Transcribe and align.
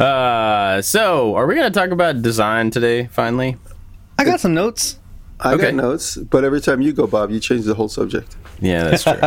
Uh, 0.00 0.82
so 0.82 1.34
are 1.34 1.46
we 1.46 1.54
going 1.54 1.70
to 1.72 1.78
talk 1.78 1.90
about 1.90 2.22
design 2.22 2.70
today? 2.70 3.06
Finally, 3.06 3.56
I 4.18 4.24
got 4.24 4.40
some 4.40 4.54
notes. 4.54 4.98
I 5.40 5.54
Okay. 5.54 5.64
got 5.64 5.74
notes, 5.74 6.16
but 6.16 6.44
every 6.44 6.60
time 6.60 6.80
you 6.80 6.92
go, 6.92 7.06
Bob, 7.06 7.30
you 7.30 7.40
change 7.40 7.64
the 7.64 7.74
whole 7.74 7.88
subject. 7.88 8.36
yeah, 8.60 8.84
that's 8.84 9.02
true. 9.04 9.18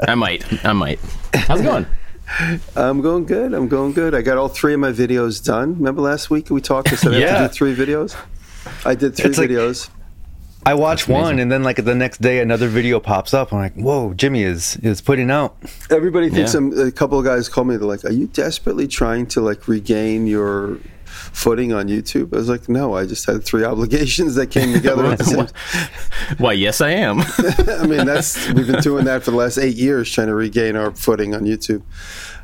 I 0.08 0.14
might. 0.14 0.64
I 0.64 0.72
might. 0.72 0.98
How's 1.32 1.60
it 1.60 1.64
going? 1.64 1.86
I'm 2.76 3.00
going 3.02 3.24
good. 3.26 3.52
I'm 3.54 3.68
going 3.68 3.92
good. 3.92 4.14
I 4.14 4.22
got 4.22 4.36
all 4.38 4.48
three 4.48 4.74
of 4.74 4.80
my 4.80 4.92
videos 4.92 5.42
done. 5.44 5.74
Remember 5.76 6.00
last 6.02 6.30
week 6.30 6.50
we 6.50 6.60
talked? 6.60 6.92
I 6.92 6.96
said 6.96 7.12
I 7.12 7.14
have 7.14 7.22
Yeah. 7.22 7.38
to 7.42 7.48
do 7.48 7.52
three 7.54 7.74
videos. 7.74 8.16
I 8.84 8.94
did 8.94 9.14
three 9.16 9.30
It's 9.30 9.38
like- 9.38 9.50
videos. 9.50 9.88
I 10.66 10.74
watch 10.74 11.06
one, 11.06 11.38
and 11.38 11.52
then 11.52 11.62
like 11.62 11.84
the 11.84 11.94
next 11.94 12.22
day, 12.22 12.40
another 12.40 12.68
video 12.68 12.98
pops 13.00 13.34
up. 13.34 13.52
I'm 13.52 13.58
like, 13.58 13.74
"Whoa, 13.74 14.14
Jimmy 14.14 14.42
is 14.42 14.76
is 14.76 15.00
putting 15.00 15.30
out." 15.30 15.56
Everybody 15.90 16.30
thinks 16.30 16.54
Yeah. 16.54 16.58
I'm. 16.58 16.78
A 16.88 16.90
couple 16.90 17.18
of 17.18 17.24
guys 17.24 17.48
call 17.48 17.64
me. 17.64 17.76
They're 17.76 17.86
like, 17.86 18.04
"Are 18.04 18.12
you 18.12 18.28
desperately 18.28 18.86
trying 18.88 19.26
to 19.28 19.40
like 19.40 19.68
regain 19.68 20.26
your 20.26 20.78
footing 21.34 21.72
on 21.72 21.88
YouTube?" 21.88 22.32
I 22.32 22.38
was 22.38 22.48
like, 22.48 22.68
"No, 22.68 22.94
I 22.96 23.04
just 23.06 23.26
had 23.26 23.44
three 23.44 23.64
obligations 23.72 24.34
that 24.36 24.46
came 24.48 24.72
together 24.72 25.04
at 25.04 25.18
the. 25.18 25.52
Why, 26.38 26.52
yes, 26.52 26.80
I 26.80 26.90
am. 26.90 27.20
I 27.68 27.86
mean, 27.86 28.06
that's 28.06 28.48
we've 28.52 28.66
been 28.66 28.80
doing 28.80 29.04
that 29.04 29.22
for 29.22 29.30
the 29.30 29.36
last 29.36 29.58
eight 29.58 29.76
years, 29.76 30.10
trying 30.10 30.28
to 30.28 30.34
regain 30.34 30.76
our 30.76 30.94
footing 30.94 31.34
on 31.34 31.42
YouTube. 31.42 31.82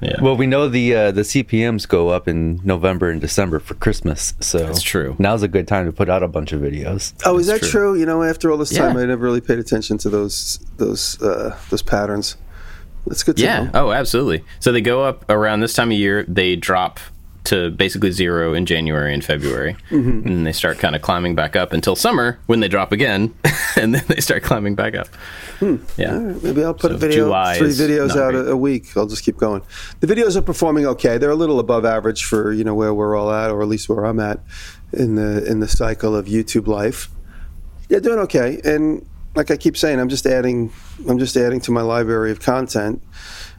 yeah, 0.02 0.20
Well, 0.20 0.36
we 0.36 0.46
know 0.46 0.68
the 0.68 0.94
uh, 0.94 1.10
the 1.12 1.22
CPMS 1.22 1.88
go 1.88 2.08
up 2.08 2.28
in 2.28 2.60
November 2.64 3.10
and 3.10 3.20
December 3.20 3.58
for 3.60 3.74
Christmas, 3.74 4.34
so 4.40 4.58
That's 4.58 4.82
true. 4.82 5.16
Now's 5.18 5.42
a 5.42 5.48
good 5.48 5.66
time 5.66 5.86
to 5.86 5.92
put 5.92 6.08
out 6.10 6.22
a 6.22 6.28
bunch 6.28 6.52
of 6.52 6.60
videos. 6.60 7.14
Oh, 7.24 7.38
is 7.38 7.46
that 7.46 7.60
true. 7.60 7.70
true. 7.70 7.98
You 7.98 8.06
know, 8.06 8.22
after 8.22 8.50
all 8.50 8.58
this 8.58 8.70
time, 8.70 8.96
Yeah. 8.96 9.02
I 9.02 9.06
never 9.06 9.24
really 9.24 9.40
paid 9.40 9.58
attention 9.58 9.98
to 9.98 10.10
those 10.10 10.58
those 10.76 11.20
uh, 11.22 11.56
those 11.70 11.82
patterns. 11.82 12.36
That's 13.06 13.22
good 13.22 13.36
to 13.38 13.42
yeah. 13.42 13.62
know. 13.64 13.70
Oh, 13.74 13.92
absolutely. 13.92 14.44
So 14.58 14.72
they 14.72 14.82
go 14.82 15.02
up 15.04 15.24
around 15.30 15.60
this 15.60 15.72
time 15.72 15.90
of 15.90 15.96
year. 15.96 16.24
They 16.28 16.54
drop 16.56 17.00
to 17.44 17.70
basically 17.70 18.10
zero 18.12 18.52
in 18.54 18.66
January 18.66 19.14
and 19.14 19.24
February, 19.24 19.76
Mm-hmm. 19.90 20.28
and 20.28 20.46
they 20.46 20.52
start 20.52 20.78
kind 20.78 20.94
of 20.94 21.02
climbing 21.02 21.34
back 21.34 21.56
up 21.56 21.72
until 21.72 21.96
summer 21.96 22.38
when 22.46 22.60
they 22.60 22.68
drop 22.68 22.92
again, 22.92 23.34
and 23.76 23.94
then 23.94 24.04
they 24.08 24.20
start 24.20 24.42
climbing 24.42 24.74
back 24.74 24.94
up. 24.94 25.08
Yeah. 25.96 26.14
All 26.14 26.20
right, 26.20 26.42
maybe 26.42 26.64
I'll 26.64 26.74
put 26.74 26.90
So 26.90 26.94
a 26.94 26.98
video, 26.98 27.26
three 27.54 27.68
videos 27.68 28.10
out 28.16 28.32
great. 28.32 28.46
a, 28.46 28.50
a 28.52 28.56
week. 28.56 28.96
I'll 28.96 29.06
just 29.06 29.24
keep 29.24 29.36
going. 29.36 29.62
The 30.00 30.06
videos 30.06 30.36
are 30.36 30.42
performing 30.42 30.86
okay. 30.86 31.18
They're 31.18 31.30
a 31.30 31.34
little 31.34 31.60
above 31.60 31.84
average 31.84 32.24
for 32.24 32.52
you 32.52 32.64
know 32.64 32.74
where 32.74 32.92
we're 32.94 33.16
all 33.16 33.30
at, 33.30 33.50
or 33.50 33.62
at 33.62 33.68
least 33.68 33.88
where 33.88 34.04
I'm 34.04 34.20
at 34.20 34.40
in 34.92 35.14
the 35.16 35.44
in 35.50 35.60
the 35.60 35.68
cycle 35.68 36.14
of 36.16 36.26
YouTube 36.26 36.66
life. 36.66 37.08
They're 37.88 38.00
doing 38.00 38.18
okay, 38.20 38.60
and 38.64 39.04
like 39.34 39.50
I 39.50 39.56
keep 39.56 39.76
saying, 39.76 39.98
I'm 40.00 40.08
just 40.08 40.26
adding. 40.26 40.72
I'm 41.08 41.18
just 41.18 41.36
adding 41.36 41.60
to 41.62 41.72
my 41.72 41.82
library 41.82 42.30
of 42.32 42.40
content, 42.40 43.02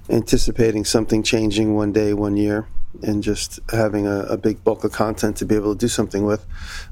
anticipating 0.09 0.85
something 0.85 1.23
changing 1.23 1.75
one 1.75 1.91
day, 1.91 2.13
one 2.13 2.37
year, 2.37 2.67
and 3.03 3.23
just 3.23 3.59
having 3.71 4.05
a, 4.07 4.21
a 4.23 4.37
big 4.37 4.63
bulk 4.63 4.83
of 4.83 4.91
content 4.91 5.37
to 5.37 5.45
be 5.45 5.55
able 5.55 5.73
to 5.73 5.79
do 5.79 5.87
something 5.87 6.23
with, 6.25 6.45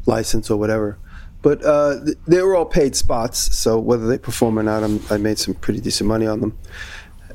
license 0.05 0.49
or 0.49 0.57
whatever. 0.57 0.97
But 1.41 1.63
uh, 1.63 2.03
th- 2.03 2.17
they 2.27 2.41
were 2.41 2.55
all 2.55 2.65
paid 2.65 2.95
spots, 2.95 3.55
so 3.57 3.79
whether 3.79 4.07
they 4.07 4.17
perform 4.17 4.59
or 4.59 4.63
not, 4.63 4.83
I'm, 4.83 4.99
I 5.09 5.17
made 5.17 5.39
some 5.39 5.53
pretty 5.53 5.79
decent 5.79 6.07
money 6.07 6.27
on 6.27 6.41
them, 6.41 6.57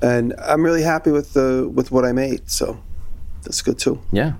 and 0.03 0.35
I'm 0.39 0.63
really 0.63 0.83
happy 0.83 1.11
with 1.11 1.33
the 1.33 1.71
with 1.75 1.91
what 1.91 2.05
I 2.05 2.13
made. 2.13 2.51
So 2.51 2.79
that's 3.43 3.63
good 3.63 3.79
too. 3.79 4.01
Yeah. 4.13 4.35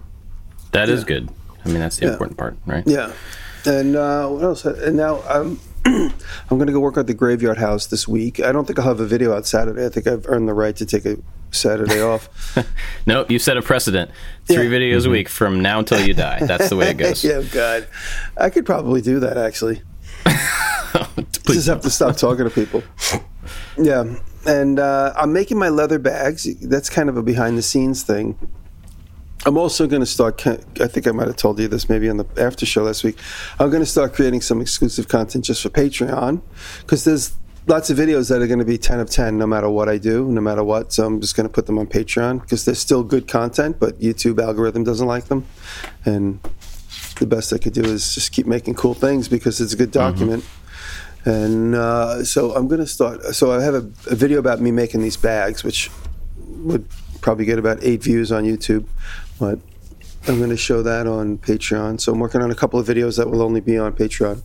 That 0.73 0.89
is 0.91 1.01
Yeah. 1.01 1.07
good. 1.07 1.29
I 1.65 1.69
mean, 1.69 1.79
that's 1.81 1.97
the 1.97 2.07
Yeah. 2.07 2.13
important 2.13 2.37
part, 2.37 2.57
right? 2.67 2.85
Yeah, 2.87 3.13
and 3.65 3.97
uh, 3.97 4.29
what 4.29 4.43
else? 4.43 4.65
And 4.67 4.97
now 4.99 5.23
I'm 5.23 5.59
I'm 5.87 6.13
going 6.59 6.67
to 6.67 6.73
go 6.73 6.81
work 6.81 6.97
at 6.97 7.07
the 7.07 7.15
graveyard 7.15 7.59
house 7.59 7.87
this 7.87 8.09
week. 8.09 8.41
I 8.41 8.53
don't 8.53 8.65
think 8.67 8.79
I'll 8.79 8.87
have 8.87 9.01
a 9.01 9.07
video 9.07 9.35
out 9.35 9.47
Saturday. 9.47 9.85
I 9.85 9.89
think 9.89 10.07
I've 10.07 10.27
earned 10.29 10.49
the 10.49 10.55
right 10.55 10.75
to 10.77 10.87
take 10.87 11.05
a 11.05 11.17
Saturday 11.51 12.01
off. 12.03 12.29
Nope, 13.07 13.31
you 13.31 13.39
set 13.39 13.57
a 13.57 13.63
precedent. 13.63 14.11
Three 14.47 14.65
Yeah. 14.69 14.79
videos 14.79 15.07
a 15.07 15.11
week 15.11 15.29
from 15.29 15.61
now 15.63 15.79
until 15.81 16.01
you 16.07 16.15
die. 16.15 16.41
That's 16.45 16.69
the 16.71 16.77
way 16.77 16.91
it 16.91 16.95
goes. 16.99 17.23
yeah, 17.25 17.43
God, 17.43 17.87
I 18.37 18.51
could 18.51 18.65
probably 18.67 19.03
do 19.03 19.21
that 19.21 19.37
actually. 19.37 19.83
Please 21.45 21.57
Just 21.57 21.69
have 21.69 21.81
to 21.83 21.91
stop 21.91 22.17
talking 22.17 22.45
to 22.45 22.51
people. 22.51 22.83
Yeah, 23.77 24.17
and 24.47 24.79
uh, 24.79 25.13
I'm 25.17 25.33
making 25.33 25.59
my 25.59 25.69
leather 25.69 25.99
bags. 25.99 26.47
That's 26.63 26.89
kind 26.89 27.09
of 27.09 27.17
a 27.17 27.23
behind 27.23 27.59
the 27.59 27.63
scenes 27.63 28.03
thing. 28.03 28.39
I'm 29.47 29.59
also 29.59 29.87
going 29.87 30.01
to 30.01 30.07
start. 30.07 30.47
I 30.47 30.87
think 30.87 31.07
I 31.07 31.11
might 31.11 31.27
have 31.27 31.37
told 31.37 31.59
you 31.59 31.69
this 31.69 31.89
maybe 31.89 32.09
on 32.09 32.17
the 32.17 32.27
after 32.39 32.65
show 32.65 32.85
last 32.85 33.05
week. 33.05 33.19
I'm 33.59 33.71
going 33.71 33.83
to 33.83 33.87
start 33.87 34.15
creating 34.15 34.41
some 34.41 34.61
exclusive 34.61 35.09
content 35.09 35.45
just 35.45 35.63
for 35.63 35.69
Patreon 35.69 36.41
because 36.81 37.05
there's 37.05 37.33
lots 37.67 37.91
of 37.91 37.99
videos 37.99 38.29
that 38.31 38.43
are 38.43 38.47
going 38.47 38.59
to 38.59 38.65
be 38.65 38.79
10 38.79 39.01
of 39.01 39.11
10 39.11 39.39
no 39.39 39.47
matter 39.47 39.69
what 39.69 39.89
I 39.89 39.99
do, 39.99 40.31
no 40.31 40.41
matter 40.41 40.65
what. 40.65 40.93
So 40.93 41.07
I'm 41.07 41.21
just 41.21 41.37
going 41.37 41.47
to 41.47 41.53
put 41.53 41.67
them 41.67 41.79
on 41.79 41.87
Patreon 41.87 42.41
because 42.41 42.65
they're 42.65 42.75
still 42.75 43.03
good 43.03 43.29
content, 43.29 43.79
but 43.79 43.99
YouTube 44.01 44.43
algorithm 44.43 44.85
doesn't 44.85 45.07
like 45.07 45.27
them. 45.27 45.47
And 46.05 46.41
the 47.19 47.27
best 47.27 47.53
I 47.53 47.59
could 47.59 47.75
do 47.75 47.85
is 47.85 48.15
just 48.15 48.33
keep 48.33 48.47
making 48.47 48.75
cool 48.75 48.95
things 48.95 49.29
because 49.29 49.61
it's 49.61 49.73
a 49.73 49.77
good 49.77 49.91
document. 49.91 50.45
And 51.25 51.75
uh, 51.75 52.25
so 52.25 52.55
I'm 52.55 52.69
going 52.69 52.81
to 52.81 52.87
start. 52.87 53.23
So 53.35 53.53
I 53.53 53.63
have 53.63 53.75
a, 53.75 53.91
a 54.11 54.15
video 54.15 54.39
about 54.39 54.61
me 54.61 54.71
making 54.71 55.03
these 55.03 55.17
bags, 55.17 55.65
which 55.65 55.91
would 56.37 56.87
probably 57.23 57.47
get 57.47 57.59
about 57.59 57.79
eight 57.83 58.03
views 58.03 58.31
on 58.31 58.45
YouTube, 58.45 58.87
but 59.39 59.59
I'm 60.27 60.39
going 60.39 60.51
to 60.51 60.57
show 60.57 60.83
that 60.83 61.07
on 61.07 61.39
Patreon. 61.39 62.01
So 62.01 62.13
I'm 62.13 62.19
working 62.19 62.41
on 62.41 62.51
a 62.51 62.55
couple 62.55 62.81
of 62.81 62.87
videos 62.87 63.17
that 63.19 63.31
will 63.31 63.43
only 63.43 63.61
be 63.61 63.79
on 63.79 63.93
Patreon. 63.93 64.43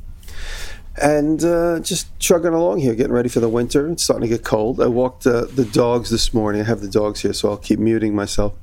And 1.02 1.44
uh, 1.44 1.80
just 1.80 2.18
chugging 2.20 2.54
along 2.54 2.80
here, 2.80 2.94
getting 2.94 3.14
ready 3.14 3.30
for 3.30 3.40
the 3.40 3.48
winter. 3.48 3.88
It's 3.88 4.04
starting 4.04 4.30
to 4.30 4.36
get 4.36 4.44
cold. 4.44 4.82
I 4.82 4.88
walked 4.88 5.26
uh, 5.26 5.46
the 5.46 5.64
dogs 5.64 6.10
this 6.10 6.34
morning. 6.34 6.62
I 6.62 6.66
have 6.66 6.82
the 6.82 6.90
dogs 6.90 7.22
here, 7.22 7.32
so 7.32 7.50
I'll 7.50 7.58
keep 7.58 7.80
muting 7.80 8.14
myself. 8.14 8.54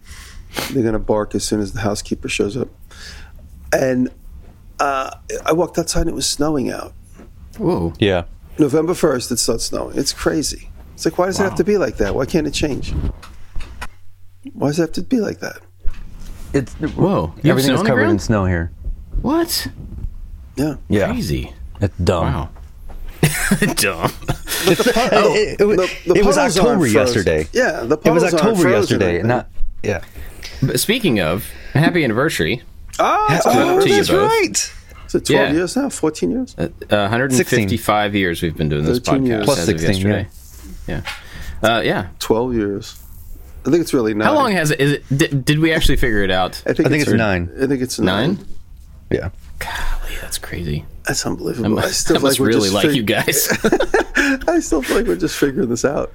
They're 0.72 0.82
going 0.82 0.92
to 0.92 0.98
bark 0.98 1.34
as 1.34 1.44
soon 1.44 1.60
as 1.60 1.72
the 1.72 1.80
housekeeper 1.80 2.28
shows 2.28 2.56
up. 2.56 2.68
And 3.72 4.10
uh, 4.78 5.16
I 5.44 5.52
walked 5.52 5.78
outside 5.78 6.02
and 6.02 6.10
it 6.10 6.14
was 6.14 6.28
snowing 6.28 6.70
out. 6.70 6.92
Whoa. 7.58 7.94
Yeah, 7.98 8.24
November 8.58 8.92
1st, 8.92 9.32
it 9.32 9.38
starts 9.38 9.64
snowing. 9.64 9.96
It's 9.96 10.12
crazy. 10.12 10.70
It's 10.94 11.04
like, 11.04 11.18
why 11.18 11.26
does 11.26 11.40
it 11.40 11.44
have 11.44 11.56
to 11.56 11.64
be 11.64 11.78
like 11.78 11.96
that? 11.98 12.14
Why 12.14 12.26
can't 12.26 12.46
it 12.46 12.54
change? 12.54 12.94
Why 14.52 14.68
does 14.68 14.78
it 14.78 14.82
have 14.82 14.92
to 14.92 15.02
be 15.02 15.20
like 15.20 15.40
that? 15.40 15.58
It's 16.56 16.72
Whoa. 16.74 17.32
You 17.42 17.50
have 17.50 17.58
everything 17.58 17.66
snow 17.68 17.74
is 17.74 17.80
on 17.80 17.84
the 17.84 17.88
covered 17.90 18.00
in 18.02 18.06
ground? 18.06 18.22
snow 18.22 18.44
here. 18.46 18.72
What? 19.22 19.66
Yeah. 20.56 20.74
Yeah, 20.88 21.06
Crazy. 21.08 21.52
it's 21.80 21.96
dumb. 21.98 22.24
Wow. 22.24 22.48
Dumb. 23.76 24.10
It, 24.68 24.80
it- 24.80 24.86
it- 24.86 25.58
The- 25.58 25.66
the 25.66 26.14
it 26.14 26.24
was 26.24 26.36
puddles 26.36 26.38
aren't 26.38 26.56
October 26.58 26.78
frozen. 26.80 26.94
yesterday. 26.94 27.48
Yeah, 27.52 27.80
the 27.82 27.84
It 27.84 27.88
was 27.88 27.98
puddles 27.98 28.22
aren't 28.24 28.34
October 28.34 28.60
frozen 28.62 28.80
yesterday, 29.00 29.16
right 29.18 29.24
not 29.26 29.48
yeah. 29.82 30.02
But 30.62 30.80
speaking 30.80 31.20
of, 31.20 31.44
happy 31.74 32.02
anniversary. 32.02 32.62
Oh, 32.98 33.26
it's, 33.30 33.46
Oh, 33.46 33.52
been- 33.76 33.80
to 33.84 33.88
you 33.90 33.96
that's 33.96 34.08
both. 34.08 34.30
right. 34.30 34.72
is 35.06 35.14
it 35.14 35.24
12 35.26 35.28
Yeah. 35.30 35.52
years 35.52 35.76
now? 35.76 35.88
14 35.90 36.30
years? 36.30 36.54
Uh, 36.58 36.68
155 36.90 38.14
years 38.14 38.42
we've 38.42 38.56
been 38.56 38.68
doing 38.68 38.84
this 38.84 38.98
13 38.98 39.24
podcast 39.24 39.28
years. 39.28 39.44
Plus 39.44 39.58
as 39.58 39.68
of 39.68 39.80
16, 39.80 40.06
yesterday. 40.06 40.28
Yeah. 40.88 41.02
Uh, 41.62 41.80
yeah. 41.84 42.08
12 42.18 42.54
years. 42.54 42.98
I 43.66 43.70
think 43.70 43.80
it's 43.82 43.92
really 43.92 44.14
nine. 44.14 44.26
How 44.26 44.34
long 44.34 44.52
has 44.52 44.70
it? 44.70 44.80
Is 44.80 44.92
it? 44.92 45.04
Did, 45.18 45.44
did 45.44 45.58
we 45.58 45.72
actually 45.72 45.96
figure 45.96 46.22
it 46.22 46.30
out? 46.30 46.62
I 46.66 46.72
think, 46.72 46.86
I 46.86 46.90
think 46.90 47.02
it's 47.02 47.12
nine. 47.12 47.50
I 47.60 47.66
think 47.66 47.82
it's 47.82 47.98
nine. 47.98 48.34
Nine? 48.36 48.46
Yeah. 49.10 49.30
Golly, 49.58 50.14
that's 50.20 50.38
crazy. 50.38 50.84
That's 51.04 51.24
I 51.26 51.30
unbelievable. 51.30 51.66
I, 51.78 51.82
must, 51.82 52.00
still 52.00 52.16
I 52.16 52.18
feel 52.20 52.28
must 52.28 52.40
like 52.40 52.44
we're 52.44 52.46
really 52.48 52.70
just 52.70 52.74
like 52.74 52.86
fig- 52.86 52.96
you 52.96 53.02
guys. 53.02 53.48
I 54.48 54.60
still 54.60 54.82
feel 54.82 54.96
like 54.98 55.06
we're 55.06 55.16
just 55.16 55.36
figuring 55.36 55.68
this 55.68 55.84
out. 55.84 56.12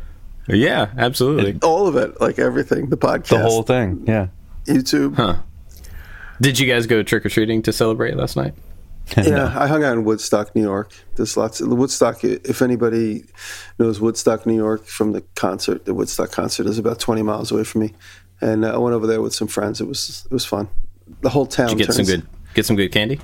yeah, 0.47 0.91
absolutely. 0.97 1.59
All 1.61 1.87
of 1.87 1.95
it, 1.95 2.19
like 2.21 2.39
everything, 2.39 2.89
the 2.89 2.97
podcast, 2.97 3.27
The 3.29 3.39
whole 3.39 3.63
thing. 3.63 4.03
Yeah. 4.07 4.27
YouTube. 4.65 5.15
Huh. 5.15 5.37
Did 6.39 6.57
you 6.59 6.67
guys 6.71 6.87
go 6.87 7.03
trick 7.03 7.25
or 7.25 7.29
treating 7.29 7.61
to 7.63 7.73
celebrate 7.73 8.15
last 8.15 8.35
night? 8.35 8.53
Yeah, 9.17 9.53
I 9.57 9.67
hung 9.67 9.83
out 9.83 9.93
in 9.93 10.05
Woodstock, 10.05 10.55
New 10.55 10.61
York. 10.61 10.93
There's 11.15 11.35
lots 11.35 11.59
of 11.59 11.67
Woodstock. 11.67 12.23
If 12.23 12.61
anybody 12.61 13.25
knows 13.77 13.99
Woodstock, 13.99 14.45
New 14.45 14.55
York, 14.55 14.85
from 14.85 15.11
the 15.11 15.21
concert, 15.35 15.83
the 15.85 15.93
Woodstock 15.93 16.31
concert 16.31 16.65
is 16.65 16.77
about 16.77 16.99
20 16.99 17.21
miles 17.21 17.51
away 17.51 17.65
from 17.65 17.81
me, 17.81 17.93
and 18.39 18.63
uh, 18.63 18.73
I 18.73 18.77
went 18.77 18.95
over 18.95 19.07
there 19.07 19.21
with 19.21 19.33
some 19.33 19.47
friends. 19.47 19.81
It 19.81 19.87
was 19.87 20.25
it 20.25 20.33
was 20.33 20.45
fun. 20.45 20.69
The 21.21 21.29
whole 21.29 21.45
town. 21.45 21.69
Did 21.69 21.79
you 21.79 21.85
get 21.85 21.93
some 21.93 22.05
good 22.05 22.25
get 22.53 22.65
some 22.65 22.77
good 22.77 22.91
candy? 22.91 23.19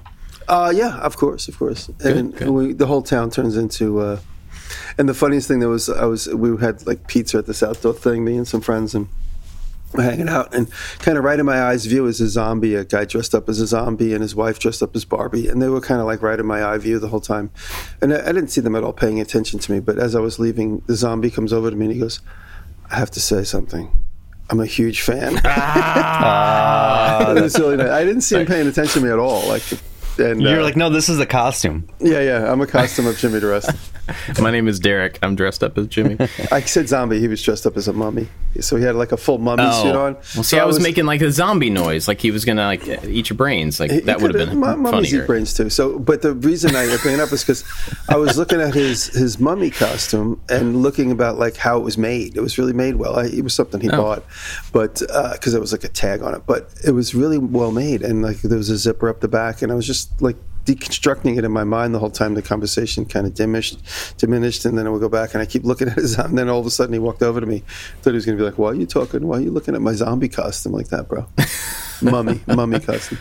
Uh, 0.48 0.74
yeah, 0.76 0.98
of 1.00 1.18
course, 1.18 1.48
of 1.48 1.58
course. 1.58 1.90
and 2.04 2.36
good. 2.36 2.50
We, 2.50 2.74
the 2.74 2.88
whole 2.88 3.02
town 3.02 3.30
turns 3.30 3.58
into. 3.58 4.00
Uh, 4.00 4.20
and 4.98 5.08
the 5.08 5.14
funniest 5.14 5.48
thing 5.48 5.60
there 5.60 5.70
was, 5.70 5.90
I 5.90 6.06
was 6.06 6.28
we 6.28 6.58
had 6.58 6.86
like 6.86 7.08
pizza 7.08 7.38
at 7.38 7.46
this 7.46 7.64
outdoor 7.64 7.94
thing, 7.94 8.26
me 8.26 8.36
and 8.36 8.48
some 8.48 8.62
friends, 8.62 8.94
and 8.96 9.08
hanging 9.96 10.30
out, 10.30 10.54
and 10.54 10.70
kind 11.00 11.18
of 11.18 11.24
right 11.24 11.40
in 11.40 11.46
my 11.46 11.62
eyes 11.62 11.86
view 11.86 12.06
is 12.08 12.22
a 12.22 12.28
zombie, 12.28 12.76
a 12.76 12.84
guy 12.84 13.06
dressed 13.06 13.34
up 13.34 13.50
as 13.50 13.60
a 13.60 13.68
zombie, 13.68 14.14
and 14.14 14.22
his 14.22 14.36
wife 14.36 14.60
dressed 14.60 14.84
up 14.84 14.96
as 14.96 15.06
Barbie, 15.06 15.48
and 15.48 15.62
they 15.62 15.70
were 15.70 15.82
kind 15.82 16.00
of 16.00 16.08
like 16.08 16.22
right 16.22 16.40
in 16.40 16.46
my 16.46 16.64
eye 16.64 16.78
view 16.78 17.00
the 17.00 17.08
whole 17.08 17.22
time, 17.22 17.52
and 18.02 18.14
I, 18.14 18.22
I 18.22 18.32
didn't 18.32 18.50
see 18.50 18.62
them 18.62 18.76
at 18.76 18.84
all 18.84 18.94
paying 18.94 19.20
attention 19.20 19.60
to 19.60 19.72
me. 19.72 19.80
But 19.80 20.00
as 20.00 20.16
I 20.16 20.20
was 20.20 20.40
leaving, 20.40 20.84
the 20.88 20.96
zombie 20.96 21.32
comes 21.32 21.54
over 21.54 21.70
to 21.70 21.76
me 21.76 21.86
and 21.86 21.94
he 21.94 22.00
goes, 22.00 22.20
"I 22.92 22.96
have 22.96 23.12
to 23.12 23.20
say 23.20 23.44
something." 23.44 23.92
I'm 24.50 24.62
a 24.62 24.66
huge 24.66 25.02
fan. 25.02 25.42
Ah, 25.44 27.32
it 27.36 27.42
was 27.42 27.60
really 27.60 27.76
nice. 27.78 27.90
I 27.90 28.06
didn't 28.06 28.22
see 28.22 28.38
him 28.40 28.46
paying 28.46 28.68
attention 28.68 29.02
to 29.02 29.08
me 29.08 29.12
at 29.12 29.20
all. 29.20 29.46
Like 29.48 29.64
And 30.20 30.42
You're 30.42 30.60
uh, 30.62 30.64
like, 30.64 30.76
no, 30.76 30.90
this 30.90 31.10
is 31.10 31.20
a 31.20 31.26
costume. 31.26 31.88
yeah, 32.00 32.22
yeah. 32.22 32.52
I'm 32.52 32.62
a 32.62 32.68
costume 32.68 33.08
of 33.08 33.18
Jimmy 33.18 33.40
Diresta. 33.40 33.76
My 34.42 34.52
name 34.52 34.68
is 34.68 34.80
Derek. 34.80 35.20
I'm 35.22 35.36
dressed 35.36 35.64
up 35.64 35.78
as 35.78 35.88
Jimmy. 35.88 36.18
I 36.52 36.62
said 36.62 36.88
zombie. 36.88 37.20
He 37.20 37.28
was 37.28 37.42
dressed 37.44 37.66
up 37.68 37.76
as 37.76 37.88
a 37.90 37.94
mummy, 37.94 38.30
so 38.62 38.78
he 38.78 38.84
had 38.84 38.96
like 38.96 39.12
a 39.12 39.18
full 39.18 39.38
mummy 39.38 39.70
suit 39.74 39.96
on. 39.96 40.14
Oh. 40.16 40.20
Well, 40.36 40.44
see, 40.44 40.44
So 40.44 40.60
I 40.60 40.66
was, 40.66 40.80
making 40.80 41.06
like 41.06 41.22
a 41.22 41.30
zombie 41.32 41.70
noise, 41.70 42.08
like 42.08 42.22
he 42.22 42.32
was 42.32 42.46
gonna 42.46 42.66
like 42.66 42.88
eat 43.06 43.30
your 43.30 43.36
brains. 43.36 43.80
Like 43.82 44.06
that 44.06 44.22
would 44.22 44.34
have 44.34 44.50
been 44.50 44.58
mu- 44.60 44.78
mummies 44.78 45.14
eat 45.14 45.28
brains 45.28 45.54
too. 45.54 45.70
So, 45.70 46.00
but 46.00 46.22
the 46.22 46.34
reason 46.34 46.74
I 46.76 46.96
bring 47.02 47.16
it 47.16 47.20
up 47.20 47.34
is 47.34 47.44
because 47.44 47.66
I 48.10 48.16
was 48.16 48.38
looking 48.38 48.62
at 48.62 48.74
his 48.74 49.08
his 49.08 49.40
mummy 49.40 49.72
costume 49.72 50.40
and 50.50 50.82
looking 50.82 51.12
about 51.12 51.38
like 51.38 51.58
how 51.58 51.78
it 51.78 51.84
was 51.84 51.98
made. 51.98 52.38
It 52.38 52.42
was 52.42 52.58
really 52.58 52.74
made 52.74 52.96
well. 52.96 53.20
I, 53.20 53.26
it 53.26 53.44
was 53.44 53.54
something 53.54 53.82
he 53.82 53.90
Oh. 53.90 53.98
bought, 54.02 54.24
but 54.72 55.00
because 55.34 55.52
there 55.52 55.60
was 55.62 55.74
like 55.74 55.84
a 55.84 55.90
tag 55.90 56.22
on 56.22 56.34
it, 56.34 56.44
but 56.48 56.70
it 56.86 56.92
was 56.92 57.14
really 57.14 57.38
well 57.38 57.72
made 57.74 58.02
and 58.04 58.22
like 58.22 58.38
there 58.42 58.58
was 58.58 58.70
a 58.70 58.78
zipper 58.78 59.10
up 59.10 59.20
the 59.20 59.28
back, 59.28 59.62
and 59.62 59.70
I 59.70 59.76
was 59.76 59.86
just 59.86 60.07
like 60.20 60.36
deconstructing 60.66 61.38
it 61.38 61.46
in 61.46 61.52
my 61.52 61.64
mind 61.64 61.96
the 61.96 62.00
whole 62.00 62.10
time 62.10 62.34
the 62.34 62.42
conversation 62.42 63.06
kind 63.06 63.26
of 63.26 63.34
diminished 63.34 63.80
diminished 64.18 64.66
and 64.66 64.78
then 64.78 64.86
I 64.86 64.90
would 64.90 65.00
go 65.00 65.08
back 65.08 65.34
and 65.34 65.42
I 65.42 65.46
keep 65.46 65.64
looking 65.64 65.88
at 65.92 65.96
his 65.96 66.18
and 66.18 66.38
then 66.38 66.50
all 66.50 66.60
of 66.60 66.66
a 66.66 66.70
sudden 66.72 66.92
he 66.92 67.00
walked 67.00 67.24
over 67.24 67.40
to 67.40 67.46
me 67.46 67.64
thought 68.02 68.10
he 68.12 68.16
was 68.16 68.26
going 68.26 68.38
to 68.38 68.42
be 68.42 68.46
like 68.46 68.58
why 68.58 68.70
are 68.72 68.76
you 68.76 68.86
talking 68.86 69.26
why 69.28 69.38
are 69.38 69.42
you 69.42 69.52
looking 69.52 69.76
at 69.76 69.82
my 69.82 69.94
zombie 69.94 70.28
costume 70.28 70.74
like 70.74 70.90
that 70.90 71.08
bro 71.08 71.26
mummy 72.02 72.42
mummy 72.48 72.80
costume 72.82 73.18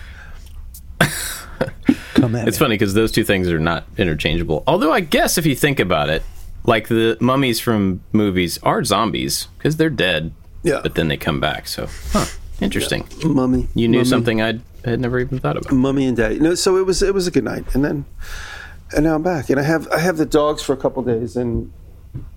Come 2.14 2.34
at 2.34 2.48
It's 2.48 2.58
funny 2.58 2.74
because 2.74 2.94
those 2.94 3.12
two 3.12 3.24
things 3.24 3.48
are 3.50 3.58
not 3.60 3.84
interchangeable. 3.98 4.64
Although 4.66 4.92
I 4.92 5.00
guess 5.00 5.36
if 5.38 5.44
you 5.46 5.54
think 5.54 5.78
about 5.78 6.08
it, 6.08 6.22
like 6.64 6.88
the 6.88 7.16
mummies 7.20 7.60
from 7.60 8.00
movies 8.12 8.58
are 8.62 8.82
zombies 8.84 9.48
because 9.58 9.76
they're 9.76 9.90
dead, 9.90 10.32
Yeah. 10.62 10.80
but 10.82 10.94
then 10.94 11.08
they 11.08 11.16
come 11.18 11.40
back. 11.40 11.68
So, 11.68 11.88
huh, 12.12 12.24
interesting. 12.60 13.06
mummy 13.22 13.68
You 13.74 13.86
knew 13.88 13.98
mummy. 13.98 14.08
something 14.08 14.40
I 14.86 14.90
had 14.90 15.00
never 15.00 15.18
even 15.18 15.38
thought 15.40 15.56
about. 15.56 15.72
It. 15.72 15.74
Mummy 15.74 16.06
and 16.06 16.16
daddy. 16.16 16.38
No, 16.38 16.54
so 16.54 16.76
it 16.76 16.86
was 16.86 17.02
it 17.02 17.12
was 17.12 17.26
a 17.26 17.30
good 17.30 17.44
night, 17.44 17.74
and 17.74 17.84
then 17.84 18.04
and 18.94 19.04
now 19.04 19.16
I'm 19.16 19.22
back, 19.22 19.50
and 19.50 19.58
I 19.58 19.64
have 19.64 19.88
I 19.92 19.98
have 19.98 20.16
the 20.16 20.26
dogs 20.26 20.62
for 20.62 20.72
a 20.72 20.76
couple 20.76 21.02
days, 21.02 21.36
and 21.36 21.72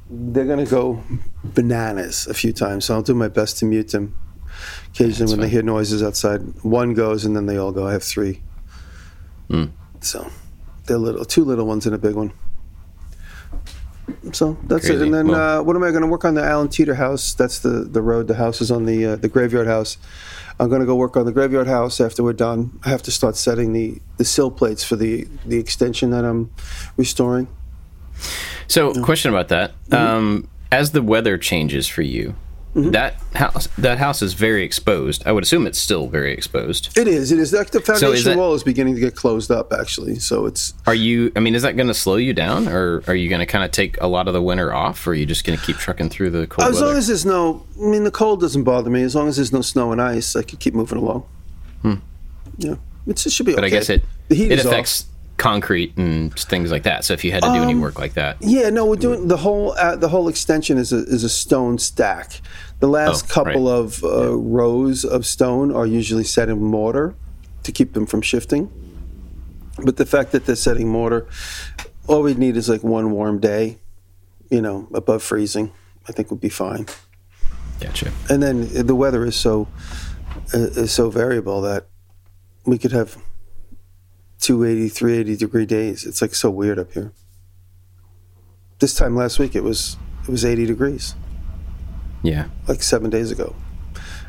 they're 0.10 0.46
gonna 0.48 0.66
go 0.66 1.04
bananas 1.44 2.28
a 2.28 2.34
few 2.34 2.52
times. 2.52 2.86
So 2.86 2.96
I'll 2.96 3.04
do 3.04 3.14
my 3.14 3.28
best 3.28 3.60
to 3.60 3.66
mute 3.66 3.92
them. 3.92 4.16
Occasionally, 4.94 5.32
when 5.34 5.42
they 5.42 5.50
hear 5.50 5.62
noises 5.62 6.02
outside, 6.04 6.42
one 6.64 6.94
goes, 6.96 7.24
and 7.24 7.36
then 7.36 7.46
they 7.46 7.58
all 7.58 7.72
go. 7.72 7.88
I 7.88 7.94
have 7.94 8.04
three. 8.04 8.42
Hmm. 9.48 9.66
So 10.02 10.30
they're 10.86 10.98
little, 10.98 11.24
two 11.26 11.46
little 11.46 11.66
ones 11.68 11.86
and 11.86 11.94
a 11.94 11.98
big 12.00 12.16
one. 12.16 12.34
So 14.32 14.58
that's 14.64 14.90
it. 14.90 15.02
And 15.02 15.14
then 15.14 15.28
Well- 15.28 15.60
uh, 15.60 15.64
what 15.64 15.76
am 15.76 15.84
I 15.84 15.92
going 15.92 16.02
to 16.02 16.08
work 16.08 16.26
on 16.26 16.34
the 16.34 16.44
Alan 16.44 16.68
Teeter 16.68 16.96
house? 16.96 17.34
That's 17.34 17.60
the 17.60 17.84
the 17.86 18.02
road. 18.02 18.28
The 18.28 18.36
house 18.36 18.60
is 18.60 18.72
on 18.72 18.86
the 18.86 19.06
uh, 19.06 19.16
the 19.16 19.30
graveyard 19.30 19.68
house. 19.68 19.98
I'm 20.60 20.68
going 20.70 20.82
to 20.82 20.86
go 20.86 20.96
work 20.96 21.16
on 21.16 21.26
the 21.26 21.32
graveyard 21.32 21.68
house 21.68 22.02
after 22.02 22.22
we're 22.24 22.34
done. 22.34 22.80
I 22.84 22.90
have 22.90 23.02
to 23.04 23.12
start 23.12 23.38
setting 23.38 23.74
the 23.74 24.02
the 24.18 24.26
sill 24.26 24.52
plates 24.52 24.84
for 24.84 24.96
the 24.96 25.28
the 25.46 25.58
extension 25.58 26.10
that 26.12 26.26
I'm 26.26 26.52
restoring. 26.98 27.48
So, 28.68 28.94
question 29.04 29.32
about 29.32 29.48
that: 29.50 29.72
Mm-hmm. 29.90 29.96
um, 29.96 30.50
as 30.72 30.92
the 30.92 31.02
weather 31.02 31.38
changes 31.38 31.88
for 31.88 32.02
you, 32.02 32.36
that 32.76 33.16
house 33.34 33.68
that 33.78 33.98
house 33.98 34.22
is 34.22 34.34
very 34.34 34.64
exposed. 34.64 35.24
I 35.26 35.32
would 35.32 35.44
assume 35.44 35.66
it's 35.66 35.80
still 35.80 36.08
very 36.08 36.34
exposed. 36.34 36.98
It 36.98 37.08
is. 37.08 37.32
It 37.32 37.40
is. 37.40 37.52
Like 37.52 37.72
the 37.72 37.82
foundation 37.82 38.32
that- 38.32 38.38
wall 38.38 38.54
is 38.54 38.64
beginning 38.64 38.96
to 38.96 39.02
get 39.02 39.16
closed 39.16 39.50
up, 39.50 39.74
actually. 39.74 40.20
So 40.20 40.46
it's 40.46 40.74
Are 40.86 40.94
you? 40.94 41.32
I 41.36 41.40
mean, 41.40 41.56
is 41.56 41.64
that 41.64 41.76
going 41.76 41.88
to 41.88 41.94
slow 41.94 42.18
you 42.18 42.34
down, 42.34 42.68
or 42.68 43.04
are 43.08 43.16
you 43.16 43.28
going 43.28 43.40
to 43.40 43.46
kind 43.46 43.64
of 43.64 43.72
take 43.72 44.00
a 44.02 44.08
lot 44.08 44.28
of 44.28 44.34
the 44.34 44.42
winter 44.42 44.74
off, 44.74 45.06
or 45.08 45.12
are 45.12 45.14
you 45.16 45.26
just 45.26 45.46
going 45.46 45.58
to 45.58 45.66
keep 45.66 45.78
trucking 45.78 46.10
through 46.10 46.30
the 46.30 46.46
cold 46.48 46.68
as 46.68 46.76
weather? 46.76 46.88
long 46.88 46.98
as 46.98 47.08
there's 47.08 47.26
no. 47.26 47.66
I 47.82 47.86
mean, 47.86 48.04
the 48.04 48.12
cold 48.12 48.40
doesn't 48.40 48.64
bother 48.64 48.90
me. 48.90 49.02
As 49.02 49.16
long 49.16 49.28
as 49.28 49.38
there's 49.38 49.52
no 49.54 49.62
snow 49.62 49.92
and 49.92 50.02
ice, 50.02 50.36
I 50.36 50.44
can 50.44 50.58
keep 50.60 50.74
moving 50.74 51.00
along. 51.00 51.26
Yeah, 52.58 52.76
it's, 53.08 53.26
it 53.26 53.32
should 53.32 53.46
be. 53.46 53.54
Hmm. 53.54 53.58
but 53.58 53.64
okay. 53.66 53.76
I 53.76 53.80
guess 53.80 53.90
it 53.90 54.04
the 54.28 54.36
heat 54.36 54.52
it 54.52 54.60
is 54.60 54.66
affects 54.66 55.04
off. 55.04 55.08
Concrete 55.40 55.98
and 55.98 56.38
things 56.38 56.70
like 56.70 56.84
that. 56.84 57.04
So 57.06 57.14
if 57.14 57.24
you 57.24 57.32
had 57.32 57.42
to 57.42 57.50
do 57.50 57.64
any 57.64 57.74
Um, 57.74 57.82
work 57.82 57.98
like 57.98 58.14
that, 58.14 58.38
Yeah, 58.42 58.70
no, 58.70 58.86
we're 58.86 58.98
doing 58.98 59.28
the 59.28 59.38
whole 59.38 59.72
uh, 59.74 59.96
the 59.96 60.10
whole 60.10 60.28
extension 60.28 60.78
is 60.78 60.94
a 60.94 60.98
is 60.98 61.24
a 61.24 61.30
stone 61.30 61.80
stack. 61.80 62.42
The 62.80 62.88
last 62.88 63.26
Oh, 63.26 63.34
couple 63.34 63.66
right. 63.66 63.80
of 63.80 64.04
uh, 64.04 64.36
rows 64.38 65.04
of 65.04 65.26
stone 65.26 65.74
are 65.74 65.88
usually 65.88 66.24
set 66.24 66.50
in 66.50 66.62
mortar 66.62 67.16
to 67.64 67.72
keep 67.72 67.94
them 67.94 68.06
from 68.06 68.22
shifting. 68.22 68.70
But 69.84 69.98
the 69.98 70.06
fact 70.06 70.32
that 70.34 70.46
they're 70.46 70.56
setting 70.70 70.88
mortar, 70.90 71.26
all 72.08 72.22
we 72.22 72.34
need 72.36 72.56
is 72.58 72.68
like 72.70 72.84
one 72.84 73.12
warm 73.12 73.40
day, 73.40 73.80
you 74.50 74.62
know, 74.62 74.88
above 74.94 75.24
freezing. 75.24 75.72
I 76.08 76.12
think 76.12 76.30
would 76.32 76.42
be 76.42 76.50
fine. 76.50 76.86
gotcha. 77.80 78.12
And 78.30 78.42
then 78.44 78.68
the 78.86 78.96
weather 78.96 79.26
is 79.26 79.36
so 79.36 79.68
uh, 80.54 80.84
is 80.84 80.92
so 80.92 81.10
variable 81.10 81.62
that 81.62 81.86
we 82.66 82.78
could 82.78 82.92
have 82.92 83.18
280, 84.40 84.90
380 84.90 85.38
degree 85.38 85.66
days. 85.66 86.06
It's 86.06 86.22
like 86.22 86.34
so 86.36 86.50
weird 86.50 86.80
up 86.80 86.92
here. 86.94 87.12
This 88.80 88.94
time 88.96 89.16
last 89.16 89.40
week 89.40 89.56
it 89.56 89.64
was 89.64 89.98
it 90.24 90.30
was 90.30 90.46
80 90.46 90.66
degrees 90.66 91.16
Yeah, 92.24 92.48
like 92.68 92.82
7 92.82 93.10
days 93.10 93.32
ago. 93.32 93.56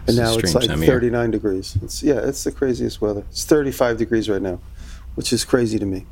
And 0.07 0.09
It's 0.09 0.17
now 0.19 0.35
it's 0.37 0.55
like 0.55 0.67
time 0.67 0.79
of 0.79 0.85
year. 0.85 0.95
39 0.95 1.31
degrees. 1.31 1.77
It's 1.83 2.03
yeah, 2.03 2.21
it's 2.25 2.43
the 2.45 2.51
craziest 2.53 3.01
weather. 3.01 3.25
It's 3.31 3.45
35 3.45 3.99
degrees 3.99 4.29
right 4.29 4.43
now, 4.43 4.59
which 5.15 5.33
is 5.33 5.45
crazy 5.45 5.79
to 5.79 5.87
me. 5.87 6.07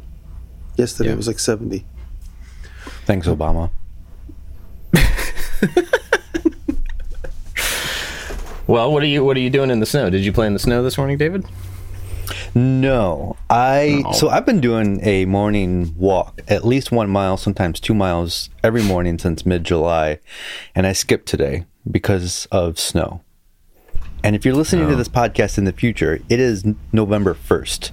Yesterday 0.76 1.08
Yeah. 1.08 1.14
it 1.14 1.16
was 1.16 1.26
like 1.26 1.38
70. 1.40 1.84
Thanks, 3.06 3.26
Obama. 3.26 3.70
Well, 8.66 8.92
what 8.92 9.02
are 9.02 9.06
you 9.06 9.24
what 9.24 9.34
are 9.38 9.40
you 9.40 9.48
doing 9.48 9.70
in 9.70 9.80
the 9.80 9.86
snow? 9.86 10.10
Did 10.10 10.22
you 10.26 10.30
play 10.32 10.46
in 10.46 10.52
the 10.52 10.58
snow 10.58 10.82
this 10.82 10.98
morning, 10.98 11.16
David? 11.16 11.46
No, 12.54 13.36
I 13.50 14.02
No. 14.04 14.12
so 14.12 14.28
I've 14.28 14.46
been 14.46 14.60
doing 14.60 15.00
a 15.02 15.24
morning 15.26 15.94
walk, 15.96 16.40
at 16.48 16.64
least 16.64 16.90
one 16.92 17.08
mile, 17.10 17.36
sometimes 17.36 17.80
two 17.80 17.94
miles 17.94 18.50
every 18.64 18.82
morning 18.82 19.18
since 19.18 19.44
mid 19.46 19.64
July, 19.64 20.18
and 20.74 20.86
I 20.86 20.92
skipped 20.92 21.26
today 21.26 21.64
because 21.90 22.46
of 22.50 22.78
snow. 22.78 23.20
And 24.24 24.34
if 24.34 24.44
you're 24.44 24.54
listening 24.54 24.88
to 24.88 24.94
Oh. 24.94 24.96
this 24.96 25.08
podcast 25.08 25.58
in 25.58 25.64
the 25.64 25.72
future, 25.72 26.20
it 26.28 26.40
is 26.40 26.64
November 26.92 27.34
first. 27.34 27.92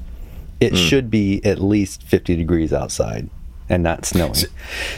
It 0.59 0.71
Hmm. 0.71 0.77
should 0.77 1.11
be 1.11 1.43
at 1.45 1.61
least 1.61 2.01
50 2.03 2.35
degrees 2.35 2.73
outside 2.73 3.29
and 3.69 3.83
not 3.83 4.05
snowing. 4.05 4.35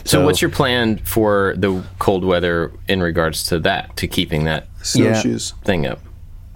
So, 0.04 0.24
what's 0.24 0.42
your 0.42 0.52
plan 0.52 0.98
for 1.04 1.54
the 1.58 1.84
cold 2.00 2.24
weather 2.24 2.72
in 2.88 3.02
regards 3.02 3.44
to 3.48 3.60
that, 3.60 3.96
to 3.98 4.08
keeping 4.08 4.46
that 4.46 4.68
Snowshoes. 4.82 5.54
thing 5.66 5.86
up? 5.86 6.00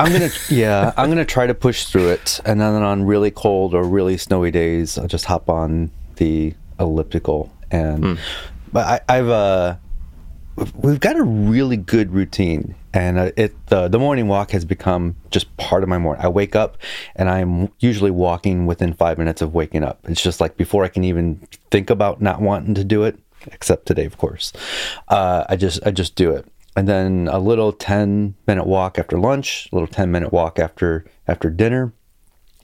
I'm 0.01 0.11
gonna 0.11 0.29
yeah, 0.49 0.93
I'm 0.97 1.09
gonna 1.09 1.25
try 1.25 1.45
to 1.45 1.53
push 1.53 1.85
through 1.85 2.09
it, 2.09 2.39
and 2.43 2.59
then 2.59 2.73
on 2.81 3.03
really 3.03 3.29
cold 3.29 3.75
or 3.75 3.83
really 3.83 4.17
snowy 4.17 4.49
days, 4.49 4.97
I'll 4.97 5.07
just 5.07 5.25
hop 5.25 5.47
on 5.47 5.91
the 6.15 6.55
elliptical. 6.79 7.53
And 7.69 8.17
but 8.73 9.03
I, 9.07 9.17
I've 9.17 9.29
uh, 9.29 9.75
we've 10.75 10.99
got 10.99 11.17
a 11.17 11.23
really 11.23 11.77
good 11.77 12.13
routine, 12.13 12.73
and 12.95 13.19
uh, 13.19 13.31
it 13.37 13.53
the 13.67 13.87
the 13.89 13.99
morning 13.99 14.27
walk 14.27 14.51
has 14.51 14.65
become 14.65 15.15
just 15.29 15.55
part 15.57 15.83
of 15.83 15.89
my 15.89 15.99
morning. 15.99 16.25
I 16.25 16.29
wake 16.29 16.55
up, 16.55 16.77
and 17.15 17.29
I'm 17.29 17.71
usually 17.79 18.11
walking 18.11 18.65
within 18.65 18.93
five 18.93 19.19
minutes 19.19 19.43
of 19.43 19.53
waking 19.53 19.83
up. 19.83 19.99
It's 20.05 20.23
just 20.23 20.41
like 20.41 20.57
before 20.57 20.83
I 20.83 20.87
can 20.87 21.03
even 21.03 21.47
think 21.69 21.91
about 21.91 22.21
not 22.21 22.41
wanting 22.41 22.73
to 22.73 22.83
do 22.83 23.03
it, 23.03 23.19
except 23.51 23.85
today, 23.85 24.05
of 24.05 24.17
course. 24.17 24.51
Uh, 25.07 25.45
I 25.47 25.57
just 25.57 25.79
I 25.85 25.91
just 25.91 26.15
do 26.15 26.31
it 26.31 26.47
and 26.75 26.87
then 26.87 27.27
a 27.31 27.39
little 27.39 27.71
10 27.73 28.35
minute 28.47 28.65
walk 28.65 28.97
after 28.97 29.17
lunch 29.19 29.67
a 29.71 29.75
little 29.75 29.87
10 29.87 30.11
minute 30.11 30.31
walk 30.31 30.59
after 30.59 31.05
after 31.27 31.49
dinner. 31.49 31.93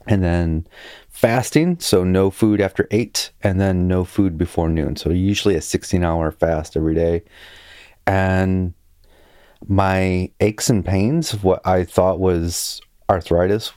And 0.06 0.24
then 0.24 0.66
fasting 1.10 1.78
so 1.80 2.02
no 2.02 2.30
food 2.30 2.60
after 2.62 2.88
8 2.90 3.30
and 3.42 3.60
then 3.60 3.86
no 3.86 4.04
food 4.04 4.38
before 4.38 4.70
noon. 4.70 4.96
So 4.96 5.10
usually 5.10 5.54
a 5.54 5.60
16 5.60 6.02
hour 6.02 6.30
fast 6.30 6.76
every 6.76 6.94
day. 6.94 7.24
And 8.06 8.72
my 9.66 10.30
aches 10.40 10.70
and 10.70 10.84
pains 10.86 11.32
what 11.42 11.60
i 11.66 11.82
thought 11.82 12.20
was 12.20 12.80
arthritis 13.10 13.72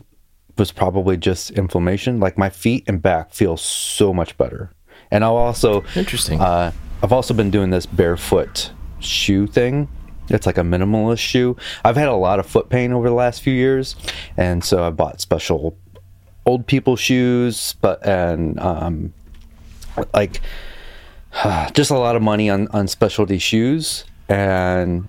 was 0.57 0.71
probably 0.71 1.17
just 1.17 1.50
inflammation. 1.51 2.19
Like 2.19 2.38
my 2.38 2.50
feet 2.50 2.83
and 2.88 3.01
back 3.01 3.33
feel 3.33 3.57
so 3.57 4.13
much 4.13 4.38
better. 4.38 4.71
And 5.09 5.23
i'll 5.25 5.35
also 5.35 5.83
Interesting. 5.95 6.39
uh, 6.39 6.71
I've 7.03 7.11
also 7.11 7.33
been 7.33 7.50
doing 7.51 7.71
this 7.71 7.85
barefoot 7.85 8.71
shoe 9.00 9.47
thing. 9.47 9.89
It's 10.31 10.45
like 10.45 10.57
a 10.57 10.61
minimalist 10.61 11.19
shoe. 11.19 11.57
I've 11.83 11.97
had 11.97 12.07
a 12.07 12.15
lot 12.15 12.39
of 12.39 12.45
foot 12.45 12.69
pain 12.69 12.93
over 12.93 13.09
the 13.09 13.15
last 13.15 13.41
few 13.41 13.53
years, 13.53 13.95
and 14.38 14.63
so 14.63 14.83
I 14.83 14.89
bought 14.89 15.21
special 15.21 15.77
old 16.45 16.67
people 16.67 16.95
shoes, 16.95 17.75
but 17.81 18.05
and 18.05 18.59
um, 18.59 19.13
like 20.13 20.41
just 21.73 21.91
a 21.91 21.97
lot 21.97 22.15
of 22.15 22.21
money 22.21 22.50
on 22.50 22.67
on 22.69 22.88
specialty 22.88 23.38
shoes, 23.38 24.05
and, 24.29 25.07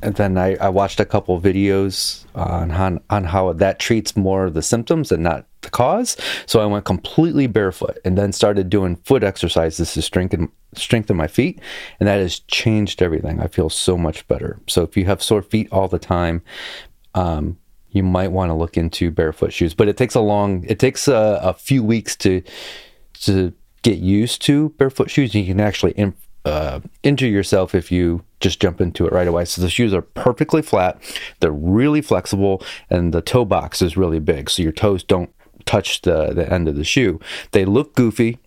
then 0.00 0.38
I, 0.38 0.54
I 0.56 0.68
watched 0.68 1.00
a 1.00 1.04
couple 1.04 1.40
videos 1.40 2.24
on 2.34 3.00
on 3.10 3.24
how 3.24 3.52
that 3.52 3.78
treats 3.78 4.16
more 4.16 4.44
of 4.44 4.54
the 4.54 4.62
symptoms 4.62 5.10
and 5.10 5.22
not 5.22 5.46
the 5.62 5.70
cause. 5.70 6.16
So 6.46 6.60
I 6.60 6.66
went 6.66 6.84
completely 6.84 7.46
barefoot 7.46 7.98
and 8.04 8.18
then 8.18 8.32
started 8.32 8.68
doing 8.68 8.96
foot 8.96 9.22
exercises 9.22 9.92
to 9.94 10.02
strengthen 10.02 10.50
strengthen 10.74 11.16
my 11.16 11.26
feet, 11.26 11.60
and 12.00 12.08
that 12.08 12.20
has 12.20 12.40
changed 12.40 13.02
everything. 13.02 13.40
I 13.40 13.46
feel 13.46 13.68
so 13.68 13.98
much 13.98 14.26
better. 14.28 14.58
So 14.68 14.82
if 14.82 14.96
you 14.96 15.04
have 15.04 15.22
sore 15.22 15.42
feet 15.42 15.68
all 15.70 15.88
the 15.88 15.98
time, 15.98 16.42
um, 17.14 17.58
you 17.90 18.02
might 18.02 18.32
want 18.32 18.48
to 18.48 18.54
look 18.54 18.78
into 18.78 19.10
barefoot 19.10 19.52
shoes. 19.52 19.74
But 19.74 19.88
it 19.88 19.96
takes 19.96 20.14
a 20.14 20.20
long, 20.20 20.64
it 20.64 20.78
takes 20.78 21.08
a, 21.08 21.40
a 21.42 21.52
few 21.52 21.82
weeks 21.82 22.16
to 22.16 22.42
to 23.20 23.52
get 23.82 23.98
used 23.98 24.42
to 24.42 24.70
barefoot 24.70 25.10
shoes. 25.10 25.34
You 25.34 25.44
can 25.44 25.60
actually 25.60 25.94
uh, 26.44 26.80
injure 27.02 27.28
yourself 27.28 27.74
if 27.74 27.92
you 27.92 28.24
just 28.40 28.60
jump 28.60 28.80
into 28.80 29.06
it 29.06 29.12
right 29.12 29.28
away. 29.28 29.44
So 29.44 29.62
the 29.62 29.70
shoes 29.70 29.94
are 29.94 30.02
perfectly 30.02 30.62
flat, 30.62 31.00
they're 31.40 31.52
really 31.52 32.00
flexible, 32.00 32.62
and 32.90 33.12
the 33.12 33.22
toe 33.22 33.44
box 33.44 33.82
is 33.82 33.96
really 33.96 34.18
big, 34.18 34.50
so 34.50 34.62
your 34.62 34.72
toes 34.72 35.04
don't 35.04 35.32
touch 35.64 36.02
the 36.02 36.32
the 36.34 36.52
end 36.52 36.68
of 36.68 36.76
the 36.76 36.84
shoe. 36.84 37.20
They 37.52 37.64
look 37.64 37.94
goofy, 37.94 38.38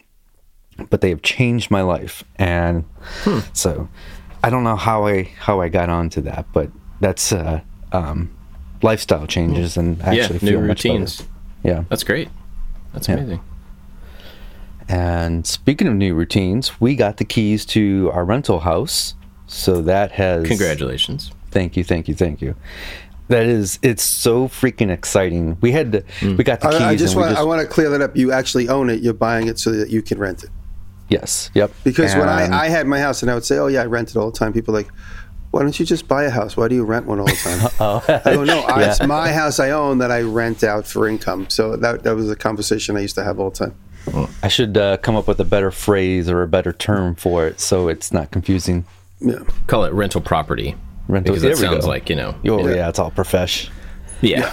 but 0.89 1.01
they 1.01 1.09
have 1.09 1.21
changed 1.21 1.69
my 1.71 1.81
life, 1.81 2.23
and 2.37 2.83
Hmm. 3.23 3.39
so 3.53 3.87
I 4.43 4.49
don't 4.49 4.63
know 4.63 4.75
how 4.75 5.07
I 5.07 5.23
how 5.39 5.61
I 5.61 5.69
got 5.69 5.89
onto 5.89 6.21
that, 6.21 6.45
but 6.53 6.69
that's 6.99 7.31
uh, 7.31 7.61
um, 7.91 8.29
lifestyle 8.81 9.27
changes 9.27 9.77
and 9.77 10.01
I 10.03 10.13
Yeah, 10.13 10.23
actually 10.23 10.51
new 10.51 10.59
routines. 10.59 11.23
Yeah. 11.63 11.83
That's 11.89 12.03
great. 12.03 12.29
That's 12.93 13.07
Yeah. 13.07 13.15
amazing. 13.15 13.41
And 14.87 15.47
speaking 15.47 15.87
of 15.87 15.95
new 15.95 16.13
routines, 16.13 16.79
we 16.79 16.95
got 16.95 17.17
the 17.17 17.25
keys 17.25 17.65
to 17.67 18.11
our 18.13 18.23
rental 18.23 18.59
house. 18.61 19.15
So 19.47 19.81
that 19.81 20.11
has 20.13 20.47
Congratulations. 20.47 21.31
Thank 21.51 21.75
you, 21.77 21.83
thank 21.83 22.07
you, 22.07 22.13
thank 22.15 22.41
you. 22.41 22.55
That 23.27 23.47
is, 23.47 23.79
it's 23.81 24.03
so 24.03 24.47
freaking 24.47 24.91
exciting. 24.91 25.57
We 25.61 25.71
had, 25.71 25.91
to, 25.93 26.03
we 26.21 26.43
got 26.43 26.61
the 26.61 26.69
keys. 26.69 26.81
I, 26.81 26.89
I 26.89 26.95
just 26.95 27.15
want 27.15 27.29
just, 27.29 27.41
I 27.41 27.43
want 27.43 27.61
to 27.61 27.67
clear 27.67 27.89
that 27.89 28.01
up. 28.01 28.15
You 28.15 28.31
actually 28.31 28.69
own 28.69 28.89
it. 28.89 29.01
You're 29.01 29.13
buying 29.13 29.47
it 29.47 29.57
so 29.57 29.71
that 29.71 29.89
you 29.89 30.01
can 30.03 30.19
rent 30.19 30.43
it. 30.43 30.49
yes, 31.09 31.49
yep. 31.55 31.71
Because 31.83 32.13
when 32.15 32.29
I, 32.29 32.65
I 32.65 32.67
had 32.69 32.85
my 32.87 32.99
house 32.99 33.21
and 33.23 33.31
I 33.31 33.33
would 33.33 33.45
say, 33.45 33.57
"Oh 33.57 33.67
yeah, 33.67 33.81
I 33.81 33.85
rent 33.85 34.11
it 34.11 34.17
all 34.17 34.29
the 34.31 34.37
time," 34.37 34.53
people 34.53 34.75
are 34.75 34.79
like, 34.79 34.91
"Why 35.51 35.61
don't 35.63 35.79
you 35.79 35.85
just 35.85 36.07
buy 36.07 36.23
a 36.25 36.29
house? 36.29 36.55
Why 36.55 36.67
do 36.67 36.75
you 36.75 36.83
rent 36.83 37.07
one 37.07 37.19
all 37.19 37.25
the 37.25 37.33
time?" 37.33 37.71
Oh. 37.79 38.03
I 38.07 38.35
go, 38.35 38.43
"No, 38.43 38.59
I, 38.61 38.83
it's 38.89 39.01
my 39.03 39.31
house 39.31 39.59
I 39.59 39.71
own 39.71 39.97
that 39.99 40.11
I 40.11 40.21
rent 40.21 40.63
out 40.63 40.85
for 40.85 41.07
income." 41.07 41.49
So 41.49 41.75
that 41.77 42.03
that 42.03 42.15
was 42.15 42.29
a 42.29 42.35
conversation 42.35 42.95
I 42.95 42.99
used 43.01 43.15
to 43.15 43.23
have 43.23 43.39
all 43.39 43.49
the 43.49 43.57
time. 43.57 43.75
I 44.43 44.49
should 44.49 44.77
uh, 44.77 44.97
come 44.97 45.15
up 45.15 45.27
with 45.27 45.39
a 45.39 45.43
better 45.45 45.71
phrase 45.71 46.29
or 46.29 46.43
a 46.43 46.47
better 46.47 46.71
term 46.71 47.15
for 47.15 47.47
it 47.47 47.59
so 47.59 47.87
it's 47.87 48.11
not 48.13 48.29
confusing. 48.29 48.85
Yeah, 49.19 49.39
Call 49.65 49.83
it 49.85 49.93
rental 49.93 50.21
property. 50.21 50.75
Rental- 51.07 51.33
because 51.33 51.41
there 51.43 51.55
that 51.55 51.61
we 51.61 51.67
sounds 51.67 51.85
go. 51.85 51.89
like 51.91 52.09
you 52.09 52.15
know. 52.15 52.35
Oh, 52.47 52.67
Yeah. 52.67 52.75
yeah, 52.75 52.89
it's 52.89 52.99
all 52.99 53.11
profesh. 53.11 53.69
Yeah. 54.21 54.51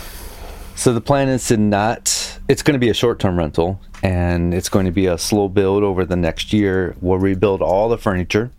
So 0.75 0.93
the 0.93 1.01
plan 1.01 1.29
is 1.29 1.47
to 1.49 1.57
not. 1.57 2.39
It's 2.49 2.63
going 2.63 2.75
to 2.75 2.79
be 2.79 2.89
a 2.89 2.95
short-term 2.95 3.37
rental, 3.39 3.81
and 4.03 4.53
it's 4.53 4.69
going 4.69 4.87
to 4.87 4.93
be 4.93 5.07
a 5.07 5.17
slow 5.19 5.49
build 5.49 5.83
over 5.83 6.05
the 6.05 6.17
next 6.17 6.53
year. 6.53 6.97
We'll 7.01 7.19
rebuild 7.19 7.63
all 7.63 7.89
the 7.89 7.99
furniture, 7.99 8.51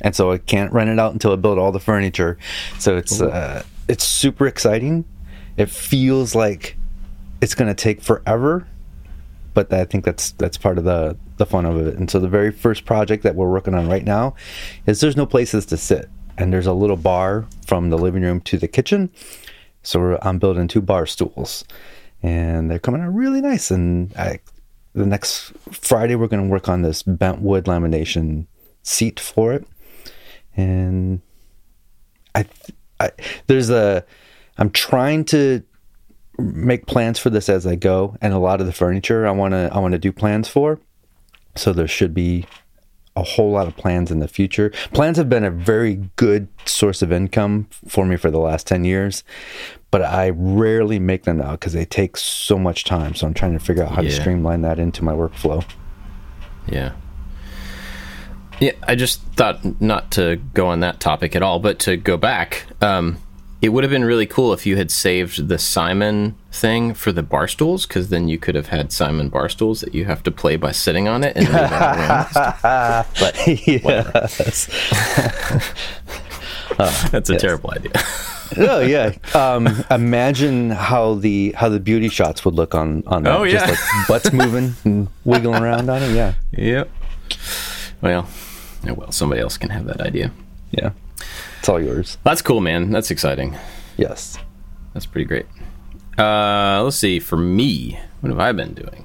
and 0.00 0.14
so 0.16 0.32
I 0.32 0.38
can't 0.38 0.72
rent 0.72 0.90
it 0.90 0.98
out 0.98 1.12
until 1.12 1.32
I 1.32 1.36
build 1.36 1.58
all 1.58 1.70
the 1.72 1.80
furniture. 1.80 2.38
So 2.78 2.96
it's 2.96 3.20
uh, 3.20 3.62
it's 3.88 4.04
super 4.04 4.46
exciting. 4.46 5.04
It 5.56 5.70
feels 5.70 6.34
like 6.34 6.76
it's 7.40 7.54
going 7.54 7.68
to 7.68 7.74
take 7.74 8.00
forever, 8.02 8.66
but 9.54 9.72
I 9.72 9.84
think 9.84 10.04
that's 10.04 10.32
that's 10.32 10.56
part 10.56 10.78
of 10.78 10.84
the 10.84 11.16
the 11.36 11.46
fun 11.46 11.64
of 11.66 11.76
it. 11.86 11.94
And 11.96 12.10
so 12.10 12.18
the 12.18 12.28
very 12.28 12.50
first 12.50 12.84
project 12.84 13.22
that 13.22 13.34
we're 13.36 13.50
working 13.50 13.74
on 13.74 13.88
right 13.88 14.04
now 14.04 14.34
is 14.86 15.00
there's 15.00 15.16
no 15.16 15.26
places 15.26 15.66
to 15.66 15.76
sit, 15.76 16.08
and 16.38 16.52
there's 16.52 16.66
a 16.66 16.72
little 16.72 16.96
bar 16.96 17.46
from 17.66 17.90
the 17.90 17.98
living 17.98 18.22
room 18.22 18.40
to 18.42 18.56
the 18.56 18.68
kitchen. 18.68 19.10
So 19.82 20.18
I'm 20.22 20.38
building 20.38 20.68
two 20.68 20.80
bar 20.80 21.04
stools, 21.04 21.64
and 22.22 22.70
they're 22.70 22.78
coming 22.78 23.02
out 23.02 23.14
really 23.14 23.40
nice. 23.40 23.70
And 23.70 24.16
I, 24.16 24.38
the 24.94 25.06
next 25.06 25.52
Friday, 25.72 26.14
we're 26.14 26.28
going 26.28 26.44
to 26.44 26.48
work 26.48 26.68
on 26.68 26.82
this 26.82 27.02
bent 27.02 27.40
wood 27.40 27.64
lamination 27.64 28.46
seat 28.82 29.20
for 29.20 29.52
it. 29.52 29.66
And 30.56 31.20
I, 32.34 32.46
I 33.00 33.10
there's 33.46 33.70
a, 33.70 34.04
I'm 34.58 34.70
trying 34.70 35.24
to 35.26 35.62
make 36.38 36.86
plans 36.86 37.18
for 37.18 37.30
this 37.30 37.48
as 37.48 37.66
I 37.66 37.74
go, 37.74 38.16
and 38.20 38.32
a 38.32 38.38
lot 38.38 38.60
of 38.60 38.66
the 38.66 38.72
furniture 38.72 39.26
I 39.26 39.32
want 39.32 39.52
to 39.52 39.70
I 39.72 39.78
want 39.78 39.92
to 39.92 39.98
do 39.98 40.12
plans 40.12 40.48
for. 40.48 40.78
So 41.56 41.72
there 41.72 41.88
should 41.88 42.14
be 42.14 42.46
a 43.18 43.22
whole 43.22 43.50
lot 43.50 43.66
of 43.66 43.76
plans 43.76 44.10
in 44.10 44.20
the 44.20 44.28
future. 44.28 44.70
Plans 44.92 45.16
have 45.16 45.28
been 45.28 45.44
a 45.44 45.50
very 45.50 46.08
good 46.16 46.48
source 46.64 47.02
of 47.02 47.10
income 47.10 47.68
for 47.86 48.06
me 48.06 48.16
for 48.16 48.30
the 48.30 48.38
last 48.38 48.66
10 48.66 48.84
years, 48.84 49.24
but 49.90 50.02
I 50.02 50.30
rarely 50.30 50.98
make 50.98 51.24
them 51.24 51.38
now 51.38 51.52
because 51.52 51.72
they 51.72 51.84
take 51.84 52.16
so 52.16 52.58
much 52.58 52.84
time. 52.84 53.14
So 53.14 53.26
I'm 53.26 53.34
trying 53.34 53.54
to 53.54 53.64
figure 53.64 53.82
out 53.82 53.90
how 53.92 54.02
to 54.02 54.10
streamline 54.10 54.62
that 54.62 54.78
into 54.78 55.02
my 55.02 55.12
workflow. 55.12 55.64
Yeah. 56.66 56.92
Yeah, 58.60 58.72
I 58.82 58.96
just 58.96 59.22
thought 59.34 59.80
not 59.80 60.10
to 60.12 60.36
go 60.52 60.66
on 60.66 60.80
that 60.80 60.98
topic 61.00 61.36
at 61.36 61.42
all, 61.42 61.60
but 61.60 61.78
to 61.80 61.96
go 61.96 62.16
back, 62.16 62.66
um, 62.80 63.18
it 63.60 63.70
would 63.70 63.82
have 63.82 63.90
been 63.90 64.04
really 64.04 64.26
cool 64.26 64.52
if 64.52 64.66
you 64.66 64.76
had 64.76 64.90
saved 64.90 65.48
the 65.48 65.58
Simon 65.58 66.36
thing 66.52 66.94
for 66.94 67.10
the 67.10 67.22
bar 67.22 67.48
stools, 67.48 67.86
because 67.86 68.08
then 68.08 68.28
you 68.28 68.38
could 68.38 68.54
have 68.54 68.68
had 68.68 68.92
Simon 68.92 69.28
bar 69.28 69.48
stools 69.48 69.80
that 69.80 69.94
you 69.94 70.04
have 70.04 70.22
to 70.24 70.30
play 70.30 70.56
by 70.56 70.70
sitting 70.70 71.08
on 71.08 71.24
it 71.24 71.36
and 71.36 71.46
moving 71.46 71.64
around. 71.64 72.26
But 73.18 73.46
yes. 73.66 74.66
that's 77.10 77.30
a 77.30 77.36
terrible 77.36 77.72
idea. 77.72 77.92
oh 78.56 78.80
yeah. 78.80 79.14
Um, 79.34 79.68
imagine 79.90 80.70
how 80.70 81.14
the 81.14 81.52
how 81.56 81.68
the 81.68 81.80
beauty 81.80 82.08
shots 82.08 82.44
would 82.44 82.54
look 82.54 82.74
on 82.74 83.02
on 83.06 83.24
that. 83.24 83.36
Oh, 83.36 83.46
Just 83.46 83.66
like 83.68 83.78
butts 84.08 84.32
moving 84.32 84.74
and 84.84 85.08
wiggling 85.24 85.62
around 85.62 85.90
on 85.90 86.02
it. 86.02 86.14
Yeah. 86.14 86.34
yep. 86.52 86.90
Well, 88.00 88.28
yeah, 88.84 88.92
well, 88.92 89.10
somebody 89.10 89.40
else 89.40 89.58
can 89.58 89.70
have 89.70 89.86
that 89.86 90.00
idea. 90.00 90.30
Yeah. 90.70 90.90
It's 91.68 91.72
all 91.74 91.82
yours. 91.82 92.16
That's 92.24 92.40
cool, 92.40 92.62
man. 92.62 92.92
That's 92.92 93.10
exciting. 93.10 93.54
Yes. 93.98 94.38
That's 94.94 95.04
pretty 95.04 95.26
great. 95.26 95.44
Uh, 96.16 96.80
let's 96.82 96.96
see. 96.96 97.18
For 97.18 97.36
me, 97.36 98.00
what 98.20 98.30
have 98.30 98.38
I 98.40 98.52
been 98.52 98.72
doing? 98.72 99.04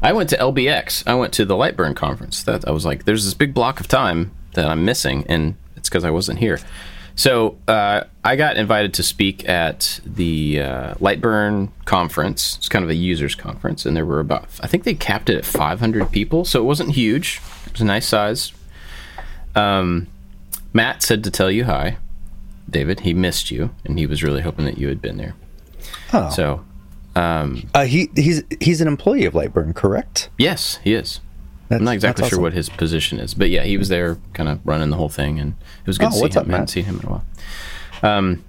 I 0.00 0.14
went 0.14 0.30
to 0.30 0.38
LBX. 0.38 1.06
I 1.06 1.12
went 1.12 1.34
to 1.34 1.44
the 1.44 1.56
Lightburn 1.56 1.94
conference. 1.94 2.42
That 2.44 2.66
I 2.66 2.70
was 2.70 2.86
like, 2.86 3.04
there's 3.04 3.26
this 3.26 3.34
big 3.34 3.52
block 3.52 3.78
of 3.78 3.88
time 3.88 4.32
that 4.54 4.64
I'm 4.64 4.86
missing, 4.86 5.26
and 5.28 5.54
it's 5.76 5.90
because 5.90 6.02
I 6.02 6.10
wasn't 6.10 6.38
here. 6.38 6.58
So 7.14 7.58
uh, 7.68 8.04
I 8.24 8.36
got 8.36 8.56
invited 8.56 8.94
to 8.94 9.02
speak 9.02 9.46
at 9.46 10.00
the 10.06 10.62
uh, 10.62 10.94
Lightburn 10.94 11.72
conference. 11.84 12.56
It's 12.56 12.70
kind 12.70 12.84
of 12.86 12.90
a 12.90 12.94
users 12.94 13.34
conference, 13.34 13.84
and 13.84 13.94
there 13.94 14.06
were 14.06 14.20
about 14.20 14.48
I 14.62 14.66
think 14.66 14.84
they 14.84 14.94
capped 14.94 15.28
it 15.28 15.36
at 15.36 15.44
500 15.44 16.10
people, 16.10 16.46
so 16.46 16.58
it 16.58 16.64
wasn't 16.64 16.92
huge. 16.92 17.38
It 17.66 17.72
was 17.72 17.82
a 17.82 17.84
nice 17.84 18.06
size. 18.06 18.54
Um, 19.54 20.06
Matt 20.72 21.02
said 21.02 21.24
to 21.24 21.30
tell 21.30 21.50
you 21.50 21.64
hi, 21.64 21.96
David. 22.68 23.00
He 23.00 23.14
missed 23.14 23.50
you, 23.50 23.70
and 23.84 23.98
he 23.98 24.06
was 24.06 24.22
really 24.22 24.42
hoping 24.42 24.64
that 24.64 24.78
you 24.78 24.88
had 24.88 25.02
been 25.02 25.16
there. 25.16 25.34
Oh. 26.12 26.30
So, 26.30 26.64
um, 27.16 27.68
Uh, 27.74 27.84
he 27.84 28.10
he's 28.14 28.42
he's 28.60 28.80
an 28.80 28.88
employee 28.88 29.24
of 29.24 29.34
Lightburn, 29.34 29.74
correct? 29.74 30.28
yes, 30.38 30.78
he 30.84 30.94
is. 30.94 31.20
That's, 31.68 31.78
I'm 31.80 31.84
not 31.84 31.94
exactly 31.94 32.24
sure 32.24 32.36
awesome. 32.36 32.42
what 32.42 32.52
his 32.52 32.68
position 32.68 33.18
is, 33.20 33.32
but 33.34 33.48
yeah, 33.48 33.62
he 33.62 33.76
was 33.78 33.88
there, 33.88 34.18
kind 34.32 34.48
of 34.48 34.58
running 34.64 34.90
the 34.90 34.96
whole 34.96 35.08
thing, 35.08 35.38
and 35.38 35.52
it 35.80 35.86
was 35.86 35.98
good 35.98 36.06
Oh, 36.06 36.10
to 36.10 36.16
see 36.16 36.22
him. 36.26 36.36
up, 36.42 36.48
I 36.48 36.50
hadn't 36.52 36.66
seen 36.68 36.84
him 36.84 36.98
in 37.00 37.06
a 37.06 37.10
while. 37.10 37.24
Um, 38.02 38.44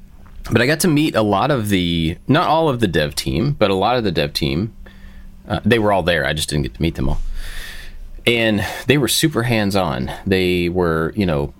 but 0.51 0.59
I 0.59 0.65
got 0.65 0.79
to 0.79 0.87
meet 0.87 1.15
a 1.15 1.21
lot 1.21 1.51
of 1.51 1.69
the, 1.69 2.17
not 2.27 2.47
all 2.47 2.67
of 2.67 2.79
the 2.79 2.87
dev 2.87 3.13
team, 3.13 3.51
but 3.59 3.69
a 3.69 3.75
lot 3.75 3.95
of 3.95 4.03
the 4.03 4.11
dev 4.11 4.33
team. 4.33 4.73
Uh, 5.47 5.59
they 5.63 5.77
were 5.77 5.91
all 5.93 6.01
there. 6.01 6.25
I 6.25 6.33
just 6.33 6.49
didn't 6.49 6.63
get 6.63 6.73
to 6.75 6.81
meet 6.81 6.95
them 6.95 7.09
all. 7.09 7.21
And 8.27 8.65
they 8.85 8.97
were 8.97 9.07
super 9.07 9.43
hands 9.43 9.75
on. 9.75 10.11
They 10.27 10.69
were, 10.69 11.11
you 11.15 11.25
know, 11.25 11.53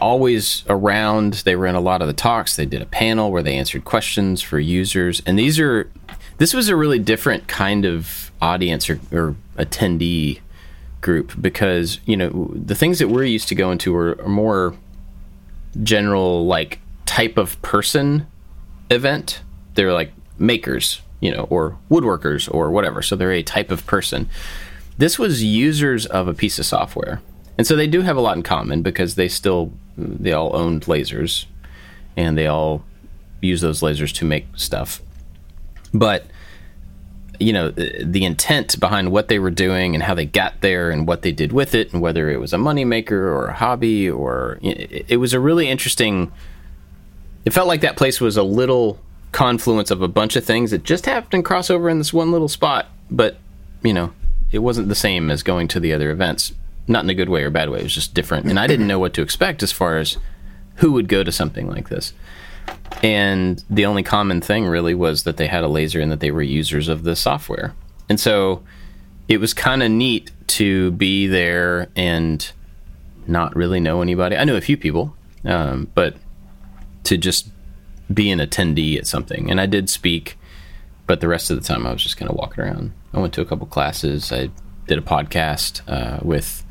always 0.00 0.64
around. 0.68 1.34
They 1.44 1.56
were 1.56 1.66
in 1.66 1.74
a 1.74 1.80
lot 1.80 2.02
of 2.02 2.06
the 2.06 2.14
talks. 2.14 2.54
They 2.54 2.66
did 2.66 2.82
a 2.82 2.86
panel 2.86 3.32
where 3.32 3.42
they 3.42 3.56
answered 3.56 3.84
questions 3.84 4.40
for 4.40 4.60
users. 4.60 5.22
And 5.26 5.36
these 5.38 5.58
are, 5.58 5.90
this 6.38 6.54
was 6.54 6.68
a 6.68 6.76
really 6.76 7.00
different 7.00 7.48
kind 7.48 7.84
of 7.84 8.30
audience 8.40 8.88
or, 8.88 9.00
or 9.10 9.34
attendee 9.56 10.40
group 11.00 11.32
because, 11.40 11.98
you 12.06 12.16
know, 12.16 12.50
the 12.54 12.76
things 12.76 13.00
that 13.00 13.08
we're 13.08 13.24
used 13.24 13.48
to 13.48 13.54
going 13.56 13.78
to 13.78 13.96
are, 13.96 14.20
are 14.22 14.28
more 14.28 14.76
general, 15.82 16.46
like, 16.46 16.78
type 17.06 17.36
of 17.36 17.60
person 17.60 18.26
event. 18.90 19.42
They're 19.74 19.92
like 19.92 20.12
makers, 20.38 21.00
you 21.20 21.30
know, 21.30 21.46
or 21.50 21.76
woodworkers 21.90 22.52
or 22.52 22.70
whatever. 22.70 23.02
So 23.02 23.16
they're 23.16 23.32
a 23.32 23.42
type 23.42 23.70
of 23.70 23.84
person. 23.86 24.28
This 24.96 25.18
was 25.18 25.42
users 25.42 26.06
of 26.06 26.28
a 26.28 26.34
piece 26.34 26.58
of 26.58 26.66
software. 26.66 27.20
And 27.58 27.66
so 27.66 27.76
they 27.76 27.86
do 27.86 28.02
have 28.02 28.16
a 28.16 28.20
lot 28.20 28.36
in 28.36 28.42
common 28.42 28.82
because 28.82 29.14
they 29.14 29.28
still 29.28 29.72
they 29.96 30.32
all 30.32 30.54
owned 30.56 30.82
lasers 30.82 31.46
and 32.16 32.36
they 32.36 32.46
all 32.46 32.84
use 33.40 33.60
those 33.60 33.80
lasers 33.80 34.12
to 34.14 34.24
make 34.24 34.46
stuff. 34.56 35.00
But 35.92 36.26
you 37.40 37.52
know, 37.52 37.70
the, 37.70 38.24
intent 38.24 38.78
behind 38.78 39.10
what 39.10 39.26
they 39.26 39.40
were 39.40 39.50
doing 39.50 39.94
and 39.94 40.04
how 40.04 40.14
they 40.14 40.24
got 40.24 40.60
there 40.60 40.90
and 40.90 41.06
what 41.06 41.22
they 41.22 41.32
did 41.32 41.52
with 41.52 41.74
it 41.74 41.92
and 41.92 42.00
whether 42.00 42.30
it 42.30 42.38
was 42.38 42.52
a 42.52 42.56
moneymaker 42.56 43.10
or 43.10 43.46
a 43.46 43.54
hobby 43.54 44.08
or 44.08 44.58
it, 44.62 45.06
it 45.08 45.16
was 45.16 45.32
a 45.32 45.40
really 45.40 45.68
interesting 45.68 46.32
it 47.44 47.52
felt 47.52 47.68
like 47.68 47.80
that 47.82 47.96
place 47.96 48.20
was 48.20 48.36
a 48.36 48.42
little 48.42 48.98
confluence 49.32 49.90
of 49.90 50.00
a 50.00 50.08
bunch 50.08 50.36
of 50.36 50.44
things 50.44 50.70
that 50.70 50.84
just 50.84 51.06
happened 51.06 51.32
to 51.32 51.42
cross 51.42 51.70
over 51.70 51.88
in 51.88 51.98
this 51.98 52.12
one 52.12 52.30
little 52.30 52.48
spot 52.48 52.86
but 53.10 53.36
you 53.82 53.92
know 53.92 54.12
it 54.54 54.60
wasn't 54.60 54.88
the 54.88 54.94
same 54.94 55.30
as 55.30 55.42
going 55.42 55.68
to 55.68 55.80
the 55.80 55.92
other 55.92 56.10
events 56.10 56.52
not 56.86 57.04
in 57.04 57.10
a 57.10 57.14
good 57.14 57.28
way 57.28 57.42
or 57.42 57.50
bad 57.50 57.68
way 57.70 57.80
it 57.80 57.84
was 57.84 57.94
just 57.94 58.14
different 58.14 58.46
and 58.46 58.58
i 58.58 58.66
didn't 58.66 58.86
know 58.86 58.98
what 58.98 59.12
to 59.14 59.22
expect 59.22 59.62
as 59.62 59.72
far 59.72 59.98
as 59.98 60.16
who 60.76 60.92
would 60.92 61.08
go 61.08 61.22
to 61.22 61.32
something 61.32 61.68
like 61.68 61.88
this 61.88 62.12
And 63.02 63.62
the 63.68 63.86
only 63.86 64.02
common 64.02 64.40
thing 64.40 64.66
really 64.66 64.94
was 64.94 65.24
that 65.24 65.36
they 65.36 65.46
had 65.46 65.64
a 65.64 65.68
laser 65.68 66.00
and 66.00 66.10
that 66.10 66.20
they 66.20 66.30
were 66.30 66.42
users 66.42 66.88
of 66.88 67.02
the 67.02 67.16
software. 67.16 67.74
And 68.08 68.18
so 68.18 68.62
it 69.28 69.38
was 69.38 69.52
kind 69.54 69.82
of 69.82 69.90
neat 69.90 70.30
to 70.48 70.92
be 70.92 71.26
there 71.26 71.88
and 71.96 72.50
not 73.26 73.56
really 73.56 73.80
know 73.80 74.02
anybody. 74.02 74.36
I 74.36 74.44
knew 74.44 74.56
a 74.56 74.60
few 74.60 74.76
people, 74.76 75.16
um, 75.44 75.90
but 75.94 76.16
to 77.04 77.16
just 77.16 77.48
be 78.12 78.30
an 78.30 78.38
attendee 78.38 78.96
at 78.96 79.06
something. 79.06 79.50
And 79.50 79.60
I 79.60 79.66
did 79.66 79.90
speak, 79.90 80.38
but 81.06 81.20
the 81.20 81.28
rest 81.28 81.50
of 81.50 81.60
the 81.60 81.66
time 81.66 81.86
I 81.86 81.92
was 81.92 82.02
just 82.02 82.16
kind 82.16 82.30
of 82.30 82.36
walking 82.36 82.64
around. 82.64 82.92
I 83.12 83.20
went 83.20 83.34
to 83.34 83.40
a 83.40 83.44
couple 83.44 83.66
classes. 83.66 84.32
I 84.32 84.50
did 84.86 84.98
a 84.98 85.02
podcast 85.02 85.80
uh, 85.88 86.20
with 86.22 86.64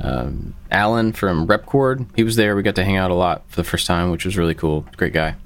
um, 0.00 0.54
Alan 0.70 1.12
from 1.12 1.46
Repcord. 1.46 2.06
He 2.14 2.24
was 2.24 2.36
there. 2.36 2.56
We 2.56 2.62
got 2.62 2.76
to 2.76 2.84
hang 2.84 2.96
out 2.96 3.10
a 3.10 3.14
lot 3.14 3.44
for 3.48 3.56
the 3.56 3.64
first 3.64 3.86
time, 3.86 4.10
which 4.10 4.24
was 4.24 4.36
really 4.36 4.54
cool. 4.54 4.86
Great 4.96 5.12
guy. 5.12 5.36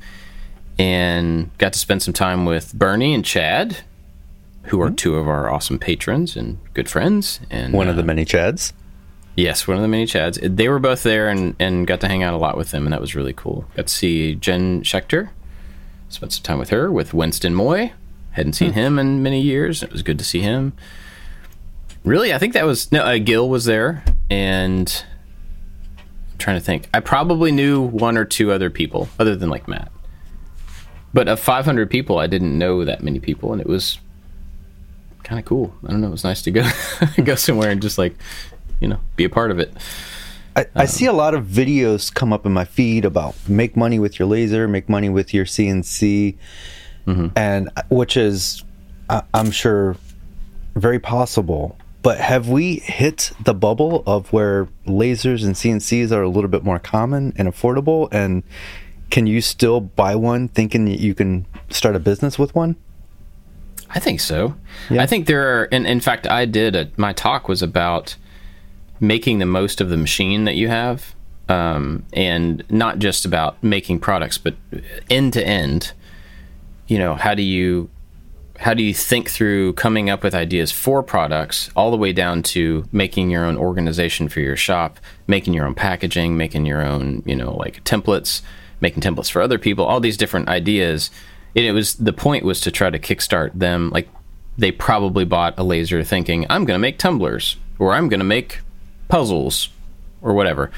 And 0.79 1.57
got 1.59 1.73
to 1.75 1.79
spend 1.79 2.03
some 2.03 2.15
time 2.15 2.45
with 2.47 2.73
Bernie 2.73 3.15
and 3.15 3.25
Chad, 3.25 3.79
who 4.65 4.81
are 4.81 4.87
mm-hmm. 4.87 4.95
two 4.97 5.17
of 5.17 5.29
our 5.29 5.51
awesome 5.51 5.79
patrons 5.79 6.37
and 6.37 6.59
good 6.75 6.89
friends. 6.89 7.41
And 7.51 7.75
one 7.75 7.89
of 7.89 7.97
the 7.97 8.03
uh, 8.03 8.07
many 8.07 8.25
Chads. 8.25 8.73
Yes, 9.37 9.67
one 9.69 9.77
of 9.77 9.83
the 9.83 9.89
many 9.89 10.07
Chads. 10.07 10.57
They 10.57 10.69
were 10.69 10.79
both 10.79 11.03
there 11.03 11.29
and, 11.29 11.55
and 11.59 11.87
got 11.87 12.01
to 12.01 12.09
hang 12.09 12.23
out 12.23 12.35
a 12.35 12.39
lot 12.39 12.57
with 12.57 12.73
them, 12.73 12.87
and 12.87 12.93
that 12.93 13.01
was 13.01 13.15
really 13.15 13.33
cool. 13.33 13.65
Got 13.77 13.87
to 13.87 13.95
see 13.95 14.35
Jen 14.35 14.83
Schachter, 14.83 15.31
spent 16.09 16.33
some 16.33 16.43
time 16.43 16.59
with 16.59 16.71
her, 16.71 16.91
with 16.91 17.15
Winston 17.15 17.55
Moy. 17.55 17.93
Hadn't 18.33 18.53
seen 18.55 18.73
hmm. 18.73 18.79
him 18.79 18.99
in 18.99 19.23
many 19.23 19.41
years. 19.41 19.83
It 19.83 19.93
was 19.93 20.03
good 20.03 20.19
to 20.19 20.25
see 20.25 20.41
him. 20.41 20.73
Really, 22.05 22.33
I 22.33 22.39
think 22.39 22.55
that 22.55 22.65
was 22.65 22.91
no. 22.93 23.03
Uh, 23.03 23.19
Gil 23.19 23.49
was 23.49 23.65
there, 23.67 24.03
and 24.31 25.05
I'm 26.33 26.39
trying 26.39 26.59
to 26.59 26.65
think. 26.65 26.89
I 26.95 27.01
probably 27.01 27.53
knew 27.53 27.81
one 27.83 28.17
or 28.17 28.25
two 28.25 28.53
other 28.53 28.71
people, 28.71 29.09
other 29.19 29.37
than 29.37 29.51
like 29.51 29.69
Matt. 29.69 29.93
But 31.13 31.29
of 31.29 31.41
500 31.41 31.91
people, 31.91 32.19
I 32.19 32.27
didn't 32.27 32.57
know 32.57 32.85
that 32.85 33.03
many 33.03 33.19
people, 33.19 33.53
and 33.53 33.61
it 33.61 33.67
was 33.67 33.99
kind 35.25 35.39
of 35.39 35.45
cool. 35.45 35.75
I 35.85 35.91
don't 35.91 36.01
know. 36.01 36.09
It 36.09 36.13
was 36.13 36.25
nice 36.25 36.43
to 36.43 36.51
go 36.51 36.69
go 37.25 37.35
somewhere 37.35 37.71
and 37.71 37.83
just 37.83 37.99
like 37.99 38.15
you 38.81 38.89
know 38.89 39.01
be 39.17 39.25
a 39.25 39.31
part 39.31 39.51
of 39.51 39.59
it. 39.59 39.73
I, 40.57 40.67
I 40.75 40.83
um, 40.83 40.87
see 40.87 41.07
a 41.07 41.13
lot 41.13 41.35
of 41.35 41.47
videos 41.47 42.13
come 42.13 42.33
up 42.33 42.45
in 42.45 42.53
my 42.53 42.65
feed 42.65 43.05
about 43.05 43.37
make 43.49 43.77
money 43.77 43.99
with 43.99 44.19
your 44.19 44.27
laser, 44.27 44.67
make 44.67 44.89
money 44.89 45.09
with 45.09 45.33
your 45.33 45.45
CNC, 45.45 46.37
mm-hmm. 47.07 47.29
and 47.37 47.71
uh, 47.77 47.83
which 47.89 48.17
is, 48.17 48.65
I, 49.09 49.23
I'm 49.35 49.51
sure, 49.51 49.97
very 50.75 50.99
possible. 50.99 51.77
But 52.03 52.19
have 52.19 52.49
we 52.49 52.77
hit 52.77 53.33
the 53.45 53.53
bubble 53.53 54.03
of 54.07 54.33
where 54.33 54.69
lasers 54.87 55.45
and 55.45 55.55
CNCs 55.55 56.13
are 56.13 56.23
a 56.23 56.29
little 56.29 56.49
bit 56.49 56.65
more 56.65 56.79
common 56.79 57.35
and 57.37 57.47
affordable? 57.47 58.09
And 58.11 58.43
can 59.11 59.27
you 59.27 59.43
still 59.43 59.81
buy 59.81 60.17
one 60.17 60.49
thinking 60.49 60.87
that 60.87 61.01
you 61.01 61.15
can 61.15 61.47
start 61.69 61.97
a 61.97 61.99
business 61.99 62.39
with 62.39 62.55
one? 62.55 62.77
I 63.91 63.99
think 63.99 64.21
so. 64.21 64.55
Yeah. 64.89 65.03
I 65.03 65.07
think 65.07 65.27
there 65.27 65.61
are, 65.61 65.69
and 65.73 65.87
in 65.87 66.01
fact, 66.01 66.27
I 66.27 66.47
did 66.47 66.77
a, 66.77 66.91
my 66.97 67.13
talk 67.13 67.49
was 67.49 67.61
about 67.61 68.17
making 69.01 69.39
the 69.39 69.47
most 69.47 69.81
of 69.81 69.89
the 69.89 69.97
machine 69.97 70.45
that 70.45 70.55
you 70.55 70.69
have, 70.69 71.15
um, 71.49 72.05
and 72.13 72.63
not 72.71 72.99
just 72.99 73.25
about 73.25 73.63
making 73.63 73.99
products, 73.99 74.39
but 74.39 74.55
end 75.09 75.33
to 75.33 75.47
end. 75.47 75.93
You 76.91 76.99
know, 76.99 77.15
how 77.15 77.35
do 77.35 77.43
you 77.43 77.89
how 78.59 78.75
do 78.75 78.83
you 78.83 78.93
think 78.93 79.31
through 79.31 79.75
coming 79.75 80.11
up 80.11 80.25
with 80.25 80.35
ideas 80.35 80.73
for 80.73 81.05
products 81.05 81.71
all 81.77 81.93
the 81.93 81.97
way 81.97 82.13
down 82.13 82.43
to 82.43 82.85
making 82.91 83.31
your 83.31 83.45
own 83.45 83.57
organization 83.57 84.29
for 84.29 84.41
your 84.41 84.57
shop, 84.57 84.99
making 85.29 85.55
your 85.55 85.67
own 85.67 85.75
packaging, 85.77 86.37
making 86.37 86.67
your 86.67 86.85
own, 86.85 87.23
you 87.25 87.37
know, 87.37 87.55
like 87.55 87.83
templates, 87.85 88.43
making 88.81 89.05
templates 89.05 89.31
for 89.31 89.41
other 89.41 89.57
people, 89.57 89.85
all 89.85 90.01
these 90.01 90.17
different 90.17 90.49
ideas. 90.49 91.13
And 91.55 91.65
it 91.65 91.71
was 91.71 91.95
the 91.95 92.13
point 92.13 92.45
was 92.45 92.61
to 92.63 92.73
try 92.73 92.91
to 92.91 92.99
kickstart 92.99 93.53
them 93.55 93.91
like 93.91 94.09
they 94.59 94.73
probably 94.73 95.25
bought 95.25 95.57
a 95.61 95.63
laser 95.63 96.03
thinking, 96.03 96.45
I'm 96.51 96.65
going 96.65 96.75
to 96.75 96.83
make 96.83 96.99
tumblers 96.99 97.57
or 97.79 97.93
I'm 97.93 98.09
going 98.09 98.19
to 98.19 98.27
make 98.27 98.63
puzzles 99.07 99.69
or 100.23 100.35
whatever. 100.35 100.73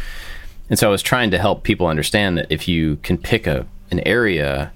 And 0.68 0.78
so 0.78 0.88
I 0.88 0.90
was 0.90 1.02
trying 1.02 1.30
to 1.30 1.38
help 1.38 1.62
people 1.62 1.86
understand 1.86 2.36
that 2.36 2.48
if 2.50 2.68
you 2.68 2.96
can 2.96 3.16
pick 3.16 3.46
a 3.46 3.66
an 3.90 4.00
area 4.00 4.72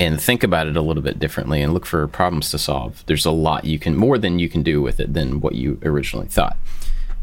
and 0.00 0.20
think 0.20 0.42
about 0.42 0.66
it 0.66 0.76
a 0.76 0.82
little 0.82 1.02
bit 1.02 1.18
differently 1.18 1.62
and 1.62 1.72
look 1.72 1.86
for 1.86 2.06
problems 2.08 2.50
to 2.50 2.58
solve, 2.58 3.04
there's 3.06 3.26
a 3.26 3.30
lot 3.30 3.64
you 3.64 3.78
can 3.78 3.94
more 3.96 4.18
than 4.18 4.38
you 4.38 4.48
can 4.48 4.62
do 4.62 4.82
with 4.82 4.98
it 5.00 5.14
than 5.14 5.40
what 5.40 5.54
you 5.54 5.78
originally 5.84 6.26
thought. 6.26 6.56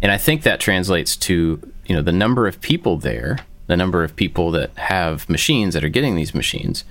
And 0.02 0.12
I 0.12 0.18
think 0.18 0.44
that 0.44 0.60
translates 0.60 1.18
to, 1.18 1.62
you 1.86 1.96
know, 1.96 2.02
the 2.02 2.12
number 2.12 2.48
of 2.48 2.62
people 2.62 2.98
there, 2.98 3.40
the 3.68 3.76
number 3.76 4.04
of 4.04 4.16
people 4.16 4.52
that 4.52 4.72
have 4.78 5.28
machines 5.30 5.74
that 5.74 5.84
are 5.84 5.90
getting 5.90 6.16
these 6.16 6.34
machines. 6.34 6.86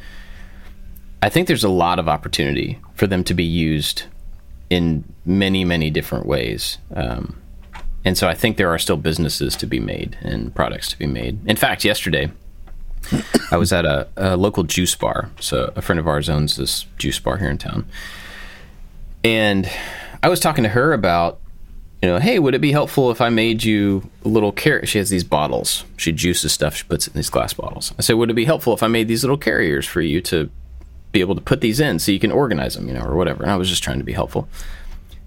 I 1.23 1.29
think 1.29 1.49
there's 1.49 1.65
a 1.65 1.69
lot 1.69 1.99
of 1.99 2.09
opportunity 2.09 2.79
for 2.95 3.07
them 3.07 3.25
to 3.25 3.35
be 3.35 3.45
used 3.45 4.05
in 4.71 5.05
many, 5.25 5.65
many 5.65 5.91
different 5.91 6.27
ways. 6.27 6.79
Um, 6.95 7.41
and 8.05 8.17
so 8.17 8.29
I 8.29 8.35
think 8.35 8.57
there 8.57 8.71
are 8.71 8.79
still 8.79 8.97
businesses 8.97 9.57
to 9.57 9.67
be 9.67 9.81
made 9.81 10.19
and 10.21 10.55
products 10.55 10.89
to 10.91 10.99
be 10.99 11.07
made. 11.07 11.45
In 11.49 11.57
fact, 11.57 11.85
yesterday 11.85 12.31
I 13.51 13.57
was 13.57 13.73
at 13.73 13.85
a, 13.85 14.09
a, 14.17 14.37
local 14.37 14.65
juice 14.65 14.95
bar. 14.95 15.31
So 15.41 15.73
a 15.77 15.83
friend 15.83 15.99
of 15.99 16.07
ours 16.07 16.29
owns 16.29 16.57
this 16.57 16.87
juice 16.99 17.19
bar 17.19 17.39
here 17.39 17.51
in 17.51 17.59
town. 17.59 17.87
And 19.25 19.69
I 20.23 20.29
was 20.29 20.41
talking 20.41 20.65
to 20.65 20.71
her 20.71 20.93
about, 20.93 21.41
you 22.03 22.09
know, 22.09 22.19
hey, 22.19 22.39
would 22.39 22.55
it 22.55 22.61
be 22.61 22.73
helpful 22.73 23.11
if 23.11 23.21
I 23.21 23.29
made 23.29 23.65
you 23.65 24.09
a 24.25 24.29
little 24.29 24.53
carrier? 24.53 24.87
She 24.87 24.99
has 24.99 25.11
these 25.11 25.25
bottles. 25.25 25.85
She 25.97 26.13
juices 26.13 26.53
stuff. 26.53 26.77
She 26.77 26.85
puts 26.85 27.07
it 27.07 27.15
in 27.15 27.19
these 27.19 27.31
glass 27.31 27.53
bottles. 27.53 27.93
I 27.99 28.03
said, 28.03 28.15
would 28.15 28.31
it 28.31 28.35
be 28.35 28.45
helpful 28.45 28.75
if 28.75 28.83
I 28.83 28.89
made 28.89 29.09
these 29.09 29.25
little 29.25 29.39
carriers 29.39 29.87
for 29.87 30.01
you 30.01 30.21
to 30.23 30.51
be 31.11 31.21
able 31.21 31.35
to 31.35 31.41
put 31.41 31.61
these 31.61 31.81
in 31.81 31.99
so 31.99 32.13
you 32.13 32.21
can 32.21 32.31
organize 32.31 32.75
them, 32.75 32.87
you 32.87 32.95
know, 32.95 33.03
or 33.03 33.17
whatever? 33.17 33.43
And 33.43 33.51
I 33.51 33.57
was 33.57 33.69
just 33.69 33.83
trying 33.83 33.99
to 33.99 34.05
be 34.05 34.13
helpful. 34.13 34.49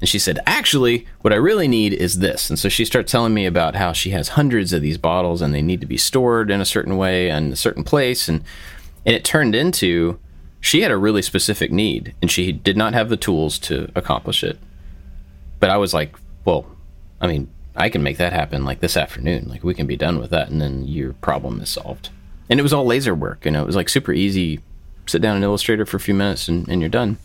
And 0.01 0.09
she 0.09 0.19
said, 0.19 0.39
Actually, 0.47 1.05
what 1.21 1.31
I 1.31 1.37
really 1.37 1.67
need 1.67 1.93
is 1.93 2.19
this. 2.19 2.49
And 2.49 2.57
so 2.57 2.67
she 2.67 2.83
starts 2.83 3.11
telling 3.11 3.33
me 3.33 3.45
about 3.45 3.75
how 3.75 3.93
she 3.93 4.09
has 4.09 4.29
hundreds 4.29 4.73
of 4.73 4.81
these 4.81 4.97
bottles 4.97 5.41
and 5.41 5.53
they 5.53 5.61
need 5.61 5.79
to 5.81 5.87
be 5.87 5.97
stored 5.97 6.49
in 6.49 6.59
a 6.59 6.65
certain 6.65 6.97
way 6.97 7.29
and 7.29 7.53
a 7.53 7.55
certain 7.55 7.83
place. 7.83 8.27
And, 8.27 8.43
and 9.05 9.15
it 9.15 9.23
turned 9.23 9.55
into 9.55 10.19
she 10.59 10.81
had 10.81 10.91
a 10.91 10.97
really 10.97 11.21
specific 11.21 11.71
need 11.71 12.15
and 12.21 12.31
she 12.31 12.51
did 12.51 12.75
not 12.75 12.93
have 12.93 13.09
the 13.09 13.17
tools 13.17 13.59
to 13.59 13.91
accomplish 13.95 14.43
it. 14.43 14.57
But 15.59 15.69
I 15.69 15.77
was 15.77 15.93
like, 15.93 16.17
Well, 16.45 16.65
I 17.21 17.27
mean, 17.27 17.47
I 17.75 17.89
can 17.89 18.03
make 18.03 18.17
that 18.17 18.33
happen 18.33 18.65
like 18.65 18.79
this 18.79 18.97
afternoon. 18.97 19.47
Like 19.47 19.63
we 19.63 19.75
can 19.75 19.85
be 19.85 19.95
done 19.95 20.19
with 20.19 20.31
that 20.31 20.49
and 20.49 20.59
then 20.59 20.87
your 20.87 21.13
problem 21.13 21.61
is 21.61 21.69
solved. 21.69 22.09
And 22.49 22.59
it 22.59 22.63
was 22.63 22.73
all 22.73 22.85
laser 22.85 23.13
work, 23.13 23.45
you 23.45 23.51
know, 23.51 23.61
it 23.61 23.67
was 23.67 23.75
like 23.75 23.87
super 23.87 24.11
easy. 24.11 24.61
Sit 25.05 25.21
down 25.21 25.37
in 25.37 25.43
Illustrator 25.43 25.85
for 25.85 25.97
a 25.97 26.01
few 26.01 26.13
minutes 26.13 26.47
and, 26.47 26.67
and 26.67 26.81
you're 26.81 26.89
done. 26.89 27.17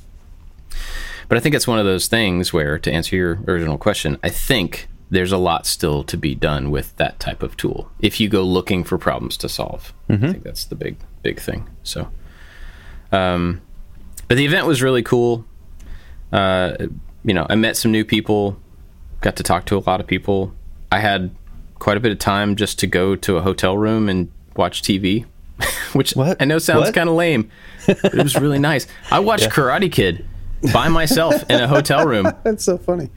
But 1.28 1.38
I 1.38 1.40
think 1.40 1.54
it's 1.54 1.66
one 1.66 1.78
of 1.78 1.84
those 1.84 2.06
things 2.08 2.52
where, 2.52 2.78
to 2.78 2.92
answer 2.92 3.16
your 3.16 3.40
original 3.46 3.78
question, 3.78 4.18
I 4.22 4.28
think 4.28 4.88
there's 5.10 5.32
a 5.32 5.38
lot 5.38 5.66
still 5.66 6.02
to 6.04 6.16
be 6.16 6.34
done 6.34 6.70
with 6.70 6.96
that 6.96 7.20
type 7.20 7.42
of 7.42 7.56
tool 7.56 7.90
if 8.00 8.18
you 8.18 8.28
go 8.28 8.42
looking 8.42 8.84
for 8.84 8.98
problems 8.98 9.36
to 9.38 9.48
solve. 9.48 9.92
Mm-hmm. 10.08 10.24
I 10.24 10.32
think 10.32 10.44
that's 10.44 10.64
the 10.64 10.74
big, 10.74 10.96
big 11.22 11.40
thing. 11.40 11.68
So, 11.82 12.10
um, 13.12 13.60
but 14.28 14.36
the 14.36 14.44
event 14.44 14.66
was 14.66 14.82
really 14.82 15.02
cool. 15.02 15.44
Uh, 16.32 16.76
you 17.24 17.34
know, 17.34 17.46
I 17.48 17.54
met 17.54 17.76
some 17.76 17.92
new 17.92 18.04
people, 18.04 18.58
got 19.20 19.36
to 19.36 19.42
talk 19.42 19.66
to 19.66 19.76
a 19.76 19.82
lot 19.86 20.00
of 20.00 20.06
people. 20.06 20.52
I 20.90 21.00
had 21.00 21.30
quite 21.78 21.96
a 21.96 22.00
bit 22.00 22.12
of 22.12 22.18
time 22.18 22.56
just 22.56 22.78
to 22.80 22.86
go 22.86 23.16
to 23.16 23.36
a 23.36 23.42
hotel 23.42 23.76
room 23.76 24.08
and 24.08 24.30
watch 24.56 24.82
TV, 24.82 25.24
which 25.92 26.14
what? 26.14 26.40
I 26.40 26.44
know 26.44 26.58
sounds 26.58 26.90
kind 26.90 27.08
of 27.08 27.14
lame. 27.14 27.50
it 27.86 28.14
was 28.14 28.36
really 28.36 28.58
nice. 28.70 28.86
I 29.10 29.20
watched 29.20 29.44
yeah. 29.44 29.50
Karate 29.50 29.90
Kid 29.90 30.26
by 30.72 30.88
myself 30.88 31.42
in 31.48 31.60
a 31.60 31.68
hotel 31.68 32.06
room. 32.06 32.32
That's 32.42 32.64
so 32.64 32.78
funny. 32.78 33.10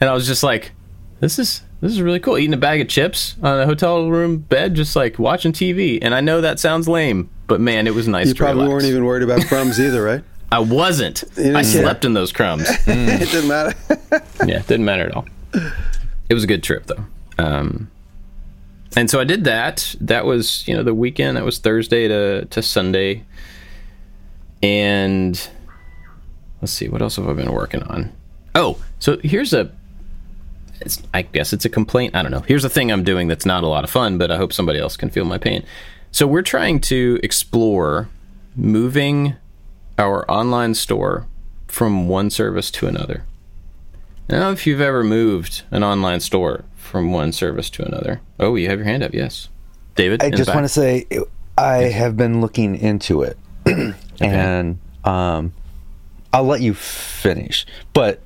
And 0.00 0.10
I 0.10 0.12
was 0.14 0.26
just 0.26 0.42
like, 0.42 0.72
this 1.20 1.38
is 1.38 1.62
this 1.80 1.92
is 1.92 2.02
really 2.02 2.20
cool. 2.20 2.38
Eating 2.38 2.54
a 2.54 2.58
bag 2.58 2.80
of 2.80 2.88
chips 2.88 3.36
on 3.42 3.60
a 3.60 3.66
hotel 3.66 4.08
room 4.08 4.38
bed, 4.38 4.74
just 4.74 4.96
like 4.96 5.18
watching 5.18 5.52
TV. 5.52 5.98
And 6.00 6.14
I 6.14 6.20
know 6.20 6.40
that 6.40 6.60
sounds 6.60 6.88
lame, 6.88 7.30
but 7.46 7.60
man, 7.60 7.86
it 7.86 7.94
was 7.94 8.08
nice. 8.08 8.28
You 8.28 8.34
probably 8.34 8.62
relax. 8.62 8.72
weren't 8.72 8.84
even 8.86 9.04
worried 9.04 9.22
about 9.22 9.46
crumbs 9.46 9.80
either, 9.80 10.02
right? 10.02 10.24
I 10.50 10.58
wasn't. 10.58 11.24
I 11.38 11.62
slept 11.62 12.04
in 12.04 12.12
those 12.12 12.32
crumbs. 12.32 12.68
Mm. 12.68 13.08
it 13.20 13.30
didn't 13.30 13.48
matter. 13.48 13.74
yeah, 14.46 14.60
it 14.60 14.66
didn't 14.66 14.84
matter 14.84 15.06
at 15.06 15.16
all. 15.16 15.26
It 16.28 16.34
was 16.34 16.44
a 16.44 16.46
good 16.46 16.62
trip 16.62 16.86
though. 16.86 17.04
Um, 17.38 17.90
and 18.96 19.10
so 19.10 19.20
I 19.20 19.24
did 19.24 19.44
that. 19.44 19.94
That 20.00 20.24
was 20.24 20.66
you 20.68 20.76
know 20.76 20.82
the 20.82 20.94
weekend. 20.94 21.36
That 21.36 21.44
was 21.44 21.58
Thursday 21.58 22.08
to 22.08 22.44
to 22.44 22.62
Sunday, 22.62 23.24
and 24.62 25.48
let's 26.62 26.72
see, 26.72 26.88
what 26.88 27.02
else 27.02 27.16
have 27.16 27.28
I 27.28 27.34
been 27.34 27.52
working 27.52 27.82
on? 27.82 28.12
Oh, 28.54 28.78
so 28.98 29.18
here's 29.22 29.52
a, 29.52 29.70
I 31.12 31.22
guess 31.22 31.52
it's 31.52 31.64
a 31.64 31.68
complaint. 31.68 32.16
I 32.16 32.22
don't 32.22 32.30
know. 32.30 32.40
Here's 32.40 32.64
a 32.64 32.70
thing 32.70 32.90
I'm 32.90 33.04
doing 33.04 33.28
that's 33.28 33.44
not 33.44 33.64
a 33.64 33.66
lot 33.66 33.84
of 33.84 33.90
fun, 33.90 34.16
but 34.16 34.30
I 34.30 34.36
hope 34.38 34.52
somebody 34.52 34.78
else 34.78 34.96
can 34.96 35.10
feel 35.10 35.24
my 35.24 35.38
pain. 35.38 35.64
So 36.10 36.26
we're 36.26 36.42
trying 36.42 36.80
to 36.82 37.20
explore 37.22 38.08
moving 38.56 39.34
our 39.98 40.30
online 40.30 40.74
store 40.74 41.26
from 41.66 42.08
one 42.08 42.30
service 42.30 42.70
to 42.70 42.86
another. 42.86 43.24
Now, 44.28 44.50
if 44.50 44.66
you've 44.66 44.80
ever 44.80 45.02
moved 45.04 45.62
an 45.70 45.82
online 45.82 46.20
store 46.20 46.64
from 46.92 47.10
one 47.10 47.32
service 47.32 47.70
to 47.70 47.84
another. 47.84 48.20
Oh, 48.38 48.54
you 48.54 48.68
have 48.68 48.78
your 48.78 48.84
hand 48.84 49.02
up. 49.02 49.14
Yes, 49.14 49.48
David. 49.94 50.22
I 50.22 50.30
just 50.30 50.54
want 50.54 50.64
to 50.64 50.68
say 50.68 51.06
I 51.56 51.76
have 51.84 52.16
been 52.16 52.42
looking 52.42 52.76
into 52.76 53.22
it, 53.22 53.38
and 54.20 54.78
um, 55.04 55.54
I'll 56.32 56.44
let 56.44 56.60
you 56.60 56.74
finish. 56.74 57.66
But 57.92 58.22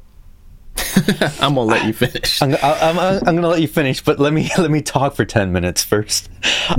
I'm 1.41 1.55
gonna 1.55 1.63
let 1.63 1.87
you 1.87 1.93
finish. 1.93 2.41
I'm, 2.43 2.55
I'm, 2.63 2.99
I'm, 2.99 3.35
gonna 3.35 3.49
let 3.49 3.61
you 3.61 3.69
finish, 3.69 4.03
but 4.03 4.19
let 4.19 4.33
me 4.33 4.51
let 4.59 4.71
me 4.71 4.83
talk 4.83 5.15
for 5.15 5.25
ten 5.25 5.53
minutes 5.53 5.83
first. 5.83 6.29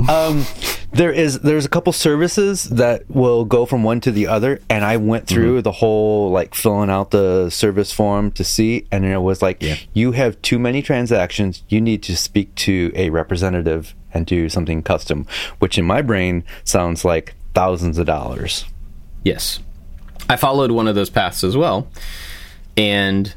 Um, 0.08 0.44
there 0.92 1.10
is 1.12 1.40
there's 1.40 1.64
a 1.64 1.68
couple 1.68 1.92
services 1.92 2.64
that 2.64 3.08
will 3.10 3.44
go 3.44 3.66
from 3.66 3.82
one 3.82 4.00
to 4.02 4.12
the 4.12 4.26
other, 4.26 4.60
and 4.68 4.84
I 4.84 4.96
went 4.96 5.26
through 5.26 5.62
the 5.62 5.72
whole 5.72 6.30
like 6.30 6.54
filling 6.54 6.90
out 6.90 7.10
the 7.10 7.50
service 7.50 7.92
form 7.92 8.30
to 8.32 8.44
see, 8.44 8.86
and 8.90 9.04
it 9.04 9.18
was 9.18 9.42
like 9.42 9.62
you 9.94 10.12
have 10.12 10.40
too 10.42 10.58
many 10.58 10.82
transactions. 10.82 11.62
You 11.68 11.80
need 11.80 12.02
to 12.04 12.16
speak 12.16 12.54
to 12.56 12.92
a 12.94 13.10
representative 13.10 13.94
and 14.14 14.26
do 14.26 14.48
something 14.48 14.82
custom, 14.82 15.26
which 15.58 15.78
in 15.78 15.84
my 15.84 16.02
brain 16.02 16.44
sounds 16.64 17.04
like 17.04 17.34
thousands 17.54 17.98
of 17.98 18.06
dollars. 18.06 18.64
Yes. 19.24 19.60
I 20.28 20.36
followed 20.36 20.70
one 20.70 20.88
of 20.88 20.94
those 20.94 21.10
paths 21.10 21.42
as 21.44 21.56
well. 21.56 21.88
And 22.76 23.34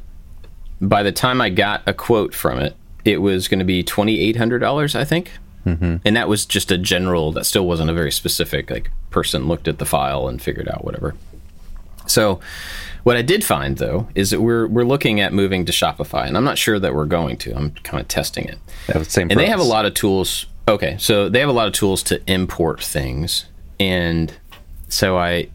by 0.81 1.03
the 1.03 1.11
time 1.11 1.41
I 1.41 1.49
got 1.49 1.83
a 1.87 1.93
quote 1.93 2.33
from 2.33 2.59
it, 2.59 2.75
it 3.05 3.17
was 3.17 3.47
going 3.47 3.59
to 3.59 3.65
be 3.65 3.83
$2,800, 3.83 4.95
I 4.95 5.03
think. 5.03 5.31
Mm-hmm. 5.65 5.97
And 6.05 6.15
that 6.15 6.27
was 6.27 6.45
just 6.45 6.71
a 6.71 6.77
general, 6.77 7.31
that 7.33 7.45
still 7.45 7.67
wasn't 7.67 7.89
a 7.89 7.93
very 7.93 8.11
specific, 8.11 8.69
like, 8.69 8.89
person 9.11 9.47
looked 9.47 9.67
at 9.67 9.77
the 9.77 9.85
file 9.85 10.27
and 10.27 10.41
figured 10.41 10.67
out 10.67 10.83
whatever. 10.83 11.15
So, 12.07 12.39
what 13.03 13.15
I 13.15 13.21
did 13.21 13.43
find 13.43 13.77
though 13.77 14.07
is 14.15 14.29
that 14.29 14.41
we're 14.41 14.67
we're 14.67 14.85
looking 14.85 15.19
at 15.19 15.33
moving 15.33 15.65
to 15.65 15.71
Shopify, 15.71 16.27
and 16.27 16.37
I'm 16.37 16.43
not 16.43 16.57
sure 16.57 16.79
that 16.79 16.93
we're 16.93 17.05
going 17.05 17.37
to. 17.37 17.55
I'm 17.55 17.71
kind 17.83 18.01
of 18.01 18.07
testing 18.07 18.45
it. 18.45 18.57
That 18.87 19.05
same. 19.05 19.29
And 19.29 19.39
they 19.39 19.47
have 19.47 19.59
a 19.59 19.63
lot 19.63 19.85
of 19.85 19.93
tools. 19.93 20.45
Okay, 20.67 20.97
so 20.99 21.29
they 21.29 21.39
have 21.39 21.49
a 21.49 21.53
lot 21.53 21.67
of 21.67 21.73
tools 21.73 22.03
to 22.03 22.21
import 22.31 22.83
things, 22.83 23.45
and 23.79 24.33
so 24.87 25.17
I 25.17 25.47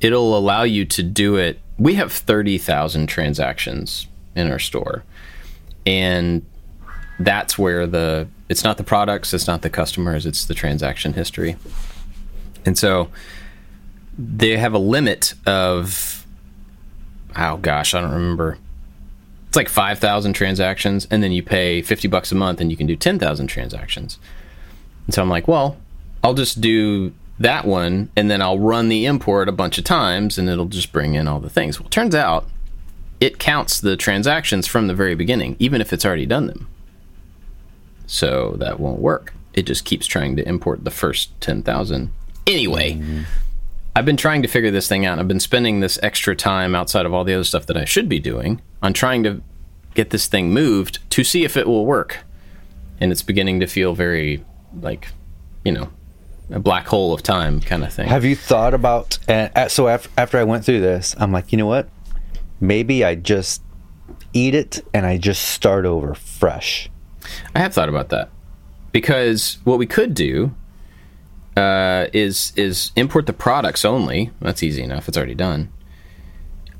it'll 0.00 0.36
allow 0.36 0.62
you 0.62 0.84
to 0.86 1.02
do 1.02 1.36
it. 1.36 1.60
We 1.78 1.94
have 1.94 2.12
thirty 2.12 2.58
thousand 2.58 3.06
transactions 3.08 4.06
in 4.34 4.50
our 4.50 4.58
store, 4.58 5.04
and 5.86 6.44
that's 7.18 7.58
where 7.58 7.86
the 7.86 8.28
it's 8.48 8.64
not 8.64 8.76
the 8.76 8.84
products, 8.84 9.32
it's 9.32 9.46
not 9.46 9.62
the 9.62 9.70
customers, 9.70 10.26
it's 10.26 10.44
the 10.44 10.54
transaction 10.54 11.12
history, 11.12 11.56
and 12.64 12.76
so 12.76 13.08
they 14.18 14.56
have 14.56 14.74
a 14.74 14.78
limit 14.78 15.34
of 15.46 16.26
oh 17.36 17.56
gosh, 17.58 17.94
I 17.94 18.00
don't 18.00 18.12
remember 18.12 18.58
it's 19.50 19.56
like 19.56 19.68
5,000 19.68 20.32
transactions 20.32 21.08
and 21.10 21.24
then 21.24 21.32
you 21.32 21.42
pay 21.42 21.82
50 21.82 22.06
bucks 22.06 22.30
a 22.30 22.36
month 22.36 22.60
and 22.60 22.70
you 22.70 22.76
can 22.76 22.86
do 22.86 22.94
10,000 22.94 23.48
transactions. 23.48 24.16
And 25.06 25.12
so 25.12 25.20
I'm 25.22 25.28
like, 25.28 25.48
well, 25.48 25.76
I'll 26.22 26.34
just 26.34 26.60
do 26.60 27.12
that 27.40 27.64
one 27.64 28.10
and 28.14 28.30
then 28.30 28.42
I'll 28.42 28.58
run 28.58 28.90
the 28.90 29.06
import 29.06 29.48
a 29.48 29.52
bunch 29.52 29.78
of 29.78 29.84
times 29.84 30.38
and 30.38 30.48
it'll 30.48 30.66
just 30.66 30.92
bring 30.92 31.14
in 31.14 31.26
all 31.26 31.40
the 31.40 31.50
things. 31.50 31.80
Well, 31.80 31.88
turns 31.88 32.14
out 32.14 32.46
it 33.18 33.38
counts 33.38 33.80
the 33.80 33.96
transactions 33.96 34.66
from 34.66 34.86
the 34.86 34.94
very 34.94 35.14
beginning, 35.14 35.56
even 35.58 35.80
if 35.80 35.92
it's 35.92 36.04
already 36.04 36.26
done 36.26 36.46
them. 36.46 36.68
So 38.06 38.56
that 38.58 38.78
won't 38.78 39.00
work. 39.00 39.32
It 39.54 39.62
just 39.62 39.84
keeps 39.84 40.06
trying 40.06 40.36
to 40.36 40.46
import 40.46 40.84
the 40.84 40.90
first 40.90 41.38
10,000. 41.40 42.12
Anyway, 42.46 42.92
mm-hmm. 42.92 43.22
I've 43.96 44.04
been 44.04 44.16
trying 44.16 44.42
to 44.42 44.48
figure 44.48 44.70
this 44.70 44.88
thing 44.88 45.06
out. 45.06 45.18
I've 45.18 45.28
been 45.28 45.40
spending 45.40 45.80
this 45.80 45.98
extra 46.02 46.36
time 46.36 46.74
outside 46.74 47.06
of 47.06 47.14
all 47.14 47.24
the 47.24 47.34
other 47.34 47.44
stuff 47.44 47.66
that 47.66 47.76
I 47.76 47.84
should 47.84 48.08
be 48.08 48.20
doing 48.20 48.60
on 48.82 48.92
trying 48.92 49.22
to 49.24 49.42
get 49.94 50.10
this 50.10 50.26
thing 50.26 50.52
moved 50.52 50.98
to 51.10 51.24
see 51.24 51.44
if 51.44 51.56
it 51.56 51.66
will 51.66 51.86
work. 51.86 52.18
And 53.00 53.10
it's 53.12 53.22
beginning 53.22 53.60
to 53.60 53.66
feel 53.66 53.94
very 53.94 54.44
like, 54.80 55.08
you 55.64 55.72
know, 55.72 55.88
a 56.50 56.60
black 56.60 56.86
hole 56.86 57.12
of 57.12 57.22
time 57.22 57.60
kind 57.60 57.84
of 57.84 57.92
thing. 57.92 58.08
Have 58.08 58.24
you 58.24 58.36
thought 58.36 58.74
about? 58.74 59.18
Uh, 59.28 59.68
so 59.68 59.88
after, 59.88 60.10
after 60.18 60.38
I 60.38 60.44
went 60.44 60.64
through 60.64 60.80
this, 60.80 61.14
I'm 61.18 61.32
like, 61.32 61.52
you 61.52 61.58
know 61.58 61.66
what? 61.66 61.88
Maybe 62.60 63.04
I 63.04 63.14
just 63.14 63.62
eat 64.32 64.54
it 64.54 64.84
and 64.92 65.06
I 65.06 65.18
just 65.18 65.42
start 65.42 65.84
over 65.84 66.14
fresh. 66.14 66.90
I 67.54 67.60
have 67.60 67.74
thought 67.74 67.88
about 67.88 68.08
that 68.10 68.30
because 68.92 69.58
what 69.64 69.78
we 69.78 69.86
could 69.86 70.14
do 70.14 70.54
uh, 71.56 72.06
is 72.12 72.52
is 72.56 72.92
import 72.96 73.26
the 73.26 73.32
products 73.32 73.84
only. 73.84 74.30
That's 74.40 74.62
easy 74.62 74.82
enough. 74.82 75.08
It's 75.08 75.16
already 75.16 75.34
done. 75.34 75.72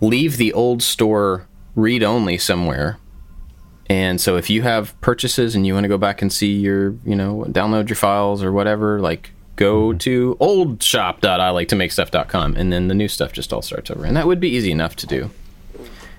Leave 0.00 0.36
the 0.36 0.52
old 0.52 0.82
store 0.82 1.46
read 1.74 2.02
only 2.02 2.38
somewhere. 2.38 2.98
And 3.88 4.20
so 4.20 4.36
if 4.36 4.48
you 4.48 4.62
have 4.62 4.98
purchases 5.00 5.56
and 5.56 5.66
you 5.66 5.74
want 5.74 5.84
to 5.84 5.88
go 5.88 5.98
back 5.98 6.22
and 6.22 6.32
see 6.32 6.52
your, 6.52 6.94
you 7.04 7.16
know, 7.16 7.44
download 7.48 7.88
your 7.88 7.96
files 7.96 8.42
or 8.42 8.52
whatever, 8.52 9.00
like 9.00 9.32
go 9.60 9.92
to 9.92 10.36
oldshop.iliketomake.stuff.com 10.40 12.56
and 12.56 12.72
then 12.72 12.88
the 12.88 12.94
new 12.94 13.08
stuff 13.08 13.32
just 13.32 13.52
all 13.52 13.60
starts 13.60 13.90
over. 13.90 14.06
And 14.06 14.16
that 14.16 14.26
would 14.26 14.40
be 14.40 14.48
easy 14.48 14.72
enough 14.72 14.96
to 14.96 15.06
do. 15.06 15.30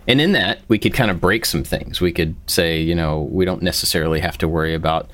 And 0.08 0.21
in 0.21 0.34
that, 0.34 0.62
we 0.67 0.77
could 0.77 0.93
kind 0.93 1.10
of 1.10 1.19
break 1.19 1.45
some 1.45 1.63
things. 1.63 1.99
We 1.99 2.12
could 2.12 2.36
say, 2.45 2.80
you 2.80 2.93
know, 2.93 3.21
we 3.21 3.43
don't 3.43 3.63
necessarily 3.63 4.19
have 4.19 4.38
to 4.39 4.47
worry 4.47 4.75
about 4.75 5.10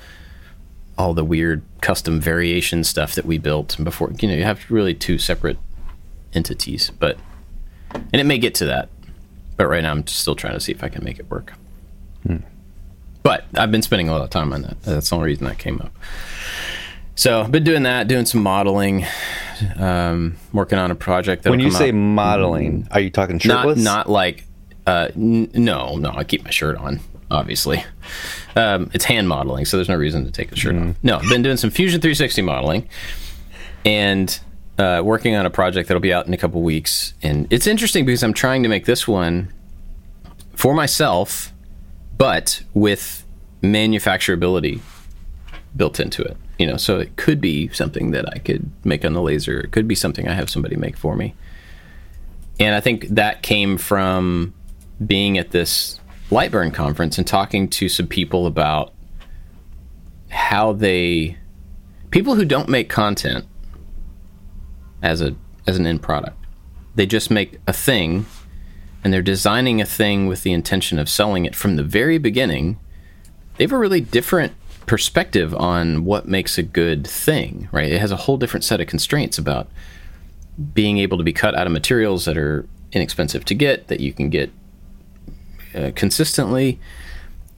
all 0.98 1.14
the 1.14 1.24
weird 1.24 1.62
custom 1.80 2.20
variation 2.20 2.84
stuff 2.84 3.14
that 3.14 3.24
we 3.24 3.38
built 3.38 3.82
before. 3.82 4.12
You 4.20 4.28
know, 4.28 4.34
you 4.34 4.44
have 4.44 4.70
really 4.70 4.94
two 4.94 5.16
separate 5.16 5.56
entities, 6.34 6.90
but 6.98 7.16
and 7.94 8.20
it 8.20 8.24
may 8.24 8.36
get 8.36 8.54
to 8.56 8.66
that. 8.66 8.90
But 9.56 9.68
right 9.68 9.82
now, 9.82 9.92
I'm 9.92 10.06
still 10.06 10.36
trying 10.36 10.52
to 10.52 10.60
see 10.60 10.72
if 10.72 10.84
I 10.84 10.90
can 10.90 11.02
make 11.02 11.18
it 11.18 11.30
work. 11.30 11.54
Hmm. 12.26 12.40
But 13.22 13.46
I've 13.54 13.72
been 13.72 13.82
spending 13.82 14.10
a 14.10 14.12
lot 14.12 14.20
of 14.20 14.28
time 14.30 14.52
on 14.52 14.62
that. 14.62 14.82
That's 14.82 15.08
the 15.08 15.16
only 15.16 15.28
reason 15.28 15.46
that 15.46 15.58
came 15.58 15.80
up. 15.80 15.92
So 17.18 17.40
I've 17.40 17.50
been 17.50 17.64
doing 17.64 17.82
that, 17.82 18.06
doing 18.06 18.26
some 18.26 18.44
modeling, 18.44 19.04
um, 19.76 20.36
working 20.52 20.78
on 20.78 20.92
a 20.92 20.94
project. 20.94 21.44
When 21.46 21.58
you 21.58 21.72
say 21.72 21.88
out. 21.88 21.94
modeling, 21.94 22.86
are 22.92 23.00
you 23.00 23.10
talking 23.10 23.40
not 23.44 23.64
shirtless? 23.64 23.82
not 23.82 24.08
like 24.08 24.44
uh, 24.86 25.08
n- 25.14 25.50
no 25.52 25.96
no 25.96 26.10
I 26.10 26.24
keep 26.24 26.44
my 26.44 26.50
shirt 26.50 26.76
on 26.78 27.00
obviously 27.30 27.84
um, 28.56 28.90
it's 28.94 29.04
hand 29.04 29.28
modeling 29.28 29.66
so 29.66 29.76
there's 29.76 29.88
no 29.88 29.96
reason 29.96 30.24
to 30.24 30.30
take 30.30 30.48
the 30.48 30.56
shirt 30.56 30.76
off 30.76 30.96
no 31.02 31.18
I've 31.18 31.28
been 31.28 31.42
doing 31.42 31.58
some 31.58 31.68
Fusion 31.68 32.00
360 32.00 32.40
modeling 32.40 32.88
and 33.84 34.40
uh, 34.78 35.02
working 35.04 35.34
on 35.34 35.44
a 35.44 35.50
project 35.50 35.88
that'll 35.88 36.00
be 36.00 36.12
out 36.12 36.26
in 36.26 36.32
a 36.32 36.38
couple 36.38 36.62
weeks 36.62 37.12
and 37.22 37.46
it's 37.50 37.66
interesting 37.66 38.06
because 38.06 38.22
I'm 38.22 38.32
trying 38.32 38.62
to 38.62 38.68
make 38.70 38.86
this 38.86 39.06
one 39.06 39.52
for 40.54 40.72
myself 40.72 41.52
but 42.16 42.62
with 42.72 43.26
manufacturability 43.62 44.80
built 45.76 46.00
into 46.00 46.22
it 46.22 46.38
you 46.58 46.66
know 46.66 46.76
so 46.76 46.98
it 46.98 47.16
could 47.16 47.40
be 47.40 47.68
something 47.68 48.10
that 48.10 48.28
I 48.34 48.38
could 48.38 48.70
make 48.84 49.04
on 49.04 49.12
the 49.12 49.22
laser 49.22 49.60
it 49.60 49.72
could 49.72 49.88
be 49.88 49.94
something 49.94 50.28
I 50.28 50.34
have 50.34 50.50
somebody 50.50 50.76
make 50.76 50.96
for 50.96 51.14
me 51.16 51.34
and 52.60 52.74
I 52.74 52.80
think 52.80 53.08
that 53.08 53.42
came 53.42 53.78
from 53.78 54.54
being 55.04 55.38
at 55.38 55.50
this 55.50 56.00
Lightburn 56.30 56.74
conference 56.74 57.18
and 57.18 57.26
talking 57.26 57.68
to 57.68 57.88
some 57.88 58.06
people 58.06 58.46
about 58.46 58.92
how 60.28 60.72
they 60.72 61.38
people 62.10 62.34
who 62.34 62.44
don't 62.44 62.68
make 62.68 62.88
content 62.88 63.46
as 65.02 65.22
a 65.22 65.34
as 65.66 65.76
an 65.76 65.86
end 65.86 66.02
product. 66.02 66.36
They 66.94 67.06
just 67.06 67.30
make 67.30 67.58
a 67.66 67.72
thing 67.72 68.26
and 69.04 69.12
they're 69.12 69.22
designing 69.22 69.80
a 69.80 69.86
thing 69.86 70.26
with 70.26 70.42
the 70.42 70.52
intention 70.52 70.98
of 70.98 71.08
selling 71.08 71.44
it 71.44 71.54
from 71.54 71.76
the 71.76 71.84
very 71.84 72.18
beginning. 72.18 72.78
They 73.56 73.64
have 73.64 73.72
a 73.72 73.78
really 73.78 74.00
different 74.00 74.52
perspective 74.88 75.54
on 75.54 76.04
what 76.04 76.26
makes 76.26 76.58
a 76.58 76.62
good 76.62 77.06
thing, 77.06 77.68
right? 77.70 77.92
It 77.92 78.00
has 78.00 78.10
a 78.10 78.16
whole 78.16 78.36
different 78.36 78.64
set 78.64 78.80
of 78.80 78.88
constraints 78.88 79.38
about 79.38 79.68
being 80.74 80.98
able 80.98 81.18
to 81.18 81.24
be 81.24 81.32
cut 81.32 81.54
out 81.54 81.66
of 81.66 81.72
materials 81.72 82.24
that 82.24 82.36
are 82.36 82.66
inexpensive 82.92 83.44
to 83.44 83.54
get, 83.54 83.86
that 83.88 84.00
you 84.00 84.12
can 84.12 84.30
get 84.30 84.50
uh, 85.74 85.92
consistently. 85.94 86.80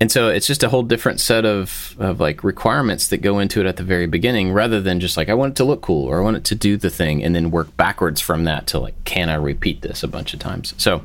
And 0.01 0.11
so 0.11 0.29
it's 0.29 0.47
just 0.47 0.63
a 0.63 0.71
whole 0.71 0.83
different 0.83 1.21
set 1.21 1.45
of, 1.45 1.95
of 1.99 2.21
like 2.21 2.43
requirements 2.43 3.09
that 3.09 3.19
go 3.19 3.39
into 3.39 3.61
it 3.61 3.67
at 3.67 3.77
the 3.77 3.83
very 3.83 4.07
beginning 4.07 4.53
rather 4.53 4.81
than 4.81 4.99
just 4.99 5.17
like, 5.17 5.29
I 5.29 5.35
want 5.35 5.53
it 5.53 5.57
to 5.57 5.65
look 5.65 5.83
cool 5.83 6.07
or 6.07 6.21
I 6.21 6.25
want 6.25 6.39
it 6.39 6.45
to 6.45 6.55
do 6.55 6.77
the 6.77 6.91
thing 6.91 7.23
and 7.23 7.35
then 7.35 7.51
work 7.51 7.77
backwards 7.77 8.21
from 8.21 8.45
that 8.45 8.67
to 8.69 8.79
like, 8.79 9.03
can 9.05 9.29
I 9.29 9.35
repeat 9.35 9.83
this 9.83 10.03
a 10.03 10.09
bunch 10.09 10.33
of 10.33 10.41
times? 10.41 10.75
So 10.79 11.05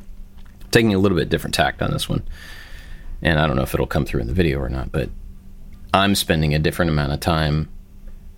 taking 0.72 0.94
a 0.94 0.98
little 0.98 1.18
bit 1.18 1.30
different 1.30 1.54
tact 1.54 1.82
on 1.82 1.92
this 1.92 2.10
one. 2.10 2.24
And 3.22 3.40
I 3.40 3.48
don't 3.48 3.56
know 3.56 3.64
if 3.64 3.74
it'll 3.74 3.86
come 3.86 4.06
through 4.06 4.22
in 4.22 4.28
the 4.28 4.34
video 4.34 4.60
or 4.60 4.70
not, 4.70 4.92
but 4.92 5.10
I'm 5.96 6.14
spending 6.14 6.54
a 6.54 6.60
different 6.60 6.92
amount 6.92 7.14
of 7.14 7.22
time 7.22 7.70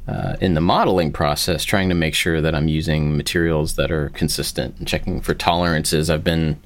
uh, 0.08 0.36
in 0.40 0.54
the 0.54 0.62
modeling 0.62 1.12
process, 1.12 1.64
trying 1.64 1.90
to 1.90 1.96
make 1.96 2.14
sure 2.14 2.40
that 2.40 2.54
I'm 2.54 2.68
using 2.68 3.18
materials 3.18 3.76
that 3.76 3.92
are 3.92 4.10
consistent 4.10 4.78
and 4.78 4.88
checking 4.88 5.22
for 5.22 5.34
tolerances. 5.34 6.12
I've 6.12 6.24
been 6.24 6.62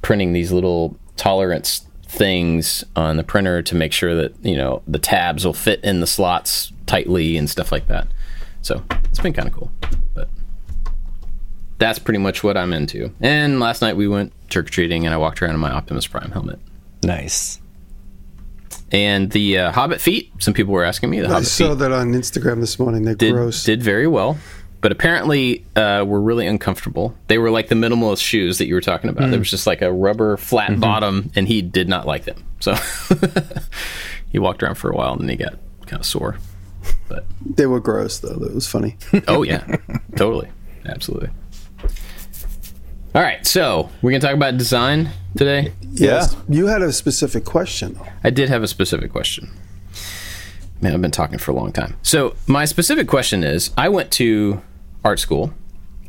printing 0.00 0.32
these 0.32 0.50
little 0.50 0.96
tolerance 1.16 1.86
things 2.04 2.82
on 2.96 3.18
the 3.18 3.24
printer 3.24 3.60
to 3.62 3.74
make 3.74 3.92
sure 3.92 4.14
that 4.14 4.32
you 4.42 4.56
know 4.56 4.82
the 4.86 4.98
tabs 4.98 5.44
will 5.44 5.52
fit 5.52 5.84
in 5.84 6.00
the 6.00 6.06
slots 6.06 6.72
tightly 6.86 7.36
and 7.36 7.50
stuff 7.50 7.70
like 7.70 7.86
that. 7.88 8.08
So 8.62 8.82
it's 9.04 9.20
been 9.20 9.34
kind 9.34 9.46
of 9.46 9.54
cool, 9.54 9.70
but 10.14 10.30
that's 11.76 11.98
pretty 11.98 12.18
much 12.18 12.42
what 12.42 12.56
I'm 12.56 12.72
into. 12.72 13.12
And 13.20 13.60
last 13.60 13.82
night 13.82 13.96
we 13.96 14.08
went 14.08 14.32
trick 14.48 14.66
or 14.66 14.70
treating, 14.70 15.04
and 15.04 15.14
I 15.14 15.18
walked 15.18 15.42
around 15.42 15.54
in 15.54 15.60
my 15.60 15.70
Optimus 15.70 16.06
Prime 16.06 16.30
helmet. 16.30 16.58
Nice. 17.02 17.60
And 18.92 19.30
the 19.32 19.58
uh, 19.58 19.72
Hobbit 19.72 20.00
feet, 20.00 20.32
some 20.38 20.54
people 20.54 20.72
were 20.72 20.84
asking 20.84 21.10
me. 21.10 21.20
The 21.20 21.26
I 21.26 21.30
Hobbit 21.32 21.46
saw 21.48 21.70
feet 21.70 21.78
that 21.80 21.92
on 21.92 22.12
Instagram 22.12 22.60
this 22.60 22.78
morning. 22.78 23.02
They're 23.02 23.14
did, 23.16 23.32
gross. 23.32 23.64
did 23.64 23.82
very 23.82 24.06
well, 24.06 24.38
but 24.80 24.92
apparently 24.92 25.64
uh, 25.74 26.04
were 26.06 26.20
really 26.20 26.46
uncomfortable. 26.46 27.14
They 27.26 27.38
were 27.38 27.50
like 27.50 27.68
the 27.68 27.74
minimalist 27.74 28.22
shoes 28.22 28.58
that 28.58 28.66
you 28.66 28.74
were 28.74 28.80
talking 28.80 29.10
about. 29.10 29.30
There 29.30 29.38
was 29.40 29.50
just 29.50 29.66
like 29.66 29.82
a 29.82 29.92
rubber 29.92 30.36
flat 30.36 30.78
bottom, 30.78 31.30
and 31.34 31.48
he 31.48 31.62
did 31.62 31.88
not 31.88 32.06
like 32.06 32.24
them. 32.24 32.44
So 32.60 32.74
he 34.30 34.38
walked 34.38 34.62
around 34.62 34.76
for 34.76 34.90
a 34.90 34.96
while, 34.96 35.12
and 35.12 35.22
then 35.22 35.28
he 35.30 35.36
got 35.36 35.58
kind 35.86 36.00
of 36.00 36.06
sore. 36.06 36.36
But 37.08 37.24
They 37.44 37.66
were 37.66 37.80
gross, 37.80 38.20
though. 38.20 38.34
That 38.34 38.54
was 38.54 38.68
funny. 38.68 38.96
oh 39.26 39.42
yeah, 39.42 39.76
totally, 40.14 40.48
absolutely. 40.84 41.30
All 43.16 43.22
right, 43.22 43.46
so 43.46 43.88
we're 44.02 44.10
gonna 44.10 44.20
talk 44.20 44.34
about 44.34 44.58
design 44.58 45.08
today. 45.38 45.72
Yes. 45.90 46.36
You 46.50 46.66
had 46.66 46.82
a 46.82 46.92
specific 46.92 47.46
question. 47.46 47.98
I 48.22 48.28
did 48.28 48.50
have 48.50 48.62
a 48.62 48.68
specific 48.68 49.10
question. 49.10 49.48
Man, 50.82 50.92
I've 50.92 51.00
been 51.00 51.10
talking 51.10 51.38
for 51.38 51.50
a 51.50 51.54
long 51.54 51.72
time. 51.72 51.96
So, 52.02 52.36
my 52.46 52.66
specific 52.66 53.08
question 53.08 53.42
is 53.42 53.70
I 53.74 53.88
went 53.88 54.10
to 54.12 54.60
art 55.02 55.18
school. 55.18 55.54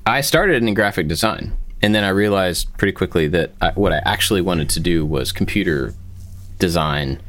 I 0.06 0.20
started 0.20 0.62
in 0.62 0.74
graphic 0.74 1.08
design, 1.08 1.56
and 1.82 1.96
then 1.96 2.04
I 2.04 2.10
realized 2.10 2.78
pretty 2.78 2.92
quickly 2.92 3.30
that 3.30 3.54
I, 3.62 3.72
what 3.72 3.94
I 3.94 4.02
actually 4.04 4.42
wanted 4.42 4.70
to 4.72 4.82
do 4.82 5.06
was 5.06 5.32
computer 5.32 5.94
design, 6.60 7.22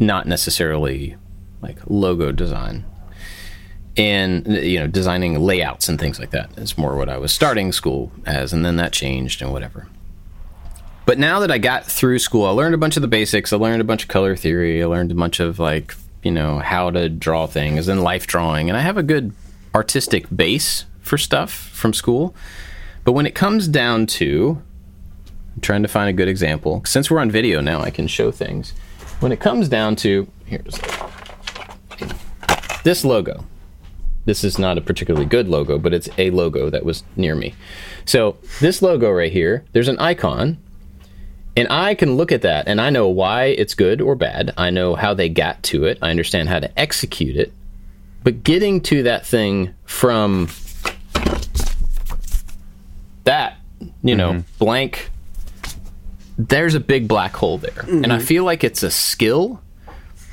not 0.00 0.26
necessarily 0.26 1.14
like 1.62 1.78
logo 1.86 2.32
design. 2.32 2.84
And 3.96 4.46
you 4.46 4.78
know, 4.78 4.86
designing 4.86 5.40
layouts 5.40 5.88
and 5.88 5.98
things 5.98 6.20
like 6.20 6.30
that 6.30 6.50
is 6.58 6.76
more 6.76 6.96
what 6.96 7.08
I 7.08 7.16
was 7.16 7.32
starting 7.32 7.72
school 7.72 8.12
as, 8.26 8.52
and 8.52 8.64
then 8.64 8.76
that 8.76 8.92
changed 8.92 9.40
and 9.40 9.52
whatever. 9.52 9.88
But 11.06 11.18
now 11.18 11.40
that 11.40 11.50
I 11.50 11.58
got 11.58 11.84
through 11.84 12.18
school, 12.18 12.44
I 12.46 12.50
learned 12.50 12.74
a 12.74 12.78
bunch 12.78 12.96
of 12.96 13.02
the 13.02 13.08
basics. 13.08 13.52
I 13.52 13.56
learned 13.56 13.80
a 13.80 13.84
bunch 13.84 14.02
of 14.02 14.08
color 14.08 14.36
theory. 14.36 14.82
I 14.82 14.86
learned 14.86 15.12
a 15.12 15.14
bunch 15.14 15.40
of 15.40 15.58
like, 15.58 15.94
you 16.22 16.32
know, 16.32 16.58
how 16.58 16.90
to 16.90 17.08
draw 17.08 17.46
things 17.46 17.86
and 17.86 18.02
life 18.02 18.26
drawing. 18.26 18.68
And 18.68 18.76
I 18.76 18.80
have 18.80 18.96
a 18.96 19.04
good 19.04 19.32
artistic 19.74 20.26
base 20.34 20.84
for 21.00 21.16
stuff 21.16 21.52
from 21.52 21.94
school. 21.94 22.34
But 23.04 23.12
when 23.12 23.24
it 23.24 23.36
comes 23.36 23.68
down 23.68 24.06
to 24.06 24.60
I'm 25.56 25.62
trying 25.62 25.82
to 25.82 25.88
find 25.88 26.10
a 26.10 26.12
good 26.12 26.28
example, 26.28 26.82
since 26.84 27.10
we're 27.10 27.18
on 27.18 27.30
video 27.30 27.62
now, 27.62 27.80
I 27.80 27.90
can 27.90 28.08
show 28.08 28.30
things. 28.30 28.72
When 29.20 29.32
it 29.32 29.40
comes 29.40 29.70
down 29.70 29.96
to 29.96 30.28
here's 30.44 30.78
this 32.84 33.04
logo. 33.04 33.44
This 34.26 34.44
is 34.44 34.58
not 34.58 34.76
a 34.76 34.82
particularly 34.82 35.26
good 35.26 35.48
logo, 35.48 35.78
but 35.78 35.94
it's 35.94 36.08
a 36.18 36.30
logo 36.30 36.68
that 36.68 36.84
was 36.84 37.02
near 37.16 37.34
me. 37.34 37.54
So, 38.04 38.36
this 38.60 38.82
logo 38.82 39.10
right 39.10 39.32
here, 39.32 39.64
there's 39.72 39.88
an 39.88 39.98
icon 39.98 40.58
and 41.56 41.66
I 41.70 41.94
can 41.94 42.16
look 42.16 42.32
at 42.32 42.42
that 42.42 42.68
and 42.68 42.80
I 42.80 42.90
know 42.90 43.08
why 43.08 43.44
it's 43.44 43.74
good 43.74 44.02
or 44.02 44.14
bad. 44.14 44.52
I 44.58 44.68
know 44.68 44.94
how 44.94 45.14
they 45.14 45.30
got 45.30 45.62
to 45.64 45.86
it. 45.86 45.98
I 46.02 46.10
understand 46.10 46.50
how 46.50 46.60
to 46.60 46.78
execute 46.78 47.36
it. 47.36 47.52
But 48.22 48.44
getting 48.44 48.82
to 48.82 49.04
that 49.04 49.24
thing 49.24 49.74
from 49.84 50.48
that, 53.24 53.56
you 54.02 54.14
know, 54.14 54.32
mm-hmm. 54.32 54.58
blank, 54.58 55.10
there's 56.36 56.74
a 56.74 56.80
big 56.80 57.08
black 57.08 57.34
hole 57.34 57.56
there. 57.56 57.84
And 57.86 58.12
I 58.12 58.16
mm-hmm. 58.16 58.26
feel 58.26 58.44
like 58.44 58.62
it's 58.62 58.82
a 58.82 58.90
skill 58.90 59.62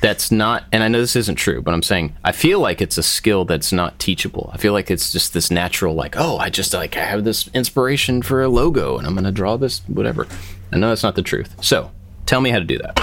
that's 0.04 0.30
not, 0.30 0.64
and 0.70 0.82
I 0.82 0.88
know 0.88 1.00
this 1.00 1.16
isn't 1.16 1.36
true, 1.36 1.62
but 1.62 1.72
I'm 1.72 1.82
saying 1.82 2.14
I 2.22 2.32
feel 2.32 2.60
like 2.60 2.82
it's 2.82 2.98
a 2.98 3.02
skill 3.02 3.46
that's 3.46 3.72
not 3.72 3.98
teachable. 3.98 4.50
I 4.52 4.58
feel 4.58 4.74
like 4.74 4.90
it's 4.90 5.10
just 5.10 5.32
this 5.32 5.50
natural, 5.50 5.94
like, 5.94 6.14
oh, 6.18 6.36
I 6.36 6.50
just 6.50 6.74
like, 6.74 6.94
I 6.98 7.04
have 7.04 7.24
this 7.24 7.48
inspiration 7.54 8.20
for 8.20 8.42
a 8.42 8.48
logo 8.50 8.98
and 8.98 9.06
I'm 9.06 9.14
going 9.14 9.24
to 9.24 9.32
draw 9.32 9.56
this, 9.56 9.80
whatever. 9.86 10.28
I 10.70 10.76
know 10.76 10.90
that's 10.90 11.02
not 11.02 11.14
the 11.14 11.22
truth. 11.22 11.56
So 11.64 11.90
tell 12.26 12.42
me 12.42 12.50
how 12.50 12.58
to 12.58 12.66
do 12.66 12.76
that. 12.76 13.00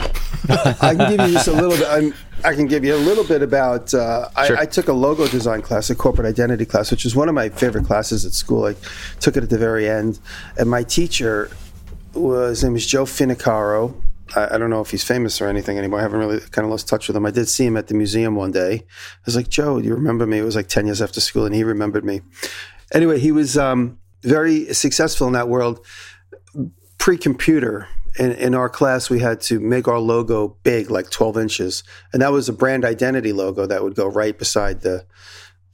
I 0.81 0.93
can 0.93 1.09
give 1.17 1.27
you 1.27 1.33
just 1.33 1.47
a 1.47 1.53
little 1.53 1.71
bit. 1.71 1.87
I'm, 1.89 2.13
I 2.43 2.53
can 2.53 2.67
give 2.67 2.85
you 2.85 2.93
a 2.93 2.97
little 2.97 3.23
bit 3.23 3.41
about. 3.41 3.93
Uh, 3.93 4.29
Sure. 4.45 4.57
I, 4.57 4.61
I 4.61 4.65
took 4.65 4.87
a 4.87 4.93
logo 4.93 5.27
design 5.27 5.61
class, 5.63 5.89
a 5.89 5.95
corporate 5.95 6.27
identity 6.27 6.65
class, 6.65 6.91
which 6.91 7.05
is 7.05 7.15
one 7.15 7.29
of 7.29 7.35
my 7.35 7.49
favorite 7.49 7.85
classes 7.85 8.25
at 8.25 8.33
school. 8.33 8.65
I 8.65 8.75
took 9.19 9.37
it 9.37 9.43
at 9.43 9.49
the 9.49 9.57
very 9.57 9.87
end, 9.89 10.19
and 10.57 10.69
my 10.69 10.83
teacher 10.83 11.49
was 12.13 12.59
his 12.59 12.63
name 12.63 12.73
was 12.73 12.85
Joe 12.85 13.05
Finicaro. 13.05 13.93
I, 14.36 14.56
I 14.56 14.58
don't 14.58 14.70
know 14.70 14.82
if 14.82 14.91
he's 14.91 15.04
famous 15.04 15.41
or 15.41 15.48
anything 15.48 15.78
anymore. 15.78 16.00
I 16.00 16.04
haven't 16.04 16.20
really 16.20 16.39
kind 16.39 16.65
of 16.65 16.72
lost 16.72 16.88
touch 16.88 17.08
with 17.08 17.15
him. 17.15 17.26
I 17.26 17.32
did 17.32 17.48
see 17.48 17.65
him 17.65 17.78
at 17.78 17.88
the 17.88 17.94
museum 17.94 18.36
one 18.36 18.52
day. 18.52 18.74
I 18.74 19.24
was 19.26 19.36
like, 19.36 19.50
Joe, 19.50 19.80
do 19.80 19.88
you 19.88 19.96
remember 19.96 20.26
me? 20.26 20.39
It 20.39 20.44
was 20.44 20.56
like 20.56 20.67
ten 20.67 20.86
years 20.86 21.02
after 21.02 21.20
school, 21.20 21.46
and 21.46 21.56
he 21.56 21.63
remembered 21.63 22.06
me. 22.06 22.22
Anyway, 22.94 23.20
he 23.20 23.32
was 23.32 23.58
um, 23.58 24.00
very 24.24 24.74
successful 24.74 25.28
in 25.28 25.34
that 25.34 25.50
world 25.50 25.86
pre-computer 26.98 27.88
in, 28.20 28.32
in 28.34 28.54
our 28.54 28.70
class 28.70 29.10
we 29.10 29.20
had 29.20 29.41
to 29.41 29.60
make 29.60 29.88
our 29.88 30.00
logo 30.00 30.56
big 30.63 30.91
like 30.91 31.10
12 31.10 31.38
inches 31.38 31.84
and 32.13 32.22
that 32.22 32.32
was 32.32 32.48
a 32.48 32.54
brand 32.54 32.86
identity 32.86 33.34
logo 33.34 33.65
that 33.65 33.84
would 33.84 33.96
go 33.96 34.06
right 34.08 34.38
beside 34.38 34.82
the 34.82 35.06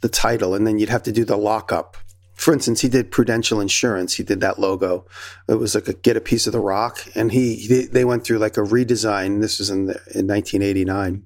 the 0.02 0.08
title 0.08 0.54
and 0.54 0.66
then 0.66 0.78
you'd 0.80 0.90
have 0.90 1.04
to 1.04 1.12
do 1.12 1.26
the 1.26 1.36
lockup 1.36 1.98
for 2.38 2.54
instance 2.54 2.82
he 2.82 2.88
did 2.88 3.12
prudential 3.12 3.60
insurance. 3.60 4.14
He 4.14 4.24
did 4.24 4.40
that 4.42 4.60
logo. 4.60 5.06
It 5.50 5.56
was 5.56 5.76
like 5.76 5.88
a 5.88 5.94
get 5.94 6.16
a 6.16 6.22
piece 6.22 6.48
of 6.48 6.54
the 6.54 6.60
rock. 6.60 7.00
And 7.16 7.32
he 7.32 7.88
they, 7.92 8.06
went 8.06 8.24
through 8.24 8.38
like 8.38 8.56
a 8.58 8.62
redesign. 8.62 9.42
This 9.42 9.60
was 9.60 9.70
in 9.70 9.88
the, 9.88 9.96
in 10.16 10.28
1989 10.28 11.24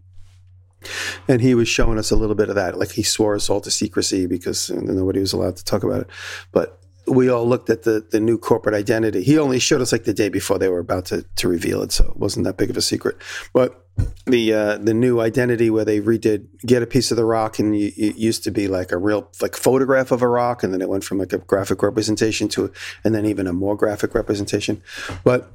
and 1.28 1.42
he 1.42 1.54
was 1.54 1.68
showing 1.68 2.00
us 2.00 2.12
a 2.12 2.16
little 2.16 2.36
bit 2.36 2.50
of 2.50 2.56
that. 2.56 2.78
Like 2.78 2.92
he 2.92 3.04
swore 3.04 3.36
us 3.36 3.50
all 3.50 3.62
to 3.62 3.70
secrecy 3.70 4.26
because 4.26 4.70
nobody 4.72 5.20
was 5.20 5.34
allowed 5.34 5.58
to 5.58 5.64
talk 5.64 5.84
about 5.84 6.02
it. 6.02 6.08
But 6.52 6.81
we 7.12 7.30
all 7.30 7.46
looked 7.46 7.70
at 7.70 7.84
the, 7.84 8.06
the 8.10 8.20
new 8.20 8.38
corporate 8.38 8.74
identity. 8.74 9.22
He 9.22 9.38
only 9.38 9.60
showed 9.60 9.82
us 9.82 9.92
like 9.92 10.06
the 10.06 10.14
day 10.14 10.30
before 10.30 10.58
they 10.58 10.70
were 10.70 10.80
about 10.80 11.06
to, 11.06 11.24
to 11.36 11.48
reveal 11.48 11.82
it, 11.82 11.92
so 11.92 12.06
it 12.06 12.18
wasn't 12.18 12.46
that 12.46 12.58
big 12.58 12.70
of 12.70 12.78
a 12.78 12.82
secret. 12.82 13.18
But 13.54 13.86
the 14.26 14.54
uh, 14.54 14.78
the 14.78 14.94
new 14.94 15.20
identity 15.20 15.70
where 15.70 15.84
they 15.84 16.00
redid 16.00 16.48
get 16.66 16.82
a 16.82 16.88
piece 16.88 17.12
of 17.12 17.18
the 17.18 17.26
rock, 17.26 17.60
and 17.60 17.78
you, 17.78 17.92
it 17.98 18.16
used 18.16 18.44
to 18.46 18.52
be 18.52 18.70
like 18.70 18.94
a 18.94 18.98
real 18.98 19.30
like 19.42 19.58
photograph 19.58 20.12
of 20.12 20.22
a 20.22 20.28
rock, 20.28 20.64
and 20.64 20.74
then 20.74 20.82
it 20.82 20.88
went 20.88 21.04
from 21.04 21.18
like 21.18 21.34
a 21.34 21.40
graphic 21.40 21.84
representation 21.84 22.48
to, 22.50 22.72
and 23.04 23.14
then 23.14 23.26
even 23.26 23.46
a 23.46 23.54
more 23.54 23.76
graphic 23.76 24.16
representation. 24.16 24.82
But 25.26 25.52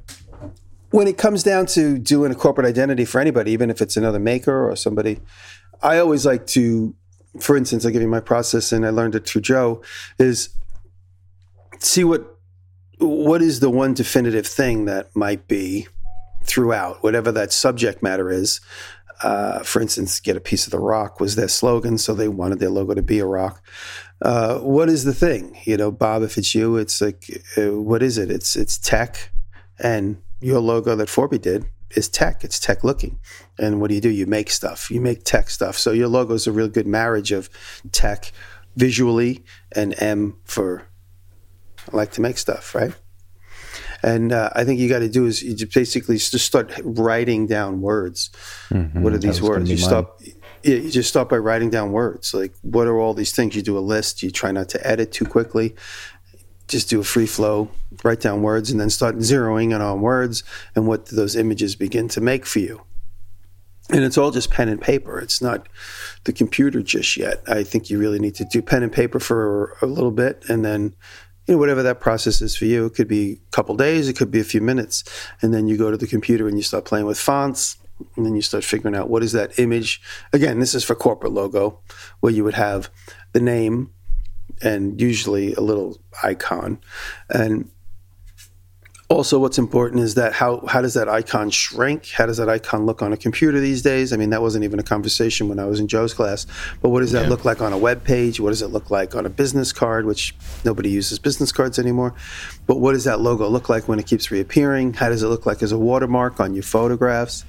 when 0.91 1.07
it 1.07 1.17
comes 1.17 1.41
down 1.41 1.65
to 1.67 1.97
doing 1.97 2.31
a 2.31 2.35
corporate 2.35 2.67
identity 2.67 3.03
for 3.03 3.19
anybody, 3.19 3.51
even 3.51 3.71
if 3.71 3.81
it's 3.81 3.97
another 3.97 4.19
maker 4.19 4.69
or 4.69 4.75
somebody, 4.75 5.19
I 5.81 5.97
always 5.97 6.23
like 6.23 6.45
to, 6.47 6.95
for 7.39 7.57
instance, 7.57 7.83
I'll 7.83 7.91
give 7.91 8.03
you 8.03 8.07
my 8.07 8.21
process, 8.21 8.71
and 8.71 8.85
I 8.85 8.91
learned 8.91 9.15
it 9.15 9.27
through 9.27 9.41
Joe, 9.41 9.81
is 10.19 10.49
see 11.79 12.03
what 12.03 12.35
what 12.99 13.41
is 13.41 13.59
the 13.59 13.69
one 13.69 13.93
definitive 13.93 14.47
thing 14.47 14.85
that 14.85 15.15
might 15.15 15.47
be 15.47 15.87
throughout 16.45 17.03
whatever 17.03 17.31
that 17.31 17.53
subject 17.53 18.01
matter 18.01 18.29
is? 18.29 18.59
Uh, 19.23 19.63
for 19.63 19.81
instance 19.81 20.19
get 20.19 20.37
a 20.37 20.39
piece 20.39 20.67
of 20.67 20.71
the 20.71 20.79
rock 20.79 21.19
was 21.19 21.35
their 21.35 21.47
slogan 21.47 21.97
so 21.97 22.13
they 22.13 22.27
wanted 22.27 22.59
their 22.59 22.69
logo 22.69 22.93
to 22.93 23.01
be 23.01 23.19
a 23.19 23.25
rock. 23.25 23.63
Uh, 24.21 24.59
what 24.59 24.89
is 24.89 25.05
the 25.05 25.13
thing? 25.13 25.57
You 25.63 25.77
know 25.77 25.91
bob 25.91 26.21
if 26.23 26.37
it's 26.37 26.53
you 26.53 26.77
it's 26.77 27.01
like 27.01 27.43
uh, 27.57 27.79
what 27.81 28.03
is 28.03 28.17
it? 28.17 28.29
It's 28.29 28.55
it's 28.55 28.77
tech 28.77 29.31
and 29.79 30.21
your 30.39 30.59
logo 30.59 30.95
that 30.95 31.09
forby 31.09 31.39
did 31.41 31.65
is 31.91 32.09
tech. 32.09 32.43
It's 32.43 32.59
tech 32.59 32.83
looking. 32.83 33.19
And 33.57 33.79
what 33.79 33.89
do 33.89 33.95
you 33.95 34.01
do? 34.01 34.09
You 34.09 34.25
make 34.25 34.49
stuff. 34.49 34.91
You 34.91 35.01
make 35.01 35.23
tech 35.23 35.49
stuff. 35.49 35.77
So 35.77 35.91
your 35.91 36.07
logo 36.07 36.33
is 36.33 36.47
a 36.47 36.51
real 36.51 36.67
good 36.67 36.87
marriage 36.87 37.31
of 37.31 37.49
tech 37.91 38.31
visually 38.75 39.43
and 39.71 39.95
m 40.01 40.37
for 40.45 40.87
I 41.91 41.95
like 41.95 42.11
to 42.13 42.21
make 42.21 42.37
stuff, 42.37 42.75
right? 42.75 42.93
And 44.03 44.31
uh, 44.31 44.51
I 44.53 44.63
think 44.63 44.79
you 44.79 44.87
got 44.89 44.99
to 44.99 45.09
do 45.09 45.25
is 45.25 45.41
you 45.41 45.55
just 45.55 45.73
basically 45.73 46.17
just 46.17 46.45
start 46.45 46.71
writing 46.83 47.47
down 47.47 47.81
words. 47.81 48.29
What 48.69 49.13
are 49.13 49.17
these 49.17 49.41
words? 49.41 49.69
You 49.69 49.77
stop. 49.77 50.21
Yeah, 50.63 50.75
you 50.75 50.91
just 50.91 51.09
start 51.09 51.29
by 51.29 51.37
writing 51.37 51.69
down 51.69 51.91
words. 51.91 52.33
Like, 52.33 52.53
what 52.61 52.87
are 52.87 52.99
all 52.99 53.13
these 53.13 53.31
things? 53.31 53.55
You 53.55 53.61
do 53.61 53.77
a 53.77 53.79
list. 53.79 54.21
You 54.21 54.31
try 54.31 54.51
not 54.51 54.69
to 54.69 54.87
edit 54.87 55.11
too 55.11 55.25
quickly. 55.25 55.75
Just 56.67 56.89
do 56.89 56.99
a 56.99 57.03
free 57.03 57.25
flow. 57.25 57.69
Write 58.03 58.19
down 58.19 58.41
words, 58.41 58.69
and 58.69 58.79
then 58.79 58.89
start 58.89 59.17
zeroing 59.17 59.73
in 59.73 59.81
on 59.81 60.01
words 60.01 60.43
and 60.75 60.87
what 60.87 61.07
those 61.07 61.35
images 61.35 61.75
begin 61.75 62.07
to 62.09 62.21
make 62.21 62.45
for 62.45 62.59
you. 62.59 62.81
And 63.89 64.03
it's 64.03 64.17
all 64.17 64.31
just 64.31 64.51
pen 64.51 64.67
and 64.67 64.81
paper. 64.81 65.17
It's 65.17 65.41
not 65.41 65.69
the 66.25 66.33
computer 66.33 66.81
just 66.81 67.15
yet. 67.15 67.41
I 67.47 67.63
think 67.63 67.89
you 67.89 67.97
really 67.97 68.19
need 68.19 68.35
to 68.35 68.45
do 68.45 68.61
pen 68.61 68.83
and 68.83 68.91
paper 68.91 69.19
for 69.19 69.77
a 69.81 69.85
little 69.85 70.11
bit, 70.11 70.43
and 70.49 70.65
then 70.65 70.93
you 71.47 71.53
know, 71.53 71.57
whatever 71.57 71.81
that 71.83 71.99
process 71.99 72.41
is 72.41 72.55
for 72.55 72.65
you. 72.65 72.85
It 72.85 72.95
could 72.95 73.07
be 73.07 73.39
a 73.47 73.51
couple 73.51 73.75
days, 73.75 74.07
it 74.07 74.17
could 74.17 74.31
be 74.31 74.39
a 74.39 74.45
few 74.45 74.61
minutes, 74.61 75.03
and 75.41 75.53
then 75.53 75.67
you 75.67 75.77
go 75.77 75.91
to 75.91 75.97
the 75.97 76.07
computer 76.07 76.47
and 76.47 76.57
you 76.57 76.63
start 76.63 76.85
playing 76.85 77.05
with 77.05 77.17
fonts, 77.17 77.77
and 78.15 78.25
then 78.25 78.35
you 78.35 78.41
start 78.41 78.63
figuring 78.63 78.95
out 78.95 79.09
what 79.09 79.23
is 79.23 79.31
that 79.31 79.57
image. 79.57 80.01
Again, 80.33 80.59
this 80.59 80.75
is 80.75 80.83
for 80.83 80.95
corporate 80.95 81.33
logo, 81.33 81.79
where 82.19 82.33
you 82.33 82.43
would 82.43 82.53
have 82.53 82.89
the 83.33 83.39
name 83.39 83.91
and 84.61 84.99
usually 84.99 85.53
a 85.53 85.61
little 85.61 85.99
icon, 86.23 86.79
and 87.29 87.69
also 89.09 89.39
what's 89.39 89.57
important 89.57 90.01
is 90.01 90.15
that 90.15 90.33
how 90.33 90.65
how 90.67 90.81
does 90.81 90.93
that 90.95 91.07
icon 91.07 91.49
shrink? 91.49 92.09
How 92.09 92.25
does 92.25 92.37
that 92.37 92.49
icon 92.49 92.85
look 92.85 93.01
on 93.01 93.13
a 93.13 93.17
computer 93.17 93.59
these 93.59 93.81
days? 93.81 94.11
I 94.11 94.17
mean 94.17 94.31
that 94.31 94.41
wasn't 94.41 94.65
even 94.65 94.79
a 94.79 94.83
conversation 94.83 95.47
when 95.47 95.59
i 95.59 95.65
was 95.65 95.79
in 95.79 95.87
joe's 95.87 96.13
class 96.13 96.45
but 96.81 96.89
what 96.89 96.99
does 96.99 97.13
that 97.13 97.29
look 97.29 97.45
like 97.45 97.61
on 97.61 97.71
a 97.71 97.77
web 97.77 98.03
page? 98.03 98.39
What 98.39 98.49
does 98.49 98.61
it 98.61 98.67
look 98.67 98.91
like 98.91 99.15
on 99.15 99.25
a 99.25 99.29
business 99.29 99.71
card 99.71 100.05
which 100.05 100.35
nobody 100.65 100.89
uses 100.89 101.19
business 101.19 101.51
cards 101.51 101.79
anymore? 101.79 102.13
But 102.65 102.79
what 102.79 102.93
does 102.93 103.05
that 103.05 103.21
logo 103.21 103.47
look 103.47 103.69
like 103.69 103.87
when 103.87 103.99
it 103.99 104.05
keeps 104.05 104.29
reappearing? 104.29 104.93
How 104.93 105.09
does 105.09 105.23
it 105.23 105.27
look 105.27 105.45
like 105.45 105.63
as 105.63 105.71
a 105.71 105.77
watermark 105.77 106.39
on 106.39 106.53
your 106.53 106.63
photographs 106.63 107.45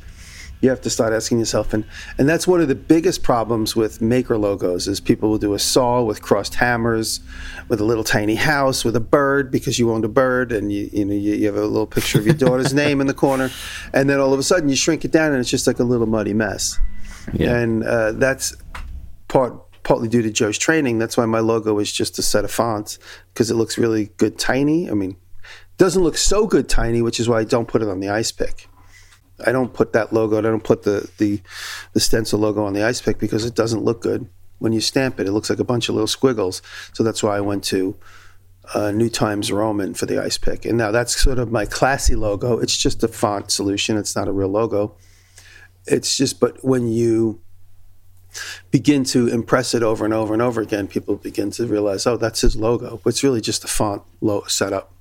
you 0.60 0.68
have 0.68 0.80
to 0.80 0.90
start 0.90 1.12
asking 1.12 1.38
yourself 1.38 1.72
and 1.72 1.84
and 2.18 2.28
that's 2.28 2.46
one 2.46 2.60
of 2.60 2.68
the 2.68 2.74
biggest 2.74 3.22
problems 3.22 3.76
with 3.76 4.00
maker 4.00 4.36
logos 4.36 4.88
is 4.88 5.00
people 5.00 5.28
will 5.30 5.38
do 5.38 5.54
a 5.54 5.58
saw 5.58 6.02
with 6.02 6.22
crossed 6.22 6.54
hammers 6.56 7.20
with 7.68 7.80
a 7.80 7.84
little 7.84 8.04
tiny 8.04 8.34
house 8.34 8.84
with 8.84 8.96
a 8.96 9.00
bird 9.00 9.50
because 9.50 9.78
you 9.78 9.90
owned 9.90 10.04
a 10.04 10.08
bird 10.08 10.52
and 10.52 10.72
you 10.72 10.88
you 10.92 11.04
know 11.04 11.14
you, 11.14 11.34
you 11.34 11.46
have 11.46 11.56
a 11.56 11.60
little 11.60 11.86
picture 11.86 12.18
of 12.18 12.26
your 12.26 12.34
daughter's 12.34 12.74
name 12.84 13.00
in 13.00 13.06
the 13.06 13.14
corner 13.14 13.50
and 13.92 14.08
then 14.08 14.18
all 14.18 14.32
of 14.32 14.38
a 14.38 14.42
sudden 14.42 14.68
you 14.68 14.76
shrink 14.76 15.04
it 15.04 15.12
down 15.12 15.32
and 15.32 15.40
it's 15.40 15.50
just 15.50 15.66
like 15.66 15.78
a 15.78 15.84
little 15.84 16.06
muddy 16.06 16.34
mess. 16.34 16.78
Yeah. 17.34 17.58
and 17.58 17.84
uh, 17.84 18.12
that's 18.12 18.56
part 19.28 19.54
partly 19.82 20.08
due 20.08 20.22
to 20.22 20.30
Joe's 20.30 20.56
training. 20.56 20.98
That's 20.98 21.16
why 21.16 21.26
my 21.26 21.40
logo 21.40 21.78
is 21.78 21.92
just 21.92 22.18
a 22.18 22.22
set 22.22 22.44
of 22.44 22.50
fonts 22.50 22.98
because 23.32 23.50
it 23.50 23.54
looks 23.54 23.76
really 23.76 24.06
good 24.16 24.38
tiny. 24.38 24.90
I 24.90 24.94
mean 24.94 25.16
doesn't 25.76 26.02
look 26.02 26.16
so 26.16 26.44
good 26.46 26.68
tiny 26.68 27.00
which 27.00 27.20
is 27.20 27.28
why 27.28 27.38
I 27.38 27.44
don't 27.44 27.68
put 27.68 27.82
it 27.82 27.88
on 27.88 28.00
the 28.00 28.08
ice 28.08 28.32
pick 28.32 28.68
I 29.46 29.52
don't 29.52 29.72
put 29.72 29.92
that 29.92 30.12
logo. 30.12 30.38
I 30.38 30.42
don't 30.42 30.64
put 30.64 30.82
the, 30.82 31.08
the 31.18 31.40
the 31.92 32.00
stencil 32.00 32.40
logo 32.40 32.64
on 32.64 32.72
the 32.72 32.82
ice 32.82 33.00
pick 33.00 33.18
because 33.18 33.44
it 33.44 33.54
doesn't 33.54 33.84
look 33.84 34.02
good 34.02 34.28
when 34.58 34.72
you 34.72 34.80
stamp 34.80 35.20
it. 35.20 35.26
It 35.26 35.32
looks 35.32 35.50
like 35.50 35.60
a 35.60 35.64
bunch 35.64 35.88
of 35.88 35.94
little 35.94 36.08
squiggles. 36.08 36.62
So 36.92 37.02
that's 37.02 37.22
why 37.22 37.36
I 37.36 37.40
went 37.40 37.64
to 37.64 37.96
uh, 38.74 38.90
New 38.90 39.08
Times 39.08 39.50
Roman 39.50 39.94
for 39.94 40.06
the 40.06 40.22
ice 40.22 40.38
pick. 40.38 40.64
And 40.64 40.76
now 40.76 40.90
that's 40.90 41.20
sort 41.20 41.38
of 41.38 41.50
my 41.50 41.64
classy 41.64 42.14
logo. 42.14 42.58
It's 42.58 42.76
just 42.76 43.02
a 43.02 43.08
font 43.08 43.50
solution. 43.50 43.96
It's 43.96 44.14
not 44.14 44.28
a 44.28 44.32
real 44.32 44.48
logo. 44.48 44.96
It's 45.86 46.16
just, 46.16 46.38
but 46.38 46.62
when 46.64 46.88
you 46.88 47.40
begin 48.70 49.04
to 49.04 49.28
impress 49.28 49.74
it 49.74 49.82
over 49.82 50.04
and 50.04 50.12
over 50.12 50.32
and 50.34 50.42
over 50.42 50.60
again, 50.60 50.86
people 50.86 51.16
begin 51.16 51.50
to 51.52 51.66
realize, 51.66 52.06
oh, 52.06 52.16
that's 52.16 52.42
his 52.42 52.56
logo. 52.56 53.00
But 53.02 53.10
it's 53.10 53.24
really 53.24 53.40
just 53.40 53.64
a 53.64 53.68
font 53.68 54.02
lo- 54.20 54.44
setup. 54.46 54.92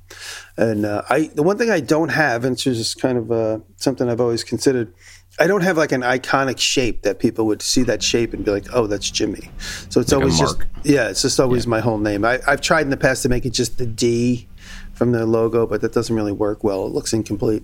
And 0.57 0.85
uh, 0.85 1.03
I, 1.09 1.29
the 1.33 1.43
one 1.43 1.57
thing 1.57 1.69
I 1.69 1.79
don't 1.79 2.09
have, 2.09 2.45
and 2.45 2.53
it's 2.53 2.63
just 2.63 2.99
kind 2.99 3.17
of 3.17 3.31
uh, 3.31 3.59
something 3.75 4.09
I've 4.09 4.21
always 4.21 4.43
considered, 4.43 4.93
I 5.39 5.45
don't 5.45 5.61
have 5.61 5.77
like 5.77 5.91
an 5.91 6.01
iconic 6.01 6.57
shape 6.57 7.03
that 7.03 7.19
people 7.19 7.45
would 7.45 7.61
see 7.61 7.83
that 7.83 8.01
shape 8.01 8.33
and 8.33 8.43
be 8.43 8.51
like, 8.51 8.65
"Oh, 8.73 8.87
that's 8.87 9.09
Jimmy." 9.09 9.51
So 9.89 9.99
it's 10.01 10.11
Like 10.11 10.21
always 10.21 10.39
just 10.39 10.57
yeah, 10.83 11.09
it's 11.09 11.21
just 11.21 11.39
always 11.39 11.67
my 11.67 11.79
whole 11.79 11.99
name. 11.99 12.25
I, 12.25 12.39
I've 12.47 12.61
tried 12.61 12.81
in 12.81 12.89
the 12.89 12.97
past 12.97 13.21
to 13.23 13.29
make 13.29 13.45
it 13.45 13.51
just 13.51 13.77
the 13.77 13.85
D 13.85 14.47
from 14.93 15.11
the 15.11 15.25
logo, 15.27 15.67
but 15.67 15.81
that 15.81 15.93
doesn't 15.93 16.15
really 16.15 16.31
work 16.31 16.63
well. 16.63 16.87
It 16.87 16.93
looks 16.93 17.13
incomplete. 17.13 17.63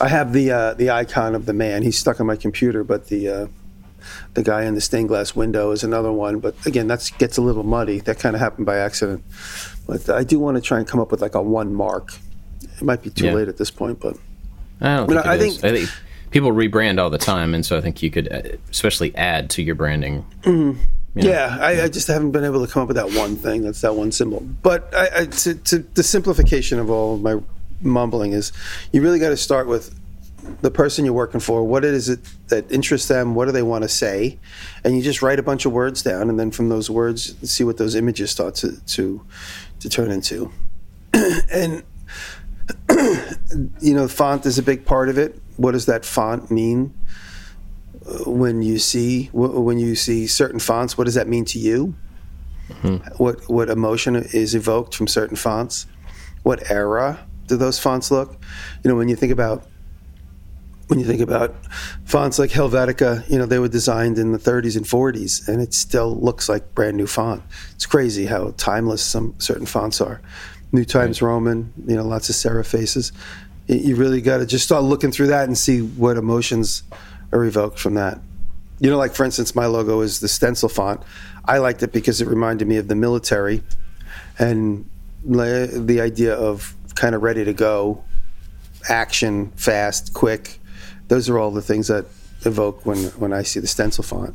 I 0.00 0.08
have 0.08 0.32
the 0.32 0.50
uh, 0.50 0.74
the 0.74 0.90
icon 0.90 1.34
of 1.34 1.44
the 1.44 1.52
man. 1.52 1.82
He's 1.82 1.98
stuck 1.98 2.18
on 2.18 2.26
my 2.26 2.36
computer, 2.36 2.82
but 2.82 3.08
the 3.08 3.28
uh, 3.28 3.46
the 4.34 4.42
guy 4.42 4.64
in 4.64 4.74
the 4.74 4.80
stained 4.80 5.08
glass 5.08 5.34
window 5.36 5.70
is 5.70 5.82
another 5.84 6.12
one. 6.12 6.38
But 6.40 6.54
again, 6.66 6.86
that 6.88 7.10
gets 7.18 7.36
a 7.36 7.42
little 7.42 7.62
muddy. 7.62 8.00
That 8.00 8.18
kind 8.18 8.34
of 8.34 8.40
happened 8.40 8.66
by 8.66 8.76
accident. 8.78 9.22
But 9.86 10.08
I 10.10 10.24
do 10.24 10.38
want 10.38 10.56
to 10.56 10.60
try 10.60 10.78
and 10.78 10.86
come 10.86 11.00
up 11.00 11.10
with 11.10 11.22
like 11.22 11.34
a 11.34 11.42
one 11.42 11.74
mark. 11.74 12.12
It 12.62 12.82
might 12.82 13.02
be 13.02 13.10
too 13.10 13.26
Yeah. 13.26 13.32
late 13.34 13.48
at 13.48 13.56
this 13.56 13.70
point, 13.70 14.00
but 14.00 14.16
I 14.80 14.96
don't 14.96 15.08
think 15.08 15.26
I 15.26 15.38
think- 15.38 15.64
I 15.64 15.70
think 15.72 15.90
people 16.30 16.50
rebrand 16.52 17.00
all 17.00 17.08
the 17.10 17.18
time, 17.18 17.54
and 17.54 17.64
so 17.64 17.76
I 17.76 17.80
think 17.80 18.02
you 18.02 18.10
could 18.10 18.30
uh, 18.32 18.42
especially 18.70 19.14
add 19.16 19.48
to 19.50 19.62
your 19.62 19.74
branding. 19.74 20.24
Yeah, 21.14 21.56
I, 21.60 21.84
I 21.84 21.88
just 21.88 22.08
haven't 22.08 22.32
been 22.32 22.44
able 22.44 22.64
to 22.66 22.70
come 22.70 22.82
up 22.82 22.88
with 22.88 22.96
that 22.96 23.12
one 23.12 23.36
thing. 23.36 23.62
That's 23.62 23.80
that 23.80 23.94
one 23.94 24.12
symbol. 24.12 24.40
But 24.62 24.92
I, 24.94 25.20
I, 25.20 25.24
to, 25.26 25.54
to 25.54 25.78
the 25.78 26.02
simplification 26.02 26.78
of 26.78 26.90
all 26.90 27.14
of 27.14 27.22
my 27.22 27.40
mumbling 27.80 28.32
is, 28.32 28.52
you 28.92 29.00
really 29.00 29.18
got 29.18 29.30
to 29.30 29.36
start 29.38 29.66
with 29.66 29.98
the 30.62 30.70
person 30.70 31.04
you're 31.04 31.14
working 31.14 31.40
for. 31.40 31.64
What 31.64 31.84
is 31.84 32.08
it 32.08 32.20
that 32.48 32.70
interests 32.70 33.08
them? 33.08 33.34
What 33.34 33.46
do 33.46 33.52
they 33.52 33.62
want 33.62 33.82
to 33.82 33.88
say? 33.88 34.38
And 34.84 34.96
you 34.96 35.02
just 35.02 35.22
write 35.22 35.38
a 35.38 35.42
bunch 35.42 35.66
of 35.66 35.72
words 35.72 36.02
down, 36.02 36.28
and 36.28 36.38
then 36.38 36.50
from 36.50 36.68
those 36.68 36.90
words, 36.90 37.34
see 37.50 37.64
what 37.64 37.76
those 37.76 37.94
images 37.94 38.30
start 38.30 38.54
to 38.56 38.80
to, 38.80 39.24
to 39.80 39.88
turn 39.88 40.10
into. 40.10 40.52
and 41.50 41.82
you 43.80 43.94
know, 43.94 44.08
font 44.08 44.46
is 44.46 44.58
a 44.58 44.62
big 44.62 44.84
part 44.84 45.08
of 45.08 45.18
it. 45.18 45.40
What 45.56 45.72
does 45.72 45.86
that 45.86 46.04
font 46.04 46.50
mean? 46.50 46.94
Uh, 48.06 48.30
when 48.30 48.62
you 48.62 48.78
see 48.78 49.24
when 49.32 49.78
you 49.78 49.96
see 49.96 50.28
certain 50.28 50.60
fonts 50.60 50.96
what 50.96 51.04
does 51.04 51.14
that 51.14 51.26
mean 51.26 51.44
to 51.44 51.58
you 51.58 51.92
mm-hmm. 52.68 52.96
what 53.16 53.40
what 53.48 53.68
emotion 53.68 54.14
is 54.14 54.54
evoked 54.54 54.94
from 54.94 55.08
certain 55.08 55.34
fonts 55.36 55.88
what 56.44 56.70
era 56.70 57.18
do 57.48 57.56
those 57.56 57.80
fonts 57.80 58.12
look 58.12 58.40
you 58.84 58.90
know 58.90 58.94
when 58.94 59.08
you 59.08 59.16
think 59.16 59.32
about 59.32 59.66
when 60.88 61.00
you 61.00 61.04
think 61.04 61.20
about 61.20 61.54
fonts 62.04 62.38
like 62.38 62.50
Helvetica, 62.50 63.28
you 63.28 63.38
know, 63.38 63.46
they 63.46 63.58
were 63.58 63.68
designed 63.68 64.18
in 64.18 64.32
the 64.32 64.38
30s 64.38 64.76
and 64.76 64.86
40s, 64.86 65.48
and 65.48 65.60
it 65.60 65.74
still 65.74 66.14
looks 66.14 66.48
like 66.48 66.74
brand 66.74 66.96
new 66.96 67.06
font. 67.06 67.42
It's 67.74 67.86
crazy 67.86 68.26
how 68.26 68.54
timeless 68.56 69.02
some 69.02 69.34
certain 69.38 69.66
fonts 69.66 70.00
are. 70.00 70.20
New 70.72 70.84
Times 70.84 71.22
Roman, 71.22 71.72
you 71.86 71.96
know, 71.96 72.04
lots 72.04 72.28
of 72.28 72.36
serif 72.36 72.66
faces. 72.66 73.12
You 73.66 73.96
really 73.96 74.20
got 74.20 74.38
to 74.38 74.46
just 74.46 74.64
start 74.64 74.84
looking 74.84 75.10
through 75.10 75.28
that 75.28 75.48
and 75.48 75.58
see 75.58 75.80
what 75.80 76.16
emotions 76.16 76.84
are 77.32 77.44
evoked 77.44 77.78
from 77.78 77.94
that. 77.94 78.20
You 78.78 78.90
know, 78.90 78.98
like 78.98 79.14
for 79.14 79.24
instance, 79.24 79.54
my 79.54 79.66
logo 79.66 80.02
is 80.02 80.20
the 80.20 80.28
stencil 80.28 80.68
font. 80.68 81.02
I 81.44 81.58
liked 81.58 81.82
it 81.82 81.92
because 81.92 82.20
it 82.20 82.28
reminded 82.28 82.68
me 82.68 82.76
of 82.76 82.88
the 82.88 82.94
military 82.94 83.62
and 84.38 84.88
the 85.24 86.00
idea 86.00 86.34
of 86.34 86.74
kind 86.94 87.14
of 87.14 87.22
ready 87.22 87.44
to 87.44 87.52
go, 87.52 88.04
action, 88.88 89.50
fast, 89.56 90.14
quick. 90.14 90.60
Those 91.08 91.28
are 91.28 91.38
all 91.38 91.50
the 91.50 91.62
things 91.62 91.88
that 91.88 92.06
evoke 92.44 92.84
when 92.84 92.98
when 93.18 93.32
I 93.32 93.42
see 93.42 93.60
the 93.60 93.66
stencil 93.66 94.04
font, 94.04 94.34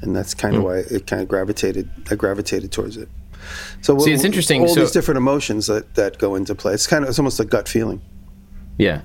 and 0.00 0.14
that's 0.14 0.34
kind 0.34 0.54
of 0.54 0.62
hmm. 0.62 0.68
why 0.68 0.76
it 0.78 1.06
kind 1.06 1.22
of 1.22 1.28
gravitated. 1.28 1.90
I 2.10 2.14
gravitated 2.14 2.72
towards 2.72 2.96
it. 2.96 3.08
So 3.80 3.98
See, 3.98 4.12
it's 4.12 4.24
interesting, 4.24 4.62
All 4.62 4.68
so- 4.68 4.80
these 4.80 4.90
different 4.90 5.18
emotions 5.18 5.66
that 5.66 5.94
that 5.94 6.18
go 6.18 6.34
into 6.34 6.54
play. 6.54 6.74
It's 6.74 6.86
kind 6.86 7.04
of 7.04 7.10
it's 7.10 7.18
almost 7.18 7.40
a 7.40 7.44
gut 7.44 7.68
feeling. 7.68 8.00
Yeah. 8.76 9.02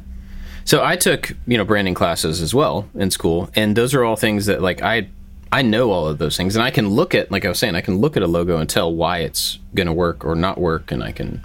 So 0.65 0.83
I 0.83 0.95
took, 0.95 1.35
you 1.45 1.57
know, 1.57 1.65
branding 1.65 1.93
classes 1.93 2.41
as 2.41 2.55
well 2.55 2.87
in 2.95 3.11
school, 3.11 3.49
and 3.53 3.75
those 3.75 3.93
are 3.93 4.03
all 4.03 4.15
things 4.15 4.45
that 4.45 4.61
like 4.61 4.81
I 4.81 5.09
I 5.51 5.61
know 5.61 5.91
all 5.91 6.07
of 6.07 6.17
those 6.17 6.35
things 6.35 6.55
and 6.55 6.63
I 6.63 6.71
can 6.71 6.89
look 6.89 7.13
at 7.13 7.31
like 7.31 7.45
I 7.45 7.49
was 7.49 7.59
saying, 7.59 7.75
I 7.75 7.81
can 7.81 7.99
look 7.99 8.17
at 8.17 8.23
a 8.23 8.27
logo 8.27 8.57
and 8.57 8.67
tell 8.67 8.91
why 8.91 9.19
it's 9.19 9.59
going 9.75 9.85
to 9.85 9.93
work 9.93 10.25
or 10.25 10.35
not 10.35 10.57
work 10.57 10.91
and 10.91 11.03
I 11.03 11.11
can 11.11 11.43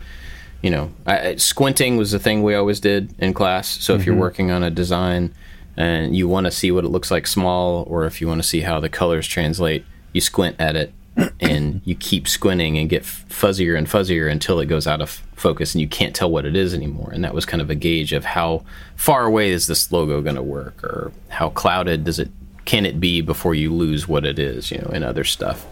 you 0.63 0.71
know, 0.71 0.93
I, 1.07 1.37
squinting 1.37 1.97
was 1.97 2.11
the 2.11 2.19
thing 2.19 2.43
we 2.43 2.55
always 2.55 2.81
did 2.81 3.15
in 3.19 3.33
class. 3.33 3.69
So 3.69 3.95
if 3.95 4.05
you're 4.05 4.17
working 4.17 4.51
on 4.51 4.63
a 4.63 4.71
design 4.71 5.33
and 5.77 6.17
you 6.17 6.27
want 6.27 6.47
to 6.47 6.51
see 6.51 6.73
what 6.73 6.85
it 6.85 6.89
looks 6.89 7.11
like 7.11 7.27
small 7.27 7.85
or 7.89 8.07
if 8.07 8.21
you 8.21 8.27
want 8.27 8.43
to 8.43 8.49
see 8.49 8.63
how 8.63 8.81
the 8.81 8.89
colors 8.89 9.29
translate, 9.29 9.85
you 10.13 10.21
squint 10.21 10.57
at 10.59 10.75
it 10.75 10.93
and 11.41 11.81
you 11.85 11.95
keep 11.95 12.27
squinting 12.27 12.77
and 12.77 12.89
get 12.89 13.05
fuzzier 13.05 13.79
and 13.79 13.87
fuzzier 13.87 14.31
until 14.31 14.59
it 14.59 14.67
goes 14.67 14.87
out 14.87 15.01
of 15.01 15.23
focus 15.37 15.75
and 15.75 15.81
you 15.81 15.87
can't 15.87 16.17
tell 16.17 16.31
what 16.31 16.45
it 16.45 16.57
is 16.57 16.75
anymore. 16.75 17.11
And 17.13 17.23
that 17.23 17.35
was 17.35 17.47
kind 17.47 17.61
of 17.61 17.71
a 17.71 17.77
gauge 17.77 18.13
of 18.13 18.25
how 18.25 18.65
far 18.97 19.25
away 19.25 19.51
is 19.51 19.69
this 19.69 19.93
logo 19.93 20.21
going 20.21 20.37
to 20.37 20.43
work 20.43 20.83
or 20.83 21.13
how 21.29 21.51
clouded 21.51 22.03
does 22.03 22.19
it 22.19 22.31
can 22.65 22.85
it 22.85 22.99
be 23.01 23.21
before 23.21 23.55
you 23.55 23.73
lose 23.73 24.09
what 24.09 24.27
it 24.27 24.39
is, 24.39 24.71
you 24.71 24.79
know, 24.79 24.91
and 24.93 25.05
other 25.05 25.25
stuff. 25.25 25.67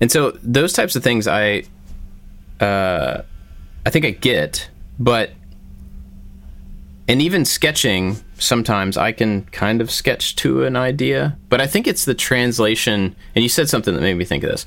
And 0.00 0.12
so 0.12 0.32
those 0.42 0.74
types 0.74 0.94
of 0.94 1.02
things 1.02 1.26
I 1.26 1.64
uh 2.60 3.22
I 3.86 3.90
think 3.90 4.04
I 4.04 4.10
get, 4.10 4.68
but 4.98 5.30
and 7.06 7.20
even 7.20 7.44
sketching 7.44 8.16
sometimes 8.38 8.96
I 8.96 9.12
can 9.12 9.44
kind 9.46 9.80
of 9.80 9.90
sketch 9.90 10.36
to 10.36 10.64
an 10.64 10.76
idea, 10.76 11.36
but 11.48 11.60
I 11.60 11.66
think 11.66 11.86
it's 11.86 12.04
the 12.04 12.14
translation 12.14 13.14
and 13.34 13.42
you 13.42 13.48
said 13.48 13.68
something 13.68 13.94
that 13.94 14.00
made 14.00 14.14
me 14.14 14.24
think 14.24 14.42
of 14.42 14.50
this. 14.50 14.64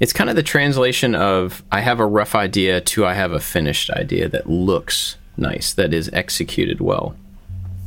It's 0.00 0.12
kind 0.12 0.30
of 0.30 0.36
the 0.36 0.42
translation 0.42 1.14
of 1.14 1.62
I 1.72 1.80
have 1.80 2.00
a 2.00 2.06
rough 2.06 2.34
idea 2.34 2.80
to 2.80 3.06
I 3.06 3.14
have 3.14 3.32
a 3.32 3.40
finished 3.40 3.90
idea 3.90 4.28
that 4.28 4.48
looks 4.48 5.16
nice, 5.36 5.72
that 5.74 5.94
is 5.94 6.10
executed 6.12 6.80
well. 6.80 7.16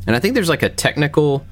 And 0.08 0.16
I 0.16 0.20
think 0.20 0.34
there's 0.34 0.50
like 0.50 0.64
a 0.64 0.70
technical 0.70 1.46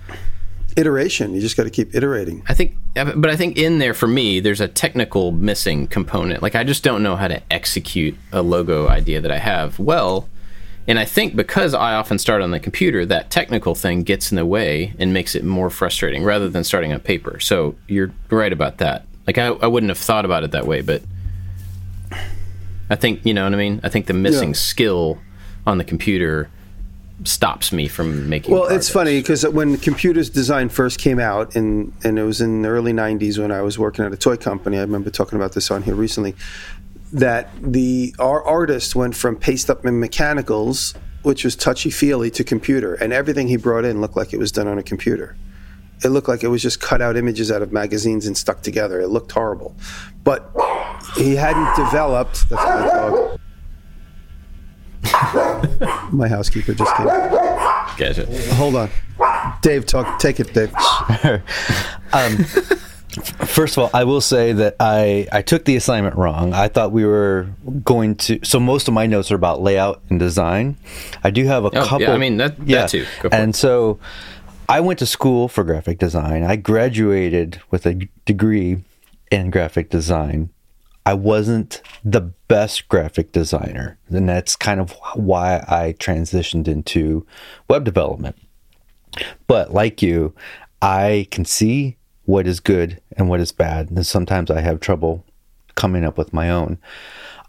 Iteration. 0.77 1.33
You 1.33 1.41
just 1.41 1.57
got 1.57 1.63
to 1.63 1.69
keep 1.69 1.93
iterating. 1.95 2.43
I 2.47 2.53
think, 2.53 2.75
but 2.95 3.27
I 3.29 3.35
think 3.35 3.57
in 3.57 3.79
there 3.79 3.93
for 3.93 4.07
me, 4.07 4.39
there's 4.39 4.61
a 4.61 4.67
technical 4.67 5.31
missing 5.31 5.87
component. 5.87 6.41
Like 6.41 6.55
I 6.55 6.63
just 6.63 6.83
don't 6.83 7.03
know 7.03 7.15
how 7.15 7.27
to 7.27 7.41
execute 7.51 8.15
a 8.31 8.41
logo 8.41 8.87
idea 8.87 9.21
that 9.21 9.31
I 9.31 9.37
have 9.39 9.79
well. 9.79 10.29
And 10.87 10.97
I 10.97 11.05
think 11.05 11.35
because 11.35 11.73
I 11.73 11.93
often 11.93 12.17
start 12.17 12.41
on 12.41 12.51
the 12.51 12.59
computer, 12.59 13.05
that 13.05 13.29
technical 13.29 13.75
thing 13.75 14.01
gets 14.03 14.31
in 14.31 14.37
the 14.37 14.45
way 14.45 14.93
and 14.97 15.13
makes 15.13 15.35
it 15.35 15.43
more 15.43 15.69
frustrating 15.69 16.23
rather 16.23 16.49
than 16.49 16.63
starting 16.63 16.91
on 16.93 16.99
paper. 16.99 17.39
So 17.39 17.75
you're 17.87 18.11
right 18.29 18.51
about 18.51 18.79
that. 18.79 19.05
Like 19.27 19.37
I, 19.37 19.47
I 19.47 19.67
wouldn't 19.67 19.89
have 19.91 19.99
thought 19.99 20.25
about 20.25 20.43
it 20.43 20.51
that 20.51 20.65
way, 20.65 20.81
but 20.81 21.03
I 22.89 22.95
think 22.95 23.25
you 23.25 23.33
know 23.33 23.43
what 23.43 23.53
I 23.53 23.57
mean. 23.57 23.79
I 23.83 23.89
think 23.89 24.07
the 24.07 24.13
missing 24.13 24.49
Yeah. 24.49 24.53
skill 24.55 25.19
on 25.67 25.77
the 25.77 25.83
computer 25.83 26.49
stops 27.23 27.71
me 27.71 27.87
from 27.87 28.29
making. 28.29 28.53
Well, 28.53 28.67
it's 28.67 28.89
funny 28.89 29.19
because 29.19 29.47
when 29.47 29.77
computers 29.77 30.29
design 30.29 30.69
first 30.69 30.99
came 30.99 31.19
out, 31.19 31.55
and 31.55 31.93
and 32.03 32.17
it 32.17 32.23
was 32.23 32.41
in 32.41 32.61
the 32.61 32.69
early 32.69 32.93
'90s 32.93 33.37
when 33.37 33.51
I 33.51 33.61
was 33.61 33.77
working 33.77 34.05
at 34.05 34.13
a 34.13 34.17
toy 34.17 34.37
company. 34.37 34.77
I 34.77 34.81
remember 34.81 35.09
talking 35.09 35.37
about 35.37 35.53
this 35.53 35.71
on 35.71 35.83
here 35.83 35.95
recently. 35.95 36.35
That 37.11 37.49
the 37.61 38.15
our 38.19 38.43
artist 38.43 38.95
went 38.95 39.15
from 39.15 39.35
paste 39.35 39.69
up 39.69 39.83
and 39.83 39.99
mechanicals, 39.99 40.93
which 41.23 41.43
was 41.43 41.55
touchy 41.55 41.89
feely, 41.89 42.29
to 42.31 42.43
computer, 42.43 42.93
and 42.95 43.11
everything 43.11 43.47
he 43.47 43.57
brought 43.57 43.85
in 43.85 44.01
looked 44.01 44.15
like 44.15 44.33
it 44.33 44.37
was 44.37 44.51
done 44.51 44.67
on 44.67 44.77
a 44.77 44.83
computer. 44.83 45.35
It 46.03 46.09
looked 46.09 46.29
like 46.29 46.43
it 46.43 46.47
was 46.47 46.61
just 46.61 46.79
cut 46.79 47.01
out 47.01 47.17
images 47.17 47.51
out 47.51 47.61
of 47.61 47.73
magazines 47.73 48.25
and 48.25 48.37
stuck 48.37 48.61
together. 48.61 49.01
It 49.01 49.09
looked 49.09 49.31
horrible, 49.33 49.75
but 50.23 50.49
he 51.17 51.35
hadn't 51.35 51.75
developed. 51.75 52.47
That's 52.49 52.63
my 52.63 52.85
dog. 52.87 53.39
my 56.11 56.27
housekeeper 56.27 56.73
just 56.73 56.95
came. 56.95 57.05
Gotcha. 57.07 58.25
Hold 58.55 58.75
on. 58.75 58.89
Dave, 59.61 59.85
talk. 59.85 60.19
Take 60.19 60.39
it, 60.39 60.53
Dave. 60.53 60.73
Um, 62.11 62.37
first 63.45 63.77
of 63.77 63.83
all, 63.83 63.89
I 63.93 64.03
will 64.03 64.19
say 64.21 64.51
that 64.51 64.75
I, 64.79 65.27
I 65.31 65.43
took 65.43 65.65
the 65.65 65.75
assignment 65.75 66.15
wrong. 66.15 66.53
I 66.53 66.69
thought 66.69 66.91
we 66.91 67.05
were 67.05 67.47
going 67.83 68.15
to. 68.15 68.39
So 68.43 68.59
most 68.59 68.87
of 68.87 68.95
my 68.95 69.05
notes 69.05 69.31
are 69.31 69.35
about 69.35 69.61
layout 69.61 70.01
and 70.09 70.19
design. 70.19 70.75
I 71.23 71.29
do 71.29 71.45
have 71.45 71.65
a 71.65 71.67
Oh, 71.67 71.71
yeah, 71.75 71.85
couple. 71.85 72.09
I 72.09 72.17
mean, 72.17 72.37
that- 72.37 72.65
that 72.65 72.89
too. 72.89 73.05
Go 73.21 73.29
for 73.29 73.35
and 73.35 73.51
it. 73.53 73.57
so 73.57 73.99
I 74.67 74.79
went 74.79 74.97
to 74.99 75.05
school 75.05 75.47
for 75.47 75.63
graphic 75.63 75.99
design. 75.99 76.43
I 76.43 76.55
graduated 76.55 77.61
with 77.69 77.85
a 77.85 77.93
degree 78.25 78.83
in 79.31 79.51
graphic 79.51 79.91
design. 79.91 80.49
I 81.09 81.15
wasn't 81.15 81.81
the 82.05 82.21
best 82.21 82.87
graphic 82.87 83.31
designer, 83.31 83.97
and 84.09 84.29
that's 84.29 84.55
kind 84.55 84.79
of 84.79 84.95
why 85.15 85.55
I 85.67 85.95
transitioned 85.97 86.67
into 86.67 87.25
web 87.67 87.83
development. 87.83 88.35
But 89.47 89.73
like 89.73 90.03
you, 90.03 90.35
I 90.83 91.27
can 91.31 91.45
see 91.45 91.97
what 92.25 92.45
is 92.45 92.59
good 92.59 93.01
and 93.17 93.27
what 93.27 93.39
is 93.39 93.51
bad, 93.51 93.89
and 93.89 94.05
sometimes 94.05 94.51
I 94.51 94.61
have 94.61 94.81
trouble 94.81 95.25
coming 95.73 96.05
up 96.05 96.15
with 96.15 96.31
my 96.31 96.51
own. 96.51 96.77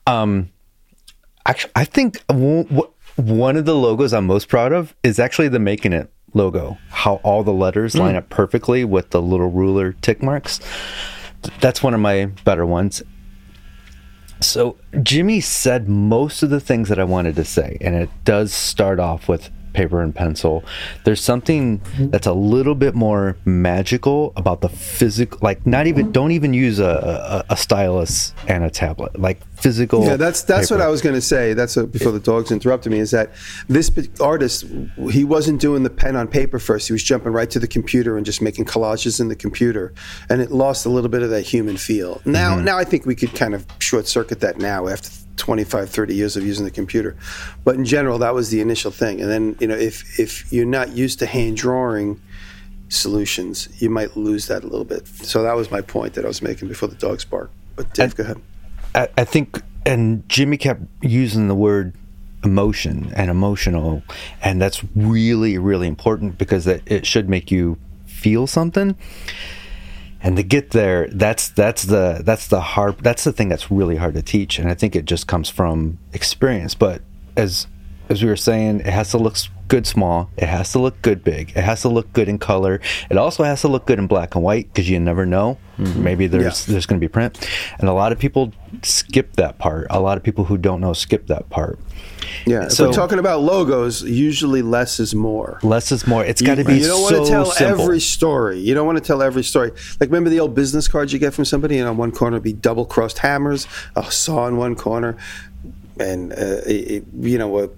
Um, 0.07 0.49
actually, 1.45 1.73
I 1.77 1.85
think 1.85 2.23
one 2.31 3.57
of 3.59 3.67
the 3.67 3.75
logos 3.75 4.15
I'm 4.15 4.27
most 4.27 4.49
proud 4.49 4.73
of 4.73 4.97
is 5.03 5.19
actually 5.19 5.49
the 5.49 5.59
Making 5.59 5.93
It 5.93 6.11
logo. 6.33 6.79
How 6.89 7.17
all 7.17 7.45
the 7.45 7.53
letters 7.53 7.95
line 7.95 8.17
up 8.17 8.31
perfectly 8.31 8.87
with 8.87 9.11
the 9.11 9.21
little 9.21 9.51
ruler 9.51 9.93
tick 9.93 10.23
marks. 10.23 10.61
That's 11.61 11.83
one 11.83 11.93
of 11.93 12.01
my 12.01 12.25
better 12.45 12.65
ones. 12.65 13.03
So 14.41 14.77
Jimmy 15.03 15.41
said 15.41 15.89
most 15.89 16.43
of 16.43 16.51
the 16.51 16.61
things 16.61 16.89
that 16.89 16.99
I 16.99 17.05
wanted 17.05 17.37
to 17.37 17.45
say, 17.45 17.77
and 17.81 17.95
it 17.95 18.11
does 18.25 18.53
start 18.53 18.99
off 18.99 19.29
with 19.29 19.51
paper 19.73 20.03
and 20.03 20.15
pencil. 20.15 20.65
There's 21.05 21.23
something 21.23 21.81
that's 21.99 22.27
a 22.27 22.33
little 22.33 22.75
bit 22.75 22.95
more 22.95 23.37
magical 23.45 24.33
about 24.37 24.61
the 24.61 24.69
physical, 24.69 25.39
like 25.43 25.67
not 25.67 25.87
even 25.87 26.13
don't 26.13 26.33
even 26.33 26.55
use 26.55 26.79
a, 26.79 27.45
a, 27.49 27.53
a 27.55 27.57
stylus 27.57 28.35
and 28.49 28.65
a 28.65 28.71
tablet, 28.71 29.19
like 29.19 29.41
physical. 29.55 30.05
Yeah, 30.05 30.17
that's 30.17 30.43
that's 30.43 30.71
what. 30.71 30.81
I 30.81 30.89
was 30.89 31.03
going 31.03 31.15
to 31.15 31.21
say. 31.21 31.53
That's 31.53 31.77
what, 31.77 31.93
before 31.93 32.13
the 32.13 32.21
dogs 32.21 32.51
interrupted 32.51 32.91
me. 32.91 32.99
Is 32.99 33.11
that 33.11 33.31
this 33.69 33.91
artist? 34.19 34.65
He 35.11 35.25
wasn't 35.25 35.61
doing 35.61 35.83
the 35.83 35.91
pen 35.91 36.17
on 36.17 36.27
paper 36.27 36.59
first. 36.59 36.89
He 36.89 36.93
was 36.93 37.03
jumping 37.03 37.33
right 37.33 37.51
to 37.51 37.59
the 37.59 37.69
computer 37.69 38.17
and 38.17 38.25
just 38.25 38.41
making 38.41 38.65
collages 38.65 39.21
in 39.21 39.29
the 39.29 39.37
computer, 39.37 39.93
and 40.29 40.41
it 40.41 40.51
lost 40.51 40.87
a 40.87 40.89
little 40.89 41.11
bit 41.11 41.23
of 41.23 41.31
that 41.31 41.43
human 41.43 41.77
feel. 41.77 42.23
Now, 42.25 42.55
mm-hmm. 42.57 42.65
now 42.65 42.79
I 42.79 42.85
think 42.85 43.05
we 43.05 43.15
could 43.15 43.35
kind 43.35 43.55
of 43.55 43.67
short 43.79 44.07
circuit 44.07 44.41
that 44.41 44.59
now 44.59 44.89
after 44.89 45.11
25, 45.41 45.91
30 45.91 46.15
years 46.15 46.37
of 46.37 46.47
using 46.47 46.65
the 46.65 46.71
computer. 46.71 47.17
But 47.65 47.75
in 47.75 47.85
general, 47.85 48.19
that 48.19 48.35
was 48.35 48.51
the 48.51 48.61
initial 48.61 48.91
thing. 48.91 49.21
And 49.21 49.31
then 49.31 49.57
you 49.59 49.67
know, 49.67 49.75
if 49.75 50.21
if 50.21 50.53
you're 50.53 50.67
not 50.67 50.91
used 50.91 51.19
to 51.21 51.27
hand 51.27 51.57
drawing 51.57 52.21
solutions, 52.89 53.69
you 53.81 53.89
might 53.89 54.17
lose 54.17 54.47
that 54.49 54.63
a 54.63 54.67
little 54.67 54.85
bit. 54.85 55.07
So 55.09 55.43
that 55.43 55.57
was 55.57 55.71
my 55.71 55.81
point 55.81 56.15
that 56.15 56.25
I 56.25 56.29
was 56.29 56.43
making 56.43 56.69
before 56.69 56.89
the 56.89 56.97
dogs 56.97 57.25
bark. 57.25 57.51
But 57.75 57.93
Dave, 57.95 58.15
go 58.15 58.25
ahead. 58.25 58.41
I, 58.95 59.09
I 59.17 59.25
think, 59.25 59.61
and 59.87 60.29
Jimmy 60.29 60.57
kept 60.57 60.83
using 61.01 61.49
the 61.49 61.55
word 61.55 61.95
emotion 62.45 63.13
and 63.17 63.31
emotional, 63.31 64.03
and 64.43 64.61
that's 64.61 64.85
really, 64.95 65.57
really 65.59 65.87
important 65.87 66.37
because 66.39 66.67
it, 66.67 66.83
it 66.87 67.07
should 67.07 67.29
make 67.29 67.51
you 67.51 67.79
feel 68.07 68.47
something. 68.47 68.97
And 70.23 70.37
to 70.37 70.43
get 70.43 70.71
there, 70.71 71.09
that's 71.09 71.49
that's 71.49 71.85
the 71.85 72.21
that's 72.23 72.49
the 72.49 72.61
hard 72.61 72.99
that's 72.99 73.25
the 73.25 73.33
thing 73.33 73.49
that's 73.49 73.71
really 73.71 73.97
hard 73.97 74.15
to 74.15 74.23
teach, 74.23 74.59
and 74.59 74.69
I 74.69 74.75
think 74.75 74.95
it 74.95 75.07
just 75.07 75.27
comes 75.27 75.49
from 75.49 75.99
experience. 76.13 76.75
But 76.75 77.01
as 77.37 77.67
as 78.11 78.23
we 78.23 78.29
were 78.29 78.37
saying, 78.37 78.81
it 78.81 78.87
has 78.87 79.11
to 79.13 79.19
look 79.19 79.37
good 79.69 79.87
small. 79.87 80.29
It 80.37 80.47
has 80.49 80.73
to 80.73 80.81
look 80.81 81.01
good 81.01 81.23
big. 81.23 81.51
It 81.51 81.63
has 81.63 81.83
to 81.83 81.89
look 81.89 82.13
good 82.13 82.29
in 82.29 82.39
color. 82.39 82.81
It 83.09 83.17
also 83.17 83.45
has 83.45 83.61
to 83.61 83.69
look 83.69 83.87
good 83.87 84.01
in 84.01 84.09
black 84.09 84.35
and 84.35 84.43
white 84.43 84.67
because 84.67 84.91
you 84.91 84.99
never 84.99 85.25
know. 85.25 85.59
Mm-hmm. 85.79 86.03
Maybe 86.03 86.27
there's 86.27 86.67
Yeah. 86.69 86.73
there's 86.73 86.87
going 86.87 87.01
to 87.01 87.05
be 87.05 87.09
print, 87.09 87.49
and 87.79 87.89
a 87.89 87.93
lot 87.93 88.11
of 88.11 88.19
people 88.19 88.53
skip 88.83 89.37
that 89.37 89.59
part. 89.59 89.87
A 89.91 90.01
lot 90.01 90.17
of 90.19 90.25
people 90.25 90.45
who 90.45 90.59
don't 90.59 90.81
know 90.81 90.93
skip 90.93 91.29
that 91.29 91.49
part. 91.51 91.79
Yeah, 92.47 92.69
So- 92.69 92.87
we're 92.89 92.93
talking 92.93 93.19
about 93.19 93.43
logos, 93.43 94.03
usually 94.03 94.63
less 94.63 94.99
is 95.01 95.15
more. 95.15 95.59
Less 95.63 95.91
is 95.93 96.07
more. 96.07 96.25
It's 96.25 96.43
got 96.43 96.57
to 96.57 96.65
be 96.65 96.79
You 96.79 96.87
don't 96.87 97.09
so 97.09 97.15
want 97.17 97.27
to 97.27 97.31
tell 97.33 97.45
simple. 97.47 97.83
every 97.83 98.01
story. 98.01 98.59
You 98.59 98.75
don't 98.75 98.87
want 98.87 98.99
to 98.99 99.05
tell 99.05 99.23
every 99.23 99.43
story. 99.45 99.71
Like 100.01 100.11
remember 100.11 100.31
the 100.31 100.41
old 100.41 100.55
business 100.55 100.89
cards 100.89 101.13
you 101.13 101.19
get 101.21 101.33
from 101.33 101.45
somebody, 101.45 101.79
and 101.79 101.89
on 101.89 101.97
one 101.97 102.11
corner 102.13 102.37
would 102.37 102.43
be 102.43 102.53
double 102.53 102.85
crossed 102.85 103.19
hammers, 103.19 103.67
a 103.97 104.11
saw 104.11 104.47
in 104.49 104.57
one 104.57 104.75
corner, 104.75 105.17
and 106.01 106.33
uh, 106.33 106.61
a- 106.67 107.03
you 107.21 107.39
know 107.39 107.59
a, 107.61 107.69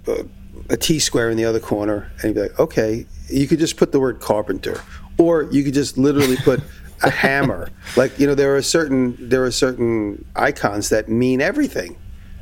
a, 0.71 0.77
T 0.77 0.99
square 0.99 1.29
in 1.31 1.37
the 1.37 1.45
other 1.45 1.61
corner, 1.61 2.11
and 2.19 2.25
you'd 2.25 2.35
be 2.35 2.41
like, 2.43 2.59
okay, 2.59 3.07
you 3.29 3.47
could 3.47 3.59
just 3.59 3.77
put 3.77 3.93
the 3.93 4.01
word 4.01 4.21
carpenter, 4.21 4.81
or 5.19 5.45
you 5.51 5.63
could 5.65 5.75
just 5.75 5.99
literally 5.99 6.37
put 6.37 6.61
a 7.03 7.11
hammer. 7.25 7.69
Like 7.97 8.19
you 8.19 8.27
know, 8.27 8.35
there 8.35 8.55
are 8.57 8.63
certain 8.63 9.17
there 9.29 9.45
are 9.45 9.51
certain 9.51 10.25
icons 10.37 10.89
that 10.91 11.09
mean 11.09 11.41
everything 11.41 11.97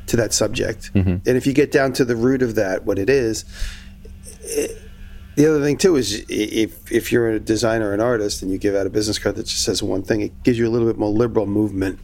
to 0.07 0.17
that 0.17 0.33
subject, 0.33 0.91
Mm-hmm. 0.93 1.09
and 1.09 1.37
if 1.37 1.45
you 1.47 1.53
get 1.53 1.71
down 1.71 1.93
to 1.93 2.05
the 2.05 2.15
root 2.15 2.41
of 2.41 2.55
that, 2.55 2.85
what 2.85 2.99
it 2.99 3.09
is, 3.09 3.45
the 5.35 5.45
other 5.47 5.61
thing 5.63 5.77
too 5.77 5.95
is 5.95 6.25
if 6.27 6.91
if 6.91 7.11
you're 7.11 7.29
a 7.29 7.39
designer 7.39 7.89
or 7.89 7.93
an 7.93 8.01
artist 8.01 8.41
and 8.41 8.51
you 8.51 8.57
give 8.57 8.75
out 8.75 8.85
a 8.85 8.89
business 8.89 9.17
card 9.17 9.35
that 9.37 9.45
just 9.45 9.63
says 9.63 9.81
one 9.81 10.03
thing, 10.03 10.21
it 10.21 10.43
gives 10.43 10.57
you 10.59 10.67
a 10.67 10.69
little 10.71 10.87
bit 10.87 10.97
more 10.97 11.09
liberal 11.09 11.45
movement. 11.45 11.99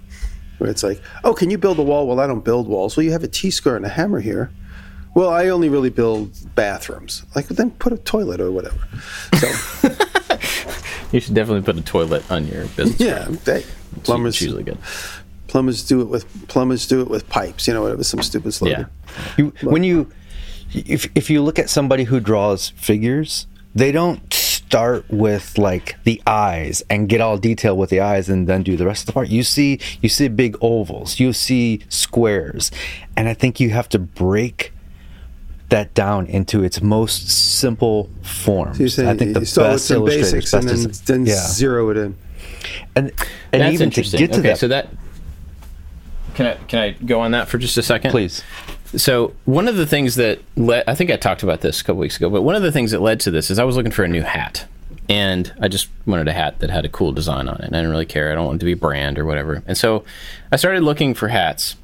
Where 0.57 0.69
it's 0.69 0.83
like, 0.83 1.01
oh, 1.23 1.33
can 1.33 1.49
you 1.51 1.57
build 1.57 1.77
a 1.79 1.83
wall? 1.83 2.07
Well, 2.07 2.19
I 2.19 2.27
don't 2.27 2.43
build 2.43 2.67
walls. 2.67 2.97
Well, 2.97 3.03
you 3.03 3.11
have 3.11 3.23
a 3.23 3.27
T 3.27 3.51
square 3.51 3.75
and 3.75 3.85
a 3.85 3.89
hammer 3.89 4.19
here. 4.19 4.51
Well, 5.15 5.29
I 5.29 5.47
only 5.49 5.69
really 5.69 5.89
build 5.89 6.31
bathrooms. 6.55 7.23
Like, 7.35 7.47
then 7.47 7.71
put 7.71 7.91
a 7.93 7.97
toilet 7.97 8.39
or 8.39 8.51
whatever. 8.51 8.77
So, 9.39 9.89
You 11.11 11.19
should 11.21 11.35
definitely 11.35 11.61
put 11.63 11.77
a 11.77 11.81
toilet 11.81 12.29
on 12.29 12.47
your 12.47 12.65
business. 12.67 12.99
yeah, 12.99 13.25
they, 13.45 13.63
Plumbers 13.63 14.03
plumbers 14.03 14.33
it's 14.35 14.41
usually 14.41 14.63
good. 14.63 14.77
plumbers 15.47 15.83
do 15.87 16.01
it 16.01 16.09
with 16.09 16.47
plumbers 16.49 16.85
do 16.85 17.01
it 17.01 17.07
with 17.09 17.27
pipes. 17.29 17.67
You 17.67 17.73
know, 17.73 17.81
whatever, 17.81 18.03
some 18.03 18.21
stupid 18.21 18.51
slogan. 18.53 18.87
Yeah. 19.07 19.33
You, 19.37 19.53
when 19.63 19.83
you, 19.83 20.11
if 20.73 21.09
if 21.15 21.29
you 21.29 21.41
look 21.41 21.57
at 21.59 21.69
somebody 21.69 22.03
who 22.03 22.19
draws 22.19 22.69
figures, 22.71 23.47
they 23.73 23.91
don't 23.93 24.26
start 24.67 25.05
with 25.09 25.57
like 25.57 25.95
the 26.03 26.21
eyes 26.27 26.83
and 26.89 27.07
get 27.07 27.21
all 27.21 27.37
detailed 27.37 27.79
with 27.79 27.89
the 27.89 28.01
eyes 28.01 28.27
and 28.27 28.47
then 28.47 28.63
do 28.63 28.75
the 28.75 28.85
rest 28.85 29.03
of 29.03 29.05
the 29.07 29.13
part. 29.13 29.29
You 29.29 29.43
see, 29.43 29.79
you 30.01 30.09
see 30.09 30.27
big 30.27 30.57
ovals, 30.59 31.21
you 31.21 31.31
see 31.31 31.81
squares, 31.87 32.69
and 33.15 33.29
I 33.29 33.33
think 33.33 33.61
you 33.61 33.69
have 33.69 33.87
to 33.89 33.99
break 33.99 34.73
that 35.69 35.93
down 35.93 36.27
into 36.27 36.63
its 36.63 36.81
most 36.81 37.29
simple 37.29 38.09
forms. 38.21 38.93
So 38.93 39.09
I 39.09 39.15
think 39.15 39.35
the 39.35 39.39
you 39.39 39.45
start 39.45 39.67
with 39.67 39.73
best 39.75 39.87
some 39.87 39.97
illustrators, 39.97 40.31
basics 40.33 40.53
and 40.53 40.67
then, 40.67 40.83
des- 40.83 41.03
then 41.05 41.25
yeah. 41.25 41.47
zero 41.47 41.89
it 41.89 41.97
in. 41.97 42.17
and 42.95 43.11
and 43.53 43.61
That's 43.61 43.73
even 43.73 43.89
to 43.91 44.01
get 44.01 44.33
to 44.33 44.39
okay, 44.39 44.49
that, 44.49 44.57
so 44.57 44.67
that 44.67 44.89
can 46.35 46.45
I 46.45 46.53
can 46.67 46.79
I 46.79 46.91
go 46.91 47.21
on 47.21 47.31
that 47.31 47.47
for 47.47 47.57
just 47.57 47.77
a 47.77 47.83
second? 47.83 48.11
please. 48.11 48.43
So 48.95 49.33
one 49.45 49.67
of 49.67 49.75
the 49.75 49.85
things 49.85 50.15
that 50.15 50.39
led, 50.55 50.83
I 50.87 50.95
think 50.95 51.11
I 51.11 51.17
talked 51.17 51.43
about 51.43 51.61
this 51.61 51.81
a 51.81 51.83
couple 51.83 51.99
weeks 51.99 52.17
ago, 52.17 52.29
but 52.29 52.41
one 52.41 52.55
of 52.55 52.61
the 52.61 52.71
things 52.71 52.91
that 52.91 53.01
led 53.01 53.19
to 53.21 53.31
this 53.31 53.51
is 53.51 53.59
I 53.59 53.63
was 53.65 53.75
looking 53.75 53.91
for 53.91 54.03
a 54.03 54.07
new 54.07 54.21
hat, 54.21 54.65
and 55.09 55.53
I 55.61 55.67
just 55.67 55.89
wanted 56.05 56.27
a 56.27 56.33
hat 56.33 56.59
that 56.59 56.69
had 56.69 56.85
a 56.85 56.89
cool 56.89 57.11
design 57.11 57.49
on 57.49 57.55
it. 57.57 57.65
And 57.65 57.75
I 57.75 57.79
didn't 57.79 57.91
really 57.91 58.05
care. 58.05 58.31
I 58.31 58.35
don't 58.35 58.45
want 58.45 58.57
it 58.57 58.59
to 58.59 58.65
be 58.65 58.73
brand 58.73 59.19
or 59.19 59.25
whatever. 59.25 59.61
And 59.67 59.77
so 59.77 60.05
I 60.51 60.55
started 60.55 60.83
looking 60.83 61.13
for 61.13 61.27
hats, 61.27 61.75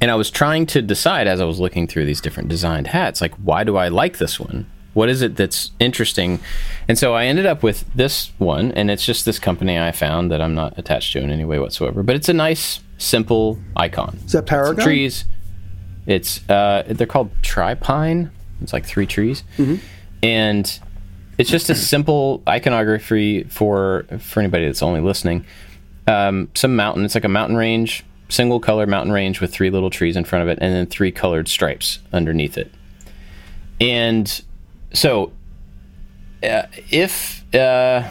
and 0.00 0.10
I 0.10 0.14
was 0.14 0.30
trying 0.30 0.66
to 0.66 0.82
decide 0.82 1.26
as 1.26 1.40
I 1.40 1.44
was 1.44 1.60
looking 1.60 1.86
through 1.86 2.06
these 2.06 2.20
different 2.20 2.48
designed 2.48 2.88
hats, 2.88 3.20
like 3.20 3.34
why 3.34 3.64
do 3.64 3.76
I 3.76 3.88
like 3.88 4.18
this 4.18 4.40
one? 4.40 4.66
What 4.94 5.08
is 5.08 5.22
it 5.22 5.36
that's 5.36 5.72
interesting? 5.80 6.40
And 6.88 6.98
so 6.98 7.14
I 7.14 7.24
ended 7.26 7.46
up 7.46 7.62
with 7.62 7.84
this 7.94 8.32
one, 8.38 8.72
and 8.72 8.90
it's 8.90 9.04
just 9.04 9.24
this 9.24 9.38
company 9.38 9.78
I 9.78 9.92
found 9.92 10.30
that 10.30 10.40
I'm 10.40 10.54
not 10.54 10.78
attached 10.78 11.12
to 11.14 11.20
in 11.20 11.30
any 11.30 11.44
way 11.44 11.58
whatsoever. 11.58 12.02
But 12.02 12.14
it's 12.16 12.28
a 12.28 12.32
nice, 12.32 12.80
simple 12.96 13.58
icon. 13.76 14.20
Is 14.24 14.32
that 14.32 14.46
Paragon? 14.46 14.84
Trees. 14.84 15.24
It's 16.06 16.48
uh, 16.48 16.84
they're 16.86 17.06
called 17.06 17.30
tripine. 17.42 18.30
It's 18.60 18.72
like 18.72 18.84
three 18.86 19.06
trees, 19.06 19.42
and 20.22 20.80
it's 21.38 21.50
just 21.50 21.70
a 21.70 21.74
simple 21.74 22.42
iconography 22.48 23.44
for 23.44 24.06
for 24.18 24.40
anybody 24.40 24.66
that's 24.66 24.82
only 24.82 25.00
listening. 25.00 25.44
Um, 26.06 26.50
some 26.54 26.76
mountain. 26.76 27.04
It's 27.04 27.14
like 27.14 27.24
a 27.24 27.28
mountain 27.28 27.56
range, 27.56 28.04
single 28.28 28.60
color 28.60 28.86
mountain 28.86 29.12
range 29.12 29.40
with 29.40 29.52
three 29.52 29.70
little 29.70 29.90
trees 29.90 30.16
in 30.16 30.24
front 30.24 30.42
of 30.42 30.48
it, 30.48 30.58
and 30.60 30.74
then 30.74 30.86
three 30.86 31.10
colored 31.10 31.48
stripes 31.48 31.98
underneath 32.12 32.58
it. 32.58 32.70
And 33.80 34.42
so, 34.92 35.32
uh, 36.42 36.62
if 36.90 37.44
uh, 37.54 38.10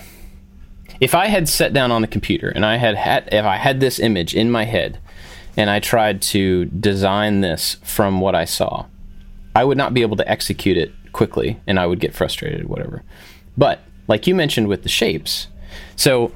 if 0.99 1.15
I 1.15 1.27
had 1.27 1.47
sat 1.47 1.73
down 1.73 1.91
on 1.91 2.01
the 2.01 2.07
computer 2.07 2.49
and 2.49 2.65
I 2.65 2.77
had 2.77 2.95
had 2.95 3.29
if 3.31 3.45
I 3.45 3.57
had 3.57 3.79
this 3.79 3.99
image 3.99 4.35
in 4.35 4.49
my 4.49 4.65
head 4.65 4.99
and 5.55 5.69
I 5.69 5.79
tried 5.79 6.21
to 6.23 6.65
design 6.65 7.41
this 7.41 7.77
from 7.83 8.19
what 8.21 8.35
I 8.35 8.45
saw, 8.45 8.85
I 9.55 9.63
would 9.63 9.77
not 9.77 9.93
be 9.93 10.01
able 10.01 10.17
to 10.17 10.29
execute 10.29 10.77
it 10.77 10.91
quickly 11.11 11.59
and 11.67 11.79
I 11.79 11.85
would 11.85 11.99
get 11.99 12.15
frustrated, 12.15 12.67
whatever. 12.67 13.03
But 13.55 13.81
like 14.07 14.25
you 14.25 14.33
mentioned 14.35 14.67
with 14.67 14.83
the 14.83 14.89
shapes, 14.89 15.47
so 15.95 16.31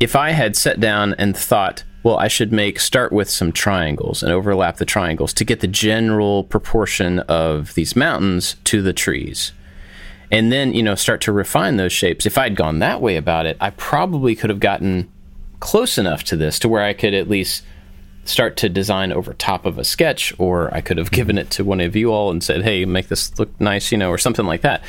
if 0.00 0.14
I 0.14 0.30
had 0.30 0.54
sat 0.54 0.80
down 0.80 1.14
and 1.14 1.36
thought, 1.36 1.84
well, 2.02 2.18
I 2.18 2.28
should 2.28 2.52
make 2.52 2.78
start 2.78 3.10
with 3.12 3.28
some 3.28 3.52
triangles 3.52 4.22
and 4.22 4.32
overlap 4.32 4.76
the 4.76 4.84
triangles 4.84 5.32
to 5.34 5.44
get 5.44 5.60
the 5.60 5.66
general 5.66 6.44
proportion 6.44 7.18
of 7.20 7.74
these 7.74 7.96
mountains 7.96 8.56
to 8.64 8.82
the 8.82 8.92
trees. 8.92 9.52
and 10.30 10.52
then 10.52 10.74
you 10.74 10.82
know 10.82 10.94
start 10.94 11.20
to 11.22 11.32
refine 11.32 11.76
those 11.76 11.92
shapes. 11.92 12.26
If 12.26 12.36
I'd 12.36 12.54
gone 12.54 12.80
that 12.80 13.00
way 13.00 13.16
about 13.16 13.46
it, 13.46 13.56
I 13.60 13.70
probably 13.70 14.36
could 14.36 14.50
have 14.50 14.60
gotten 14.60 15.10
close 15.60 15.98
enough 15.98 16.22
to 16.24 16.36
this 16.36 16.58
to 16.60 16.68
where 16.68 16.84
I 16.84 16.92
could 16.92 17.14
at 17.14 17.28
least 17.28 17.64
start 18.28 18.56
to 18.58 18.68
design 18.68 19.12
over 19.12 19.32
top 19.34 19.64
of 19.64 19.78
a 19.78 19.84
sketch, 19.84 20.34
or 20.38 20.72
I 20.74 20.80
could 20.80 20.98
have 20.98 21.10
given 21.10 21.38
it 21.38 21.50
to 21.52 21.64
one 21.64 21.80
of 21.80 21.96
you 21.96 22.12
all 22.12 22.30
and 22.30 22.42
said, 22.42 22.62
"Hey, 22.62 22.84
make 22.84 23.08
this 23.08 23.36
look 23.38 23.60
nice," 23.60 23.90
you 23.90 23.98
know, 23.98 24.10
or 24.10 24.18
something 24.18 24.46
like 24.46 24.60
that. 24.62 24.82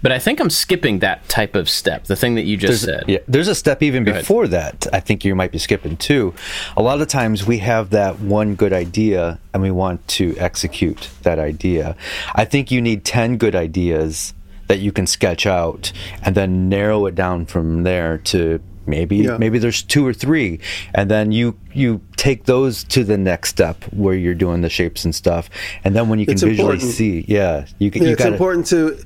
But 0.00 0.12
I 0.12 0.20
think 0.20 0.38
I'm 0.38 0.50
skipping 0.50 1.00
that 1.00 1.28
type 1.28 1.56
of 1.56 1.68
step. 1.68 2.04
The 2.04 2.14
thing 2.14 2.36
that 2.36 2.44
you 2.44 2.56
just 2.56 2.86
there's, 2.86 3.00
said. 3.00 3.08
Yeah, 3.08 3.18
there's 3.26 3.48
a 3.48 3.54
step 3.54 3.82
even 3.82 4.04
Go 4.04 4.12
before 4.12 4.46
that. 4.48 4.86
I 4.92 5.00
think 5.00 5.24
you 5.24 5.34
might 5.34 5.50
be 5.50 5.58
skipping 5.58 5.96
too. 5.96 6.34
A 6.76 6.82
lot 6.82 7.00
of 7.00 7.08
times 7.08 7.46
we 7.46 7.58
have 7.58 7.90
that 7.90 8.20
one 8.20 8.54
good 8.54 8.72
idea 8.72 9.40
and 9.52 9.60
we 9.60 9.72
want 9.72 10.06
to 10.08 10.36
execute 10.38 11.10
that 11.22 11.40
idea. 11.40 11.96
I 12.34 12.44
think 12.44 12.70
you 12.70 12.80
need 12.80 13.04
10 13.04 13.38
good 13.38 13.56
ideas 13.56 14.34
that 14.68 14.78
you 14.78 14.92
can 14.92 15.06
sketch 15.06 15.46
out 15.46 15.92
and 16.22 16.34
then 16.34 16.68
narrow 16.68 17.06
it 17.06 17.14
down 17.14 17.46
from 17.46 17.82
there 17.82 18.18
to 18.18 18.60
maybe 18.88 19.16
Yeah. 19.16 19.36
maybe 19.38 19.58
there's 19.58 19.82
two 19.82 20.04
or 20.06 20.12
three 20.14 20.58
and 20.94 21.10
then 21.10 21.30
you 21.30 21.56
you 21.72 22.00
take 22.16 22.44
those 22.46 22.82
to 22.84 23.04
the 23.04 23.18
next 23.18 23.50
step 23.50 23.84
where 23.92 24.14
you're 24.14 24.34
doing 24.34 24.62
the 24.62 24.70
shapes 24.70 25.04
and 25.04 25.14
stuff 25.14 25.48
and 25.84 25.94
then 25.94 26.08
when 26.08 26.18
you 26.18 26.26
can 26.26 26.32
It's 26.34 26.42
visually 26.42 26.74
important. 26.74 26.92
see 26.94 27.24
yeah 27.28 27.66
you, 27.78 27.90
can 27.90 28.02
Yeah, 28.02 28.08
you 28.08 28.14
it's 28.14 28.22
got 28.24 28.32
important 28.32 28.66
to 28.68 28.96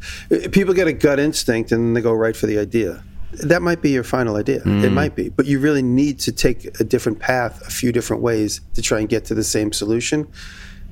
people 0.50 0.72
get 0.74 0.86
a 0.86 0.92
gut 0.92 1.18
instinct 1.18 1.72
and 1.72 1.94
they 1.96 2.00
go 2.00 2.12
right 2.12 2.36
for 2.36 2.46
the 2.46 2.58
idea. 2.58 3.02
That 3.44 3.62
might 3.62 3.80
be 3.80 3.88
your 3.90 4.04
final 4.04 4.36
idea. 4.36 4.60
Mm. 4.60 4.84
It 4.84 4.90
might 4.90 5.14
be, 5.16 5.30
but 5.30 5.46
you 5.46 5.58
really 5.58 5.80
need 5.82 6.18
to 6.20 6.32
take 6.32 6.78
a 6.80 6.84
different 6.84 7.18
path, 7.18 7.62
a 7.66 7.70
few 7.70 7.90
different 7.90 8.22
ways 8.22 8.60
to 8.74 8.82
try 8.82 8.98
and 9.00 9.08
get 9.08 9.24
to 9.26 9.34
the 9.34 9.42
same 9.42 9.72
solution, 9.72 10.28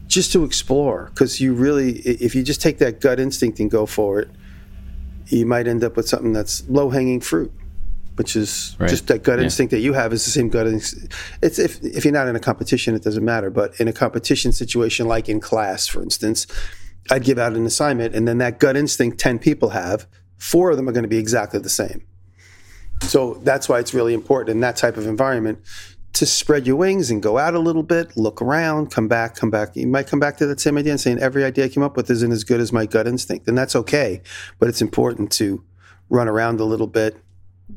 just 0.06 0.32
to 0.32 0.42
explore. 0.44 1.10
Because 1.12 1.38
you 1.42 1.52
really, 1.52 1.98
if 1.98 2.34
you 2.34 2.42
just 2.42 2.62
take 2.62 2.78
that 2.78 2.98
gut 3.02 3.20
instinct 3.20 3.60
and 3.60 3.70
go 3.70 3.84
for 3.84 4.20
it, 4.20 4.28
you 5.26 5.44
might 5.44 5.66
end 5.68 5.84
up 5.84 5.96
with 5.98 6.08
something 6.08 6.32
that's 6.32 6.66
low 6.68 6.88
hanging 6.88 7.20
fruit. 7.20 7.52
Which 8.16 8.36
is 8.36 8.76
Right. 8.78 8.90
just 8.90 9.06
that 9.06 9.22
gut 9.22 9.38
Yeah. 9.38 9.44
instinct 9.44 9.70
that 9.70 9.80
you 9.80 9.92
have 9.94 10.12
is 10.12 10.24
the 10.24 10.30
same 10.30 10.48
gut 10.48 10.66
instinct. 10.66 11.14
It's 11.42 11.58
if 11.58 11.82
if 11.82 12.04
you're 12.04 12.12
not 12.12 12.28
in 12.28 12.36
a 12.36 12.40
competition, 12.40 12.94
it 12.94 13.02
doesn't 13.02 13.24
matter. 13.24 13.48
But 13.50 13.72
in 13.80 13.88
a 13.88 13.92
competition 13.92 14.52
situation, 14.52 15.06
like 15.08 15.28
in 15.28 15.40
class, 15.40 15.86
for 15.86 16.02
instance, 16.02 16.46
I'd 17.10 17.24
give 17.24 17.38
out 17.38 17.54
an 17.54 17.64
assignment, 17.66 18.14
and 18.14 18.28
then 18.28 18.38
that 18.38 18.58
gut 18.60 18.76
instinct 18.76 19.18
10 19.18 19.38
people 19.38 19.70
have, 19.70 20.06
four 20.36 20.70
of 20.70 20.76
them 20.76 20.88
are 20.88 20.92
going 20.92 21.02
to 21.04 21.08
be 21.08 21.16
exactly 21.18 21.58
the 21.60 21.70
same. 21.70 22.02
So 23.02 23.40
that's 23.42 23.68
why 23.68 23.78
it's 23.78 23.94
really 23.94 24.12
important 24.12 24.50
in 24.56 24.60
that 24.60 24.76
type 24.76 24.96
of 24.98 25.06
environment 25.06 25.58
to 26.12 26.26
spread 26.26 26.66
your 26.66 26.76
wings 26.76 27.10
and 27.10 27.22
go 27.22 27.38
out 27.38 27.54
a 27.54 27.58
little 27.58 27.82
bit, 27.84 28.16
look 28.16 28.42
around, 28.42 28.90
come 28.90 29.08
back, 29.08 29.36
come 29.36 29.48
back. 29.50 29.74
You 29.76 29.86
might 29.86 30.06
come 30.08 30.18
back 30.20 30.36
to 30.38 30.46
that 30.46 30.60
same 30.60 30.76
idea 30.76 30.92
and 30.92 31.00
saying 31.00 31.18
every 31.20 31.44
idea 31.44 31.64
I 31.66 31.68
came 31.68 31.82
up 31.84 31.96
with 31.96 32.10
isn't 32.10 32.32
as 32.32 32.44
good 32.44 32.60
as 32.60 32.72
my 32.72 32.84
gut 32.84 33.06
instinct, 33.06 33.48
and 33.48 33.56
that's 33.56 33.74
okay. 33.76 34.20
But 34.58 34.68
it's 34.68 34.82
important 34.82 35.30
to 35.32 35.62
run 36.10 36.28
around 36.28 36.60
a 36.60 36.64
little 36.64 36.88
bit, 36.88 37.16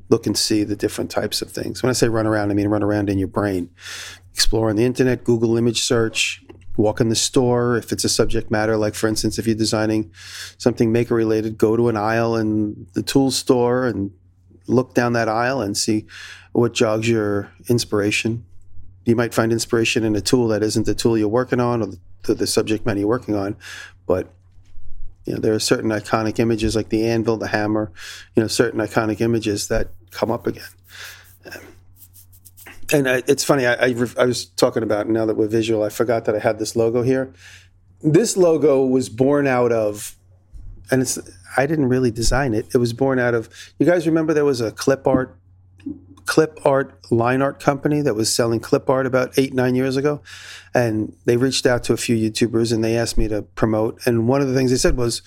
look 0.10 0.26
and 0.26 0.38
see 0.38 0.64
the 0.64 0.76
different 0.76 1.12
types 1.12 1.41
of 1.41 1.52
things. 1.52 1.82
When 1.82 1.89
I 1.89 1.94
say 1.94 2.08
run 2.08 2.28
around, 2.28 2.52
I 2.52 2.54
mean 2.54 2.68
run 2.68 2.84
around 2.84 3.10
in 3.10 3.18
your 3.18 3.28
brain, 3.28 3.70
explore 4.34 4.70
on 4.70 4.76
the 4.76 4.86
internet, 4.86 5.24
Google 5.24 5.58
image 5.58 5.82
search, 5.82 6.44
walk 6.78 7.00
in 7.00 7.10
the 7.10 7.16
store. 7.16 7.78
If 7.78 7.91
it's 7.91 8.04
a 8.04 8.10
subject 8.10 8.52
matter, 8.52 8.78
like 8.78 8.96
for 8.96 9.08
instance, 9.08 9.38
if 9.38 9.48
you're 9.48 9.56
designing 9.56 10.12
something 10.58 10.91
maker 10.91 11.16
related, 11.16 11.58
go 11.58 11.76
to 11.76 11.89
an 11.89 11.98
aisle 11.98 12.36
in 12.36 12.88
the 12.94 13.04
tool 13.04 13.32
store 13.32 13.86
and 13.86 14.12
look 14.68 14.94
down 14.94 15.14
that 15.14 15.28
aisle 15.28 15.62
and 15.62 15.78
see 15.78 16.06
what 16.54 16.74
jogs 16.74 17.10
your 17.10 17.52
inspiration. 17.70 18.46
You 19.06 19.16
might 19.16 19.34
find 19.34 19.52
inspiration 19.52 20.04
in 20.04 20.16
a 20.16 20.22
tool 20.22 20.48
that 20.50 20.64
isn't 20.64 20.86
the 20.86 20.96
tool 20.96 21.18
you're 21.18 21.28
working 21.28 21.60
on 21.60 21.82
or 21.82 21.88
the, 22.24 22.34
the 22.34 22.48
subject 22.48 22.86
matter 22.86 23.00
you're 23.00 23.08
working 23.08 23.36
on, 23.36 23.58
but 24.06 24.34
you 25.26 25.34
know, 25.34 25.39
there 25.39 25.53
are 25.53 25.59
certain 25.59 25.89
iconic 25.89 26.39
images 26.39 26.76
like 26.76 26.89
the 26.89 27.07
anvil, 27.07 27.38
the 27.38 27.47
hammer, 27.47 27.91
you 28.36 28.41
know, 28.41 28.47
certain 28.47 28.80
iconic 28.80 29.21
images 29.21 29.67
that 29.69 29.89
come 30.11 30.32
up 30.32 30.47
again. 30.47 30.63
And 32.91 33.09
I, 33.09 33.24
it's 33.28 33.43
funny, 33.43 33.65
I, 33.65 33.74
I, 33.74 33.95
I 34.19 34.26
was 34.26 34.45
talking 34.45 34.84
about 34.84 35.07
now 35.07 35.26
that 35.26 35.36
we're 35.36 35.47
visual, 35.47 35.84
I 35.84 35.89
forgot 35.89 36.26
that 36.26 36.36
I 36.36 36.39
had 36.39 36.59
this 36.59 36.76
logo 36.76 37.01
here. 37.01 37.34
This 38.01 38.38
logo 38.38 38.86
was 38.86 39.09
born 39.09 39.47
out 39.47 39.71
of, 39.71 40.15
and 40.91 41.01
it's, 41.01 41.17
I 41.57 41.65
didn't 41.65 41.88
really 41.88 42.11
design 42.11 42.53
it. 42.53 42.67
It 42.74 42.78
was 42.78 42.93
born 42.93 43.17
out 43.17 43.34
of, 43.34 43.49
you 43.80 43.86
guys 43.86 44.05
remember 44.05 44.34
there 44.34 44.45
was 44.45 44.61
a 44.61 44.71
clip 44.71 45.07
art, 45.07 45.36
clip 46.26 46.59
art 46.65 46.99
line 47.11 47.41
art 47.41 47.59
company 47.59 48.01
that 48.01 48.15
was 48.15 48.34
selling 48.34 48.59
clip 48.59 48.89
art 48.89 49.05
about 49.05 49.38
eight, 49.38 49.53
nine 49.53 49.76
years 49.76 49.97
ago. 49.97 50.21
And 50.74 51.15
they 51.26 51.38
reached 51.38 51.65
out 51.65 51.84
to 51.86 51.93
a 51.93 51.97
few 51.97 52.15
YouTubers 52.15 52.74
and 52.74 52.84
they 52.84 52.97
asked 52.97 53.17
me 53.17 53.28
to 53.28 53.41
promote. 53.41 53.99
And 54.05 54.28
one 54.28 54.41
of 54.41 54.47
the 54.47 54.53
things 54.53 54.71
they 54.71 54.78
said 54.78 54.97
was, 54.97 55.21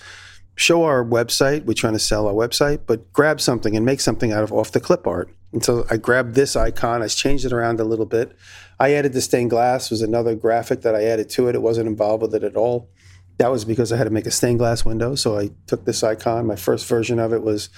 show 0.55 0.83
our 0.83 1.05
website. 1.05 1.65
We're 1.65 1.73
trying 1.73 1.93
to 1.93 1.99
sell 1.99 2.27
our 2.27 2.33
website, 2.33 2.81
but 2.85 3.13
grab 3.13 3.39
something 3.39 3.75
and 3.75 3.85
make 3.85 4.01
something 4.01 4.33
out 4.33 4.43
of 4.43 4.51
off 4.51 4.71
the 4.71 4.79
clip 4.79 5.07
art. 5.07 5.29
And 5.53 5.63
so 5.63 5.85
I 5.89 5.97
grabbed 5.97 6.35
this 6.35 6.55
icon. 6.55 7.01
I 7.01 7.07
changed 7.07 7.45
it 7.45 7.53
around 7.53 7.79
a 7.79 7.85
little 7.85 8.05
bit. 8.05 8.35
I 8.79 8.93
added 8.93 9.13
the 9.13 9.21
stained 9.21 9.49
glass 9.49 9.89
was 9.89 10.01
another 10.01 10.35
graphic 10.35 10.81
that 10.81 10.95
I 10.95 11.03
added 11.03 11.29
to 11.31 11.47
it. 11.47 11.55
It 11.55 11.61
wasn't 11.61 11.87
involved 11.87 12.21
with 12.21 12.35
it 12.35 12.43
at 12.43 12.57
all. 12.57 12.89
That 13.37 13.51
was 13.51 13.65
because 13.65 13.91
I 13.91 13.97
had 13.97 14.05
to 14.05 14.09
make 14.09 14.25
a 14.25 14.31
stained 14.31 14.59
glass 14.59 14.83
window. 14.83 15.15
So 15.15 15.37
I 15.37 15.51
took 15.67 15.85
this 15.85 16.03
icon. 16.03 16.47
My 16.47 16.55
first 16.55 16.87
version 16.87 17.19
of 17.19 17.31
it 17.33 17.43
was 17.43 17.69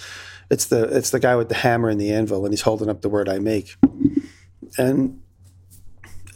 it's 0.50 0.66
the 0.66 0.84
it's 0.96 1.12
the 1.12 1.20
guy 1.20 1.36
with 1.36 1.50
the 1.50 1.56
hammer 1.56 1.90
and 1.90 2.00
the 2.00 2.12
anvil, 2.12 2.46
and 2.46 2.54
he's 2.54 2.62
holding 2.62 2.90
up 2.90 3.02
the 3.02 3.10
word 3.10 3.30
I 3.30 3.40
make. 3.40 3.76
And 4.78 5.22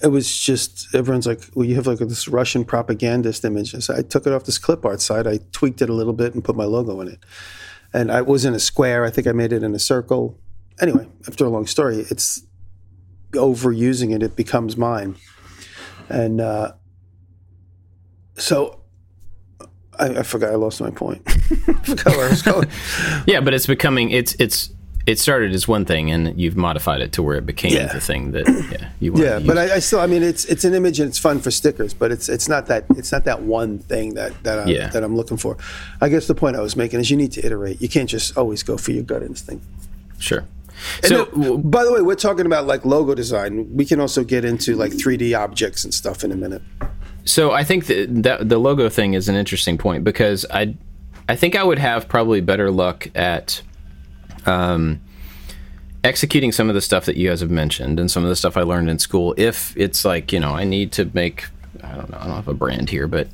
it 0.02 0.08
was 0.08 0.38
just 0.38 0.94
everyone's 0.94 1.26
like, 1.26 1.42
well, 1.56 1.66
you 1.66 1.76
have 1.76 1.88
like 1.88 2.00
this 2.00 2.28
Russian 2.28 2.66
propagandist 2.66 3.46
image. 3.46 3.72
So 3.84 3.96
I 3.96 4.02
took 4.02 4.28
it 4.28 4.34
off 4.34 4.44
this 4.44 4.58
clip 4.58 4.86
art 4.86 5.02
side. 5.02 5.28
I 5.28 5.40
tweaked 5.52 5.82
it 5.82 5.90
a 5.90 5.94
little 5.94 6.14
bit 6.14 6.34
and 6.34 6.44
put 6.44 6.56
my 6.56 6.66
logo 6.66 7.00
in 7.02 7.08
it. 7.08 7.20
And 7.94 8.12
I 8.12 8.22
was 8.22 8.44
in 8.44 8.54
a 8.54 8.60
square. 8.60 9.06
I 9.06 9.10
think 9.10 9.28
I 9.28 9.32
made 9.32 9.54
it 9.54 9.64
in 9.64 9.74
a 9.74 9.80
circle. 9.80 10.40
Anyway, 10.82 11.08
after 11.28 11.46
a 11.46 11.50
long 11.50 11.68
story, 11.68 12.06
it's 12.10 12.44
overusing 13.32 14.14
it. 14.14 14.22
It 14.22 14.36
becomes 14.36 14.76
mine. 14.76 15.16
And 16.10 16.42
uh, 16.42 16.74
so 18.36 18.83
I, 20.00 20.20
I 20.20 20.24
forgot. 20.24 20.52
I 20.52 20.56
lost 20.56 20.82
my 20.82 20.90
point. 20.92 21.22
I 21.28 21.74
forgot 21.84 22.06
where 22.18 22.26
I 22.28 22.30
was 22.30 22.42
going. 22.42 22.68
Yeah, 23.28 23.42
but 23.42 23.54
it's 23.54 23.68
becoming 23.68 24.12
it's 24.12 24.36
it's 24.40 24.70
it 25.06 25.20
started 25.20 25.54
as 25.54 25.68
one 25.68 25.84
thing 25.84 26.10
and 26.12 26.40
you've 26.40 26.56
modified 26.56 27.02
it 27.02 27.12
to 27.12 27.22
where 27.22 27.36
it 27.38 27.46
became 27.46 27.74
Yeah. 27.74 27.92
the 27.92 28.00
thing 28.00 28.32
that 28.32 28.48
yeah 28.72 28.90
you 29.02 29.12
want 29.12 29.26
Yeah, 29.26 29.40
but 29.40 29.58
I, 29.58 29.76
I 29.76 29.80
still, 29.80 30.00
I 30.00 30.08
mean, 30.08 30.24
it's 30.24 30.46
it's 30.46 30.64
an 30.64 30.74
image 30.74 31.00
and 31.02 31.10
it's 31.10 31.18
fun 31.20 31.40
for 31.42 31.52
stickers, 31.52 31.94
but 31.94 32.12
it's 32.12 32.30
it's 32.30 32.48
not 32.48 32.68
that 32.68 32.86
it's 32.92 33.12
not 33.12 33.26
that 33.26 33.42
one 33.42 33.80
thing 33.80 34.14
that 34.14 34.32
that 34.44 34.60
I'm, 34.60 34.68
Yeah. 34.70 34.88
that 34.88 35.04
I'm 35.04 35.16
looking 35.16 35.38
for. 35.38 35.58
I 36.00 36.08
guess 36.10 36.28
the 36.28 36.36
point 36.36 36.56
I 36.56 36.62
was 36.62 36.76
making 36.76 37.00
is 37.02 37.12
you 37.12 37.18
need 37.18 37.34
to 37.34 37.46
iterate. 37.46 37.82
You 37.82 37.90
can't 37.90 38.10
just 38.10 38.38
always 38.38 38.64
go 38.64 38.78
for 38.78 38.92
your 38.92 39.04
gut 39.04 39.24
instinct. 39.24 39.66
sure. 40.20 40.46
And 41.04 41.06
So 41.06 41.26
then, 41.26 41.62
by 41.70 41.84
the 41.86 41.94
way, 41.94 42.02
we're 42.02 42.16
talking 42.16 42.46
about 42.46 42.66
like 42.66 42.84
logo 42.86 43.14
design. 43.14 43.74
We 43.76 43.86
can 43.86 44.00
also 44.00 44.24
get 44.24 44.44
into 44.44 44.76
like 44.76 44.92
3D 44.92 45.38
objects 45.38 45.84
and 45.84 45.94
stuff 45.94 46.24
in 46.24 46.32
a 46.32 46.36
minute. 46.36 46.62
So 47.26 47.52
I 47.52 47.64
think 47.64 47.86
that, 47.88 48.40
the 48.48 48.58
logo 48.58 48.90
thing 48.90 49.14
is 49.14 49.30
an 49.30 49.36
interesting 49.36 49.78
point 49.78 50.04
because 50.04 50.46
I, 50.50 50.76
I 51.30 51.36
think 51.36 51.56
I 51.56 51.64
would 51.64 51.80
have 51.80 52.08
probably 52.08 52.42
better 52.42 52.70
luck 52.70 53.08
at, 53.16 53.62
um, 54.46 55.00
executing 56.04 56.52
some 56.52 56.70
of 56.70 56.76
the 56.76 56.82
stuff 56.82 57.06
that 57.06 57.16
you 57.16 57.30
guys 57.30 57.40
have 57.40 57.50
mentioned 57.50 58.00
and 58.00 58.12
some 58.12 58.24
of 58.24 58.30
the 58.30 58.36
stuff 58.36 58.58
I 58.58 58.62
learned 58.62 58.90
in 58.90 59.00
school. 59.00 59.34
If 59.38 59.76
it's 59.78 60.04
like 60.04 60.32
you 60.32 60.40
know 60.40 60.54
I 60.54 60.64
need 60.64 60.92
to 60.94 61.10
make, 61.14 61.46
I 61.84 61.96
don't 61.96 62.10
know, 62.10 62.18
I 62.20 62.26
don't 62.26 62.36
have 62.36 62.48
a 62.48 62.54
brand 62.54 62.90
here, 62.90 63.08
but 63.08 63.28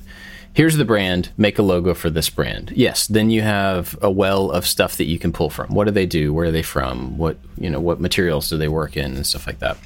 here's 0.53 0.77
the 0.77 0.85
brand, 0.85 1.31
make 1.37 1.57
a 1.57 1.63
logo 1.63 1.93
for 1.93 2.09
this 2.09 2.29
brand. 2.29 2.71
Yes, 2.75 3.07
then 3.07 3.29
you 3.29 3.41
have 3.41 3.97
a 4.01 4.11
well 4.11 4.51
of 4.51 4.65
stuff 4.65 4.97
that 4.97 5.05
you 5.05 5.19
can 5.19 5.31
pull 5.31 5.49
from. 5.49 5.73
What 5.73 5.85
do 5.85 5.91
they 5.91 6.05
do? 6.05 6.33
Where 6.33 6.47
are 6.47 6.51
they 6.51 6.63
from? 6.63 7.17
What 7.17 7.37
you 7.57 7.69
know, 7.69 7.79
what 7.79 7.99
materials 7.99 8.49
do 8.49 8.57
they 8.57 8.67
work 8.67 8.95
in 8.95 9.15
and 9.15 9.25
stuff 9.25 9.47
like 9.47 9.59
that. 9.59 9.77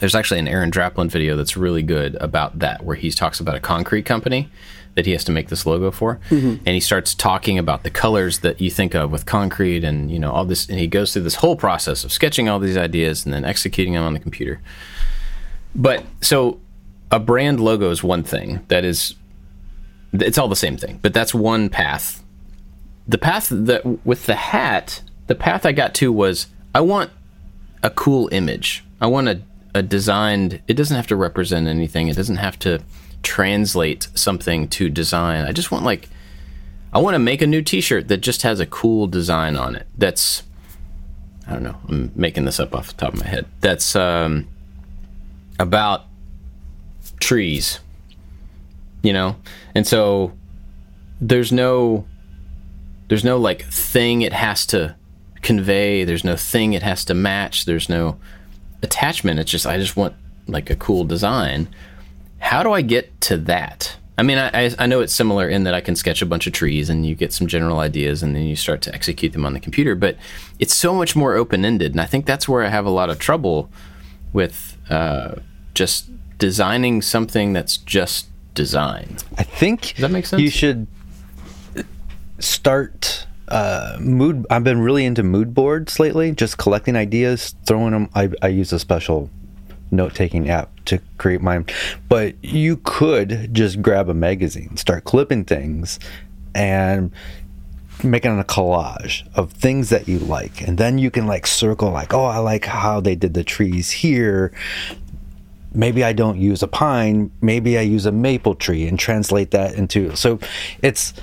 There's 0.00 0.14
actually 0.14 0.40
an 0.40 0.48
Aaron 0.48 0.70
Draplin 0.70 1.08
video 1.08 1.36
that's 1.36 1.56
really 1.56 1.82
good 1.82 2.16
about 2.16 2.58
that, 2.58 2.84
where 2.84 2.96
he 2.96 3.10
talks 3.10 3.38
about 3.38 3.54
a 3.54 3.60
concrete 3.60 4.04
company 4.04 4.50
that 4.96 5.06
he 5.06 5.12
has 5.12 5.22
to 5.24 5.32
make 5.32 5.48
this 5.48 5.66
logo 5.66 5.92
for, 5.92 6.18
mm-hmm. 6.30 6.56
and 6.66 6.68
he 6.68 6.80
starts 6.80 7.14
talking 7.14 7.58
about 7.58 7.84
the 7.84 7.90
colors 7.90 8.40
that 8.40 8.60
you 8.60 8.70
think 8.70 8.94
of 8.94 9.12
with 9.12 9.24
concrete, 9.24 9.84
and 9.84 10.10
you 10.10 10.18
know 10.18 10.32
all 10.32 10.44
this, 10.44 10.68
and 10.68 10.78
he 10.78 10.88
goes 10.88 11.12
through 11.12 11.22
this 11.22 11.36
whole 11.36 11.54
process 11.54 12.02
of 12.02 12.12
sketching 12.12 12.48
all 12.48 12.58
these 12.58 12.76
ideas 12.76 13.24
and 13.24 13.32
then 13.32 13.44
executing 13.44 13.94
them 13.94 14.02
on 14.02 14.14
the 14.14 14.18
computer. 14.18 14.60
But 15.74 16.04
so 16.20 16.58
a 17.10 17.20
brand 17.20 17.60
logo 17.60 17.90
is 17.90 18.02
one 18.02 18.24
thing 18.24 18.64
that 18.68 18.84
is, 18.84 19.14
it's 20.12 20.38
all 20.38 20.48
the 20.48 20.56
same 20.56 20.76
thing, 20.76 20.98
but 21.02 21.14
that's 21.14 21.32
one 21.32 21.68
path. 21.68 22.24
The 23.06 23.18
path 23.18 23.48
that 23.50 24.04
with 24.04 24.26
the 24.26 24.34
hat, 24.34 25.02
the 25.26 25.34
path 25.34 25.64
I 25.64 25.72
got 25.72 25.94
to 25.94 26.12
was 26.12 26.48
I 26.74 26.80
want 26.80 27.10
a 27.82 27.90
cool 27.90 28.28
image. 28.32 28.84
I 29.00 29.06
want 29.06 29.28
a, 29.28 29.40
a 29.74 29.82
designed, 29.82 30.60
it 30.66 30.74
doesn't 30.74 30.96
have 30.96 31.06
to 31.08 31.16
represent 31.16 31.68
anything. 31.68 32.08
It 32.08 32.16
doesn't 32.16 32.36
have 32.36 32.58
to 32.60 32.80
translate 33.22 34.08
something 34.14 34.68
to 34.68 34.88
design. 34.88 35.44
I 35.44 35.52
just 35.52 35.70
want 35.70 35.84
like, 35.84 36.08
I 36.92 36.98
want 36.98 37.14
to 37.14 37.18
make 37.20 37.40
a 37.42 37.46
new 37.46 37.62
t-shirt 37.62 38.08
that 38.08 38.18
just 38.18 38.42
has 38.42 38.58
a 38.58 38.66
cool 38.66 39.06
design 39.06 39.56
on 39.56 39.76
it. 39.76 39.86
That's, 39.96 40.42
I 41.46 41.52
don't 41.52 41.62
know. 41.62 41.76
I'm 41.88 42.10
making 42.14 42.46
this 42.46 42.58
up 42.58 42.74
off 42.74 42.88
the 42.88 42.94
top 42.94 43.12
of 43.12 43.20
my 43.20 43.26
head. 43.26 43.46
That's, 43.60 43.94
um, 43.94 44.48
about 45.58 46.06
trees, 47.20 47.80
you 49.02 49.12
know? 49.12 49.36
And 49.74 49.86
so 49.86 50.32
there's 51.20 51.52
no, 51.52 52.06
there's 53.08 53.24
no 53.24 53.36
like 53.36 53.64
thing 53.64 54.22
it 54.22 54.32
has 54.32 54.66
to 54.66 54.96
convey. 55.42 56.04
There's 56.04 56.24
no 56.24 56.36
thing 56.36 56.72
it 56.72 56.82
has 56.82 57.04
to 57.04 57.14
match. 57.14 57.66
There's 57.66 57.88
no 57.88 58.18
attachment. 58.82 59.38
It's 59.40 59.50
just 59.50 59.66
I 59.66 59.78
just 59.78 59.96
want 59.96 60.14
like 60.46 60.70
a 60.70 60.76
cool 60.76 61.04
design. 61.04 61.68
How 62.38 62.62
do 62.62 62.72
I 62.72 62.82
get 62.82 63.20
to 63.22 63.36
that? 63.36 63.96
I 64.16 64.22
mean, 64.22 64.36
I, 64.36 64.70
I 64.78 64.86
know 64.86 65.00
it's 65.00 65.14
similar 65.14 65.48
in 65.48 65.64
that 65.64 65.72
I 65.72 65.80
can 65.80 65.96
sketch 65.96 66.20
a 66.20 66.26
bunch 66.26 66.46
of 66.46 66.52
trees 66.52 66.90
and 66.90 67.06
you 67.06 67.14
get 67.14 67.32
some 67.32 67.46
general 67.46 67.78
ideas 67.78 68.22
and 68.22 68.36
then 68.36 68.42
you 68.42 68.54
start 68.54 68.82
to 68.82 68.94
execute 68.94 69.32
them 69.32 69.46
on 69.46 69.54
the 69.54 69.60
computer, 69.60 69.94
but 69.94 70.18
it's 70.58 70.74
so 70.74 70.94
much 70.94 71.16
more 71.16 71.36
open 71.36 71.64
ended. 71.64 71.92
And 71.92 72.02
I 72.02 72.04
think 72.04 72.26
that's 72.26 72.46
where 72.46 72.62
I 72.62 72.68
have 72.68 72.84
a 72.84 72.90
lot 72.90 73.08
of 73.08 73.18
trouble 73.18 73.70
with 74.34 74.76
uh, 74.90 75.36
just 75.72 76.10
designing 76.36 77.00
something 77.00 77.54
that's 77.54 77.78
just 77.78 78.26
design. 78.52 79.16
I 79.38 79.42
think 79.42 79.94
Does 79.94 80.02
that 80.02 80.10
make 80.10 80.26
sense? 80.26 80.42
You 80.42 80.50
should 80.50 80.86
start 82.38 83.26
uh, 83.50 83.96
mood. 84.00 84.46
I've 84.50 84.64
been 84.64 84.80
really 84.80 85.04
into 85.04 85.22
mood 85.22 85.54
boards 85.54 85.98
lately, 85.98 86.32
just 86.32 86.58
collecting 86.58 86.96
ideas, 86.96 87.54
throwing 87.64 87.92
them. 87.92 88.08
I, 88.14 88.30
I 88.42 88.48
use 88.48 88.72
a 88.72 88.78
special 88.78 89.30
note 89.90 90.14
taking 90.14 90.48
app 90.48 90.70
to 90.84 91.00
create 91.18 91.40
mine. 91.42 91.66
But 92.08 92.36
you 92.42 92.78
could 92.84 93.52
just 93.52 93.82
grab 93.82 94.08
a 94.08 94.14
magazine, 94.14 94.76
start 94.76 95.04
clipping 95.04 95.44
things, 95.44 95.98
and 96.54 97.12
making 98.02 98.38
a 98.38 98.44
collage 98.44 99.28
of 99.34 99.52
things 99.52 99.90
that 99.90 100.08
you 100.08 100.18
like. 100.18 100.62
And 100.62 100.78
then 100.78 100.98
you 100.98 101.10
can 101.10 101.26
like 101.26 101.46
circle, 101.46 101.90
like, 101.90 102.14
oh, 102.14 102.24
I 102.24 102.38
like 102.38 102.64
how 102.64 103.00
they 103.00 103.14
did 103.14 103.34
the 103.34 103.44
trees 103.44 103.90
here. 103.90 104.52
Maybe 105.72 106.02
I 106.02 106.12
don't 106.12 106.38
use 106.38 106.62
a 106.62 106.68
pine, 106.68 107.30
maybe 107.40 107.78
I 107.78 107.82
use 107.82 108.06
a 108.06 108.12
maple 108.12 108.54
tree 108.54 108.86
and 108.88 108.98
translate 108.98 109.50
that 109.52 109.74
into. 109.74 110.14
So 110.16 110.38
it's. 110.82 111.14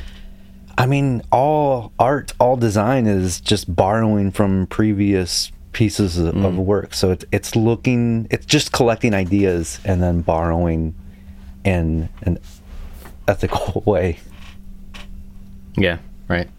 I 0.77 0.85
mean, 0.85 1.23
all 1.31 1.91
art, 1.97 2.33
all 2.39 2.55
design 2.55 3.07
is 3.07 3.39
just 3.41 3.73
borrowing 3.75 4.31
from 4.31 4.67
previous 4.67 5.51
pieces 5.73 6.17
of, 6.17 6.35
of 6.43 6.57
work. 6.57 6.93
So 6.93 7.11
it's 7.11 7.25
it's 7.31 7.55
looking, 7.55 8.27
it's 8.29 8.45
just 8.45 8.71
collecting 8.71 9.13
ideas 9.13 9.79
and 9.85 10.01
then 10.03 10.21
borrowing 10.21 10.93
in 11.63 12.09
an 12.23 12.37
ethical 13.27 13.81
way. 13.85 14.19
Yeah, 15.75 15.97
right. 16.27 16.49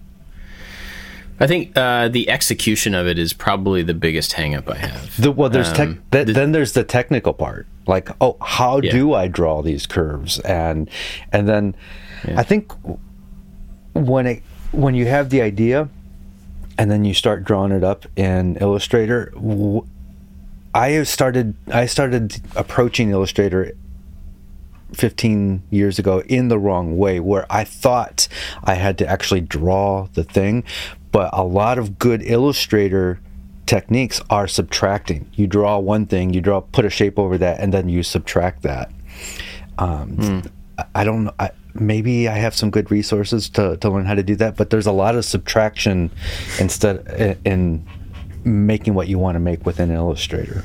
I 1.41 1.47
think 1.47 1.77
uh, 1.77 2.09
the 2.09 2.29
execution 2.29 2.95
of 2.97 3.07
it 3.07 3.17
is 3.19 3.33
probably 3.33 3.83
the 3.85 3.95
biggest 3.95 4.33
hangup 4.33 4.69
I 4.69 4.79
have. 4.79 5.21
The, 5.23 5.31
well, 5.31 5.49
there's 5.49 5.73
tech, 5.73 5.89
Um, 5.89 6.03
th- 6.11 6.27
the- 6.27 6.33
then 6.33 6.51
there's 6.51 6.73
the 6.73 6.83
technical 6.83 7.33
part. 7.33 7.67
Like, 7.87 8.11
oh, 8.21 8.37
how 8.43 8.81
Yeah. 8.81 8.91
do 8.91 9.15
I 9.15 9.29
draw 9.29 9.63
these 9.63 9.87
curves? 9.87 10.41
And 10.41 10.91
and 11.33 11.49
then 11.49 11.77
Yeah. 12.27 12.41
I 12.41 12.43
think 12.43 12.73
when 13.95 14.27
it 14.27 14.43
when 14.73 14.95
you 14.95 15.07
have 15.07 15.31
the 15.31 15.41
idea 15.43 15.89
and 16.77 16.91
then 16.91 17.05
you 17.05 17.15
start 17.15 17.45
drawing 17.45 17.73
it 17.73 17.83
up 17.83 18.07
in 18.17 18.57
Illustrator, 18.57 19.31
w- 19.35 19.87
I 20.75 20.91
have 20.91 21.09
started 21.09 21.55
I 21.73 21.87
started 21.87 22.41
approaching 22.55 23.11
Illustrator 23.11 23.73
15 24.95 25.63
years 25.71 25.99
ago 25.99 26.21
in 26.27 26.49
the 26.49 26.59
wrong 26.59 26.97
way 26.97 27.21
where 27.21 27.47
I 27.51 27.65
thought 27.65 28.27
I 28.65 28.75
had 28.75 28.97
to 28.99 29.07
actually 29.07 29.43
draw 29.43 30.09
the 30.15 30.25
thing 30.25 30.65
but 31.13 31.29
a 31.33 31.43
lot 31.45 31.79
of 31.79 31.99
good 31.99 32.23
illustrator 32.23 33.19
techniques 33.67 34.21
are 34.31 34.47
subtracting. 34.49 35.29
You 35.35 35.47
draw 35.47 35.79
one 35.79 36.07
thing 36.07 36.33
you 36.33 36.41
draw 36.41 36.61
put 36.61 36.85
a 36.87 36.91
shape 36.91 37.19
over 37.19 37.37
that 37.39 37.61
and 37.61 37.73
then 37.73 37.89
you 37.91 38.03
subtract 38.03 38.63
that. 38.63 38.91
Um, 39.79 40.43
I- 40.79 40.85
I 40.95 41.05
don't 41.05 41.25
know 41.25 41.35
I, 41.39 41.51
maybe 41.81 42.29
I 42.29 42.37
have 42.39 42.55
some 42.55 42.71
good 42.71 42.91
resources 42.91 43.49
to, 43.51 43.77
to 43.77 43.91
learn 43.91 44.05
how 44.07 44.15
to 44.15 44.23
do 44.23 44.37
that 44.37 44.57
but 44.57 44.71
there's 44.71 44.87
a 44.87 44.93
lot 44.93 45.15
of 45.15 45.25
subtraction 45.25 46.11
instead 46.59 47.07
in, 47.19 47.39
in 47.45 47.87
making 48.45 48.95
what 48.95 49.09
you 49.09 49.19
want 49.19 49.37
to 49.37 49.41
make 49.41 49.67
within 49.67 49.91
Illustrator 49.91 50.65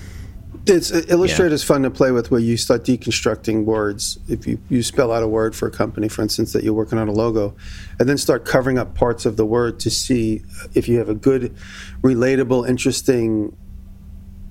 It's 0.66 0.92
Illustrator 0.92 1.54
is 1.54 1.64
fun 1.64 1.84
to 1.84 1.92
play 1.92 2.12
with, 2.12 2.32
where 2.32 2.40
you 2.40 2.56
start 2.56 2.86
deconstructing 2.86 3.66
words. 3.66 4.18
If 4.30 4.48
you, 4.48 4.60
you 4.70 4.82
spell 4.82 5.12
out 5.12 5.22
a 5.22 5.28
word 5.28 5.58
for 5.58 5.68
a 5.68 5.72
company, 5.72 6.08
for 6.08 6.22
instance, 6.22 6.54
that 6.54 6.64
you're 6.64 6.74
working 6.74 6.98
on 6.98 7.10
a 7.10 7.12
logo, 7.12 7.54
and 8.00 8.08
then 8.08 8.18
start 8.18 8.46
covering 8.46 8.78
up 8.78 8.96
parts 8.96 9.26
of 9.26 9.36
the 9.36 9.46
word 9.46 9.78
to 9.82 9.90
see 9.90 10.42
if 10.74 10.88
you 10.88 11.00
have 11.00 11.10
a 11.10 11.16
good, 11.16 11.54
relatable, 12.02 12.68
interesting 12.70 13.58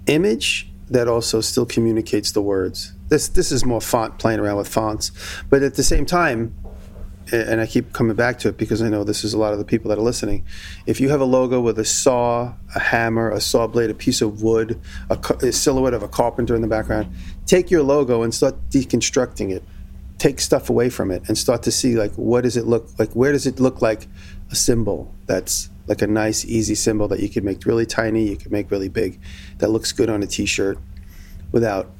image 0.07 0.72
that 0.93 1.09
also 1.09 1.41
still 1.41 1.67
communicates 1.67 2.33
the 2.33 2.43
words. 2.43 2.93
This 3.09 3.29
this 3.29 3.53
is 3.53 3.65
more 3.65 3.81
font 3.81 4.19
playing 4.19 4.41
around 4.41 4.57
with 4.57 4.69
fonts, 4.69 5.11
but 5.49 5.63
at 5.63 5.75
the 5.75 5.83
same 5.83 6.07
time, 6.07 6.55
and 7.31 7.61
I 7.61 7.67
keep 7.67 7.93
coming 7.93 8.15
back 8.15 8.39
to 8.41 8.49
it 8.49 8.59
because 8.59 8.83
I 8.83 8.89
know 8.89 9.05
this 9.05 9.25
is 9.25 9.33
a 9.33 9.39
lot 9.39 9.53
of 9.53 9.59
the 9.59 9.65
people 9.65 9.89
that 9.89 9.99
are 9.99 10.03
listening. 10.03 10.45
If 10.87 11.01
you 11.01 11.09
have 11.09 11.21
a 11.21 11.25
logo 11.25 11.61
with 11.61 11.79
a 11.79 11.85
saw, 11.85 12.55
a 12.75 12.79
hammer, 12.79 13.31
a 13.31 13.41
saw 13.41 13.67
blade, 13.67 13.91
a 13.91 13.95
piece 13.95 14.21
of 14.21 14.43
wood, 14.43 14.81
a, 15.09 15.19
a 15.43 15.53
silhouette 15.53 15.95
of 15.95 16.03
a 16.03 16.09
carpenter 16.09 16.55
in 16.55 16.63
the 16.63 16.69
background, 16.69 17.15
take 17.47 17.71
your 17.71 17.83
logo 17.83 18.23
and 18.23 18.35
start 18.35 18.57
deconstructing 18.71 19.51
it. 19.51 19.63
Take 20.19 20.41
stuff 20.41 20.71
away 20.71 20.89
from 20.89 21.11
it 21.11 21.23
and 21.27 21.37
start 21.37 21.65
to 21.65 21.73
see 21.73 21.97
like 21.97 22.13
what 22.13 22.43
does 22.43 22.57
it 22.57 22.67
look 22.67 22.87
like? 22.99 23.13
Where 23.13 23.33
does 23.33 23.47
it 23.47 23.59
look 23.59 23.83
like 23.83 24.07
a 24.51 24.55
symbol 24.55 25.13
that's 25.27 25.69
like 25.87 26.03
a 26.03 26.07
nice, 26.07 26.45
easy 26.45 26.75
symbol 26.75 27.09
that 27.09 27.21
you 27.21 27.29
could 27.29 27.45
make 27.45 27.65
really 27.67 27.87
tiny, 27.87 28.29
you 28.29 28.37
could 28.37 28.53
make 28.53 28.71
really 28.71 28.89
big, 28.89 29.21
that 29.59 29.71
looks 29.71 29.93
good 29.93 30.09
on 30.09 30.23
a 30.23 30.27
T-shirt, 30.27 30.79
without 31.51 31.91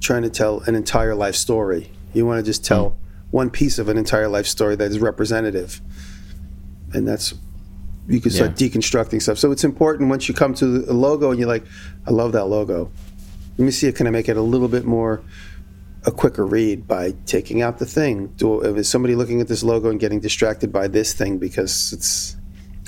trying 0.00 0.22
to 0.22 0.30
tell 0.30 0.60
an 0.60 0.74
entire 0.74 1.14
life 1.14 1.34
story. 1.34 1.90
You 2.12 2.26
want 2.26 2.38
to 2.38 2.42
just 2.48 2.64
tell 2.64 2.90
hmm. 2.90 2.96
one 3.30 3.50
piece 3.50 3.78
of 3.78 3.88
an 3.88 3.98
entire 3.98 4.28
life 4.28 4.46
story 4.46 4.76
that 4.76 4.90
is 4.90 4.98
representative. 4.98 5.80
And 6.92 7.06
that's 7.06 7.34
you 8.08 8.20
can 8.20 8.32
start 8.32 8.52
deconstructing 8.52 9.22
stuff. 9.22 9.38
So 9.38 9.52
it's 9.52 9.62
important 9.62 10.10
once 10.10 10.28
you 10.28 10.34
come 10.34 10.54
to 10.54 10.84
a 10.88 10.92
logo 10.92 11.30
and 11.30 11.38
you're 11.38 11.48
like, 11.48 11.64
I 12.06 12.10
love 12.10 12.32
that 12.32 12.46
logo. 12.46 12.90
Let 13.56 13.64
me 13.64 13.70
see 13.70 13.86
if 13.86 13.94
can 13.94 14.06
I 14.06 14.10
make 14.10 14.28
it 14.28 14.36
a 14.36 14.42
little 14.42 14.68
bit 14.68 14.84
more 14.84 15.22
a 16.04 16.10
quicker 16.10 16.44
read 16.44 16.88
by 16.88 17.14
taking 17.26 17.62
out 17.62 17.78
the 17.78 17.86
thing. 17.86 18.28
Do 18.36 18.60
is 18.60 18.88
somebody 18.88 19.14
looking 19.14 19.40
at 19.40 19.46
this 19.46 19.62
logo 19.62 19.88
and 19.88 20.00
getting 20.00 20.18
distracted 20.18 20.72
by 20.72 20.88
this 20.88 21.12
thing 21.12 21.38
because 21.38 21.92
it's 21.92 22.36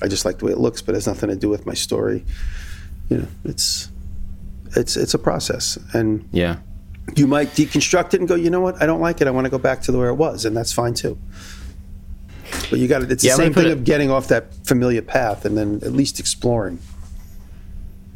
I 0.03 0.09
just 0.09 0.25
like 0.25 0.39
the 0.39 0.47
way 0.47 0.53
it 0.53 0.59
looks, 0.59 0.83
but 0.83 0.95
it 0.95 0.97
has 0.97 1.07
nothing 1.07 1.29
to 1.31 1.37
do 1.37 1.49
with 1.49 1.67
my 1.67 1.75
story. 1.75 2.25
You 3.09 3.19
know, 3.19 3.29
it's 3.45 3.91
it's 4.77 4.97
it's 4.97 5.15
a 5.15 5.19
process. 5.19 5.79
And 5.93 6.29
yeah. 6.33 6.57
you 7.17 7.27
might 7.27 7.49
deconstruct 7.49 8.15
it 8.15 8.21
and 8.21 8.29
go, 8.29 8.35
you 8.35 8.51
know 8.51 8.61
what, 8.61 8.83
I 8.83 8.87
don't 8.87 9.01
like 9.01 9.21
it. 9.21 9.27
I 9.29 9.31
want 9.31 9.45
to 9.45 9.51
go 9.51 9.59
back 9.59 9.83
to 9.83 9.93
the 9.93 9.99
where 9.99 10.09
it 10.09 10.15
was, 10.15 10.45
and 10.45 10.57
that's 10.57 10.73
fine 10.73 10.95
too. 10.95 11.19
But 12.71 12.79
you 12.79 12.89
got 12.89 13.01
to. 13.01 13.11
It's 13.11 13.23
the 13.23 13.29
Yeah, 13.29 13.35
I'm 13.35 13.39
same 13.39 13.55
thing 13.55 13.67
it- 13.67 13.73
of 13.73 13.85
getting 13.85 14.11
off 14.11 14.29
that 14.29 14.55
familiar 14.65 15.03
path 15.03 15.45
and 15.45 15.57
then 15.57 15.81
at 15.83 15.93
least 15.93 16.19
exploring. 16.21 16.79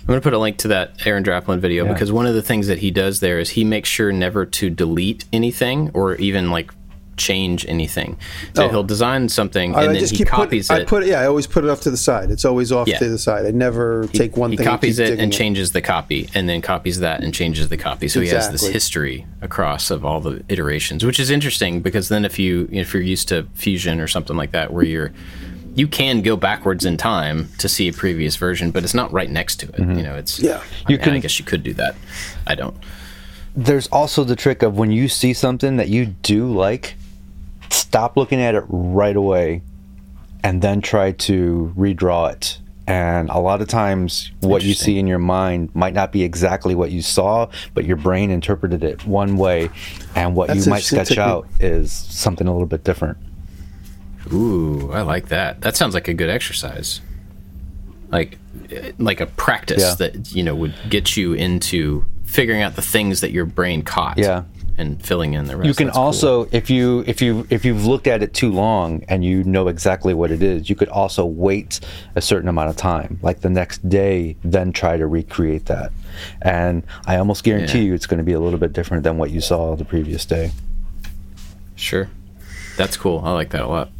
I'm 0.00 0.06
going 0.12 0.20
to 0.20 0.24
put 0.24 0.32
a 0.32 0.38
link 0.38 0.56
to 0.58 0.68
that 0.68 1.06
Aaron 1.06 1.22
Draplin 1.22 1.58
video 1.58 1.84
Yeah. 1.84 1.92
because 1.92 2.10
one 2.10 2.24
of 2.26 2.34
the 2.34 2.40
things 2.40 2.66
that 2.68 2.78
he 2.78 2.90
does 2.90 3.20
there 3.20 3.38
is 3.38 3.50
he 3.50 3.62
makes 3.62 3.90
sure 3.90 4.10
never 4.10 4.46
to 4.46 4.70
delete 4.70 5.26
anything 5.34 5.90
or 5.92 6.14
even 6.14 6.50
like 6.50 6.72
change 7.18 7.66
anything. 7.68 8.16
So 8.54 8.64
Oh. 8.64 8.68
he'll 8.68 8.82
design 8.84 9.28
something 9.28 9.74
I 9.74 9.82
and 9.84 9.94
then 9.94 10.00
just 10.00 10.12
he 10.12 10.18
keep 10.18 10.28
copies 10.28 10.68
put, 10.68 10.78
it. 10.78 10.82
I 10.82 10.84
put. 10.84 11.06
Yeah, 11.06 11.20
I 11.20 11.26
always 11.26 11.46
put 11.46 11.64
it 11.64 11.70
off 11.70 11.80
to 11.82 11.90
the 11.90 11.96
side. 11.96 12.30
It's 12.30 12.44
always 12.44 12.72
off 12.72 12.88
Yeah. 12.88 12.98
to 12.98 13.08
the 13.08 13.18
side. 13.18 13.44
I 13.46 13.50
never 13.50 14.06
take 14.12 14.36
one 14.36 14.50
he 14.50 14.56
thing. 14.56 14.66
copies 14.66 14.98
and 14.98 15.08
it 15.08 15.10
and 15.12 15.18
digging 15.18 15.30
changes 15.32 15.72
the 15.72 15.80
copy 15.82 16.28
and 16.34 16.48
then 16.48 16.60
copies 16.62 17.00
that 17.00 17.22
and 17.22 17.34
changes 17.34 17.68
the 17.68 17.76
copy 17.76 18.08
so 18.08 18.20
he 18.20 18.28
has 18.28 18.50
this 18.50 18.66
history 18.66 19.26
across 19.42 19.90
of 19.90 20.04
all 20.04 20.20
the 20.20 20.42
iterations 20.48 21.04
which 21.04 21.18
is 21.20 21.30
interesting 21.30 21.80
because 21.80 22.08
then 22.08 22.24
if 22.24 22.38
you 22.38 22.68
if 22.72 22.92
you're 22.94 23.02
used 23.02 23.28
to 23.28 23.46
fusion 23.54 24.00
or 24.00 24.06
something 24.06 24.36
like 24.36 24.52
that 24.52 24.72
where 24.72 24.84
you're 24.84 25.12
you 25.74 25.86
can 25.86 26.22
go 26.22 26.36
backwards 26.36 26.84
in 26.84 26.96
time 26.96 27.48
to 27.58 27.68
see 27.68 27.88
a 27.88 27.92
previous 27.92 28.36
version 28.36 28.70
but 28.70 28.82
it's 28.84 28.94
not 28.94 29.12
right 29.12 29.30
next 29.30 29.56
to 29.60 29.66
it 29.68 29.76
mm-hmm. 29.76 29.96
you 29.98 30.02
know 30.02 30.14
it's 30.16 30.38
Yeah. 30.40 30.56
I, 30.56 30.92
You 30.92 30.96
mean, 30.96 31.00
I 31.00 31.04
can- 31.04 31.20
guess 31.20 31.38
you 31.38 31.44
could 31.44 31.62
do 31.62 31.74
that 31.74 31.94
i 32.46 32.54
don't 32.54 32.76
there's 33.56 33.86
also 33.88 34.24
the 34.24 34.36
trick 34.36 34.62
of 34.62 34.76
when 34.76 34.90
you 34.92 35.08
see 35.08 35.32
something 35.32 35.76
that 35.78 35.88
you 35.88 36.06
do 36.06 36.52
like, 36.52 36.94
stop 37.88 38.18
looking 38.18 38.38
at 38.40 38.54
it 38.54 38.64
right 38.68 39.16
away 39.16 39.62
and 40.44 40.60
then 40.60 40.82
try 40.82 41.12
to 41.12 41.72
redraw 41.76 42.30
it. 42.30 42.58
And 42.86 43.28
a 43.30 43.38
lot 43.38 43.60
of 43.62 43.68
times, 43.68 44.30
what 44.40 44.62
you 44.62 44.72
see 44.74 44.98
in 44.98 45.06
your 45.06 45.18
mind 45.18 45.74
might 45.74 45.92
not 45.94 46.10
be 46.12 46.22
exactly 46.22 46.74
what 46.74 46.90
you 46.90 47.02
saw, 47.02 47.48
but 47.74 47.84
your 47.84 47.96
brain 47.96 48.30
interpreted 48.30 48.82
it 48.82 49.04
one 49.06 49.36
way, 49.36 49.68
and 50.14 50.34
what 50.34 50.48
That's 50.48 50.64
you 50.64 50.70
might 50.70 50.82
sketch 50.82 51.08
technique. 51.08 51.18
out 51.26 51.46
is 51.60 51.92
something 51.92 52.46
a 52.46 52.52
little 52.52 52.66
bit 52.66 52.84
different. 52.84 53.18
Ooh, 54.32 54.90
I 54.92 55.02
like 55.02 55.28
that. 55.28 55.60
That 55.62 55.76
sounds 55.76 55.92
like 55.94 56.08
a 56.08 56.14
good 56.14 56.30
exercise. 56.30 57.00
Like 58.10 58.38
like 58.98 59.20
a 59.20 59.26
practice 59.26 59.82
Yeah. 59.82 59.94
that 59.96 60.32
you 60.32 60.42
know 60.42 60.54
would 60.54 60.74
get 60.88 61.14
you 61.16 61.34
into 61.34 62.04
figuring 62.24 62.62
out 62.62 62.74
the 62.74 62.82
things 62.82 63.20
that 63.20 63.32
your 63.32 63.44
brain 63.44 63.82
caught. 63.82 64.16
Yeah. 64.18 64.44
And 64.78 65.04
filling 65.04 65.34
in 65.34 65.46
the 65.46 65.56
rest. 65.56 65.66
You 65.66 65.74
can 65.74 65.88
That's 65.88 65.96
cool. 65.96 66.04
also, 66.04 66.48
if 66.52 66.70
you 66.70 67.02
if 67.08 67.20
you 67.20 67.44
if 67.50 67.64
you've 67.64 67.84
looked 67.84 68.06
at 68.06 68.22
it 68.22 68.32
too 68.32 68.52
long 68.52 69.02
and 69.08 69.24
you 69.24 69.42
know 69.42 69.66
exactly 69.66 70.14
what 70.14 70.30
it 70.30 70.40
is, 70.40 70.70
you 70.70 70.76
could 70.76 70.88
also 70.88 71.26
wait 71.26 71.80
a 72.14 72.20
certain 72.22 72.48
amount 72.48 72.70
of 72.70 72.76
time, 72.76 73.18
like 73.20 73.40
the 73.40 73.50
next 73.50 73.86
day, 73.88 74.36
then 74.44 74.72
try 74.72 74.96
to 74.96 75.06
recreate 75.08 75.66
that. 75.66 75.90
And 76.42 76.84
I 77.06 77.16
almost 77.16 77.42
guarantee 77.42 77.78
Yeah. 77.80 77.84
you, 77.86 77.94
it's 77.94 78.06
going 78.06 78.18
to 78.18 78.24
be 78.24 78.32
a 78.34 78.40
little 78.40 78.58
bit 78.60 78.72
different 78.72 79.02
than 79.02 79.18
what 79.18 79.30
you 79.32 79.40
saw 79.40 79.74
the 79.74 79.84
previous 79.84 80.24
day. 80.24 80.52
Sure. 81.74 82.08
That's 82.76 82.96
cool. 82.96 83.20
I 83.24 83.32
like 83.32 83.50
that 83.50 83.62
a 83.62 83.66
lot. 83.66 83.90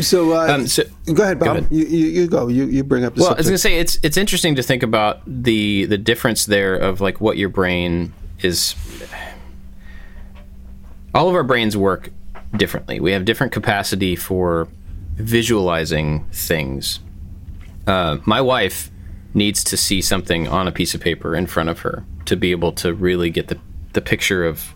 So, 0.00 0.32
uh, 0.32 0.46
Um, 0.54 0.66
so- 0.66 0.82
go 1.12 1.22
ahead, 1.22 1.38
Bob. 1.38 1.48
ahead. 1.58 1.66
You, 1.70 1.84
you, 1.84 2.06
you 2.06 2.26
go. 2.26 2.48
You, 2.48 2.64
you 2.66 2.82
bring 2.84 3.04
up 3.04 3.14
the 3.14 3.20
Well, 3.22 3.34
I 3.34 3.36
was 3.36 3.46
gonna 3.46 3.58
say 3.58 3.78
it's 3.78 3.98
it's 4.02 4.16
interesting 4.16 4.54
to 4.56 4.62
think 4.62 4.82
about 4.82 5.20
the 5.26 5.84
the 5.84 5.98
difference 5.98 6.46
there 6.46 6.74
of 6.74 7.00
like 7.02 7.20
what 7.20 7.36
your 7.36 7.48
brain 7.50 8.12
is. 8.42 8.74
All 11.16 11.30
of 11.30 11.34
our 11.34 11.44
brains 11.44 11.78
work 11.78 12.10
differently. 12.58 13.00
We 13.00 13.12
have 13.12 13.24
different 13.24 13.50
capacity 13.50 14.16
for 14.16 14.68
visualizing 15.14 16.26
things. 16.30 17.00
Uh, 17.86 18.18
my 18.26 18.42
wife 18.42 18.90
needs 19.32 19.64
to 19.64 19.78
see 19.78 20.02
something 20.02 20.46
on 20.46 20.68
a 20.68 20.72
piece 20.72 20.94
of 20.94 21.00
paper 21.00 21.34
in 21.34 21.46
front 21.46 21.70
of 21.70 21.80
her 21.80 22.04
to 22.26 22.36
be 22.36 22.50
able 22.50 22.72
to 22.72 22.92
really 22.92 23.30
get 23.30 23.48
the 23.48 23.58
the 23.94 24.02
picture 24.02 24.44
of 24.44 24.74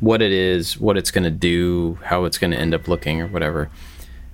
what 0.00 0.22
it 0.22 0.32
is, 0.32 0.80
what 0.80 0.96
it's 0.96 1.10
going 1.10 1.24
to 1.24 1.30
do, 1.30 1.98
how 2.02 2.24
it's 2.24 2.38
going 2.38 2.50
to 2.52 2.56
end 2.56 2.72
up 2.72 2.88
looking, 2.88 3.20
or 3.20 3.26
whatever. 3.26 3.68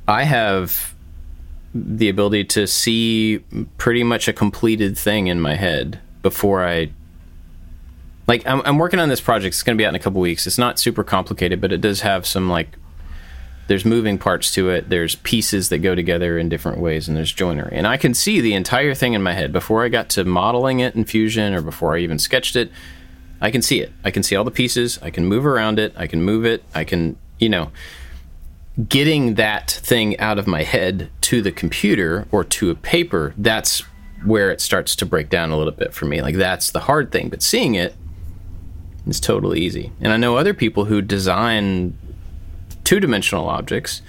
I 0.06 0.22
have 0.22 0.94
the 1.74 2.08
ability 2.08 2.44
to 2.44 2.68
see 2.68 3.40
pretty 3.76 4.04
much 4.04 4.28
a 4.28 4.32
completed 4.32 4.96
thing 4.96 5.26
in 5.26 5.40
my 5.40 5.56
head 5.56 5.98
before 6.22 6.64
I 6.64 6.90
like 8.28 8.46
I'm, 8.46 8.62
I'm 8.64 8.78
working 8.78 9.00
on 9.00 9.08
this 9.08 9.20
project. 9.20 9.54
It's 9.54 9.62
going 9.62 9.76
to 9.76 9.80
be 9.80 9.84
out 9.84 9.88
in 9.88 9.94
a 9.96 9.98
couple 9.98 10.20
weeks. 10.20 10.46
It's 10.46 10.58
not 10.58 10.78
super 10.78 11.02
complicated 11.02 11.60
but 11.60 11.72
it 11.72 11.80
does 11.80 12.02
have 12.02 12.26
some 12.26 12.48
like 12.48 12.76
there's 13.66 13.84
moving 13.84 14.18
parts 14.18 14.52
to 14.54 14.70
it. 14.70 14.88
There's 14.88 15.16
pieces 15.16 15.68
that 15.68 15.78
go 15.78 15.94
together 15.94 16.38
in 16.38 16.48
different 16.48 16.78
ways 16.78 17.08
and 17.08 17.16
there's 17.16 17.32
joinery. 17.32 17.76
And 17.76 17.86
i 17.86 17.96
can 17.96 18.14
see 18.14 18.40
the 18.40 18.54
entire 18.54 18.94
thing 18.94 19.14
in 19.14 19.22
my 19.22 19.32
head. 19.32 19.52
Before 19.52 19.84
i 19.84 19.88
got 19.88 20.08
to 20.10 20.24
modeling 20.24 20.80
it 20.80 20.94
in 20.94 21.04
fusion 21.04 21.54
or 21.54 21.62
before 21.62 21.96
i 21.96 21.98
even 21.98 22.18
sketched 22.18 22.54
it 22.54 22.70
i 23.40 23.50
can 23.50 23.62
see 23.62 23.80
it. 23.80 23.90
I 24.04 24.10
can 24.10 24.22
see 24.22 24.36
all 24.36 24.44
the 24.44 24.50
pieces. 24.50 24.98
I 25.02 25.10
can 25.10 25.26
move 25.26 25.46
around 25.46 25.78
it. 25.78 25.94
I 25.96 26.06
can 26.06 26.22
move 26.22 26.44
it. 26.44 26.62
I 26.74 26.84
can 26.84 27.16
you 27.38 27.48
know 27.48 27.72
getting 28.88 29.34
that 29.34 29.70
thing 29.70 30.18
out 30.20 30.38
of 30.38 30.46
my 30.46 30.62
head 30.62 31.10
to 31.20 31.42
the 31.42 31.50
computer 31.50 32.28
or 32.30 32.44
to 32.44 32.70
a 32.70 32.74
paper, 32.74 33.34
that's 33.36 33.82
where 34.24 34.50
it 34.50 34.60
starts 34.60 34.94
to 34.96 35.06
break 35.06 35.28
down 35.30 35.50
a 35.50 35.56
little 35.56 35.72
bit 35.72 35.92
for 35.92 36.06
me. 36.06 36.22
Like 36.22 36.36
that's 36.36 36.70
the 36.70 36.80
hard 36.80 37.10
thing, 37.10 37.28
but 37.28 37.42
seeing 37.42 37.74
it 37.74 37.94
is 39.06 39.20
totally 39.20 39.60
easy. 39.60 39.92
And 40.00 40.12
I 40.12 40.16
know 40.16 40.36
other 40.36 40.54
people 40.54 40.86
who 40.86 41.00
design 41.00 41.96
two-dimensional 42.84 43.48
objects, 43.48 44.02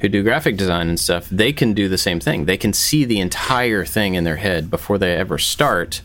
who 0.00 0.08
do 0.08 0.22
graphic 0.22 0.56
design 0.56 0.88
and 0.88 0.98
stuff, 0.98 1.28
they 1.30 1.52
can 1.52 1.74
do 1.74 1.88
the 1.88 1.98
same 1.98 2.20
thing. 2.20 2.46
They 2.46 2.56
can 2.56 2.72
see 2.72 3.04
the 3.04 3.20
entire 3.20 3.84
thing 3.84 4.14
in 4.14 4.24
their 4.24 4.36
head 4.36 4.70
before 4.70 4.98
they 4.98 5.14
ever 5.14 5.38
start. 5.38 6.02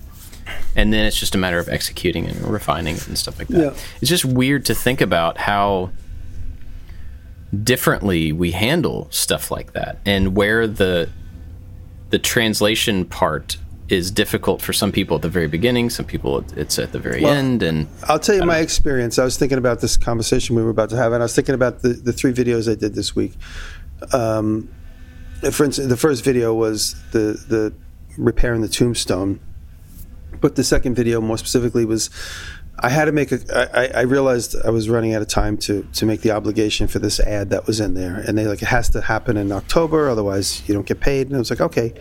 And 0.75 0.91
then 0.91 1.05
it's 1.05 1.19
just 1.19 1.33
a 1.33 1.37
matter 1.37 1.59
of 1.59 1.69
executing 1.69 2.27
and 2.27 2.39
refining 2.41 2.95
it 2.95 3.07
and 3.07 3.17
stuff 3.17 3.39
like 3.39 3.47
that. 3.49 3.59
Yeah. 3.59 3.73
It's 4.01 4.09
just 4.09 4.25
weird 4.25 4.65
to 4.65 4.75
think 4.75 5.01
about 5.01 5.37
how 5.37 5.91
differently 7.63 8.31
we 8.31 8.51
handle 8.51 9.07
stuff 9.11 9.49
like 9.49 9.73
that 9.73 9.97
and 10.05 10.35
where 10.35 10.67
the 10.67 11.09
the 12.09 12.19
translation 12.19 13.05
part 13.05 13.57
is 13.89 14.09
difficult 14.09 14.61
for 14.61 14.73
some 14.73 14.91
people 14.91 15.15
at 15.15 15.21
the 15.21 15.29
very 15.29 15.47
beginning 15.47 15.89
some 15.91 16.05
people 16.05 16.43
it's 16.57 16.79
at 16.79 16.91
the 16.91 16.99
very 16.99 17.23
end 17.23 17.61
and 17.61 17.87
I'll 18.07 18.19
tell 18.19 18.35
you 18.35 18.45
my 18.45 18.59
experience. 18.59 19.19
I 19.19 19.23
was 19.23 19.37
thinking 19.37 19.57
about 19.57 19.81
this 19.81 19.97
conversation 19.97 20.55
we 20.55 20.63
were 20.63 20.69
about 20.69 20.89
to 20.89 20.95
have, 20.95 21.11
and 21.13 21.21
I 21.21 21.25
was 21.25 21.35
thinking 21.35 21.55
about 21.55 21.81
the, 21.81 21.89
the 21.89 22.13
three 22.13 22.33
videos 22.33 22.71
I 22.71 22.75
did 22.75 22.95
this 22.95 23.15
week. 23.15 23.33
Um, 24.13 24.69
for 25.51 25.65
instance, 25.65 25.87
the 25.87 25.97
first 25.97 26.23
video 26.23 26.53
was 26.53 26.95
the 27.11 27.43
the 27.47 27.73
repairing 28.17 28.61
the 28.61 28.67
tombstone, 28.67 29.39
but 30.41 30.55
the 30.55 30.63
second 30.63 30.95
video, 30.95 31.21
more 31.21 31.37
specifically, 31.37 31.85
was 31.85 32.09
I 32.77 32.89
had 32.89 33.05
to 33.05 33.11
make 33.11 33.31
a. 33.31 33.39
I, 33.77 33.99
I- 33.99 34.01
realized 34.01 34.55
I 34.65 34.69
was 34.69 34.89
running 34.89 35.13
out 35.13 35.21
of 35.21 35.27
time 35.27 35.57
to 35.59 35.87
to 35.93 36.05
make 36.05 36.21
the 36.21 36.31
obligation 36.31 36.87
for 36.87 36.99
this 36.99 37.19
ad 37.19 37.49
that 37.49 37.65
was 37.67 37.79
in 37.79 37.93
there, 37.93 38.15
and 38.15 38.37
they 38.37 38.45
like 38.47 38.61
it 38.61 38.67
has 38.67 38.89
to 38.89 39.01
happen 39.01 39.37
in 39.37 39.51
October, 39.51 40.09
otherwise 40.09 40.61
you 40.67 40.73
don't 40.73 40.85
get 40.85 40.99
paid. 40.99 41.27
And 41.27 41.35
I 41.35 41.39
was 41.39 41.49
like, 41.49 41.61
okay, 41.61 41.93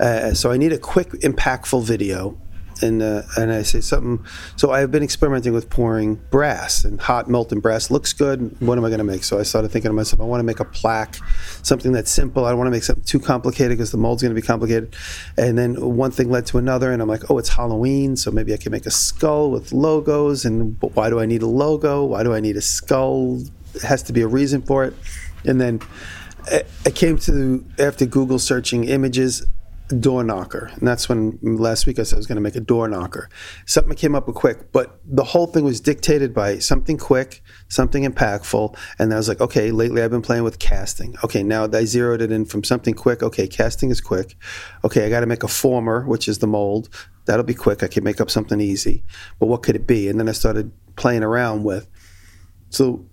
uh, 0.00 0.32
so 0.34 0.50
I 0.50 0.56
need 0.56 0.72
a 0.72 0.78
quick, 0.78 1.10
impactful 1.22 1.84
video 1.84 2.38
and 2.82 3.02
uh, 3.02 3.22
and 3.36 3.52
I 3.52 3.62
say 3.62 3.80
something. 3.80 4.24
So 4.56 4.70
I've 4.70 4.90
been 4.90 5.02
experimenting 5.02 5.52
with 5.52 5.70
pouring 5.70 6.16
brass 6.30 6.84
and 6.84 7.00
hot 7.00 7.28
molten 7.28 7.60
brass. 7.60 7.90
Looks 7.90 8.12
good. 8.12 8.56
What 8.60 8.78
am 8.78 8.84
I 8.84 8.88
going 8.88 8.98
to 8.98 9.04
make? 9.04 9.24
So 9.24 9.38
I 9.38 9.42
started 9.42 9.70
thinking 9.70 9.88
to 9.88 9.92
myself, 9.92 10.20
I 10.20 10.24
want 10.24 10.40
to 10.40 10.44
make 10.44 10.60
a 10.60 10.64
plaque, 10.64 11.16
something 11.62 11.92
that's 11.92 12.10
simple. 12.10 12.44
I 12.44 12.50
don't 12.50 12.58
want 12.58 12.66
to 12.68 12.72
make 12.72 12.82
something 12.82 13.04
too 13.04 13.20
complicated 13.20 13.76
because 13.76 13.90
the 13.90 13.98
mold's 13.98 14.22
going 14.22 14.34
to 14.34 14.40
be 14.40 14.46
complicated. 14.46 14.94
And 15.36 15.56
then 15.56 15.74
one 15.96 16.10
thing 16.10 16.30
led 16.30 16.46
to 16.46 16.58
another, 16.58 16.92
and 16.92 17.00
I'm 17.00 17.08
like, 17.08 17.30
oh, 17.30 17.38
it's 17.38 17.50
Halloween, 17.50 18.16
so 18.16 18.30
maybe 18.30 18.52
I 18.52 18.56
can 18.56 18.72
make 18.72 18.86
a 18.86 18.90
skull 18.90 19.50
with 19.50 19.72
logos. 19.72 20.44
And 20.44 20.76
why 20.80 21.10
do 21.10 21.20
I 21.20 21.26
need 21.26 21.42
a 21.42 21.46
logo? 21.46 22.04
Why 22.04 22.22
do 22.22 22.34
I 22.34 22.40
need 22.40 22.56
a 22.56 22.62
skull? 22.62 23.40
It 23.74 23.82
has 23.82 24.02
to 24.04 24.12
be 24.12 24.22
a 24.22 24.28
reason 24.28 24.62
for 24.62 24.84
it. 24.84 24.94
And 25.44 25.60
then 25.60 25.80
I- 26.50 26.64
I 26.86 26.90
came 26.90 27.18
to 27.18 27.64
after 27.78 28.06
Google 28.06 28.38
searching 28.38 28.84
images 28.84 29.44
door 29.88 30.24
knocker. 30.24 30.70
And 30.74 30.88
that's 30.88 31.08
when 31.08 31.38
last 31.42 31.86
week 31.86 31.98
i 31.98 32.04
said 32.04 32.16
i 32.16 32.18
was 32.18 32.26
going 32.26 32.36
to 32.36 32.42
make 32.42 32.56
a 32.56 32.60
door 32.60 32.88
knocker. 32.88 33.28
Something 33.66 33.94
came 33.94 34.14
up 34.14 34.26
quick 34.26 34.72
but 34.72 34.98
the 35.04 35.24
whole 35.24 35.46
thing 35.46 35.64
was 35.64 35.80
dictated 35.80 36.32
by 36.32 36.58
something 36.58 36.96
quick 36.96 37.42
something 37.68 38.04
impactful 38.04 38.76
and 38.98 39.12
i 39.12 39.16
was 39.16 39.28
like 39.28 39.40
okay 39.42 39.70
lately 39.70 40.02
i've 40.02 40.10
been 40.10 40.22
playing 40.22 40.42
with 40.42 40.58
casting. 40.58 41.14
Okay 41.22 41.42
now 41.42 41.68
i 41.70 41.84
zeroed 41.84 42.22
it 42.22 42.32
in 42.32 42.46
from 42.46 42.64
something 42.64 42.94
quick 42.94 43.22
okay 43.22 43.46
casting 43.46 43.90
is 43.90 44.00
quick. 44.00 44.36
Okay 44.84 45.04
i 45.04 45.10
got 45.10 45.20
to 45.20 45.26
make 45.26 45.42
a 45.42 45.48
former 45.48 46.06
which 46.06 46.28
is 46.28 46.38
the 46.38 46.46
mold. 46.46 46.88
That'll 47.26 47.44
be 47.44 47.54
quick. 47.54 47.82
I 47.82 47.88
can 47.88 48.04
make 48.04 48.20
up 48.20 48.30
something 48.30 48.60
easy. 48.60 49.02
But 49.38 49.46
what 49.46 49.62
could 49.62 49.76
it 49.76 49.86
be? 49.86 50.08
And 50.08 50.18
then 50.18 50.28
i 50.28 50.32
started 50.32 50.72
playing 50.96 51.22
around 51.22 51.64
with 51.64 51.88
so 52.70 53.04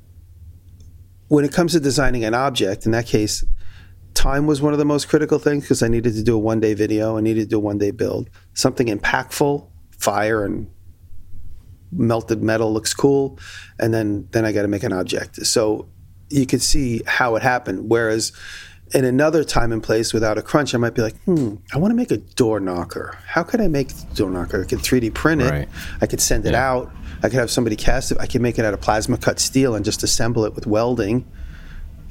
when 1.27 1.43
it 1.43 1.51
comes 1.51 1.73
to 1.73 1.79
designing 1.79 2.23
an 2.23 2.33
object 2.33 2.85
in 2.85 2.91
that 2.91 3.05
case 3.07 3.43
time 4.13 4.47
was 4.47 4.61
one 4.61 4.73
of 4.73 4.79
the 4.79 4.85
most 4.85 5.07
critical 5.07 5.39
things 5.39 5.63
because 5.63 5.83
I 5.83 5.87
needed 5.87 6.13
to 6.13 6.23
do 6.23 6.35
a 6.35 6.39
one 6.39 6.59
day 6.59 6.73
video. 6.73 7.17
I 7.17 7.21
needed 7.21 7.41
to 7.41 7.49
do 7.49 7.57
a 7.57 7.59
one 7.59 7.77
day 7.77 7.91
build. 7.91 8.29
Something 8.53 8.87
impactful, 8.87 9.67
fire 9.97 10.45
and 10.45 10.69
melted 11.91 12.41
metal 12.41 12.71
looks 12.71 12.93
cool, 12.93 13.39
and 13.79 13.93
then 13.93 14.27
then 14.31 14.45
I 14.45 14.51
got 14.51 14.61
to 14.63 14.67
make 14.67 14.83
an 14.83 14.93
object. 14.93 15.45
So 15.45 15.87
you 16.29 16.45
could 16.45 16.61
see 16.61 17.01
how 17.05 17.35
it 17.35 17.43
happened. 17.43 17.89
Whereas 17.89 18.31
in 18.93 19.05
another 19.05 19.43
time 19.43 19.71
and 19.71 19.81
place 19.81 20.13
without 20.13 20.37
a 20.37 20.41
crunch, 20.41 20.75
I 20.75 20.77
might 20.77 20.93
be 20.93 21.01
like, 21.01 21.17
hmm, 21.23 21.55
I 21.73 21.77
want 21.77 21.91
to 21.91 21.95
make 21.95 22.11
a 22.11 22.17
door 22.17 22.59
knocker. 22.59 23.17
How 23.25 23.43
could 23.43 23.61
I 23.61 23.67
make 23.67 23.89
the 23.89 24.15
door 24.15 24.29
knocker? 24.29 24.63
I 24.63 24.65
could 24.65 24.79
3D 24.79 25.13
print 25.13 25.41
it. 25.41 25.49
Right. 25.49 25.69
I 26.01 26.07
could 26.07 26.21
send 26.21 26.45
it 26.45 26.55
out. 26.55 26.91
I 27.23 27.29
could 27.29 27.39
have 27.39 27.51
somebody 27.51 27.75
cast 27.75 28.11
it. 28.11 28.17
I 28.19 28.27
could 28.27 28.41
make 28.41 28.59
it 28.59 28.65
out 28.65 28.73
of 28.73 28.81
plasma 28.81 29.17
cut 29.17 29.39
steel 29.39 29.75
and 29.75 29.85
just 29.85 30.03
assemble 30.03 30.43
it 30.45 30.55
with 30.55 30.67
welding 30.67 31.25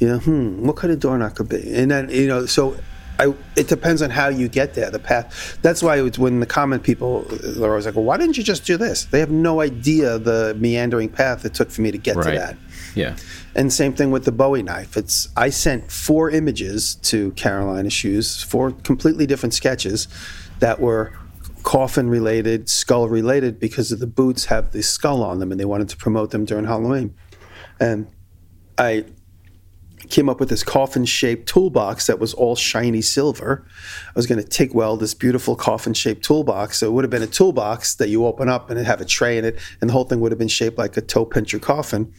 you 0.01 0.09
know, 0.09 0.19
hmm, 0.19 0.67
what 0.67 0.77
could 0.77 0.91
a 0.91 0.97
door 0.97 1.17
knocker 1.19 1.45
be? 1.45 1.73
And 1.75 1.91
then, 1.91 2.09
you 2.09 2.27
know, 2.27 2.47
so 2.47 2.77
I, 3.19 3.35
it 3.55 3.69
depends 3.69 4.01
on 4.01 4.09
how 4.09 4.29
you 4.29 4.49
get 4.49 4.73
there, 4.73 4.91
the 4.91 4.99
path. 4.99 5.59
That's 5.61 5.83
why 5.83 6.01
it's 6.01 6.19
when 6.19 6.41
the 6.41 6.47
common 6.47 6.81
people 6.81 7.27
are 7.63 7.69
always 7.69 7.85
like, 7.85 7.95
well, 7.95 8.05
why 8.05 8.17
didn't 8.17 8.39
you 8.39 8.43
just 8.43 8.65
do 8.65 8.79
this? 8.79 9.05
They 9.05 9.21
have 9.21 9.31
no 9.31 9.61
idea 9.61 10.19
the 10.19 10.57
meandering 10.59 11.11
path 11.11 11.45
it 11.45 11.53
took 11.53 11.71
for 11.71 11.83
me 11.83 11.91
to 11.91 11.99
get 11.99 12.15
to 12.15 12.31
that. 12.31 12.57
yeah 12.95 13.17
And 13.55 13.71
same 13.71 13.93
thing 13.93 14.11
with 14.11 14.25
the 14.25 14.33
Bowie 14.33 14.63
knife. 14.63 14.97
It's 14.97 15.29
I 15.37 15.51
sent 15.51 15.93
four 15.93 16.31
images 16.31 16.95
to 17.03 17.33
Carolina 17.33 17.91
Shoes, 17.91 18.43
four 18.43 18.71
completely 18.71 19.27
different 19.27 19.53
sketches 19.53 20.09
that 20.61 20.81
were 20.81 21.13
coffin 21.63 22.09
related, 22.09 22.71
skull 22.71 23.07
related, 23.07 23.61
because 23.61 23.93
of 23.93 23.99
the 23.99 24.07
boots 24.07 24.47
have 24.47 24.73
the 24.73 24.83
skull 24.83 25.23
on 25.23 25.41
them, 25.41 25.51
and 25.51 25.61
they 25.61 25.67
wanted 25.67 25.91
to 25.91 25.97
promote 25.99 26.31
them 26.31 26.47
during 26.47 26.65
Halloween. 26.65 27.15
And 27.79 28.07
I 28.79 29.05
came 30.11 30.29
up 30.29 30.41
with 30.41 30.49
this 30.49 30.63
coffin 30.63 31.05
shaped 31.05 31.49
toolbox 31.49 32.07
that 32.07 32.19
was 32.19 32.35
all 32.35 32.57
shiny 32.57 33.01
silver. 33.01 33.67
I 34.09 34.13
was 34.15 34.27
going 34.27 34.43
to 34.43 34.47
TIG 34.47 34.75
weld 34.75 35.01
this 35.01 35.15
beautiful 35.15 35.57
coffin 35.57 35.95
shaped 35.95 36.25
toolbox. 36.25 36.79
So 36.79 36.87
it 36.87 36.93
would 36.93 37.05
have 37.05 37.11
been 37.11 37.23
a 37.23 37.27
toolbox 37.27 37.95
that 37.97 38.09
you 38.09 38.27
open 38.27 38.49
up 38.49 38.71
and 38.71 38.79
it 38.79 38.87
have 38.87 39.01
a 39.01 39.05
tray 39.05 39.39
in 39.39 39.45
it, 39.45 39.59
and 39.81 39.89
the 39.89 39.93
whole 39.93 40.05
thing 40.05 40.21
would 40.21 40.33
have 40.33 40.39
been 40.39 40.49
shaped 40.49 40.79
like 40.79 40.97
a 40.97 41.01
toe 41.01 41.25
pincher 41.25 41.59
coffin. 41.59 42.13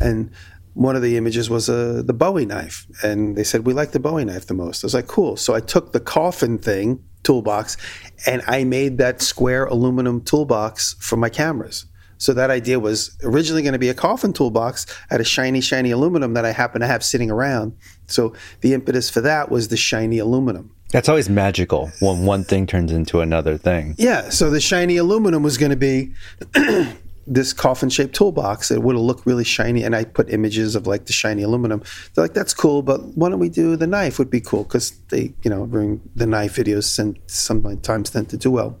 And 0.00 0.30
one 0.74 0.94
of 0.94 1.00
the 1.00 1.16
images 1.16 1.48
was 1.48 1.70
a, 1.70 2.02
the 2.02 2.12
Bowie 2.12 2.44
knife. 2.44 2.86
And 3.02 3.36
they 3.36 3.44
said, 3.44 3.64
We 3.64 3.72
like 3.72 3.92
the 3.92 4.00
Bowie 4.00 4.26
knife 4.26 4.46
the 4.46 4.54
most. 4.54 4.84
I 4.84 4.86
was 4.86 4.94
like, 4.94 5.06
Cool. 5.06 5.36
So 5.36 5.54
I 5.54 5.60
took 5.60 5.92
the 5.92 6.00
coffin 6.00 6.58
thing, 6.58 7.02
toolbox, 7.22 7.78
and 8.26 8.42
I 8.46 8.64
made 8.64 8.98
that 8.98 9.22
square 9.22 9.64
aluminum 9.64 10.20
toolbox 10.20 10.96
for 11.00 11.16
my 11.16 11.30
cameras. 11.30 11.86
So 12.18 12.32
that 12.34 12.50
idea 12.50 12.80
was 12.80 13.16
originally 13.22 13.62
going 13.62 13.72
to 13.72 13.78
be 13.78 13.88
a 13.88 13.94
coffin 13.94 14.32
toolbox 14.32 14.86
out 15.10 15.20
of 15.20 15.26
shiny, 15.26 15.60
shiny 15.60 15.90
aluminum 15.90 16.34
that 16.34 16.44
I 16.44 16.52
happen 16.52 16.80
to 16.80 16.86
have 16.86 17.04
sitting 17.04 17.30
around. 17.30 17.76
So 18.06 18.34
the 18.60 18.74
impetus 18.74 19.10
for 19.10 19.20
that 19.20 19.50
was 19.50 19.68
the 19.68 19.76
shiny 19.76 20.18
aluminum. 20.18 20.70
That's 20.92 21.08
always 21.08 21.28
magical 21.28 21.90
when 22.00 22.24
one 22.24 22.44
thing 22.44 22.66
turns 22.66 22.92
into 22.92 23.20
another 23.20 23.58
thing. 23.58 23.96
Yeah, 23.98 24.30
so 24.30 24.50
the 24.50 24.60
shiny 24.60 24.96
aluminum 24.96 25.42
was 25.42 25.58
going 25.58 25.70
to 25.70 25.76
be 25.76 26.14
this 27.26 27.52
coffin 27.52 27.90
shaped 27.90 28.14
toolbox. 28.14 28.70
It 28.70 28.82
would 28.82 28.94
have 28.94 29.04
looked 29.04 29.26
really 29.26 29.44
shiny, 29.44 29.82
and 29.82 29.96
I 29.96 30.04
put 30.04 30.30
images 30.30 30.76
of 30.76 30.86
like 30.86 31.06
the 31.06 31.12
shiny 31.12 31.42
aluminum. 31.42 31.82
They're 32.14 32.24
like, 32.24 32.34
"That's 32.34 32.54
cool, 32.54 32.82
but 32.82 33.00
why 33.16 33.28
don't 33.28 33.40
we 33.40 33.48
do 33.48 33.76
the 33.76 33.86
knife? 33.86 34.18
Would 34.18 34.30
be 34.30 34.40
cool 34.40 34.62
because 34.62 34.92
they, 35.08 35.34
you 35.42 35.50
know, 35.50 35.66
bring 35.66 36.00
the 36.14 36.26
knife 36.26 36.56
videos 36.56 36.98
and 36.98 37.18
sometimes 37.26 38.10
tend 38.10 38.28
to 38.30 38.36
do 38.36 38.50
well." 38.50 38.78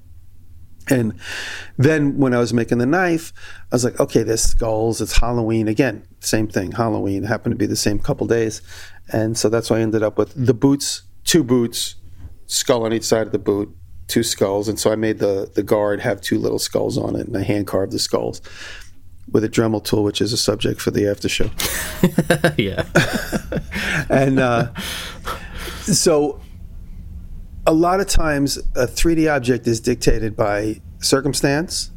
And 0.88 1.14
then 1.76 2.18
when 2.18 2.34
I 2.34 2.38
was 2.38 2.52
making 2.54 2.78
the 2.78 2.86
knife, 2.86 3.32
I 3.72 3.74
was 3.74 3.84
like, 3.84 3.98
okay, 3.98 4.22
there's 4.22 4.42
skulls. 4.42 5.00
It's 5.00 5.18
Halloween 5.18 5.68
again. 5.68 6.06
same 6.20 6.48
thing. 6.48 6.72
Halloween 6.72 7.24
happened 7.24 7.52
to 7.52 7.58
be 7.58 7.66
the 7.66 7.76
same 7.76 7.98
couple 7.98 8.26
days, 8.26 8.62
and 9.12 9.36
so 9.36 9.48
that's 9.48 9.70
why 9.70 9.78
I 9.78 9.80
ended 9.80 10.02
up 10.02 10.18
with 10.18 10.32
the 10.34 10.54
boots, 10.54 11.02
two 11.24 11.42
boots, 11.42 11.96
skull 12.46 12.84
on 12.84 12.92
each 12.92 13.04
side 13.04 13.26
of 13.26 13.32
the 13.32 13.38
boot, 13.38 13.74
two 14.06 14.22
skulls, 14.22 14.68
and 14.68 14.78
so 14.78 14.92
I 14.92 14.96
made 14.96 15.18
the 15.18 15.50
the 15.54 15.62
guard 15.62 16.00
have 16.00 16.20
two 16.20 16.38
little 16.38 16.58
skulls 16.58 16.96
on 16.96 17.16
it, 17.16 17.26
and 17.26 17.36
I 17.36 17.42
hand 17.42 17.66
carved 17.66 17.92
the 17.92 17.98
skulls 17.98 18.40
with 19.30 19.44
a 19.44 19.48
Dremel 19.48 19.84
tool, 19.84 20.04
which 20.04 20.20
is 20.20 20.32
a 20.32 20.36
subject 20.36 20.80
for 20.80 20.90
the 20.90 21.08
after 21.08 21.28
show. 21.28 21.50
yeah. 22.56 22.84
and 24.08 24.38
uh, 24.38 24.72
so 25.82 26.40
a 27.66 27.72
lot 27.72 28.00
of 28.00 28.06
times 28.06 28.58
a 28.74 28.86
3D 28.86 29.34
object 29.34 29.66
is 29.66 29.80
dictated 29.80 30.36
by 30.36 30.80
circumstance. 31.00 31.90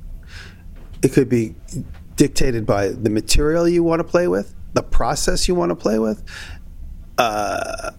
It 1.03 1.13
could 1.13 1.29
be 1.29 1.55
dictated 2.15 2.65
by 2.65 2.89
the 2.89 3.09
material 3.09 3.67
you 3.67 3.83
want 3.83 3.99
to 3.99 4.03
play 4.03 4.27
with, 4.27 4.53
the 4.73 4.83
process 4.83 5.47
you 5.47 5.55
want 5.55 5.69
to 5.69 5.75
play 5.75 5.99
with. 5.99 6.23
Uh, 7.17 7.91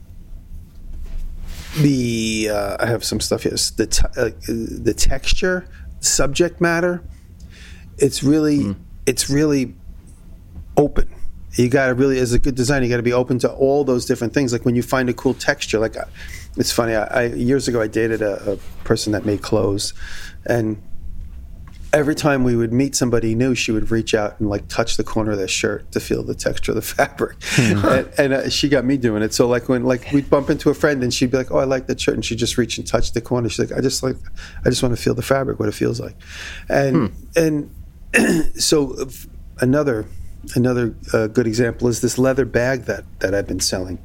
the 1.79 2.51
uh, 2.53 2.77
I 2.81 2.87
have 2.87 3.05
some 3.05 3.21
stuff 3.21 3.45
here. 3.45 3.53
The 3.53 3.87
t- 3.87 4.07
uh, 4.17 4.31
the 4.83 4.95
texture, 4.95 5.69
subject 6.01 6.61
matter. 6.61 7.03
It's 7.99 8.23
really 8.23 8.59
mm. 8.59 8.77
it's 9.07 9.31
really 9.31 9.75
open. 10.77 11.09
You 11.55 11.69
got 11.69 11.87
to 11.87 11.95
really, 11.95 12.19
as 12.19 12.33
a 12.33 12.39
good 12.39 12.55
designer, 12.55 12.85
you 12.85 12.91
got 12.91 12.99
to 12.99 13.03
be 13.03 13.13
open 13.13 13.39
to 13.41 13.53
all 13.53 13.85
those 13.85 14.07
different 14.07 14.33
things. 14.33 14.53
Like 14.53 14.65
when 14.65 14.77
you 14.77 14.83
find 14.83 15.09
a 15.09 15.13
cool 15.13 15.35
texture, 15.35 15.79
like 15.79 15.97
uh, 15.97 16.05
it's 16.57 16.73
funny. 16.73 16.95
I, 16.95 17.05
I 17.05 17.27
years 17.27 17.69
ago 17.69 17.81
I 17.81 17.87
dated 17.87 18.23
a, 18.23 18.53
a 18.53 18.57
person 18.85 19.13
that 19.13 19.25
made 19.25 19.43
clothes, 19.43 19.95
and 20.47 20.83
every 21.93 22.15
time 22.15 22.45
we 22.45 22.55
would 22.55 22.73
meet 22.73 22.95
somebody 22.95 23.35
new, 23.35 23.55
she 23.55 23.73
would 23.73 23.91
reach 23.91 24.15
out 24.15 24.39
and 24.39 24.49
like 24.49 24.69
touch 24.69 24.97
the 24.97 25.05
corner 25.05 25.33
of 25.33 25.39
their 25.39 25.49
shirt 25.49 25.91
to 25.93 26.01
feel 26.01 26.23
the 26.23 26.35
texture 26.35 26.73
of 26.73 26.77
the 26.77 26.83
fabric. 26.97 27.39
Mm-hmm. 27.41 27.87
and, 27.87 28.13
and 28.19 28.33
uh, 28.33 28.49
she 28.49 28.69
got 28.69 28.85
me 28.85 28.97
doing 28.97 29.23
it. 29.23 29.35
So 29.35 29.49
like 29.49 29.69
when 29.69 29.85
like 29.85 30.11
we'd 30.13 30.31
bump 30.31 30.51
into 30.51 30.71
a 30.71 30.75
friend 30.75 31.03
and 31.03 31.13
she'd 31.13 31.31
be 31.31 31.37
like, 31.37 31.51
"Oh, 31.51 31.59
I 31.59 31.65
like 31.65 31.87
that 31.89 32.01
shirt," 32.01 32.15
and 32.15 32.25
she'd 32.25 32.39
just 32.39 32.59
reach 32.59 32.79
and 32.79 32.87
touch 32.87 33.13
the 33.13 33.21
corner. 33.21 33.49
She's 33.49 33.71
like, 33.71 33.77
"I 33.77 33.81
just 33.81 34.03
like, 34.03 34.17
I 34.65 34.71
just 34.71 34.83
want 34.83 34.97
to 34.97 35.03
feel 35.03 35.15
the 35.15 35.23
fabric, 35.23 35.59
what 35.59 35.69
it 35.69 35.75
feels 35.75 36.01
like." 36.01 36.17
And 36.69 37.11
hmm. 37.11 37.71
and 38.15 38.55
so 38.61 39.09
another 39.61 40.07
another 40.55 40.95
uh, 41.13 41.27
good 41.27 41.47
example 41.47 41.89
is 41.89 42.01
this 42.01 42.19
leather 42.19 42.45
bag 42.45 42.85
that 42.85 43.05
that 43.21 43.35
I've 43.35 43.47
been 43.47 43.61
selling. 43.61 43.99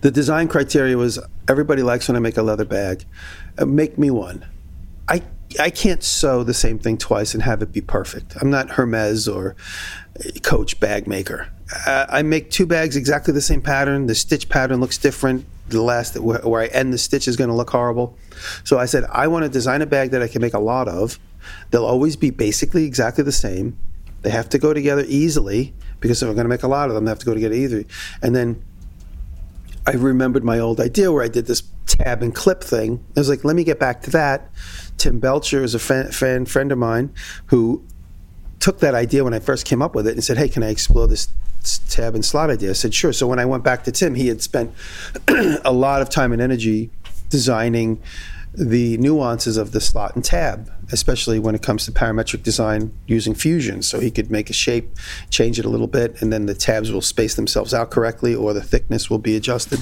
The 0.00 0.10
design 0.10 0.48
criteria 0.48 0.96
was 0.96 1.18
everybody 1.48 1.82
likes 1.82 2.08
when 2.08 2.16
I 2.16 2.20
make 2.20 2.36
a 2.36 2.42
leather 2.42 2.64
bag. 2.64 3.04
Uh, 3.58 3.66
make 3.66 3.98
me 3.98 4.10
one. 4.10 4.44
I 5.08 5.22
I 5.58 5.70
can't 5.70 6.02
sew 6.02 6.44
the 6.44 6.54
same 6.54 6.78
thing 6.78 6.96
twice 6.96 7.34
and 7.34 7.42
have 7.42 7.62
it 7.62 7.72
be 7.72 7.80
perfect. 7.80 8.36
I'm 8.40 8.50
not 8.50 8.70
Hermes 8.70 9.26
or 9.26 9.56
Coach 10.42 10.78
bag 10.80 11.06
maker. 11.06 11.48
Uh, 11.86 12.06
I 12.08 12.22
make 12.22 12.50
two 12.50 12.66
bags 12.66 12.96
exactly 12.96 13.32
the 13.34 13.40
same 13.40 13.60
pattern. 13.60 14.06
The 14.06 14.14
stitch 14.14 14.48
pattern 14.48 14.80
looks 14.80 14.98
different. 14.98 15.46
The 15.68 15.82
last 15.82 16.18
where, 16.18 16.40
where 16.40 16.62
I 16.62 16.66
end 16.66 16.92
the 16.92 16.98
stitch 16.98 17.28
is 17.28 17.36
going 17.36 17.50
to 17.50 17.56
look 17.56 17.70
horrible. 17.70 18.16
So 18.64 18.78
I 18.78 18.86
said 18.86 19.04
I 19.10 19.28
want 19.28 19.44
to 19.44 19.48
design 19.48 19.82
a 19.82 19.86
bag 19.86 20.10
that 20.10 20.22
I 20.22 20.28
can 20.28 20.40
make 20.40 20.54
a 20.54 20.60
lot 20.60 20.88
of. 20.88 21.18
They'll 21.70 21.84
always 21.84 22.16
be 22.16 22.30
basically 22.30 22.84
exactly 22.84 23.24
the 23.24 23.32
same. 23.32 23.78
They 24.22 24.30
have 24.30 24.48
to 24.50 24.58
go 24.58 24.74
together 24.74 25.04
easily 25.06 25.72
because 26.00 26.22
if 26.22 26.28
I'm 26.28 26.34
going 26.34 26.44
to 26.44 26.50
make 26.50 26.62
a 26.62 26.68
lot 26.68 26.88
of 26.88 26.94
them, 26.94 27.04
they 27.04 27.10
have 27.10 27.18
to 27.20 27.26
go 27.26 27.34
together 27.34 27.54
easily. 27.54 27.86
And 28.22 28.34
then 28.34 28.62
I 29.90 29.94
remembered 29.94 30.44
my 30.44 30.60
old 30.60 30.80
idea 30.80 31.10
where 31.10 31.24
I 31.24 31.28
did 31.28 31.46
this 31.46 31.64
tab 31.86 32.22
and 32.22 32.32
clip 32.32 32.62
thing. 32.62 33.04
I 33.16 33.20
was 33.20 33.28
like, 33.28 33.42
let 33.44 33.56
me 33.56 33.64
get 33.64 33.80
back 33.80 34.02
to 34.02 34.10
that. 34.10 34.48
Tim 34.98 35.18
Belcher 35.18 35.64
is 35.64 35.74
a 35.74 35.80
fan, 35.80 36.12
fan 36.12 36.46
friend 36.46 36.70
of 36.70 36.78
mine 36.78 37.12
who 37.46 37.84
took 38.60 38.78
that 38.78 38.94
idea 38.94 39.24
when 39.24 39.34
I 39.34 39.40
first 39.40 39.66
came 39.66 39.82
up 39.82 39.96
with 39.96 40.06
it 40.06 40.12
and 40.12 40.22
said, 40.22 40.38
hey, 40.38 40.48
can 40.48 40.62
I 40.62 40.68
explore 40.68 41.08
this 41.08 41.26
tab 41.88 42.14
and 42.14 42.24
slot 42.24 42.50
idea? 42.50 42.70
I 42.70 42.74
said, 42.74 42.94
sure. 42.94 43.12
So 43.12 43.26
when 43.26 43.40
I 43.40 43.44
went 43.44 43.64
back 43.64 43.82
to 43.82 43.90
Tim, 43.90 44.14
he 44.14 44.28
had 44.28 44.40
spent 44.40 44.72
a 45.64 45.72
lot 45.72 46.02
of 46.02 46.08
time 46.08 46.30
and 46.30 46.40
energy 46.40 46.90
designing 47.28 48.00
the 48.52 48.98
nuances 48.98 49.56
of 49.56 49.72
the 49.72 49.80
slot 49.80 50.14
and 50.14 50.24
tab, 50.24 50.70
especially 50.90 51.38
when 51.38 51.54
it 51.54 51.62
comes 51.62 51.84
to 51.84 51.92
parametric 51.92 52.42
design 52.42 52.92
using 53.06 53.34
Fusion. 53.34 53.82
So 53.82 54.00
he 54.00 54.10
could 54.10 54.30
make 54.30 54.50
a 54.50 54.52
shape, 54.52 54.90
change 55.30 55.58
it 55.58 55.64
a 55.64 55.68
little 55.68 55.86
bit, 55.86 56.20
and 56.20 56.32
then 56.32 56.46
the 56.46 56.54
tabs 56.54 56.90
will 56.90 57.00
space 57.00 57.34
themselves 57.34 57.72
out 57.72 57.90
correctly 57.90 58.34
or 58.34 58.52
the 58.52 58.62
thickness 58.62 59.08
will 59.08 59.18
be 59.18 59.36
adjusted. 59.36 59.80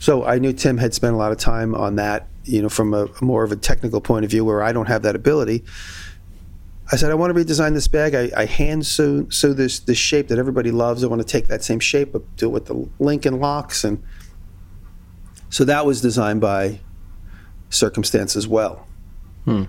So 0.00 0.24
I 0.24 0.38
knew 0.38 0.52
Tim 0.52 0.78
had 0.78 0.94
spent 0.94 1.14
a 1.14 1.16
lot 1.16 1.32
of 1.32 1.38
time 1.38 1.74
on 1.74 1.96
that, 1.96 2.28
you 2.44 2.62
know, 2.62 2.68
from 2.68 2.94
a, 2.94 3.08
more 3.20 3.44
of 3.44 3.52
a 3.52 3.56
technical 3.56 4.00
point 4.00 4.24
of 4.24 4.30
view 4.30 4.44
where 4.44 4.62
I 4.62 4.72
don't 4.72 4.86
have 4.86 5.02
that 5.02 5.14
ability. 5.14 5.64
I 6.90 6.96
said, 6.96 7.10
I 7.10 7.14
want 7.14 7.34
to 7.34 7.44
redesign 7.44 7.72
this 7.74 7.88
bag. 7.88 8.14
I, 8.14 8.30
I 8.36 8.44
hand 8.44 8.86
sew, 8.86 9.28
sew 9.30 9.52
this, 9.52 9.80
this 9.80 9.98
shape 9.98 10.28
that 10.28 10.38
everybody 10.38 10.70
loves. 10.70 11.04
I 11.04 11.06
want 11.06 11.22
to 11.22 11.28
take 11.28 11.48
that 11.48 11.62
same 11.62 11.80
shape, 11.80 12.12
but 12.12 12.36
do 12.36 12.46
it 12.46 12.52
with 12.52 12.66
the 12.66 12.88
link 12.98 13.24
and 13.24 13.40
locks. 13.40 13.84
And 13.84 14.02
so 15.48 15.64
that 15.64 15.86
was 15.86 16.00
designed 16.00 16.40
by 16.40 16.80
circumstance 17.72 18.36
as 18.36 18.46
well. 18.46 18.86
Hmm. 19.44 19.64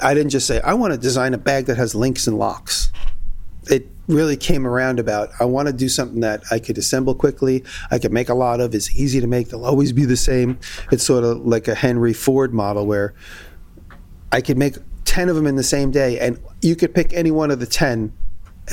I 0.00 0.14
didn't 0.14 0.30
just 0.30 0.46
say, 0.46 0.60
I 0.60 0.74
want 0.74 0.92
to 0.94 0.98
design 0.98 1.34
a 1.34 1.38
bag 1.38 1.66
that 1.66 1.76
has 1.76 1.94
links 1.94 2.26
and 2.26 2.38
locks. 2.38 2.90
It 3.64 3.88
really 4.08 4.36
came 4.36 4.66
around 4.66 4.98
about 4.98 5.30
I 5.38 5.44
want 5.44 5.68
to 5.68 5.74
do 5.74 5.88
something 5.88 6.20
that 6.20 6.42
I 6.50 6.58
could 6.58 6.78
assemble 6.78 7.14
quickly, 7.14 7.64
I 7.90 7.98
could 7.98 8.12
make 8.12 8.28
a 8.28 8.34
lot 8.34 8.60
of, 8.60 8.74
it's 8.74 8.94
easy 8.96 9.20
to 9.20 9.26
make, 9.26 9.50
they'll 9.50 9.66
always 9.66 9.92
be 9.92 10.04
the 10.04 10.16
same. 10.16 10.58
It's 10.90 11.04
sort 11.04 11.24
of 11.24 11.46
like 11.46 11.68
a 11.68 11.74
Henry 11.74 12.12
Ford 12.12 12.54
model 12.54 12.86
where 12.86 13.14
I 14.32 14.40
could 14.40 14.58
make 14.58 14.76
10 15.04 15.28
of 15.28 15.36
them 15.36 15.46
in 15.46 15.56
the 15.56 15.62
same 15.62 15.90
day, 15.90 16.18
and 16.18 16.40
you 16.62 16.76
could 16.76 16.94
pick 16.94 17.12
any 17.12 17.30
one 17.30 17.50
of 17.50 17.60
the 17.60 17.66
10, 17.66 18.12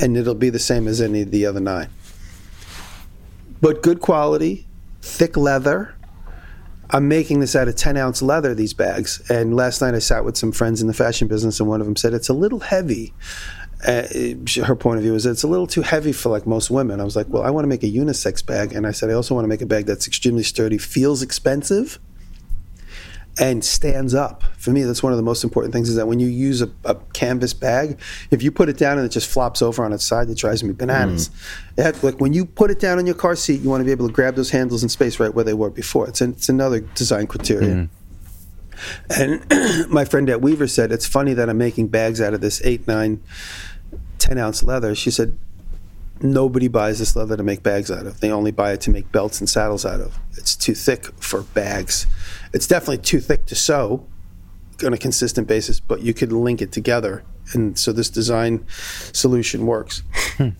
and 0.00 0.16
it'll 0.16 0.34
be 0.34 0.50
the 0.50 0.58
same 0.58 0.86
as 0.88 1.00
any 1.00 1.22
of 1.22 1.30
the 1.30 1.46
other 1.46 1.60
nine. 1.60 1.88
But 3.60 3.82
good 3.82 4.00
quality, 4.00 4.66
thick 5.02 5.36
leather, 5.36 5.94
I'm 6.90 7.08
making 7.08 7.40
this 7.40 7.54
out 7.54 7.68
of 7.68 7.76
10 7.76 7.96
ounce 7.96 8.22
leather, 8.22 8.54
these 8.54 8.72
bags. 8.72 9.22
And 9.30 9.54
last 9.54 9.80
night 9.80 9.94
I 9.94 9.98
sat 9.98 10.24
with 10.24 10.36
some 10.36 10.52
friends 10.52 10.80
in 10.80 10.86
the 10.86 10.94
fashion 10.94 11.28
business, 11.28 11.60
and 11.60 11.68
one 11.68 11.80
of 11.80 11.86
them 11.86 11.96
said, 11.96 12.14
It's 12.14 12.28
a 12.28 12.34
little 12.34 12.60
heavy. 12.60 13.12
Uh, 13.86 14.02
her 14.64 14.74
point 14.74 14.96
of 14.98 15.04
view 15.04 15.14
is 15.14 15.24
it's 15.24 15.44
a 15.44 15.46
little 15.46 15.66
too 15.66 15.82
heavy 15.82 16.12
for 16.12 16.30
like 16.30 16.46
most 16.46 16.70
women. 16.70 17.00
I 17.00 17.04
was 17.04 17.14
like, 17.14 17.28
Well, 17.28 17.42
I 17.42 17.50
want 17.50 17.64
to 17.64 17.68
make 17.68 17.82
a 17.82 17.90
unisex 17.90 18.44
bag. 18.44 18.72
And 18.72 18.86
I 18.86 18.92
said, 18.92 19.10
I 19.10 19.12
also 19.12 19.34
want 19.34 19.44
to 19.44 19.48
make 19.48 19.62
a 19.62 19.66
bag 19.66 19.86
that's 19.86 20.06
extremely 20.06 20.42
sturdy, 20.42 20.78
feels 20.78 21.22
expensive, 21.22 21.98
and 23.38 23.64
stands 23.64 24.14
up. 24.14 24.42
For 24.56 24.70
me, 24.70 24.82
that's 24.82 25.02
one 25.02 25.12
of 25.12 25.16
the 25.16 25.22
most 25.22 25.44
important 25.44 25.72
things 25.72 25.88
is 25.88 25.94
that 25.96 26.06
when 26.06 26.18
you 26.18 26.26
use 26.26 26.60
a, 26.60 26.70
a, 26.84 26.96
canvas 27.12 27.54
bag, 27.54 27.98
if 28.30 28.42
you 28.42 28.50
put 28.50 28.68
it 28.68 28.76
down 28.76 28.98
and 28.98 29.06
it 29.06 29.10
just 29.10 29.28
flops 29.28 29.62
over 29.62 29.84
on 29.84 29.92
its 29.92 30.04
side, 30.04 30.28
it 30.28 30.36
drives 30.36 30.64
me 30.64 30.72
bananas. 30.72 31.30
Mm. 31.76 32.02
Like 32.02 32.20
when 32.20 32.32
you 32.32 32.44
put 32.44 32.70
it 32.70 32.80
down 32.80 32.98
on 32.98 33.06
your 33.06 33.14
car 33.14 33.36
seat, 33.36 33.60
you 33.60 33.70
want 33.70 33.80
to 33.80 33.84
be 33.84 33.92
able 33.92 34.08
to 34.08 34.12
grab 34.12 34.34
those 34.34 34.50
handles 34.50 34.82
in 34.82 34.88
space 34.88 35.20
right 35.20 35.32
where 35.32 35.44
they 35.44 35.54
were 35.54 35.70
before. 35.70 36.08
It's, 36.08 36.20
an, 36.20 36.32
it's 36.32 36.48
another 36.48 36.80
design 36.80 37.28
criterion. 37.28 37.88
Mm. 37.88 37.98
And 39.50 39.90
my 39.90 40.04
friend 40.04 40.28
at 40.30 40.40
Weaver 40.40 40.66
said, 40.66 40.92
It's 40.92 41.06
funny 41.06 41.34
that 41.34 41.48
I'm 41.48 41.58
making 41.58 41.88
bags 41.88 42.20
out 42.20 42.34
of 42.34 42.40
this 42.40 42.60
8, 42.64 42.86
9, 42.86 43.22
10 44.18 44.38
ounce 44.38 44.62
leather. 44.62 44.94
She 44.94 45.10
said, 45.10 45.38
Nobody 46.20 46.68
buys 46.68 46.98
this 46.98 47.14
leather 47.14 47.36
to 47.36 47.42
make 47.42 47.62
bags 47.62 47.90
out 47.90 48.06
of. 48.06 48.20
They 48.20 48.30
only 48.30 48.50
buy 48.50 48.72
it 48.72 48.80
to 48.82 48.90
make 48.90 49.12
belts 49.12 49.40
and 49.40 49.48
saddles 49.48 49.86
out 49.86 50.00
of. 50.00 50.18
It's 50.36 50.56
too 50.56 50.74
thick 50.74 51.06
for 51.20 51.42
bags 51.42 52.06
it's 52.52 52.66
definitely 52.66 52.98
too 52.98 53.20
thick 53.20 53.46
to 53.46 53.54
sew 53.54 54.06
on 54.84 54.92
a 54.92 54.98
consistent 54.98 55.48
basis, 55.48 55.80
but 55.80 56.02
you 56.02 56.14
could 56.14 56.32
link 56.32 56.62
it 56.62 56.72
together. 56.72 57.24
And 57.52 57.78
so 57.78 57.92
this 57.92 58.10
design 58.10 58.64
solution 58.68 59.66
works. 59.66 60.02
Hmm. 60.36 60.50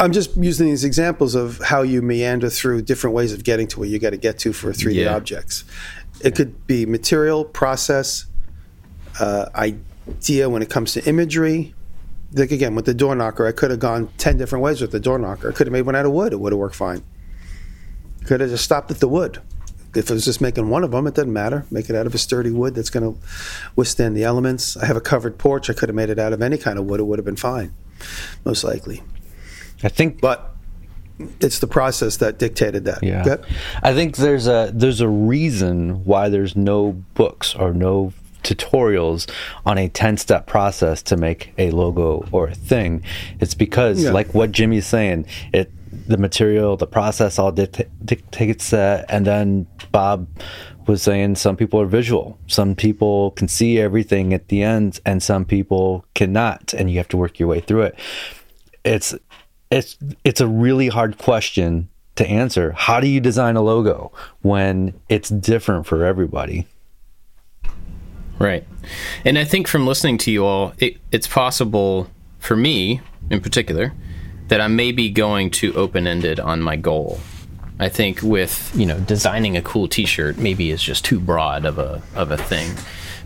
I'm 0.00 0.12
just 0.12 0.36
using 0.36 0.66
these 0.66 0.84
examples 0.84 1.34
of 1.34 1.58
how 1.58 1.82
you 1.82 2.02
meander 2.02 2.50
through 2.50 2.82
different 2.82 3.14
ways 3.14 3.32
of 3.32 3.44
getting 3.44 3.66
to 3.68 3.80
where 3.80 3.88
you 3.88 3.98
got 3.98 4.10
to 4.10 4.18
get 4.18 4.38
to 4.40 4.52
for 4.52 4.72
3D 4.72 4.94
yeah. 4.94 5.14
objects. 5.14 5.64
It 6.22 6.34
could 6.34 6.66
be 6.66 6.84
material, 6.84 7.44
process, 7.44 8.26
uh, 9.20 9.48
idea 9.54 10.50
when 10.50 10.60
it 10.60 10.68
comes 10.68 10.92
to 10.94 11.08
imagery. 11.08 11.74
Like 12.32 12.50
again, 12.50 12.74
with 12.74 12.86
the 12.86 12.94
door 12.94 13.14
knocker, 13.14 13.46
I 13.46 13.52
could 13.52 13.70
have 13.70 13.80
gone 13.80 14.08
10 14.18 14.36
different 14.36 14.62
ways 14.62 14.80
with 14.80 14.90
the 14.90 15.00
door 15.00 15.18
knocker. 15.18 15.50
I 15.50 15.52
could 15.52 15.66
have 15.66 15.72
made 15.72 15.82
one 15.82 15.96
out 15.96 16.06
of 16.06 16.12
wood, 16.12 16.32
it 16.32 16.40
would 16.40 16.52
have 16.52 16.58
worked 16.58 16.74
fine. 16.74 17.02
Could 18.24 18.40
have 18.40 18.50
just 18.50 18.64
stopped 18.64 18.90
at 18.90 18.98
the 18.98 19.08
wood 19.08 19.40
if 19.96 20.10
it 20.10 20.14
was 20.14 20.24
just 20.24 20.40
making 20.40 20.68
one 20.68 20.84
of 20.84 20.90
them, 20.90 21.06
it 21.06 21.14
doesn't 21.14 21.32
matter. 21.32 21.64
Make 21.70 21.88
it 21.88 21.96
out 21.96 22.06
of 22.06 22.14
a 22.14 22.18
sturdy 22.18 22.50
wood 22.50 22.74
that's 22.74 22.90
going 22.90 23.14
to 23.14 23.20
withstand 23.74 24.16
the 24.16 24.24
elements. 24.24 24.76
I 24.76 24.86
have 24.86 24.96
a 24.96 25.00
covered 25.00 25.38
porch. 25.38 25.70
I 25.70 25.72
could 25.72 25.88
have 25.88 25.96
made 25.96 26.10
it 26.10 26.18
out 26.18 26.32
of 26.32 26.42
any 26.42 26.58
kind 26.58 26.78
of 26.78 26.84
wood. 26.84 27.00
It 27.00 27.04
would 27.04 27.18
have 27.18 27.24
been 27.24 27.36
fine, 27.36 27.72
most 28.44 28.62
likely. 28.62 29.02
I 29.82 29.88
think, 29.88 30.20
but 30.20 30.54
it's 31.40 31.58
the 31.60 31.66
process 31.66 32.18
that 32.18 32.38
dictated 32.38 32.84
that. 32.84 33.02
Yeah, 33.02 33.36
I 33.82 33.94
think 33.94 34.16
there's 34.16 34.46
a 34.46 34.70
there's 34.72 35.00
a 35.00 35.08
reason 35.08 36.04
why 36.04 36.28
there's 36.28 36.56
no 36.56 36.92
books 37.14 37.54
or 37.54 37.72
no 37.72 38.12
tutorials 38.46 39.30
on 39.64 39.78
a 39.78 39.88
10 39.88 40.16
step 40.16 40.46
process 40.46 41.02
to 41.02 41.16
make 41.16 41.52
a 41.58 41.70
logo 41.70 42.26
or 42.32 42.48
a 42.48 42.54
thing. 42.54 43.02
It's 43.40 43.54
because, 43.54 44.04
yeah. 44.04 44.10
like 44.10 44.34
what 44.34 44.52
Jimmy's 44.52 44.86
saying, 44.86 45.26
it 45.52 45.70
the 46.06 46.18
material, 46.18 46.76
the 46.76 46.86
process 46.86 47.38
all 47.38 47.52
dictates 47.52 48.70
that. 48.70 49.06
And 49.08 49.26
then 49.26 49.66
Bob 49.92 50.28
was 50.86 51.02
saying 51.02 51.36
some 51.36 51.56
people 51.56 51.80
are 51.80 51.86
visual. 51.86 52.38
Some 52.46 52.74
people 52.74 53.32
can 53.32 53.48
see 53.48 53.80
everything 53.80 54.32
at 54.32 54.48
the 54.48 54.62
end, 54.62 55.00
and 55.04 55.22
some 55.22 55.44
people 55.44 56.04
cannot. 56.14 56.74
And 56.74 56.90
you 56.90 56.98
have 56.98 57.08
to 57.08 57.16
work 57.16 57.38
your 57.38 57.48
way 57.48 57.60
through 57.60 57.82
it. 57.82 57.98
It's 58.84 59.14
it's 59.70 59.96
it's 60.24 60.40
a 60.40 60.46
really 60.46 60.88
hard 60.88 61.18
question 61.18 61.88
to 62.16 62.26
answer. 62.26 62.72
How 62.72 63.00
do 63.00 63.08
you 63.08 63.20
design 63.20 63.56
a 63.56 63.62
logo 63.62 64.12
when 64.42 64.94
it's 65.08 65.28
different 65.28 65.86
for 65.86 66.04
everybody? 66.04 66.66
Right. 68.38 68.66
And 69.24 69.38
I 69.38 69.44
think 69.44 69.66
from 69.66 69.86
listening 69.86 70.18
to 70.18 70.30
you 70.30 70.44
all, 70.44 70.74
it, 70.78 70.98
it's 71.10 71.26
possible 71.26 72.10
for 72.38 72.56
me 72.56 73.00
in 73.30 73.40
particular 73.40 73.92
that 74.48 74.60
I 74.60 74.68
may 74.68 74.92
be 74.92 75.10
going 75.10 75.50
too 75.50 75.74
open 75.74 76.06
ended 76.06 76.38
on 76.38 76.62
my 76.62 76.76
goal. 76.76 77.18
I 77.78 77.88
think 77.88 78.22
with 78.22 78.72
you 78.74 78.86
know 78.86 78.98
designing 79.00 79.56
a 79.56 79.62
cool 79.62 79.88
T-shirt 79.88 80.38
maybe 80.38 80.70
is 80.70 80.82
just 80.82 81.04
too 81.04 81.20
broad 81.20 81.64
of 81.64 81.78
a 81.78 82.02
of 82.14 82.30
a 82.30 82.36
thing, 82.36 82.74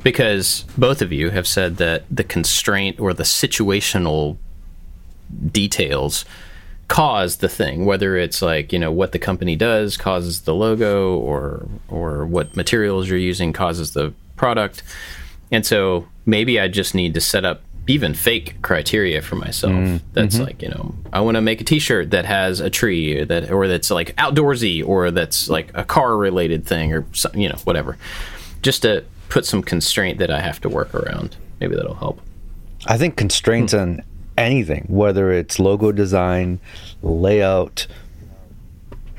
because 0.03 0.65
both 0.77 1.03
of 1.03 1.13
you 1.13 1.31
have 1.31 1.47
said 1.47 1.77
that 1.77 2.05
the 2.11 2.25
constraint 2.25 2.99
or 2.99 3.15
the 3.15 3.23
situational 3.23 4.39
details 5.53 6.25
cause 6.89 7.37
the 7.37 7.49
thing 7.49 7.85
whether 7.85 8.17
it's 8.17 8.43
like 8.43 8.73
you 8.73 8.79
know 8.79 8.91
what 8.91 9.13
the 9.13 9.19
company 9.19 9.55
does 9.55 9.97
causes 9.97 10.41
the 10.41 10.53
logo 10.53 11.17
or 11.19 11.69
or 11.87 12.27
what 12.27 12.57
materials 12.57 13.09
you're 13.09 13.17
using 13.17 13.53
causes 13.53 13.93
the 13.93 14.13
product. 14.41 14.83
And 15.53 15.67
so 15.67 16.07
maybe 16.31 16.61
i 16.61 16.69
just 16.69 16.95
need 16.95 17.15
to 17.15 17.21
set 17.21 17.45
up 17.45 17.63
even 17.87 18.15
fake 18.15 18.55
criteria 18.63 19.21
for 19.21 19.35
myself 19.35 19.73
mm, 19.73 20.01
that's 20.13 20.37
mm-hmm. 20.37 20.45
like 20.45 20.63
you 20.63 20.69
know 20.69 20.95
i 21.13 21.21
want 21.21 21.35
to 21.35 21.41
make 21.41 21.61
a 21.61 21.65
t-shirt 21.65 22.11
that 22.11 22.25
has 22.25 22.61
a 22.61 22.71
tree 22.71 23.19
or 23.19 23.25
that 23.25 23.51
or 23.51 23.67
that's 23.67 23.91
like 23.91 24.15
outdoorsy 24.17 24.87
or 24.87 25.11
that's 25.11 25.49
like 25.49 25.71
a 25.75 25.83
car 25.83 26.17
related 26.17 26.65
thing 26.65 26.93
or 26.93 27.05
you 27.35 27.49
know 27.49 27.57
whatever. 27.65 27.99
Just 28.63 28.83
to 28.83 29.05
put 29.29 29.47
some 29.47 29.63
constraint 29.63 30.19
that 30.19 30.31
i 30.31 30.41
have 30.41 30.61
to 30.61 30.69
work 30.69 30.95
around. 30.95 31.37
Maybe 31.61 31.75
that'll 31.75 31.95
help. 31.95 32.21
I 32.87 32.97
think 32.97 33.17
constraints 33.17 33.75
mm. 33.75 33.83
on 33.83 34.03
anything, 34.39 34.87
whether 34.89 35.33
it's 35.33 35.59
logo 35.59 35.93
design, 35.93 36.61
layout, 37.03 37.87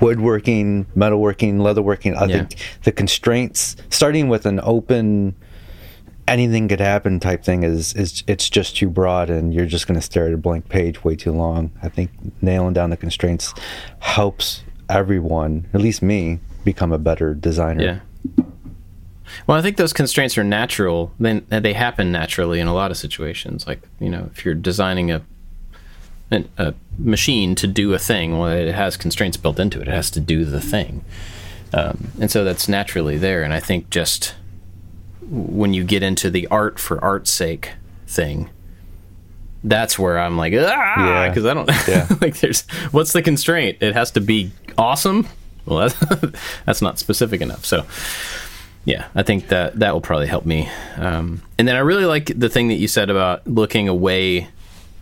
woodworking, 0.01 0.85
metalworking, 0.95 1.57
leatherworking. 1.57 2.17
I 2.17 2.25
yeah. 2.25 2.37
think 2.37 2.55
the 2.83 2.91
constraints, 2.91 3.75
starting 3.89 4.27
with 4.27 4.45
an 4.45 4.59
open, 4.63 5.35
anything 6.27 6.67
could 6.67 6.79
happen 6.79 7.19
type 7.19 7.43
thing, 7.43 7.63
is 7.63 7.93
is 7.93 8.23
it's 8.27 8.49
just 8.49 8.75
too 8.75 8.89
broad, 8.89 9.29
and 9.29 9.53
you're 9.53 9.65
just 9.65 9.87
going 9.87 9.99
to 9.99 10.05
stare 10.05 10.27
at 10.27 10.33
a 10.33 10.37
blank 10.37 10.67
page 10.69 11.03
way 11.03 11.15
too 11.15 11.31
long. 11.31 11.71
I 11.81 11.89
think 11.89 12.11
nailing 12.41 12.73
down 12.73 12.89
the 12.89 12.97
constraints 12.97 13.53
helps 13.99 14.63
everyone, 14.89 15.67
at 15.73 15.81
least 15.81 16.01
me, 16.01 16.39
become 16.63 16.91
a 16.91 16.97
better 16.97 17.33
designer. 17.33 17.83
Yeah. 17.83 18.45
Well, 19.47 19.57
I 19.57 19.61
think 19.61 19.77
those 19.77 19.93
constraints 19.93 20.37
are 20.37 20.43
natural. 20.43 21.13
Then 21.19 21.45
they 21.49 21.73
happen 21.73 22.11
naturally 22.11 22.59
in 22.59 22.67
a 22.67 22.73
lot 22.73 22.91
of 22.91 22.97
situations. 22.97 23.65
Like 23.65 23.81
you 23.99 24.09
know, 24.09 24.29
if 24.33 24.43
you're 24.43 24.55
designing 24.55 25.11
a 25.11 25.21
a 26.31 26.73
machine 26.97 27.55
to 27.55 27.67
do 27.67 27.93
a 27.93 27.99
thing, 27.99 28.37
well, 28.37 28.49
it 28.49 28.73
has 28.73 28.97
constraints 28.97 29.37
built 29.37 29.59
into 29.59 29.81
it. 29.81 29.87
It 29.87 29.93
has 29.93 30.09
to 30.11 30.19
do 30.19 30.45
the 30.45 30.61
thing, 30.61 31.03
um, 31.73 32.11
and 32.19 32.31
so 32.31 32.43
that's 32.43 32.67
naturally 32.67 33.17
there. 33.17 33.43
And 33.43 33.53
I 33.53 33.59
think 33.59 33.89
just 33.89 34.35
when 35.21 35.73
you 35.73 35.83
get 35.83 36.03
into 36.03 36.29
the 36.29 36.47
art 36.47 36.79
for 36.79 37.03
art's 37.03 37.31
sake 37.31 37.71
thing, 38.07 38.49
that's 39.63 39.99
where 39.99 40.19
I'm 40.19 40.37
like, 40.37 40.53
ah, 40.55 41.27
because 41.29 41.45
I 41.45 41.53
don't 41.53 41.69
yeah. 41.87 42.07
like. 42.21 42.39
There's 42.39 42.61
what's 42.91 43.13
the 43.13 43.21
constraint? 43.21 43.77
It 43.81 43.93
has 43.93 44.11
to 44.11 44.21
be 44.21 44.51
awesome. 44.77 45.27
Well, 45.65 45.89
that's, 45.89 46.33
that's 46.65 46.81
not 46.81 46.97
specific 46.97 47.41
enough. 47.41 47.65
So, 47.65 47.85
yeah, 48.83 49.07
I 49.13 49.23
think 49.23 49.49
that 49.49 49.79
that 49.79 49.93
will 49.93 50.01
probably 50.01 50.27
help 50.27 50.45
me. 50.45 50.69
Um, 50.97 51.43
and 51.57 51.67
then 51.67 51.75
I 51.75 51.79
really 51.79 52.05
like 52.05 52.31
the 52.35 52.49
thing 52.49 52.69
that 52.69 52.75
you 52.75 52.87
said 52.87 53.09
about 53.09 53.45
looking 53.45 53.87
away 53.87 54.47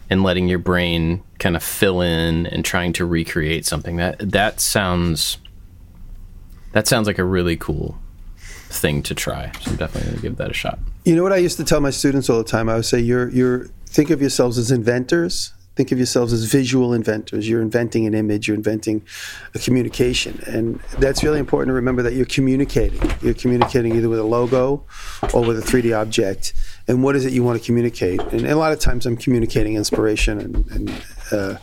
and 0.09 0.23
letting 0.23 0.47
your 0.47 0.59
brain 0.59 1.23
kind 1.37 1.55
of 1.55 1.63
fill 1.63 2.01
in 2.01 2.47
and 2.47 2.65
trying 2.65 2.93
to 2.93 3.05
recreate 3.05 3.65
something. 3.65 3.97
That 3.97 4.17
that 4.31 4.59
sounds 4.59 5.37
that 6.71 6.87
sounds 6.87 7.07
like 7.07 7.17
a 7.17 7.23
really 7.23 7.57
cool 7.57 7.97
thing 8.37 9.01
to 9.03 9.15
try. 9.15 9.51
So 9.61 9.71
I'm 9.71 9.77
definitely 9.77 10.11
going 10.11 10.15
to 10.15 10.21
give 10.21 10.37
that 10.37 10.51
a 10.51 10.53
shot. 10.53 10.79
You 11.03 11.15
know 11.15 11.23
what 11.23 11.33
I 11.33 11.37
used 11.37 11.57
to 11.57 11.63
tell 11.63 11.81
my 11.81 11.89
students 11.89 12.29
all 12.29 12.37
the 12.37 12.43
time? 12.43 12.69
I 12.69 12.75
would 12.75 12.85
say 12.85 12.99
you're 12.99 13.29
you're 13.29 13.67
think 13.87 14.09
of 14.09 14.21
yourselves 14.21 14.57
as 14.57 14.71
inventors 14.71 15.53
think 15.79 15.93
of 15.93 15.97
yourselves 15.97 16.33
as 16.33 16.43
visual 16.43 16.93
inventors. 16.93 17.47
You're 17.47 17.61
inventing 17.61 18.05
an 18.05 18.13
image, 18.13 18.49
you're 18.49 18.57
inventing 18.57 19.01
a 19.55 19.59
communication. 19.59 20.43
And 20.45 20.77
that's 20.99 21.23
really 21.23 21.39
important 21.39 21.69
to 21.69 21.73
remember 21.73 22.01
that 22.01 22.15
you're 22.15 22.25
communicating. 22.25 22.99
You're 23.21 23.33
communicating 23.33 23.95
either 23.95 24.09
with 24.09 24.19
a 24.19 24.23
logo 24.23 24.83
or 25.33 25.41
with 25.45 25.57
a 25.57 25.61
3D 25.61 25.97
object. 25.97 26.53
And 26.89 27.01
what 27.01 27.15
is 27.15 27.25
it 27.25 27.31
you 27.31 27.45
want 27.45 27.61
to 27.61 27.65
communicate? 27.65 28.19
And 28.33 28.45
a 28.45 28.57
lot 28.57 28.73
of 28.73 28.79
times 28.81 29.05
I'm 29.05 29.15
communicating 29.15 29.75
inspiration 29.75 30.41
and, 30.41 30.67
and 30.69 31.03
uh, 31.31 31.55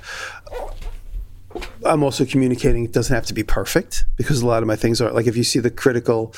I'm 1.84 2.02
also 2.02 2.24
communicating. 2.24 2.84
It 2.84 2.92
doesn't 2.92 3.14
have 3.14 3.26
to 3.26 3.34
be 3.34 3.42
perfect 3.42 4.06
because 4.16 4.40
a 4.40 4.46
lot 4.46 4.62
of 4.62 4.66
my 4.66 4.76
things 4.76 5.02
are 5.02 5.12
like 5.12 5.26
if 5.26 5.36
you 5.36 5.44
see 5.44 5.58
the 5.58 5.70
critical 5.70 6.32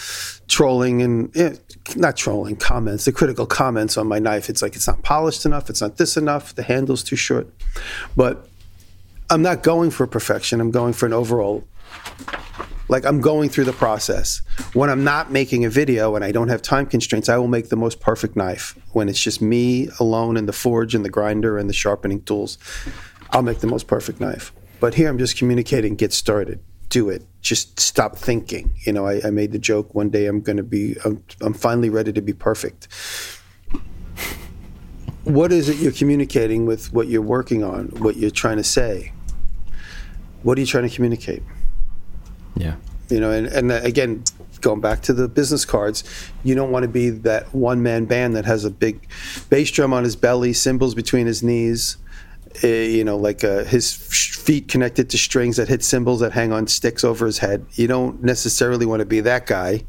trolling 0.49 1.01
and 1.01 1.37
eh, 1.37 1.55
not 1.95 2.16
trolling 2.16 2.57
comments, 2.57 3.05
the 3.05 3.12
critical 3.12 3.47
comments 3.47 3.97
on 3.97 4.09
my 4.09 4.18
knife, 4.18 4.49
it's 4.49 4.62
like 4.62 4.74
it's 4.74 4.89
not 4.89 5.03
polished 5.03 5.47
enough, 5.47 5.70
it's 5.70 5.81
not 5.81 5.97
this 5.97 6.16
enough, 6.16 6.55
the 6.57 6.64
handle's 6.64 7.05
too 7.05 7.16
short. 7.16 7.49
But 8.16 8.49
I'm 9.31 9.43
not 9.43 9.62
going 9.62 9.91
for 9.91 10.07
perfection. 10.07 10.61
I'm 10.61 10.70
going 10.70 10.93
for 10.93 11.07
an 11.07 11.12
overall. 11.12 11.64
Like 12.89 13.05
I'm 13.05 13.20
going 13.20 13.51
through 13.51 13.64
the 13.64 13.74
process. 13.74 14.41
When 14.72 14.89
I'm 14.89 15.05
not 15.05 15.31
making 15.31 15.64
a 15.64 15.70
video 15.70 16.16
and 16.16 16.24
I 16.24 16.33
don't 16.33 16.49
have 16.49 16.62
time 16.62 16.87
constraints, 16.87 17.29
I 17.29 17.37
will 17.37 17.49
make 17.49 17.68
the 17.68 17.76
most 17.76 18.01
perfect 18.01 18.35
knife. 18.35 18.79
When 18.93 19.09
it's 19.09 19.22
just 19.22 19.43
me 19.43 19.89
alone 20.01 20.37
in 20.39 20.47
the 20.47 20.55
forge 20.55 20.95
and 20.95 21.05
the 21.05 21.11
grinder 21.11 21.59
and 21.59 21.68
the 21.68 21.74
sharpening 21.74 22.22
tools, 22.22 22.57
I'll 23.31 23.43
make 23.43 23.59
the 23.59 23.66
most 23.66 23.87
perfect 23.87 24.20
knife 24.20 24.53
but 24.81 24.95
here 24.95 25.09
I'm 25.09 25.18
just 25.18 25.37
communicating, 25.37 25.97
get 25.97 26.12
started, 26.12 26.61
do 26.89 27.11
it. 27.11 27.24
Just 27.41 27.81
stop 27.81 28.16
thinking. 28.16 28.74
You 28.85 28.93
know, 28.93 29.07
I, 29.07 29.20
I 29.26 29.31
made 29.31 29.53
the 29.53 29.59
joke 29.59 29.95
one 29.95 30.11
day 30.11 30.26
I'm 30.26 30.41
going 30.41 30.57
to 30.57 30.62
be, 30.62 30.97
I'm, 31.05 31.22
I'm 31.41 31.55
finally 31.55 31.91
ready 31.91 32.12
to 32.12 32.20
be 32.20 32.33
perfect. 32.33 32.89
What 35.25 35.53
is 35.53 35.69
it 35.69 35.77
you're 35.77 35.93
communicating 35.93 36.66
with 36.66 36.93
what 36.93 37.09
you're 37.09 37.23
working 37.23 37.62
on, 37.62 37.89
what 37.99 38.16
you're 38.16 38.31
trying 38.31 38.57
to 38.57 38.64
say? 38.64 39.12
What 40.43 40.57
are 40.57 40.61
you 40.61 40.66
trying 40.66 40.89
to 40.89 40.95
communicate? 40.95 41.43
Yeah. 42.57 42.77
You 43.09 43.21
know, 43.21 43.31
and, 43.31 43.47
and 43.47 43.73
again, 43.73 44.25
going 44.61 44.81
back 44.81 45.03
to 45.03 45.12
the 45.12 45.29
business 45.29 45.64
cards, 45.64 46.05
you 46.45 46.55
don't 46.55 46.71
want 46.71 46.83
to 46.85 46.89
be 46.89 47.11
that 47.11 47.53
one 47.55 47.83
man 47.83 48.05
band 48.05 48.37
that 48.37 48.45
has 48.45 48.64
a 48.64 48.71
big 48.71 49.09
bass 49.51 49.71
drum 49.71 49.93
on 49.93 50.05
his 50.05 50.16
belly, 50.16 50.53
cymbals 50.53 50.95
between 50.95 51.27
his 51.27 51.43
knees, 51.43 51.97
uh, 52.64 52.66
you 52.66 53.05
know, 53.05 53.16
like 53.16 53.45
uh, 53.45 53.64
his 53.64 53.93
feet 53.93 54.69
connected 54.69 55.11
to 55.11 55.19
strings 55.19 55.57
that 55.57 55.69
hit 55.69 55.83
cymbals 55.83 56.21
that 56.21 56.33
hang 56.33 56.53
on 56.53 56.66
sticks 56.66 57.05
over 57.05 57.27
his 57.27 57.39
head. 57.39 57.64
You 57.73 57.87
don't 57.87 58.23
necessarily 58.23 58.87
want 58.87 59.01
to 59.01 59.07
be 59.07 59.21
that 59.21 59.47
guy 59.47 59.85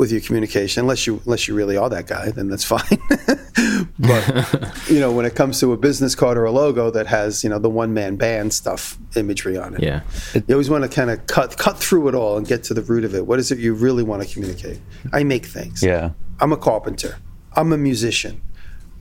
with 0.00 0.10
your 0.10 0.22
communication, 0.22 0.80
unless 0.80 1.06
you 1.06 1.20
unless 1.26 1.46
you 1.46 1.54
really 1.54 1.76
are 1.76 1.90
that 1.90 2.06
guy, 2.06 2.30
then 2.30 2.48
that's 2.48 2.64
fine. 2.64 2.98
but 3.98 4.80
you 4.88 4.98
know, 4.98 5.12
when 5.12 5.26
it 5.26 5.34
comes 5.34 5.60
to 5.60 5.74
a 5.74 5.76
business 5.76 6.14
card 6.14 6.38
or 6.38 6.46
a 6.46 6.50
logo 6.50 6.90
that 6.90 7.06
has 7.06 7.44
you 7.44 7.50
know 7.50 7.58
the 7.58 7.68
one 7.68 7.92
man 7.92 8.16
band 8.16 8.54
stuff 8.54 8.96
imagery 9.14 9.58
on 9.58 9.74
it, 9.74 9.82
yeah, 9.82 10.00
you 10.34 10.54
always 10.54 10.70
want 10.70 10.84
to 10.84 10.88
kind 10.88 11.10
of 11.10 11.26
cut 11.26 11.58
cut 11.58 11.76
through 11.76 12.08
it 12.08 12.14
all 12.14 12.38
and 12.38 12.46
get 12.46 12.64
to 12.64 12.72
the 12.72 12.80
root 12.80 13.04
of 13.04 13.14
it. 13.14 13.26
What 13.26 13.38
is 13.38 13.52
it 13.52 13.58
you 13.58 13.74
really 13.74 14.02
want 14.02 14.26
to 14.26 14.32
communicate? 14.32 14.80
I 15.12 15.22
make 15.22 15.44
things. 15.44 15.82
Yeah, 15.82 16.12
I'm 16.40 16.50
a 16.50 16.56
carpenter. 16.56 17.18
I'm 17.52 17.70
a 17.70 17.78
musician. 17.78 18.40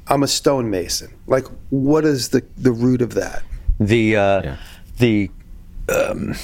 I'm 0.08 0.22
a 0.22 0.28
stonemason. 0.28 1.14
Like, 1.28 1.46
what 1.70 2.04
is 2.04 2.30
the 2.30 2.44
the 2.58 2.74
root 2.74 3.02
of 3.02 3.14
that? 3.14 3.42
The 3.80 4.18
uh, 4.18 4.42
yeah. 4.44 4.58
the 4.98 5.32
um, 5.90 6.36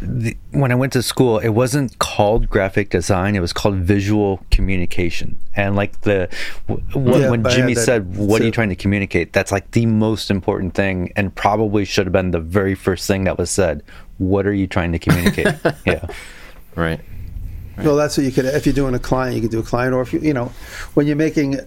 the, 0.00 0.36
when 0.50 0.72
I 0.72 0.74
went 0.74 0.92
to 0.94 1.02
school, 1.02 1.38
it 1.38 1.50
wasn't 1.50 1.98
called 1.98 2.48
graphic 2.48 2.90
design; 2.90 3.34
it 3.34 3.40
was 3.40 3.52
called 3.52 3.76
visual 3.76 4.44
communication. 4.50 5.38
And 5.54 5.76
like 5.76 6.00
the 6.02 6.28
w- 6.68 6.84
yeah, 7.20 7.30
when 7.30 7.44
Jimmy 7.44 7.74
said, 7.74 8.16
"What 8.16 8.38
too. 8.38 8.42
are 8.42 8.46
you 8.46 8.52
trying 8.52 8.68
to 8.68 8.76
communicate?" 8.76 9.32
That's 9.32 9.52
like 9.52 9.70
the 9.72 9.86
most 9.86 10.30
important 10.30 10.74
thing, 10.74 11.12
and 11.16 11.34
probably 11.34 11.84
should 11.84 12.06
have 12.06 12.12
been 12.12 12.30
the 12.30 12.40
very 12.40 12.74
first 12.74 13.06
thing 13.06 13.24
that 13.24 13.38
was 13.38 13.50
said. 13.50 13.82
What 14.18 14.46
are 14.46 14.54
you 14.54 14.66
trying 14.66 14.92
to 14.92 14.98
communicate? 14.98 15.46
yeah, 15.86 16.06
right. 16.74 17.00
Right. 17.76 17.86
Well, 17.86 17.96
that's 17.96 18.18
what 18.18 18.24
you 18.24 18.32
could. 18.32 18.44
If 18.44 18.66
you're 18.66 18.74
doing 18.74 18.94
a 18.94 18.98
client, 18.98 19.34
you 19.34 19.40
could 19.40 19.50
do 19.50 19.60
a 19.60 19.64
client, 19.64 19.94
or 19.94 20.02
if 20.02 20.12
you, 20.12 20.20
you 20.20 20.34
know, 20.34 20.52
when 20.94 21.06
you're 21.06 21.16
making 21.16 21.58
a 21.58 21.66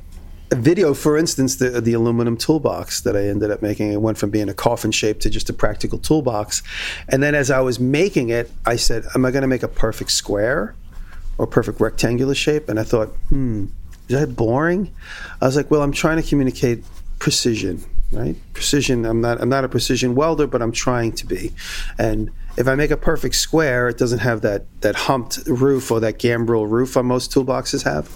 video, 0.51 0.93
for 0.93 1.17
instance, 1.17 1.55
the 1.55 1.81
the 1.81 1.93
aluminum 1.93 2.37
toolbox 2.37 3.01
that 3.01 3.15
I 3.15 3.27
ended 3.27 3.51
up 3.51 3.61
making, 3.61 3.91
it 3.91 4.01
went 4.01 4.17
from 4.17 4.29
being 4.29 4.49
a 4.49 4.53
coffin 4.53 4.91
shape 4.91 5.19
to 5.21 5.29
just 5.29 5.49
a 5.49 5.53
practical 5.53 5.99
toolbox. 5.99 6.61
And 7.09 7.23
then 7.23 7.35
as 7.35 7.49
I 7.49 7.61
was 7.61 7.79
making 7.79 8.29
it, 8.29 8.51
I 8.65 8.75
said, 8.75 9.05
"Am 9.15 9.25
I 9.25 9.31
going 9.31 9.41
to 9.41 9.47
make 9.47 9.63
a 9.63 9.67
perfect 9.67 10.11
square 10.11 10.75
or 11.37 11.47
perfect 11.47 11.79
rectangular 11.79 12.35
shape?" 12.35 12.69
And 12.69 12.79
I 12.79 12.83
thought, 12.83 13.09
"Hmm, 13.29 13.65
is 14.07 14.19
that 14.19 14.35
boring?" 14.35 14.91
I 15.41 15.45
was 15.45 15.55
like, 15.55 15.71
"Well, 15.71 15.81
I'm 15.81 15.91
trying 15.91 16.21
to 16.21 16.27
communicate 16.27 16.83
precision, 17.19 17.83
right? 18.11 18.35
Precision. 18.53 19.05
I'm 19.05 19.21
not 19.21 19.41
I'm 19.41 19.49
not 19.49 19.63
a 19.63 19.69
precision 19.69 20.15
welder, 20.15 20.47
but 20.47 20.61
I'm 20.61 20.71
trying 20.71 21.13
to 21.13 21.25
be." 21.25 21.53
And 21.97 22.29
if 22.57 22.67
I 22.67 22.75
make 22.75 22.91
a 22.91 22.97
perfect 22.97 23.35
square, 23.35 23.89
it 23.89 23.97
doesn't 23.97 24.19
have 24.19 24.41
that 24.41 24.65
that 24.81 24.95
humped 24.95 25.39
roof 25.47 25.91
or 25.91 25.99
that 26.01 26.19
gambrel 26.19 26.67
roof 26.67 26.95
on 26.95 27.07
most 27.07 27.33
toolboxes 27.33 27.83
have 27.83 28.09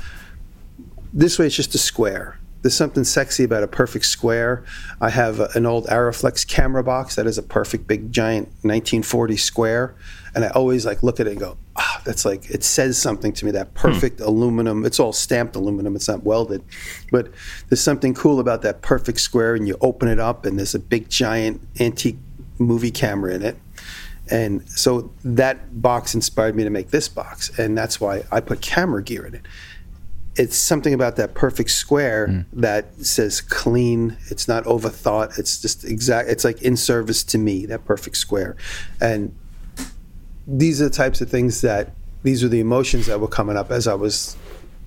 this 1.13 1.39
way, 1.39 1.47
it's 1.47 1.55
just 1.55 1.75
a 1.75 1.79
square. 1.79 2.39
there's 2.61 2.75
something 2.75 3.05
sexy 3.05 3.45
about 3.45 3.63
a 3.63 3.67
perfect 3.67 4.05
square. 4.05 4.65
I 4.99 5.09
have 5.09 5.39
a, 5.39 5.49
an 5.55 5.65
old 5.65 5.87
Arriflex 5.87 6.45
camera 6.45 6.83
box 6.83 7.15
that 7.15 7.25
is 7.25 7.37
a 7.37 7.43
perfect 7.43 7.87
big 7.87 8.11
giant 8.11 8.47
1940 8.63 9.37
square, 9.37 9.95
and 10.35 10.43
I 10.43 10.49
always 10.49 10.85
like 10.85 11.01
look 11.01 11.19
at 11.19 11.27
it 11.27 11.31
and 11.31 11.39
go, 11.39 11.57
ah, 11.77 12.01
that's 12.05 12.25
like 12.25 12.49
it 12.49 12.63
says 12.63 12.97
something 12.97 13.31
to 13.33 13.45
me. 13.45 13.51
That 13.51 13.73
perfect 13.73 14.19
aluminum. 14.19 14.85
It's 14.85 14.99
all 14.99 15.13
stamped 15.13 15.55
aluminum. 15.55 15.95
It's 15.95 16.07
not 16.07 16.23
welded, 16.23 16.63
but 17.11 17.29
there's 17.69 17.81
something 17.81 18.13
cool 18.13 18.39
about 18.39 18.61
that 18.63 18.81
perfect 18.81 19.21
square. 19.21 19.55
And 19.55 19.67
you 19.67 19.77
open 19.81 20.09
it 20.09 20.19
up, 20.19 20.45
and 20.45 20.57
there's 20.57 20.75
a 20.75 20.79
big 20.79 21.09
giant 21.09 21.61
antique 21.79 22.17
movie 22.57 22.91
camera 22.91 23.33
in 23.33 23.41
it. 23.41 23.57
And 24.31 24.69
so 24.69 25.11
that 25.23 25.81
box 25.81 26.13
inspired 26.13 26.55
me 26.55 26.63
to 26.63 26.69
make 26.69 26.91
this 26.91 27.07
box, 27.07 27.57
and 27.57 27.75
that's 27.75 27.99
why 27.99 28.23
I 28.31 28.41
put 28.41 28.61
camera 28.61 29.01
gear 29.01 29.25
in 29.25 29.33
it 29.33 29.41
it's 30.39 30.55
something 30.55 30.93
about 30.93 31.17
that 31.17 31.33
perfect 31.33 31.69
square 31.69 32.27
mm. 32.29 32.45
that 32.53 32.93
says 33.05 33.41
clean. 33.41 34.15
It's 34.29 34.47
not 34.47 34.63
overthought. 34.63 35.37
It's 35.37 35.61
just 35.61 35.83
exact. 35.83 36.29
It's 36.29 36.45
like 36.45 36.61
in 36.61 36.77
service 36.77 37.25
to 37.25 37.37
me. 37.37 37.65
That 37.65 37.83
perfect 37.83 38.15
square, 38.15 38.55
and 39.01 39.35
these 40.47 40.81
are 40.81 40.85
the 40.85 40.95
types 40.95 41.19
of 41.19 41.29
things 41.29 41.59
that 41.61 41.91
these 42.23 42.41
are 42.41 42.47
the 42.47 42.61
emotions 42.61 43.05
that 43.07 43.19
were 43.19 43.27
coming 43.27 43.57
up 43.57 43.69
as 43.69 43.85
I 43.85 43.95
was 43.95 44.37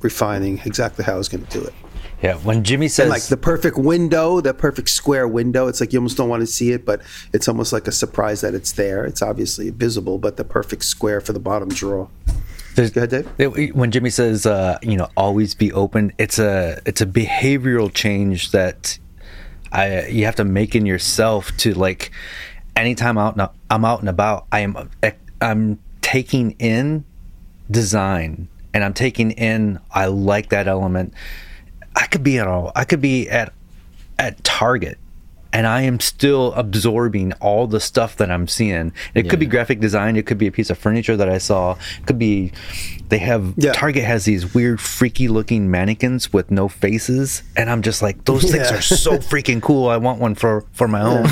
refining 0.01 0.59
exactly 0.65 1.05
how 1.05 1.15
I 1.15 1.19
was 1.19 1.29
going 1.29 1.45
to 1.45 1.59
do 1.59 1.65
it. 1.65 1.75
Yeah, 2.23 2.37
when 2.37 2.65
Jimmy 2.65 2.89
says 2.89 3.05
And 3.05 3.11
like 3.11 3.25
the 3.25 3.37
perfect 3.37 3.77
window, 3.77 4.41
the 4.41 4.55
perfect 4.55 4.89
square 4.89 5.29
window. 5.29 5.67
It's 5.67 5.81
like 5.81 5.93
you 5.93 5.99
almost 5.99 6.17
don't 6.17 6.29
want 6.29 6.41
to 6.41 6.47
see 6.47 6.71
it, 6.73 6.87
but 6.87 7.03
it's 7.35 7.47
almost 7.47 7.73
like 7.75 7.87
a 7.89 7.93
surprise 7.93 8.41
that 8.41 8.55
it's 8.55 8.73
there. 8.73 9.05
It's 9.05 9.21
obviously 9.21 9.69
visible, 9.71 10.19
but 10.19 10.39
the 10.39 10.45
perfect 10.45 10.85
square 10.85 11.21
for 11.21 11.33
the 11.35 11.41
bottom 11.41 11.69
drawer. 11.69 12.09
There's- 12.75 12.91
Go 12.91 13.03
ahead, 13.03 13.27
Dave. 13.39 13.51
it- 13.59 13.77
when 13.77 13.91
Jimmy 13.91 14.11
says, 14.11 14.47
uh, 14.47 14.79
you 14.83 14.97
know, 14.97 15.09
always 15.17 15.55
be 15.55 15.73
open, 15.73 16.13
it's 16.19 16.39
a 16.39 16.81
it's 16.87 17.01
a 17.01 17.07
behavioral 17.07 17.93
change 17.93 18.51
that 18.53 18.99
I 19.73 20.07
you 20.07 20.25
have 20.25 20.37
to 20.37 20.45
make 20.45 20.75
in 20.75 20.87
yourself 20.87 21.55
to 21.59 21.75
like 21.75 22.11
anytime 22.77 23.19
out 23.19 23.37
and, 23.37 23.49
I'm 23.71 23.85
out 23.85 24.01
and 24.01 24.09
about, 24.09 24.47
I 24.53 24.61
am 24.61 24.89
I'm 25.41 25.79
taking 26.01 26.53
in 26.53 27.05
design 27.71 28.49
and 28.75 28.85
I'm 28.85 28.95
taking 28.95 29.33
in 29.33 29.79
I 29.91 30.07
like 30.07 30.49
that 30.51 30.67
element. 30.69 31.13
I 31.95 32.07
could 32.07 32.23
be 32.23 32.39
at 32.39 32.47
all 32.47 32.73
I 32.75 32.85
could 32.85 33.01
be 33.03 33.29
at 33.29 33.53
at 34.19 34.43
Target 34.45 34.99
and 35.53 35.67
I 35.67 35.83
am 35.83 36.01
still 36.01 36.53
absorbing 36.55 37.33
all 37.35 37.67
the 37.67 37.81
stuff 37.81 38.17
that 38.17 38.31
I'm 38.31 38.49
seeing. 38.49 38.93
It 39.15 39.29
could 39.29 39.39
be 39.39 39.47
graphic 39.47 39.81
design, 39.81 40.17
it 40.17 40.27
could 40.27 40.39
be 40.39 40.47
a 40.47 40.53
piece 40.53 40.71
of 40.71 40.79
furniture 40.79 41.17
that 41.17 41.29
I 41.29 41.39
saw, 41.39 41.77
it 42.01 42.07
could 42.07 42.19
be 42.19 42.53
they 43.09 43.19
have 43.19 43.53
Yeah. 43.57 43.73
Target 43.73 44.05
has 44.05 44.25
these 44.25 44.55
weird 44.55 44.81
freaky 44.81 45.29
looking 45.29 45.71
mannequins 45.71 46.33
with 46.33 46.51
no 46.51 46.69
faces 46.69 47.43
and 47.57 47.69
I'm 47.69 47.83
just 47.83 48.01
like 48.01 48.25
those 48.25 48.51
things 48.51 48.71
are 48.71 48.81
so 48.81 49.19
freaking 49.33 49.61
cool. 49.61 49.89
I 49.89 49.99
want 49.99 50.19
one 50.21 50.35
for 50.35 50.65
for 50.73 50.89
my 50.89 51.03
own. 51.03 51.27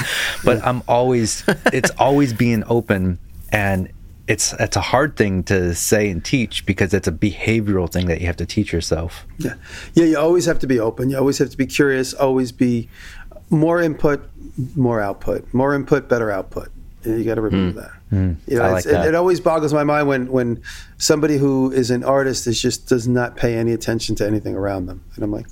But 0.45 0.64
I'm 0.66 0.83
always 0.87 1.43
it's 1.73 1.91
always 1.99 2.33
being 2.35 2.64
open 2.66 3.18
and 3.51 3.91
it's 4.29 4.53
it's 4.61 4.77
a 4.77 4.81
hard 4.81 5.16
thing 5.16 5.43
to 5.45 5.75
say 5.75 6.09
and 6.09 6.25
teach 6.25 6.64
because 6.64 6.95
it's 6.95 7.09
a 7.09 7.12
behavioral 7.12 7.91
thing 7.91 8.07
that 8.07 8.21
you 8.21 8.27
have 8.27 8.37
to 8.37 8.47
teach 8.47 8.73
yourself. 8.73 9.27
Yeah, 9.39 9.55
yeah. 9.95 10.05
You 10.05 10.18
always 10.18 10.45
have 10.45 10.59
to 10.61 10.66
be 10.68 10.79
open. 10.79 11.11
You 11.11 11.18
always 11.18 11.39
have 11.39 11.51
to 11.51 11.57
be 11.57 11.66
curious. 11.66 12.14
Always 12.14 12.53
be 12.53 12.89
more 13.51 13.81
input, 13.81 14.29
more 14.77 15.01
output. 15.01 15.53
More 15.53 15.75
input, 15.75 16.09
better 16.09 16.31
output. 16.31 16.71
You 17.05 17.25
got 17.25 17.37
to 17.37 17.41
remember 17.41 17.73
hmm. 17.73 17.87
that. 17.87 17.93
Hmm. 18.11 18.33
You 18.47 18.59
know, 18.59 18.65
I 18.65 18.73
like 18.73 18.85
that. 18.85 19.07
It, 19.07 19.11
it 19.11 19.15
always 19.15 19.41
boggles 19.41 19.73
my 19.73 19.85
mind 19.85 20.09
when 20.09 20.31
when 20.31 20.63
somebody 20.99 21.39
who 21.39 21.71
is 21.73 21.91
an 21.91 22.05
artist 22.05 22.47
is 22.47 22.61
just 22.61 22.89
does 22.89 23.09
not 23.09 23.37
pay 23.37 23.57
any 23.57 23.73
attention 23.73 24.17
to 24.17 24.27
anything 24.27 24.55
around 24.55 24.87
them, 24.87 25.03
and 25.15 25.25
I'm 25.25 25.31
like, 25.31 25.47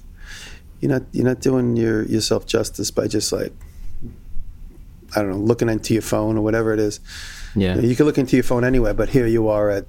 you're 0.80 0.90
not 0.90 1.02
you're 1.12 1.24
not 1.24 1.40
doing 1.40 1.76
your 1.76 2.04
yourself 2.04 2.46
justice 2.46 2.90
by 2.90 3.06
just 3.06 3.32
like 3.32 3.52
I 5.16 5.22
don't 5.22 5.30
know 5.30 5.38
looking 5.38 5.68
into 5.68 5.94
your 5.94 6.02
phone 6.02 6.36
or 6.36 6.42
whatever 6.42 6.74
it 6.74 6.80
is. 6.80 7.00
Yeah. 7.54 7.76
You, 7.76 7.82
know, 7.82 7.88
you 7.88 7.96
can 7.96 8.06
look 8.06 8.18
into 8.18 8.36
your 8.36 8.42
phone 8.42 8.64
anyway, 8.64 8.92
but 8.92 9.08
here 9.08 9.26
you 9.26 9.48
are 9.48 9.70
at, 9.70 9.86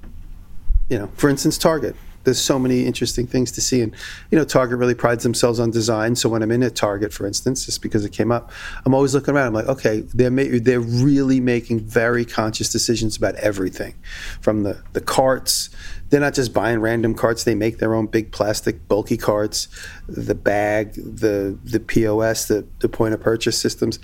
you 0.88 0.98
know, 0.98 1.08
for 1.14 1.28
instance, 1.28 1.58
Target. 1.58 1.94
There's 2.24 2.40
so 2.40 2.58
many 2.58 2.84
interesting 2.84 3.26
things 3.26 3.50
to 3.52 3.60
see, 3.60 3.80
and 3.80 3.94
you 4.30 4.38
know, 4.38 4.44
Target 4.44 4.78
really 4.78 4.94
prides 4.94 5.22
themselves 5.22 5.58
on 5.58 5.70
design. 5.70 6.16
So 6.16 6.28
when 6.28 6.42
I'm 6.42 6.50
in 6.50 6.62
at 6.62 6.76
Target, 6.76 7.12
for 7.12 7.26
instance, 7.26 7.64
just 7.64 7.80
because 7.82 8.04
it 8.04 8.12
came 8.12 8.30
up, 8.30 8.50
I'm 8.84 8.94
always 8.94 9.14
looking 9.14 9.34
around. 9.34 9.48
I'm 9.48 9.54
like, 9.54 9.68
okay, 9.68 10.00
they're 10.14 10.30
ma- 10.30 10.58
they're 10.60 10.80
really 10.80 11.40
making 11.40 11.80
very 11.80 12.24
conscious 12.24 12.70
decisions 12.70 13.16
about 13.16 13.36
everything, 13.36 13.94
from 14.40 14.62
the 14.64 14.82
the 14.92 15.00
carts. 15.00 15.70
They're 16.10 16.20
not 16.20 16.34
just 16.34 16.52
buying 16.52 16.80
random 16.80 17.14
carts. 17.14 17.44
They 17.44 17.54
make 17.54 17.78
their 17.78 17.94
own 17.94 18.06
big 18.06 18.32
plastic 18.32 18.86
bulky 18.88 19.16
carts, 19.16 19.68
the 20.08 20.34
bag, 20.34 20.94
the 20.94 21.58
the 21.64 21.80
POS, 21.80 22.46
the 22.48 22.66
the 22.80 22.88
point 22.88 23.14
of 23.14 23.20
purchase 23.20 23.58
systems. 23.58 23.98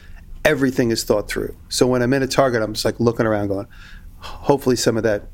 Everything 0.45 0.93
is 0.93 1.03
thought 1.03 1.29
through. 1.29 1.57
So 1.69 1.87
when 1.89 2.03
I'm 2.03 2.12
in 2.12 2.23
a 2.23 2.29
Target, 2.29 2.62
I'm 2.62 2.73
just 2.73 2.85
like 2.85 3.01
looking 3.01 3.27
around, 3.27 3.49
going, 3.49 3.67
hopefully 4.19 4.77
some 4.77 4.97
of 4.97 5.03
that 5.03 5.29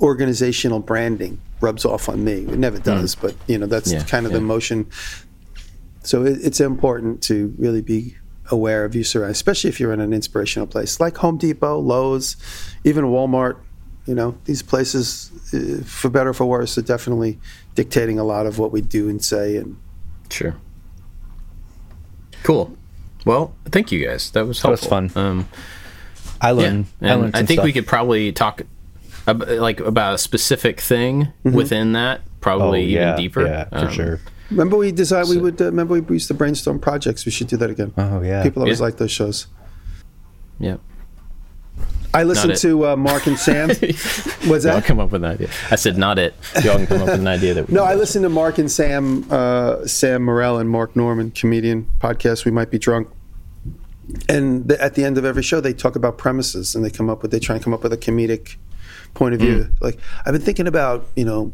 organizational 0.00 0.80
branding 0.80 1.40
rubs 1.60 1.84
off 1.84 2.08
on 2.08 2.24
me. 2.24 2.32
It 2.40 2.58
never 2.58 2.78
does, 2.78 3.14
but 3.14 3.34
you 3.46 3.58
know 3.58 3.66
that's 3.66 3.92
Yeah, 3.92 4.02
kind 4.04 4.26
of 4.26 4.32
the 4.32 4.40
motion. 4.40 4.86
So 6.02 6.24
it, 6.24 6.38
it's 6.42 6.60
important 6.60 7.22
to 7.24 7.54
really 7.58 7.80
be 7.80 8.16
aware 8.50 8.84
of 8.84 8.94
your 8.94 9.04
surroundings, 9.04 9.38
especially 9.38 9.70
if 9.70 9.80
you're 9.80 9.92
in 9.92 10.00
an 10.00 10.12
inspirational 10.12 10.66
place 10.66 11.00
like 11.00 11.16
Home 11.18 11.38
Depot, 11.38 11.78
Lowe's, 11.78 12.36
even 12.84 13.06
Walmart. 13.06 13.56
You 14.06 14.14
know, 14.14 14.36
these 14.44 14.60
places, 14.60 15.30
uh, 15.54 15.82
for 15.82 16.10
better 16.10 16.28
or 16.30 16.34
for 16.34 16.44
worse, 16.44 16.76
are 16.76 16.82
definitely 16.82 17.38
dictating 17.74 18.18
a 18.18 18.24
lot 18.24 18.44
of 18.44 18.58
what 18.58 18.70
we 18.70 18.82
do 18.82 19.08
and 19.08 19.24
say. 19.24 19.56
And 19.56 19.78
Sure. 20.28 20.54
Cool. 22.42 22.76
Well, 23.24 23.54
thank 23.66 23.90
you 23.90 24.06
guys. 24.06 24.30
That 24.32 24.46
was 24.46 24.60
That 24.60 24.70
was 24.70 24.84
fun. 24.84 25.10
Um, 25.14 25.48
I 26.40 26.48
yeah, 26.48 26.52
learned. 26.52 26.86
I, 27.00 27.06
and 27.08 27.20
learned 27.22 27.36
I 27.36 27.38
some 27.38 27.46
think 27.46 27.62
we 27.62 27.72
could 27.72 27.86
probably 27.86 28.30
talk 28.32 28.60
ab- 29.26 29.48
like 29.48 29.80
about 29.80 30.14
a 30.14 30.18
specific 30.18 30.80
thing 30.80 31.32
within 31.42 31.92
that, 31.92 32.20
probably 32.40 32.80
Oh, 32.80 32.88
even 32.88 32.92
yeah, 33.02 33.16
deeper. 33.16 33.42
Yeah, 33.46 33.64
for 33.68 33.76
Um, 33.76 33.90
sure. 33.92 34.20
remember, 34.50 34.76
we 34.76 34.92
designed. 34.92 35.28
we 35.28 35.38
would 35.38 35.60
uh, 35.60 35.66
remember 35.66 35.94
we 36.00 36.14
used 36.14 36.28
to 36.28 36.34
brainstorm 36.34 36.78
projects. 36.78 37.24
We 37.26 37.32
should 37.32 37.46
do 37.48 37.56
that 37.58 37.70
again. 37.70 37.92
Oh 37.96 38.20
yeah. 38.22 38.42
People 38.42 38.62
always 38.62 38.78
Yeah. 38.80 38.84
like 38.86 38.96
those 38.98 39.10
shows. 39.10 39.46
Yeah. 40.58 40.76
I 42.12 42.22
listened 42.22 42.54
to 42.58 42.86
uh, 42.86 42.96
Mark 42.96 43.26
and 43.26 43.36
Sam. 43.36 43.68
Was 44.48 44.64
Y'all 44.64 44.74
that? 44.74 44.84
come 44.84 45.00
up 45.00 45.10
with 45.10 45.24
an 45.24 45.30
idea. 45.32 45.48
I 45.72 45.74
said 45.74 45.98
not 45.98 46.16
it. 46.16 46.32
Y'all 46.62 46.76
can 46.76 46.86
come 46.86 47.00
up 47.02 47.06
with 47.08 47.18
an 47.18 47.26
idea 47.26 47.54
that 47.54 47.68
we 47.68 47.74
No, 47.74 47.82
I 47.82 47.96
listened 47.96 48.22
to 48.22 48.28
Mark 48.28 48.58
and 48.58 48.70
Sam, 48.70 49.26
uh, 49.32 49.84
Sam 49.84 50.22
Morril 50.24 50.60
and 50.60 50.70
Mark 50.70 50.94
Normand, 50.94 51.34
comedian 51.34 51.90
podcast. 51.98 52.44
We 52.44 52.52
might 52.52 52.70
be 52.70 52.78
drunk. 52.78 53.08
And 54.28 54.68
the, 54.68 54.80
at 54.80 54.94
the 54.94 55.02
end 55.02 55.18
of 55.18 55.24
every 55.24 55.42
show, 55.42 55.60
they 55.60 55.72
talk 55.72 55.96
about 55.96 56.16
premises 56.16 56.76
and 56.76 56.84
they 56.84 56.90
come 56.90 57.10
up 57.10 57.20
with, 57.22 57.32
they 57.32 57.40
try 57.40 57.56
and 57.56 57.64
come 57.64 57.74
up 57.74 57.82
with 57.82 57.92
a 57.92 57.96
comedic 57.96 58.56
point 59.14 59.34
of 59.34 59.40
view. 59.40 59.68
Like 59.80 59.98
I've 60.26 60.32
been 60.32 60.42
thinking 60.42 60.66
about, 60.66 61.06
you 61.16 61.24
know, 61.24 61.52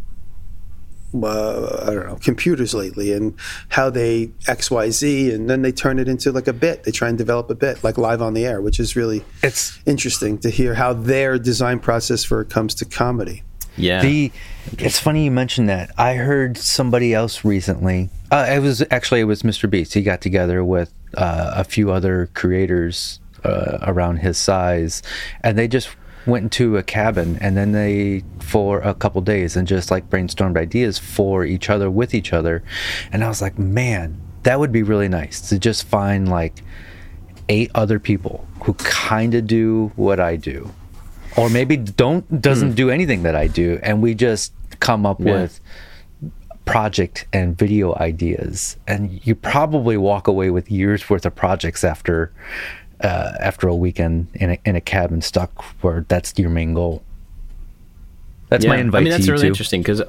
uh, 1.15 1.85
I 1.89 1.95
don't 1.95 2.07
know, 2.07 2.17
computers 2.17 2.73
lately 2.73 3.13
and 3.13 3.35
how 3.69 3.91
they 3.91 4.31
X 4.47 4.71
Y 4.71 4.91
Z, 4.91 5.33
and 5.33 5.51
then 5.51 5.63
they 5.63 5.73
turn 5.73 5.99
it 5.99 6.09
into 6.09 6.33
like 6.33 6.47
a 6.47 6.53
bit. 6.53 6.85
They 6.85 6.93
try 6.93 7.09
and 7.09 7.19
develop 7.19 7.51
a 7.51 7.55
bit, 7.55 7.83
like 7.83 7.99
live 7.99 8.23
on 8.23 8.35
the 8.35 8.47
air, 8.47 8.61
which 8.61 8.79
is 8.79 8.97
really 8.97 9.25
It's 9.43 9.79
interesting 9.87 10.39
to 10.39 10.51
hear 10.51 10.75
how 10.75 10.93
their 10.93 11.39
design 11.39 11.81
process 11.81 12.25
for 12.25 12.41
it 12.41 12.51
comes 12.51 12.75
to 12.77 12.85
comedy. 12.85 13.43
Yeah. 13.77 14.03
the. 14.03 14.33
It's 14.79 15.01
funny 15.01 15.25
you 15.25 15.31
mentioned 15.31 15.69
that. 15.69 15.91
I 15.99 16.15
heard 16.15 16.57
somebody 16.57 17.14
else 17.14 17.45
recently. 17.45 18.11
Uh, 18.30 18.47
it 18.49 18.61
was 18.61 18.84
actually 18.91 19.21
it 19.21 19.25
was 19.25 19.43
Mr. 19.43 19.68
Beast. 19.68 19.95
He 19.95 20.03
got 20.03 20.21
together 20.21 20.63
with 20.63 20.93
uh, 21.17 21.53
a 21.57 21.64
few 21.64 21.91
other 21.91 22.29
creators 22.34 23.21
uh, 23.43 23.79
around 23.83 24.18
his 24.18 24.39
size, 24.39 25.03
and 25.43 25.59
they 25.59 25.67
just 25.67 25.89
went 26.31 26.45
into 26.45 26.77
a 26.77 26.83
cabin 26.83 27.39
and 27.41 27.57
then 27.57 27.73
they 27.73 28.23
for 28.41 28.81
a 28.81 28.95
couple 28.95 29.21
days 29.21 29.57
and 29.57 29.69
just 29.69 29.91
like 29.91 30.09
brainstormed 30.09 30.57
ideas 30.57 30.99
for 30.99 31.45
each 31.45 31.69
other 31.69 31.91
with 31.91 32.15
each 32.15 32.33
other. 32.33 32.63
And 33.13 33.23
i 33.25 33.29
was 33.29 33.43
like 33.43 33.59
man 33.59 34.21
that 34.43 34.59
would 34.59 34.73
be 34.73 34.83
really 34.83 35.09
nice 35.09 35.49
to 35.51 35.59
just 35.59 35.85
find 35.85 36.29
like 36.29 36.63
eight 37.49 37.71
other 37.75 37.99
people 37.99 38.47
who 38.63 38.73
kind 38.75 39.35
of 39.35 39.47
do 39.47 39.93
what 39.97 40.21
i 40.21 40.37
do. 40.37 40.73
Or 41.37 41.49
maybe 41.49 41.77
don't 41.77 42.41
doesn't 42.41 42.71
hmm. 42.71 42.75
do 42.75 42.91
anything 42.91 43.23
that 43.25 43.37
i 43.37 43.47
do 43.47 43.79
and 43.83 44.03
we 44.03 44.15
just 44.15 44.53
come 44.81 45.05
up 45.05 45.21
Yeah. 45.21 45.33
with 45.33 45.61
project 46.71 47.27
and 47.33 47.59
video 47.59 47.97
ideas. 47.97 48.77
And 48.87 49.21
you 49.27 49.35
probably 49.35 49.97
walk 49.97 50.29
away 50.29 50.51
with 50.51 50.71
years 50.71 51.11
worth 51.11 51.27
of 51.27 51.35
projects 51.35 51.83
after 51.83 52.33
uh, 53.03 53.33
after 53.41 53.68
a 53.68 53.75
weekend 53.75 54.29
in 54.35 54.51
a, 54.51 54.59
in 54.64 54.77
a 54.77 54.81
cabin 54.81 55.21
stuck 55.22 55.63
where 55.83 56.05
that's 56.09 56.33
your 56.39 56.51
main 56.51 56.75
goal 56.75 57.03
that's 58.49 58.67
my 58.67 58.75
Yeah. 58.77 58.81
invite 58.83 59.01
I 59.01 59.05
mean, 59.05 59.11
that's 59.13 59.25
to 59.25 59.27
you 59.29 59.33
really 59.33 59.43
too. 59.45 59.49
interesting 59.49 59.81
because 59.83 60.03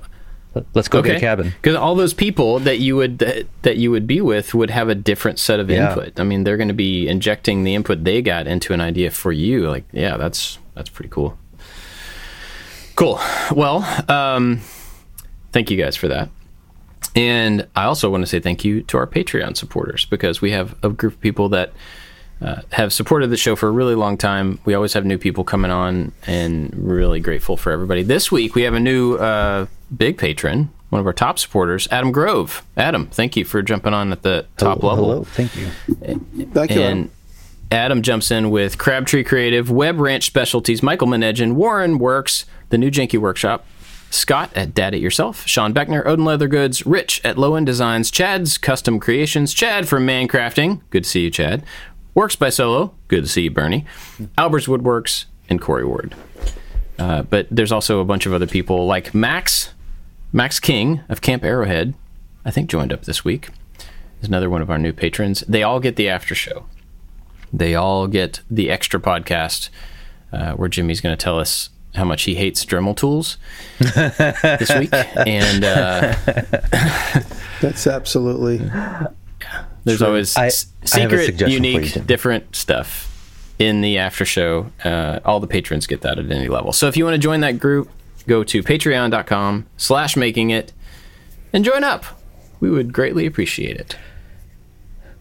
let's 0.74 0.88
go 0.90 1.02
get 1.02 1.18
a 1.18 1.20
cabin 1.20 1.54
Because 1.62 1.76
all 1.76 1.96
those 1.96 2.14
people 2.14 2.60
that 2.60 2.80
you 2.80 2.96
would 2.98 3.20
that, 3.20 3.46
that 3.62 3.78
you 3.78 3.92
would 3.92 4.08
be 4.08 4.20
with 4.20 4.54
would 4.54 4.70
have 4.72 4.90
a 4.90 4.96
different 4.96 5.40
set 5.40 5.60
of 5.60 5.70
Yeah. 5.70 5.90
input. 5.90 6.20
I 6.20 6.24
mean, 6.24 6.44
they're 6.44 6.58
going 6.58 6.68
to 6.68 6.74
be 6.74 7.08
injecting 7.08 7.64
the 7.64 7.76
input 7.76 8.04
they 8.04 8.22
got 8.22 8.48
into 8.48 8.74
an 8.74 8.82
idea 8.82 9.12
for 9.12 9.32
you. 9.32 9.70
Like, 9.70 9.86
yeah, 9.94 10.18
that's 10.18 10.58
that's 10.76 10.90
pretty 10.90 11.10
cool. 11.10 11.38
Cool. 12.96 13.20
Well, 13.56 13.84
um, 14.10 14.62
thank 15.52 15.72
you 15.72 15.78
guys 15.78 15.96
for 15.96 16.08
that. 16.10 16.30
And 17.16 17.68
I 17.76 17.84
also 17.86 18.10
want 18.10 18.22
to 18.24 18.28
say 18.28 18.40
thank 18.40 18.64
you 18.64 18.82
to 18.84 18.98
our 18.98 19.08
Patreon 19.08 19.58
supporters 19.58 20.06
because 20.06 20.42
we 20.42 20.52
have 20.52 20.76
a 20.84 20.90
group 20.90 21.14
of 21.14 21.22
people 21.22 21.50
that 21.50 21.72
uh, 22.42 22.62
have 22.72 22.92
supported 22.92 23.30
the 23.30 23.38
show 23.38 23.56
for 23.56 23.68
a 23.68 23.72
really 23.72 23.96
long 23.96 24.18
time. 24.18 24.60
We 24.66 24.74
always 24.74 24.94
have 24.94 25.06
new 25.06 25.18
people 25.18 25.44
coming 25.44 25.72
on, 25.72 26.12
and 26.26 26.74
really 26.76 27.20
grateful 27.20 27.58
for 27.58 27.72
everybody. 27.72 28.04
This 28.04 28.32
week 28.32 28.56
we 28.56 28.64
have 28.64 28.74
a 28.74 28.80
new 28.80 29.16
uh, 29.16 29.68
big 29.96 30.18
patron, 30.18 30.72
one 30.90 31.00
of 31.00 31.06
our 31.06 31.14
top 31.14 31.40
supporters, 31.40 31.88
Adam 31.92 32.12
Grove. 32.12 32.66
Adam, 32.76 33.08
thank 33.08 33.38
you 33.38 33.46
for 33.46 33.62
jumping 33.62 33.94
on 33.94 34.12
at 34.12 34.24
the 34.24 34.46
top 34.58 34.80
hello, 34.80 34.94
level. 34.94 35.06
Hello, 35.06 35.24
thank 35.24 35.56
you. 35.56 35.68
Thank 36.54 36.72
you. 36.72 36.82
And 36.82 37.00
Adam. 37.06 37.12
Adam 37.72 38.02
jumps 38.02 38.32
in 38.32 38.50
with 38.50 38.78
Crabtree 38.78 39.24
Creative, 39.24 39.72
Web 39.72 40.00
Ranch 40.00 40.26
Specialties, 40.26 40.84
Michael 40.84 41.08
Menedgen, 41.08 41.54
Warren 41.54 42.00
Works, 42.00 42.46
the 42.68 42.78
New 42.78 42.92
Janky 42.92 43.18
Workshop, 43.18 43.66
Scott 44.10 44.52
at 44.56 44.74
Dad 44.74 44.94
It 44.94 44.98
Yourself, 44.98 45.48
Sean 45.48 45.74
Beckner, 45.74 46.06
Odin 46.06 46.26
Leather 46.26 46.50
Goods, 46.50 46.86
Rich 46.86 47.22
at 47.24 47.38
Low 47.38 47.56
End 47.56 47.66
Designs, 47.66 48.12
Chad's 48.12 48.58
Custom 48.58 49.00
Creations, 49.00 49.54
Chad 49.54 49.88
from 49.88 50.06
Mancrafting, 50.06 50.82
good 50.90 51.06
to 51.06 51.10
see 51.10 51.22
you, 51.22 51.30
Chad, 51.30 51.64
Works 52.14 52.36
by 52.36 52.50
Solo, 52.50 52.94
good 53.08 53.24
to 53.24 53.30
see 53.30 53.44
you, 53.44 53.52
Bernie, 53.52 53.86
Albert's 54.38 54.68
Woodworks, 54.68 55.26
and 55.50 55.62
Corey 55.62 55.86
Ward. 55.86 56.14
Uh, 57.00 57.24
but 57.24 57.48
there's 57.50 57.72
also 57.72 58.00
a 58.00 58.06
bunch 58.06 58.26
of 58.26 58.34
other 58.34 58.48
people 58.48 58.86
like 58.86 59.14
Max, 59.14 59.74
Max 60.34 60.60
King 60.60 61.02
of 61.08 61.22
Camp 61.22 61.44
Arrowhead, 61.44 61.94
I 62.44 62.52
think 62.52 62.70
joined 62.70 62.92
up 62.92 63.06
this 63.06 63.24
week. 63.24 63.50
Is 64.22 64.28
another 64.28 64.50
one 64.50 64.62
of 64.62 64.70
our 64.70 64.78
new 64.78 64.94
patrons. 64.94 65.40
They 65.48 65.64
all 65.64 65.80
get 65.80 65.96
the 65.96 66.10
after 66.10 66.36
show. 66.36 66.66
They 67.52 67.76
all 67.76 68.08
get 68.08 68.42
the 68.52 68.70
extra 68.70 69.00
podcast 69.00 69.70
uh, 70.32 70.54
where 70.54 70.70
Jimmy's 70.70 71.02
going 71.02 71.16
to 71.16 71.22
tell 71.24 71.40
us 71.40 71.70
how 71.96 72.04
much 72.06 72.24
he 72.24 72.36
hates 72.36 72.64
Dremel 72.66 72.96
tools 72.96 73.38
this 73.80 74.70
week, 74.78 74.94
and 74.94 75.64
uh, 75.64 76.14
That's 77.62 77.88
absolutely. 77.88 78.60
There's 79.84 80.00
True. 80.00 80.08
always 80.08 80.36
I- 80.38 80.48
s- 80.48 80.68
I 80.94 81.00
have 81.00 81.12
a 81.14 81.18
secret, 81.18 81.26
suggestion 81.26 81.62
for 81.64 81.68
you, 81.70 81.74
unique, 81.80 82.06
different 82.08 82.56
stuff 82.56 83.08
in 83.60 83.82
the 83.82 83.98
after 83.98 84.26
show. 84.26 84.72
Uh, 84.84 85.20
all 85.26 85.40
the 85.40 85.48
patrons 85.48 85.88
get 85.88 86.02
that 86.02 86.18
at 86.20 86.32
any 86.32 86.48
level. 86.48 86.72
So 86.74 86.88
if 86.88 86.98
you 86.98 87.04
want 87.06 87.16
to 87.16 87.20
join 87.20 87.42
that 87.42 87.60
group, 87.60 87.90
go 88.28 88.44
to 88.44 88.62
patreon.com 88.64 89.66
slash 89.78 90.16
making 90.16 90.50
it 90.52 90.74
and 91.54 91.64
join 91.66 91.84
up. 91.84 92.06
We 92.60 92.70
would 92.70 92.94
greatly 92.94 93.26
appreciate 93.26 93.78
it. 93.78 93.96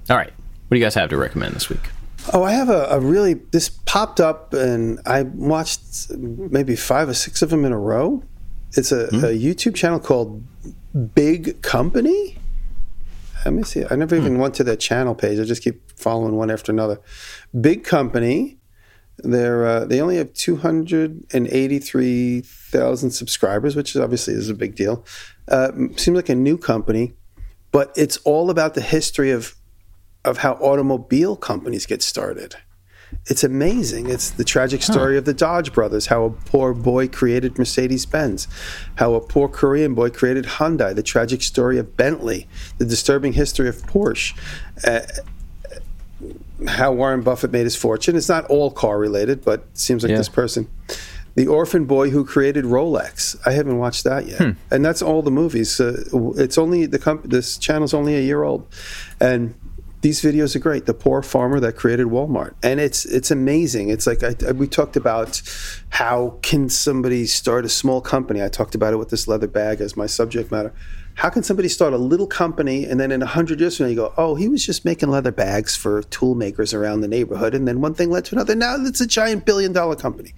All 0.09 0.17
right. 0.17 0.31
What 0.69 0.75
do 0.75 0.79
you 0.79 0.85
guys 0.85 0.95
have 0.95 1.11
to 1.11 1.17
recommend 1.17 1.55
this 1.55 1.69
week? 1.69 1.89
Oh, 2.33 2.43
I 2.43 2.53
have 2.53 2.69
a, 2.69 2.85
a 2.91 3.01
really. 3.01 3.35
This 3.35 3.69
popped 3.71 4.21
up, 4.21 4.53
and 4.53 5.01
I 5.07 5.23
watched 5.23 6.11
maybe 6.17 6.77
five 6.77 7.09
or 7.09 7.15
six 7.15 7.41
of 7.43 7.49
them 7.51 7.65
in 7.65 7.73
a 7.73 7.79
row. 7.79 8.23
It's 8.77 8.93
a, 8.93 9.07
a 9.07 9.37
YouTube 9.37 9.75
channel 9.75 9.99
called 9.99 10.43
Big 11.15 11.61
Company. 11.63 12.37
Let 13.45 13.55
me 13.55 13.63
see. 13.63 13.85
I 13.91 13.97
never 13.97 14.17
even 14.17 14.39
went 14.39 14.55
to 14.57 14.65
their 14.65 14.77
channel 14.77 15.15
page. 15.15 15.39
I 15.39 15.45
just 15.45 15.63
keep 15.63 15.99
following 15.99 16.37
one 16.37 16.51
after 16.51 16.73
another. 16.73 17.01
Big 17.59 17.85
Company. 17.85 18.59
They're 19.23 19.67
uh, 19.67 19.85
they 19.85 20.01
only 20.01 20.17
have 20.17 20.33
two 20.33 20.57
hundred 20.57 21.25
and 21.33 21.47
eighty 21.49 21.79
three 21.79 22.41
thousand 22.41 23.11
subscribers, 23.11 23.77
which 23.77 23.95
is 23.95 24.01
obviously 24.01 24.35
is 24.35 24.49
a 24.49 24.55
big 24.55 24.77
deal. 24.77 25.05
Uh, 25.49 25.73
seems 25.97 26.17
like 26.17 26.31
a 26.31 26.35
new 26.35 26.57
company, 26.57 27.15
but 27.71 27.93
it's 27.97 28.17
all 28.19 28.49
about 28.49 28.75
the 28.75 28.81
history 28.81 29.31
of 29.31 29.57
of 30.25 30.39
how 30.39 30.53
automobile 30.55 31.37
companies 31.37 31.85
get 31.87 32.03
started. 32.03 32.57
It's 33.27 33.45
amazing. 33.45 34.09
It's 34.09 34.31
the 34.31 34.45
tragic 34.45 34.83
story 34.83 35.17
of 35.19 35.25
the 35.25 35.35
Dodge 35.35 35.73
brothers, 35.73 36.07
how 36.07 36.25
a 36.25 36.31
poor 36.31 36.73
boy 36.75 37.09
created 37.09 37.59
Mercedes 37.59 38.07
Benz, 38.07 38.49
how 38.97 39.15
a 39.15 39.21
poor 39.21 39.49
Korean 39.49 39.95
boy 39.95 40.11
created 40.11 40.45
Hyundai, 40.47 40.95
the 40.95 41.03
tragic 41.03 41.43
story 41.43 41.79
of 41.79 41.97
Bentley, 41.97 42.49
the 42.79 42.85
disturbing 42.85 43.33
history 43.35 43.69
of 43.69 43.77
Porsche, 43.83 44.35
uh, 44.87 45.01
how 46.69 46.93
Warren 46.93 47.23
Buffett 47.23 47.51
made 47.53 47.65
his 47.65 47.77
fortune. 47.77 48.17
It's 48.17 48.29
not 48.29 48.45
all 48.47 48.71
car 48.71 48.99
related, 48.99 49.45
but 49.45 49.61
it 49.61 49.79
seems 49.79 50.03
like 50.03 50.11
Yeah. 50.11 50.19
this 50.19 50.29
person. 50.29 50.69
The 51.37 51.47
orphan 51.47 51.85
boy 51.85 52.11
who 52.11 52.25
created 52.25 52.65
Rolex. 52.65 53.37
I 53.47 53.53
haven't 53.53 53.79
watched 53.79 54.05
that 54.05 54.27
yet, 54.27 54.57
and 54.71 54.85
that's 54.85 55.01
all 55.01 55.23
the 55.23 55.31
movies. 55.31 55.81
Uh, 55.81 56.03
it's 56.37 56.59
only 56.59 56.87
the 56.87 56.99
comp- 56.99 57.31
this 57.31 57.57
channel's 57.57 57.95
only 57.95 58.17
a 58.17 58.21
year 58.21 58.43
old, 58.43 58.67
and 59.21 59.55
these 60.03 60.23
videos 60.23 60.57
are 60.57 60.61
great. 60.61 60.87
The 60.87 60.95
poor 60.95 61.23
farmer 61.23 61.61
that 61.61 61.77
created 61.77 62.07
Walmart, 62.07 62.55
and 62.63 62.81
it's 62.81 63.05
it's 63.05 63.31
amazing. 63.31 63.91
It's 63.91 64.07
like 64.07 64.23
I, 64.23 64.35
I- 64.49 64.53
we 64.53 64.67
talked 64.67 64.97
about 64.97 65.43
how 65.91 66.39
can 66.43 66.69
somebody 66.69 67.27
start 67.27 67.65
a 67.65 67.69
small 67.69 68.01
company. 68.01 68.43
I 68.43 68.49
talked 68.49 68.75
about 68.75 68.93
it 68.95 68.97
with 68.97 69.11
this 69.11 69.29
leather 69.29 69.49
bag 69.49 69.81
as 69.81 69.97
my 69.97 70.07
subject 70.07 70.51
matter. 70.51 70.73
How 71.15 71.29
can 71.29 71.43
somebody 71.43 71.69
start 71.69 71.93
a 71.93 71.99
little 71.99 72.27
company 72.27 72.87
and 72.87 72.99
then 72.99 73.13
in 73.13 73.21
a 73.21 73.27
hundred 73.27 73.61
years 73.61 73.77
from 73.77 73.87
now 73.87 73.91
you 73.91 73.97
go, 73.97 74.15
oh, 74.17 74.37
he 74.37 74.49
was 74.49 74.65
just 74.65 74.87
making 74.87 75.11
leather 75.11 75.33
bags 75.33 75.77
for 75.77 76.03
tool 76.05 76.35
makers 76.35 76.73
around 76.73 77.03
the 77.03 77.09
neighborhood, 77.09 77.55
and 77.55 77.69
then 77.69 77.81
one 77.83 77.93
thing 77.95 78.11
led 78.11 78.25
to 78.27 78.37
another. 78.37 78.55
Now 78.55 78.77
it's 78.79 79.03
a 79.03 79.07
giant 79.07 79.45
billion 79.45 79.73
dollar 79.73 79.97
company. 79.97 80.33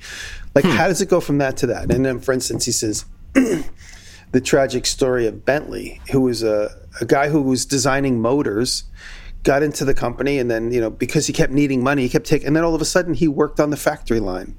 Like, 0.54 0.64
hmm. 0.64 0.72
how 0.72 0.88
does 0.88 1.00
it 1.00 1.08
go 1.08 1.20
from 1.20 1.38
that 1.38 1.56
to 1.58 1.66
that? 1.68 1.90
And 1.92 2.04
then, 2.04 2.18
for 2.18 2.32
instance, 2.32 2.64
he 2.64 2.72
says 2.72 3.04
the 3.34 4.40
tragic 4.42 4.86
story 4.86 5.26
of 5.26 5.44
Bentley, 5.44 6.00
who 6.10 6.22
was 6.22 6.42
a, 6.42 6.70
a 7.00 7.04
guy 7.04 7.28
who 7.28 7.42
was 7.42 7.64
designing 7.64 8.20
motors, 8.20 8.84
got 9.42 9.62
into 9.62 9.84
the 9.84 9.94
company, 9.94 10.38
and 10.38 10.50
then 10.50 10.72
you 10.72 10.80
know 10.80 10.90
because 10.90 11.26
he 11.26 11.32
kept 11.32 11.52
needing 11.52 11.82
money, 11.82 12.02
he 12.02 12.08
kept 12.08 12.26
taking, 12.26 12.46
and 12.46 12.56
then 12.56 12.64
all 12.64 12.74
of 12.74 12.80
a 12.80 12.86
sudden 12.86 13.14
he 13.14 13.28
worked 13.28 13.60
on 13.60 13.70
the 13.70 13.76
factory 13.76 14.20
line. 14.20 14.56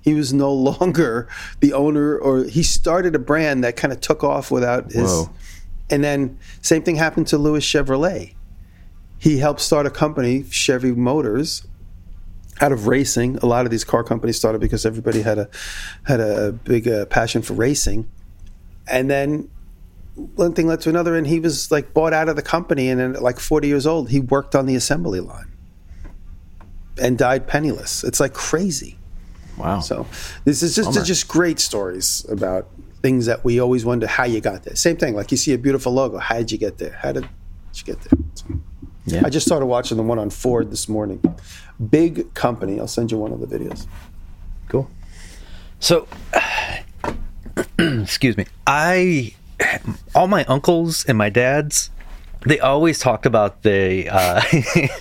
He 0.00 0.14
was 0.14 0.32
no 0.32 0.52
longer 0.80 1.28
the 1.60 1.72
owner, 1.72 2.16
or 2.18 2.44
he 2.44 2.62
started 2.62 3.14
a 3.14 3.18
brand 3.18 3.64
that 3.64 3.76
kind 3.76 3.92
of 3.92 4.00
took 4.00 4.22
off 4.24 4.50
without 4.50 4.92
his. 4.92 5.10
Whoa. 5.10 5.30
And 5.90 6.02
then 6.02 6.38
same 6.62 6.82
thing 6.82 6.96
happened 6.96 7.26
to 7.28 7.38
Louis 7.38 7.60
Chevrolet. 7.60 8.34
He 9.18 9.38
helped 9.38 9.60
start 9.60 9.86
a 9.86 9.90
company, 9.90 10.42
Chevy 10.44 10.92
Motors, 10.92 11.66
out 12.60 12.72
of 12.72 12.86
racing. 12.86 13.36
A 13.38 13.46
lot 13.46 13.66
of 13.66 13.70
these 13.70 13.84
car 13.84 14.02
companies 14.02 14.36
started 14.36 14.60
because 14.60 14.86
everybody 14.86 15.22
had 15.22 15.38
a 15.38 15.48
had 16.04 16.20
a 16.20 16.52
big 16.52 16.88
uh, 16.88 17.06
passion 17.06 17.42
for 17.42 17.54
racing, 17.54 18.08
and 18.88 19.10
then 19.10 19.50
one 20.14 20.52
thing 20.52 20.66
led 20.66 20.80
to 20.82 20.88
another, 20.88 21.16
and 21.16 21.26
he 21.26 21.40
was 21.40 21.70
like 21.70 21.94
bought 21.94 22.12
out 22.12 22.28
of 22.28 22.36
the 22.36 22.42
company. 22.42 22.88
And 22.88 23.00
then, 23.00 23.16
at 23.16 23.22
like 23.22 23.38
forty 23.40 23.68
years 23.68 23.86
old, 23.86 24.10
he 24.10 24.20
worked 24.20 24.54
on 24.54 24.66
the 24.66 24.74
assembly 24.76 25.20
line 25.20 25.50
and 27.00 27.16
died 27.16 27.46
penniless. 27.46 28.04
It's 28.04 28.20
like 28.20 28.34
crazy. 28.34 28.98
Wow. 29.56 29.80
So 29.80 30.06
this 30.44 30.62
is 30.62 30.74
just 30.74 31.04
just 31.06 31.28
great 31.28 31.60
stories 31.60 32.26
about 32.28 32.68
things 33.02 33.26
that 33.26 33.44
we 33.44 33.60
always 33.60 33.84
wonder 33.84 34.06
how 34.06 34.24
you 34.24 34.40
got 34.40 34.62
there. 34.62 34.76
Same 34.76 34.96
thing, 34.96 35.14
like 35.14 35.30
you 35.30 35.36
see 35.36 35.52
a 35.52 35.58
beautiful 35.58 35.92
logo. 35.92 36.18
How 36.18 36.38
did 36.38 36.52
you 36.52 36.58
get 36.58 36.78
there? 36.78 36.92
How 36.92 37.12
did 37.12 37.24
you 37.74 37.84
get 37.84 38.00
there? 38.02 38.18
So, 38.34 38.44
Yeah. 39.06 39.22
I 39.24 39.30
just 39.30 39.44
started 39.44 39.66
watching 39.66 39.96
the 39.96 40.02
one 40.04 40.18
on 40.18 40.30
Ford 40.30 40.70
this 40.70 40.88
morning. 40.88 41.20
Big 41.90 42.32
company. 42.34 42.78
I'll 42.78 42.86
send 42.86 43.10
you 43.10 43.18
one 43.18 43.32
of 43.32 43.40
the 43.40 43.46
videos. 43.46 43.86
Cool. 44.68 44.88
So, 45.80 46.06
excuse 47.78 48.36
me. 48.36 48.46
I, 48.66 49.34
all 50.14 50.28
my 50.28 50.44
uncles 50.44 51.04
and 51.04 51.16
my 51.18 51.30
dads, 51.30 51.90
they 52.44 52.58
always 52.58 52.98
talked 52.98 53.24
about 53.24 53.62
the, 53.62 54.08
uh, 54.08 54.42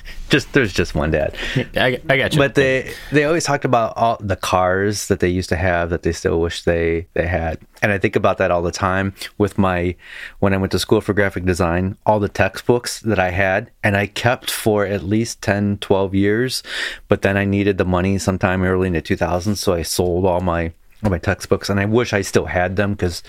just, 0.29 0.53
there's 0.53 0.73
just 0.73 0.93
one 0.93 1.11
dad. 1.11 1.35
I, 1.75 1.99
I 2.07 2.17
got 2.17 2.33
you. 2.33 2.39
But 2.39 2.55
they, 2.55 2.93
they 3.11 3.23
always 3.23 3.45
talked 3.45 3.65
about 3.65 3.97
all 3.97 4.17
the 4.19 4.35
cars 4.35 5.07
that 5.07 5.19
they 5.21 5.29
used 5.29 5.49
to 5.49 5.55
have 5.55 5.89
that 5.89 6.03
they 6.03 6.11
still 6.11 6.39
wish 6.39 6.63
they, 6.63 7.07
they 7.13 7.25
had. 7.25 7.59
And 7.81 7.91
I 7.91 7.97
think 7.97 8.15
about 8.15 8.37
that 8.37 8.51
all 8.51 8.61
the 8.61 8.71
time 8.71 9.13
with 9.37 9.57
my, 9.57 9.95
when 10.39 10.53
I 10.53 10.57
went 10.57 10.71
to 10.73 10.79
school 10.79 11.01
for 11.01 11.13
graphic 11.13 11.45
design, 11.45 11.97
all 12.05 12.19
the 12.19 12.29
textbooks 12.29 12.99
that 13.01 13.19
I 13.19 13.31
had 13.31 13.71
and 13.83 13.97
I 13.97 14.05
kept 14.05 14.51
for 14.51 14.85
at 14.85 15.03
least 15.03 15.41
10, 15.41 15.79
12 15.79 16.13
years. 16.13 16.63
But 17.07 17.23
then 17.23 17.37
I 17.37 17.45
needed 17.45 17.77
the 17.77 17.85
money 17.85 18.19
sometime 18.19 18.61
early 18.61 18.87
in 18.87 18.93
the 18.93 19.01
2000s. 19.01 19.57
So 19.57 19.73
I 19.73 19.81
sold 19.81 20.25
all 20.25 20.41
my, 20.41 20.73
all 21.03 21.09
my 21.09 21.17
textbooks 21.17 21.69
and 21.69 21.79
I 21.79 21.85
wish 21.85 22.13
I 22.13 22.21
still 22.21 22.45
had 22.45 22.75
them 22.75 22.93
because 22.93 23.23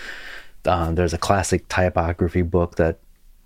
uh, 0.65 0.93
there's 0.93 1.13
a 1.13 1.19
classic 1.19 1.69
typography 1.69 2.43
book 2.43 2.77
that 2.77 2.99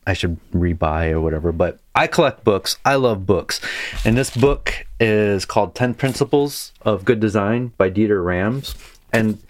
I 0.07 0.13
should 0.13 0.39
rebuy 0.53 1.11
or 1.11 1.21
whatever. 1.21 1.53
But 1.53 1.79
I 1.95 2.07
collect 2.07 2.45
books. 2.45 2.79
I 2.85 2.95
love 2.95 3.27
books. 3.27 3.61
And 4.05 4.17
this 4.17 4.35
book 4.37 4.87
is 5.01 5.45
called 5.45 5.75
10 5.75 5.95
Principles 5.95 6.73
of 6.83 7.05
Good 7.05 7.21
Design 7.21 7.73
by 7.77 7.91
Dieter 7.91 8.25
Rams. 8.25 8.75
And 9.13 9.43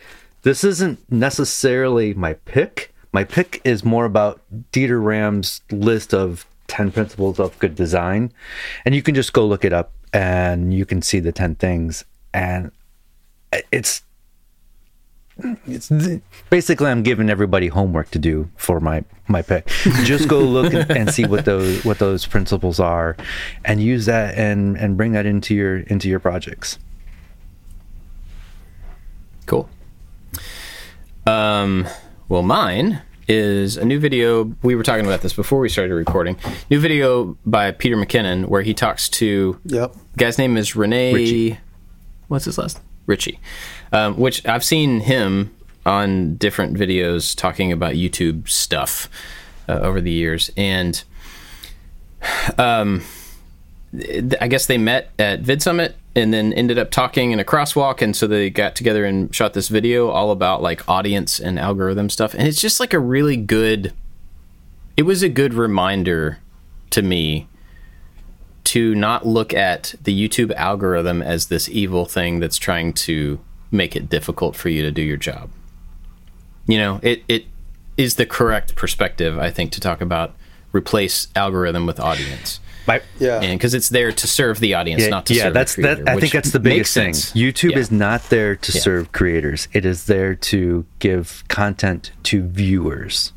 this 0.43 0.65
isn't 0.65 1.01
necessarily 1.11 2.15
my 2.15 2.35
pick. 2.35 2.95
My 3.13 3.25
pick 3.25 3.61
is 3.65 3.85
more 3.85 4.05
about 4.05 4.41
Dieter 4.73 5.03
Rams' 5.03 5.61
list 5.71 6.15
of 6.15 6.47
10 6.69 6.93
principles 6.93 7.39
of 7.39 7.59
good 7.59 7.75
design. 7.75 8.33
And 8.85 8.95
you 8.95 9.03
can 9.03 9.15
just 9.15 9.33
go 9.33 9.47
look 9.47 9.65
it 9.65 9.73
up 9.73 9.93
and 10.13 10.73
you 10.73 10.87
can 10.87 11.03
see 11.03 11.21
the 11.21 11.33
10 11.33 11.57
things. 11.57 12.05
And 12.33 12.71
it's 13.71 14.03
it's 15.39 15.91
basically 16.51 16.87
I'm 16.87 17.03
giving 17.03 17.29
everybody 17.29 17.69
homework 17.69 18.11
to 18.13 18.19
do 18.19 18.49
for 18.57 18.81
my 18.81 19.05
my 19.29 19.43
pick. 19.43 19.67
Just 20.05 20.29
go 20.29 20.41
look 20.41 20.73
and, 20.73 20.91
and 20.91 21.11
see 21.11 21.27
what 21.27 21.45
those 21.45 21.85
what 21.85 21.99
those 21.99 22.25
principles 22.27 22.81
are, 22.81 23.17
and 23.65 23.83
use 23.83 24.07
that 24.07 24.37
and 24.37 24.77
and 24.79 24.97
bring 24.97 25.13
that 25.13 25.27
into 25.27 25.55
your 25.55 25.79
into 25.79 26.09
your 26.09 26.21
projects. 26.21 26.79
Cool. 29.47 29.69
Um, 31.27 31.87
well, 32.29 32.43
mine 32.43 33.03
is 33.29 33.77
a 33.77 33.85
new 33.85 33.99
video. 33.99 34.55
We 34.63 34.75
were 34.75 34.83
talking 34.83 35.05
about 35.05 35.21
this 35.21 35.33
before 35.33 35.61
we 35.61 35.69
started 35.69 35.95
recording. 35.95 36.37
New 36.71 36.81
video 36.81 37.37
by 37.45 37.73
Peter 37.73 37.97
McKinnon 37.97 38.47
where 38.47 38.63
he 38.63 38.75
talks 38.75 39.09
to. 39.11 39.61
Yep. 39.67 39.93
The 39.93 40.17
guy's 40.17 40.39
name 40.39 40.57
is 40.57 40.77
Rene. 40.77 41.13
Ritchie. 41.13 41.59
What's 42.29 42.45
his 42.45 42.59
last? 42.59 42.81
Ritchie. 43.07 43.39
Um, 43.97 44.18
which 44.18 44.47
I've 44.47 44.62
seen 44.62 45.01
him 45.01 45.56
on 45.86 46.36
different 46.36 46.77
videos 46.77 47.35
talking 47.35 47.73
about 47.73 47.94
YouTube 47.94 48.47
stuff 48.47 49.09
uh, 49.70 49.78
over 49.81 50.02
the 50.02 50.10
years, 50.10 50.51
and 50.55 51.02
um, 52.59 53.02
I 54.39 54.48
guess 54.48 54.66
they 54.66 54.77
met 54.77 55.12
at 55.18 55.43
VidSummit 55.43 55.94
and 56.14 56.35
then 56.35 56.52
ended 56.52 56.78
up 56.78 56.90
talking 56.90 57.31
in 57.31 57.40
a 57.40 57.44
crosswalk, 57.44 58.02
and 58.02 58.14
so 58.14 58.27
they 58.27 58.51
got 58.51 58.77
together 58.77 59.06
and 59.06 59.35
shot 59.35 59.55
this 59.55 59.68
video 59.68 60.09
all 60.09 60.31
about 60.31 60.60
like 60.60 60.86
audience 60.86 61.40
and 61.40 61.59
algorithm 61.59 62.10
stuff, 62.10 62.35
and 62.35 62.47
it's 62.47 62.60
just 62.60 62.78
like 62.78 62.93
a 62.93 63.01
really 63.01 63.39
good. 63.39 63.94
It 64.98 65.05
was 65.05 65.23
a 65.23 65.31
good 65.31 65.55
reminder 65.55 66.39
to 66.90 67.01
me 67.01 67.48
to 68.64 68.94
not 68.94 69.27
look 69.27 69.55
at 69.55 69.94
the 70.02 70.28
YouTube 70.28 70.52
algorithm 70.52 71.23
as 71.23 71.47
this 71.47 71.66
evil 71.70 72.05
thing 72.05 72.40
that's 72.40 72.59
trying 72.59 72.93
to 72.93 73.40
make 73.71 73.97
it 73.97 74.09
difficult 74.09 74.57
for 74.57 74.69
you 74.69 74.83
to 74.83 74.91
do 74.91 75.03
your 75.03 75.17
job. 75.17 75.51
You 76.67 76.79
know, 76.79 77.01
it 77.03 77.23
it 77.29 77.47
is 77.97 78.17
the 78.17 78.27
correct 78.27 78.75
perspective, 78.77 79.39
I 79.39 79.51
think, 79.51 79.73
to 79.73 79.81
talk 79.81 80.01
about 80.01 80.35
replace 80.73 81.29
algorithm 81.35 81.87
with 81.87 81.99
audience. 81.99 82.61
My, 82.87 83.01
Yeah. 83.19 83.41
Because 83.41 83.75
it's 83.75 83.89
there 83.89 84.13
to 84.13 84.27
serve 84.29 84.61
the 84.61 84.75
audience, 84.75 85.03
yeah, 85.03 85.09
not 85.09 85.27
to 85.27 85.35
yeah, 85.35 85.45
serve 85.45 85.55
that's 85.55 85.75
the 85.75 85.83
creator, 85.83 86.05
that. 86.05 86.17
I 86.17 86.21
think 86.21 86.33
that's 86.33 86.53
the 86.53 86.61
biggest 86.61 86.95
thing. 86.95 87.15
sense. 87.15 87.33
YouTube 87.33 87.73
Yeah. 87.73 87.79
is 87.79 87.91
not 87.91 88.29
there 88.29 88.55
to 88.55 88.73
Yeah. 88.73 88.81
serve 88.81 89.11
creators. 89.13 89.67
It 89.73 89.85
is 89.85 90.05
there 90.05 90.35
to 90.37 90.85
give 91.01 91.43
content 91.49 92.13
to 92.25 92.43
viewers. 92.47 93.33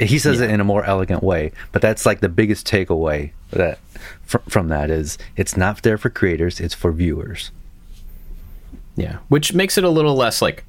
He 0.00 0.18
says 0.18 0.40
it 0.40 0.50
in 0.50 0.60
a 0.60 0.64
more 0.64 0.82
elegant 0.84 1.22
way, 1.22 1.52
but 1.72 1.82
that's 1.82 2.06
like 2.06 2.20
the 2.20 2.28
biggest 2.30 2.66
takeaway 2.66 3.32
that 3.50 3.78
fr- 4.24 4.38
from 4.48 4.68
that 4.68 4.90
is 4.90 5.18
it's 5.36 5.56
not 5.58 5.82
there 5.82 5.98
for 5.98 6.08
creators. 6.08 6.58
It's 6.58 6.74
for 6.74 6.90
viewers. 6.90 7.50
Yeah, 8.96 9.18
which 9.28 9.54
makes 9.54 9.78
it 9.78 9.84
a 9.84 9.88
little 9.88 10.14
less 10.14 10.42
like, 10.42 10.64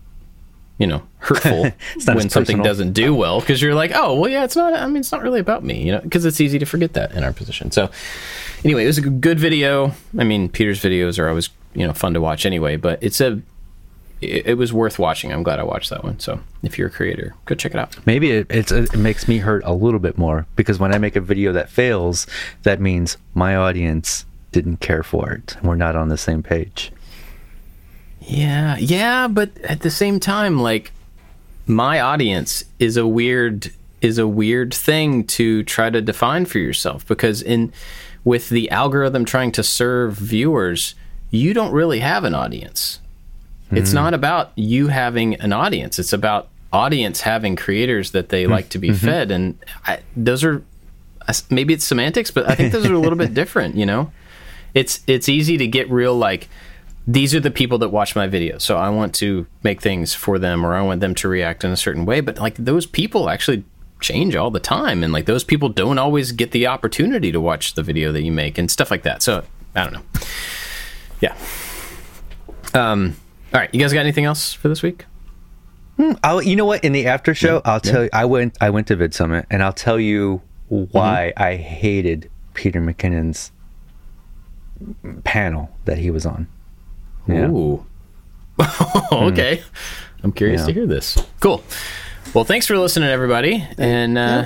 you 0.77 0.88
know, 0.88 1.03
hurtful 1.19 1.72
when 2.06 2.30
something 2.30 2.61
doesn't 2.61 2.93
do 2.93 3.14
well 3.14 3.39
because 3.39 3.61
you're 3.61 3.76
like, 3.76 3.91
oh, 3.93 4.19
well, 4.19 4.30
yeah, 4.30 4.43
it's 4.43 4.56
not. 4.56 4.73
I 4.73 4.85
mean, 4.88 4.98
it's 4.98 5.11
not 5.11 5.22
really 5.22 5.39
about 5.39 5.64
me, 5.64 5.84
you 5.84 5.91
know, 5.91 6.02
because 6.02 6.26
it's 6.26 6.39
easy 6.39 6.60
to 6.60 6.65
forget 6.65 6.93
that 6.93 7.11
in 7.11 7.23
our 7.23 7.34
position. 7.34 7.72
So, 7.72 7.89
anyway, 8.64 8.84
it 8.84 8.88
was 8.88 8.98
a 8.98 9.10
good 9.10 9.39
video. 9.39 9.93
I 10.18 10.23
mean, 10.23 10.49
Peter's 10.49 10.81
videos 10.81 11.19
are 11.19 11.27
always 11.27 11.49
you 11.73 11.85
know 11.88 11.93
fun 11.93 12.14
to 12.14 12.22
watch 12.22 12.45
anyway, 12.45 12.76
but 12.77 13.02
it's 13.02 13.22
a 13.22 13.41
it, 14.22 14.48
it 14.48 14.53
was 14.57 14.72
worth 14.72 14.99
watching. 14.99 15.34
I'm 15.34 15.43
glad 15.43 15.60
I 15.60 15.64
watched 15.64 15.89
that 15.89 16.03
one. 16.03 16.19
So, 16.19 16.39
if 16.64 16.77
you're 16.77 16.88
a 16.88 16.91
creator, 16.91 17.35
go 17.45 17.56
check 17.56 17.73
it 17.73 17.77
out. 17.80 17.95
Maybe 18.06 18.31
it, 18.31 18.48
it's, 18.49 18.72
it 18.72 18.95
makes 18.95 19.27
me 19.27 19.39
hurt 19.39 19.64
a 19.65 19.73
little 19.73 19.99
bit 19.99 20.18
more 20.18 20.45
because 20.56 20.80
when 20.80 20.93
I 20.93 20.98
make 20.98 21.15
a 21.15 21.22
video 21.22 21.52
that 21.53 21.69
fails, 21.69 22.27
that 22.64 22.80
means 22.80 23.18
my 23.34 23.56
audience 23.56 24.26
didn't 24.52 24.77
care 24.77 25.03
for 25.03 25.31
it. 25.31 25.57
We're 25.64 25.76
not 25.76 25.95
on 25.95 26.10
the 26.10 26.18
same 26.18 26.43
page. 26.43 26.91
Yeah, 28.22 28.77
yeah, 28.77 29.27
but 29.27 29.57
at 29.60 29.81
the 29.81 29.91
same 29.91 30.19
time, 30.19 30.60
like 30.60 30.91
my 31.68 31.99
audience 31.99 32.64
is 32.80 32.98
a 32.98 33.07
weird 33.07 33.72
is 34.02 34.18
a 34.18 34.27
weird 34.27 34.73
thing 34.73 35.23
to 35.26 35.64
try 35.64 35.89
to 35.89 36.02
define 36.02 36.45
for 36.45 36.57
yourself 36.57 37.07
because 37.07 37.41
in 37.41 37.72
with 38.23 38.49
the 38.49 38.69
algorithm 38.69 39.26
trying 39.26 39.52
to 39.52 39.64
serve 39.64 40.14
viewers, 40.15 40.95
you 41.30 41.53
don't 41.53 41.72
really 41.72 41.99
have 41.99 42.23
an 42.23 42.34
audience. 42.34 42.99
It's 43.72 43.91
hmm. 43.91 43.95
not 43.95 44.14
about 44.14 44.52
you 44.56 44.88
having 44.88 45.35
an 45.35 45.53
audience. 45.53 45.98
It's 45.98 46.14
about 46.14 46.49
audience 46.73 47.22
having 47.22 47.56
creators 47.56 48.11
that 48.11 48.30
they 48.30 48.45
hmm. 48.45 48.52
like 48.52 48.69
to 48.69 48.80
be 48.80 48.89
mm-hmm. 48.89 49.06
fed, 49.06 49.31
and 49.31 49.57
I, 49.85 49.99
those 50.15 50.43
are 50.43 50.64
maybe 51.49 51.73
it's 51.73 51.85
semantics, 51.85 52.31
but 52.31 52.49
I 52.49 52.56
think 52.56 52.72
those 52.72 52.85
are 52.85 52.93
a 52.93 52.99
little 52.99 53.18
bit 53.18 53.34
different. 53.41 53.76
You 53.76 53.85
know, 53.85 54.11
it's 54.73 55.02
it's 55.07 55.30
easy 55.30 55.57
to 55.57 55.68
get 55.68 55.89
real 55.89 56.15
like 56.15 56.49
these 57.07 57.34
are 57.34 57.40
the 57.40 57.52
people 57.52 57.78
that 57.78 57.90
watch 57.90 58.15
my 58.15 58.28
videos 58.28 58.61
so 58.61 58.78
i 58.78 58.90
want 58.90 59.14
to 59.14 59.48
make 59.64 59.82
things 59.82 60.14
for 60.14 60.38
them 60.38 60.65
or 60.65 60.73
i 60.76 60.82
want 60.82 61.02
them 61.02 61.15
to 61.15 61.28
react 61.28 61.64
in 61.64 61.72
a 61.72 61.78
certain 61.78 62.06
way 62.06 62.22
but 62.22 62.38
like 62.38 62.56
those 62.56 62.86
people 62.86 63.30
actually 63.30 63.64
change 63.99 64.36
all 64.36 64.49
the 64.49 64.60
time 64.60 65.03
and 65.03 65.14
like 65.14 65.26
those 65.26 65.44
people 65.44 65.69
don't 65.69 65.98
always 65.98 66.32
get 66.32 66.52
the 66.52 66.65
opportunity 66.65 67.32
to 67.32 67.40
watch 67.40 67.73
the 67.76 67.84
video 67.84 68.11
that 68.11 68.23
you 68.23 68.32
make 68.32 68.57
and 68.57 68.69
stuff 68.69 68.91
like 68.91 69.03
that 69.03 69.22
so 69.22 69.44
i 69.76 69.84
don't 69.84 69.94
know 69.94 70.02
yeah 71.22 71.36
um 72.73 73.15
all 73.53 73.60
right 73.60 73.73
you 73.73 73.80
guys 73.80 73.94
got 73.94 73.99
anything 73.99 74.26
else 74.26 74.53
for 74.53 74.69
this 74.69 74.82
week 74.82 75.06
I'll, 76.23 76.41
you 76.41 76.56
know 76.56 76.65
what? 76.65 76.84
In 76.84 76.94
the 76.94 77.07
after 77.07 77.36
show, 77.36 77.61
I'll 77.64 77.80
tell 77.80 78.03
you. 78.03 78.10
I 78.11 78.26
went. 78.26 78.57
I 78.60 78.69
went 78.69 78.88
to 78.88 78.98
VidSummit, 78.98 79.45
and 79.52 79.61
I'll 79.61 79.73
tell 79.73 79.99
you 79.99 80.41
why 80.68 81.34
I 81.38 81.56
hated 81.57 82.30
Peter 82.53 82.82
McKinnon's 82.82 83.52
panel 85.23 85.69
that 85.86 85.98
he 85.98 86.10
was 86.10 86.26
on. 86.26 86.48
Yeah. 87.27 87.49
Ooh. 87.49 87.85
okay. 89.11 89.61
I'm 90.23 90.31
curious 90.31 90.61
Yeah. 90.61 90.68
to 90.68 90.73
hear 90.73 90.85
this. 90.88 91.18
Cool. 91.39 91.64
Well, 92.34 92.43
thanks 92.43 92.68
for 92.68 92.77
listening, 92.77 93.10
everybody. 93.10 93.65
And 93.77 94.18
uh, 94.18 94.45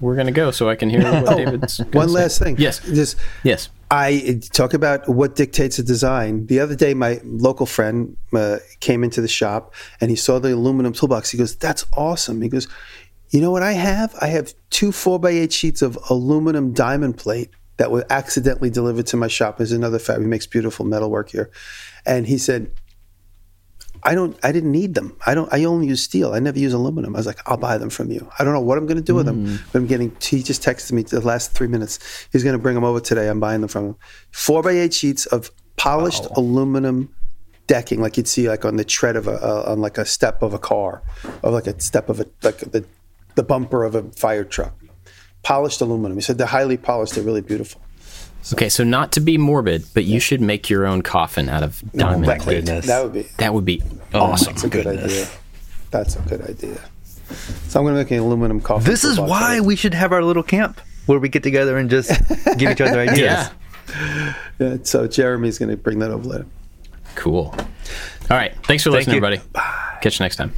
we're 0.00 0.14
going 0.14 0.26
to 0.26 0.32
go 0.32 0.50
so 0.50 0.68
I 0.68 0.74
can 0.76 0.90
hear 0.90 1.02
what 1.02 1.36
David's 1.36 1.78
gonna 1.78 1.90
One 1.96 2.08
say. 2.08 2.14
last 2.14 2.38
thing. 2.40 2.56
Yes. 2.58 2.80
Just 2.80 3.16
Yes. 3.44 3.68
I 3.90 4.40
talk 4.52 4.74
about 4.74 5.08
what 5.08 5.34
dictates 5.34 5.78
a 5.78 5.82
design. 5.82 6.46
The 6.46 6.60
other 6.60 6.74
day, 6.74 6.92
my 6.92 7.20
local 7.24 7.64
friend 7.64 8.16
uh, 8.34 8.58
came 8.80 9.02
into 9.02 9.20
the 9.22 9.28
shop 9.28 9.72
and 10.00 10.10
he 10.10 10.16
saw 10.16 10.38
the 10.38 10.52
aluminum 10.52 10.92
toolbox. 10.92 11.30
He 11.30 11.38
goes, 11.38 11.56
"That's 11.56 11.86
awesome." 11.96 12.42
He 12.42 12.50
goes, 12.50 12.68
"You 13.30 13.40
know 13.40 13.50
what 13.50 13.62
I 13.62 13.72
have? 13.72 14.14
I 14.20 14.26
have 14.26 14.52
two 14.68 14.92
four 14.92 15.18
by 15.18 15.30
eight 15.30 15.54
sheets 15.54 15.80
of 15.80 15.96
aluminum 16.10 16.74
diamond 16.74 17.16
plate 17.16 17.48
that 17.78 17.90
were 17.90 18.04
accidentally 18.10 18.70
delivered 18.70 19.06
to 19.08 19.16
my 19.16 19.28
shop. 19.28 19.56
There's 19.56 19.72
another 19.72 19.98
fab. 19.98 20.20
He 20.20 20.26
makes 20.26 20.46
beautiful 20.46 20.84
metalwork 20.84 21.30
here." 21.30 21.50
And 22.06 22.26
he 22.26 22.38
said, 22.38 22.70
I 24.02 24.14
don't. 24.14 24.38
I 24.42 24.52
didn't 24.52 24.72
need 24.72 24.94
them. 24.94 25.16
I 25.26 25.34
don't. 25.34 25.52
I 25.52 25.64
only 25.64 25.88
use 25.88 26.02
steel. 26.02 26.32
I 26.32 26.38
never 26.38 26.58
use 26.58 26.72
aluminum. 26.72 27.16
I 27.16 27.18
was 27.18 27.26
like, 27.26 27.40
I'll 27.46 27.56
buy 27.56 27.78
them 27.78 27.90
from 27.90 28.10
you. 28.10 28.30
I 28.38 28.44
don't 28.44 28.52
know 28.52 28.60
what 28.60 28.78
I'm 28.78 28.86
going 28.86 28.96
to 28.96 29.02
do 29.02 29.14
with 29.14 29.26
them. 29.26 29.58
But 29.72 29.78
I'm 29.80 29.86
getting. 29.86 30.16
He 30.22 30.42
just 30.42 30.62
texted 30.62 30.92
me 30.92 31.02
the 31.02 31.20
last 31.20 31.52
three 31.52 31.66
minutes. 31.66 31.98
He's 32.32 32.44
going 32.44 32.54
to 32.54 32.62
bring 32.62 32.74
them 32.74 32.84
over 32.84 33.00
today. 33.00 33.28
I'm 33.28 33.40
buying 33.40 33.60
them 33.60 33.68
from 33.68 33.86
him. 33.86 33.96
Four 34.30 34.62
by 34.62 34.72
eight 34.72 34.94
sheets 34.94 35.26
of 35.26 35.50
polished 35.76 36.26
aluminum 36.36 37.14
decking, 37.66 38.00
like 38.00 38.16
you'd 38.16 38.28
see 38.28 38.48
like 38.48 38.64
on 38.64 38.76
the 38.76 38.84
tread 38.84 39.16
of 39.16 39.26
a 39.26 39.32
uh, 39.32 39.72
on 39.72 39.80
like 39.80 39.98
a 39.98 40.04
step 40.04 40.42
of 40.42 40.54
a 40.54 40.58
car, 40.58 41.02
or 41.42 41.50
like 41.50 41.66
a 41.66 41.80
step 41.80 42.08
of 42.08 42.20
a 42.20 42.26
like 42.42 42.58
the 42.58 42.84
the 43.34 43.42
bumper 43.42 43.84
of 43.84 43.94
a 43.94 44.04
fire 44.12 44.44
truck. 44.44 44.77
Polished 45.42 45.80
aluminum. 45.80 46.16
He 46.16 46.22
said 46.22 46.38
they're 46.38 46.46
highly 46.46 46.76
polished. 46.76 47.14
They're 47.14 47.24
really 47.24 47.40
beautiful. 47.40 47.80
Okay, 48.52 48.68
so 48.68 48.84
not 48.84 49.12
to 49.12 49.20
be 49.20 49.36
morbid, 49.36 49.84
but 49.94 50.04
you 50.04 50.20
should 50.20 50.40
make 50.40 50.70
your 50.70 50.86
own 50.86 51.02
coffin 51.02 51.48
out 51.48 51.62
of 51.62 51.82
oh, 51.84 51.98
diamond 51.98 52.26
my 52.26 52.38
plate. 52.38 52.64
goodness. 52.64 52.86
That 52.86 53.02
would 53.02 53.12
be. 53.12 53.22
That 53.38 53.52
would 53.54 53.64
be 53.64 53.82
Oh 54.14 54.20
awesome. 54.20 54.54
That's 54.54 54.64
a 54.64 54.68
good 54.68 54.86
idea. 54.86 55.28
That's 55.90 56.16
a 56.16 56.20
good 56.22 56.42
idea. 56.42 56.80
So 57.68 57.78
I'm 57.80 57.84
going 57.84 57.94
to 57.94 58.00
make 58.00 58.10
an 58.10 58.18
aluminum 58.20 58.60
coffin. 58.60 58.90
This 58.90 59.04
is 59.04 59.20
why 59.20 59.42
out 59.42 59.52
of 59.52 59.58
it. 59.58 59.66
we 59.66 59.76
should 59.76 59.92
have 59.94 60.12
our 60.12 60.22
little 60.22 60.42
camp 60.42 60.80
where 61.06 61.18
we 61.18 61.28
get 61.28 61.42
together 61.42 61.76
and 61.76 61.90
just 61.90 62.10
give 62.56 62.70
each 62.70 62.80
other 62.80 63.00
ideas. 63.00 63.18
Yeah. 63.18 64.34
Yeah, 64.58 64.76
so 64.82 65.06
Jeremy's 65.06 65.58
going 65.58 65.70
to 65.70 65.76
bring 65.76 65.98
that 65.98 66.10
over 66.10 66.24
later. 66.28 66.46
Cool. 67.16 67.54
All 68.30 68.36
right. 68.36 68.54
Thanks 68.64 68.82
for 68.82 68.90
listening, 68.90 69.16
you. 69.16 69.24
everybody. 69.24 69.48
Bye. 69.52 69.98
Catch 70.02 70.20
you 70.20 70.24
next 70.24 70.36
time. 70.36 70.52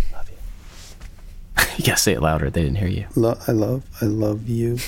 you 1.78 1.84
gotta 1.84 1.98
say 2.00 2.12
it 2.12 2.22
louder. 2.22 2.50
They 2.50 2.62
didn't 2.62 2.78
hear 2.78 2.88
you. 2.88 3.06
Lo- 3.16 3.38
I 3.46 3.52
love, 3.52 3.82
I 4.00 4.06
love 4.06 4.48
you. 4.48 4.78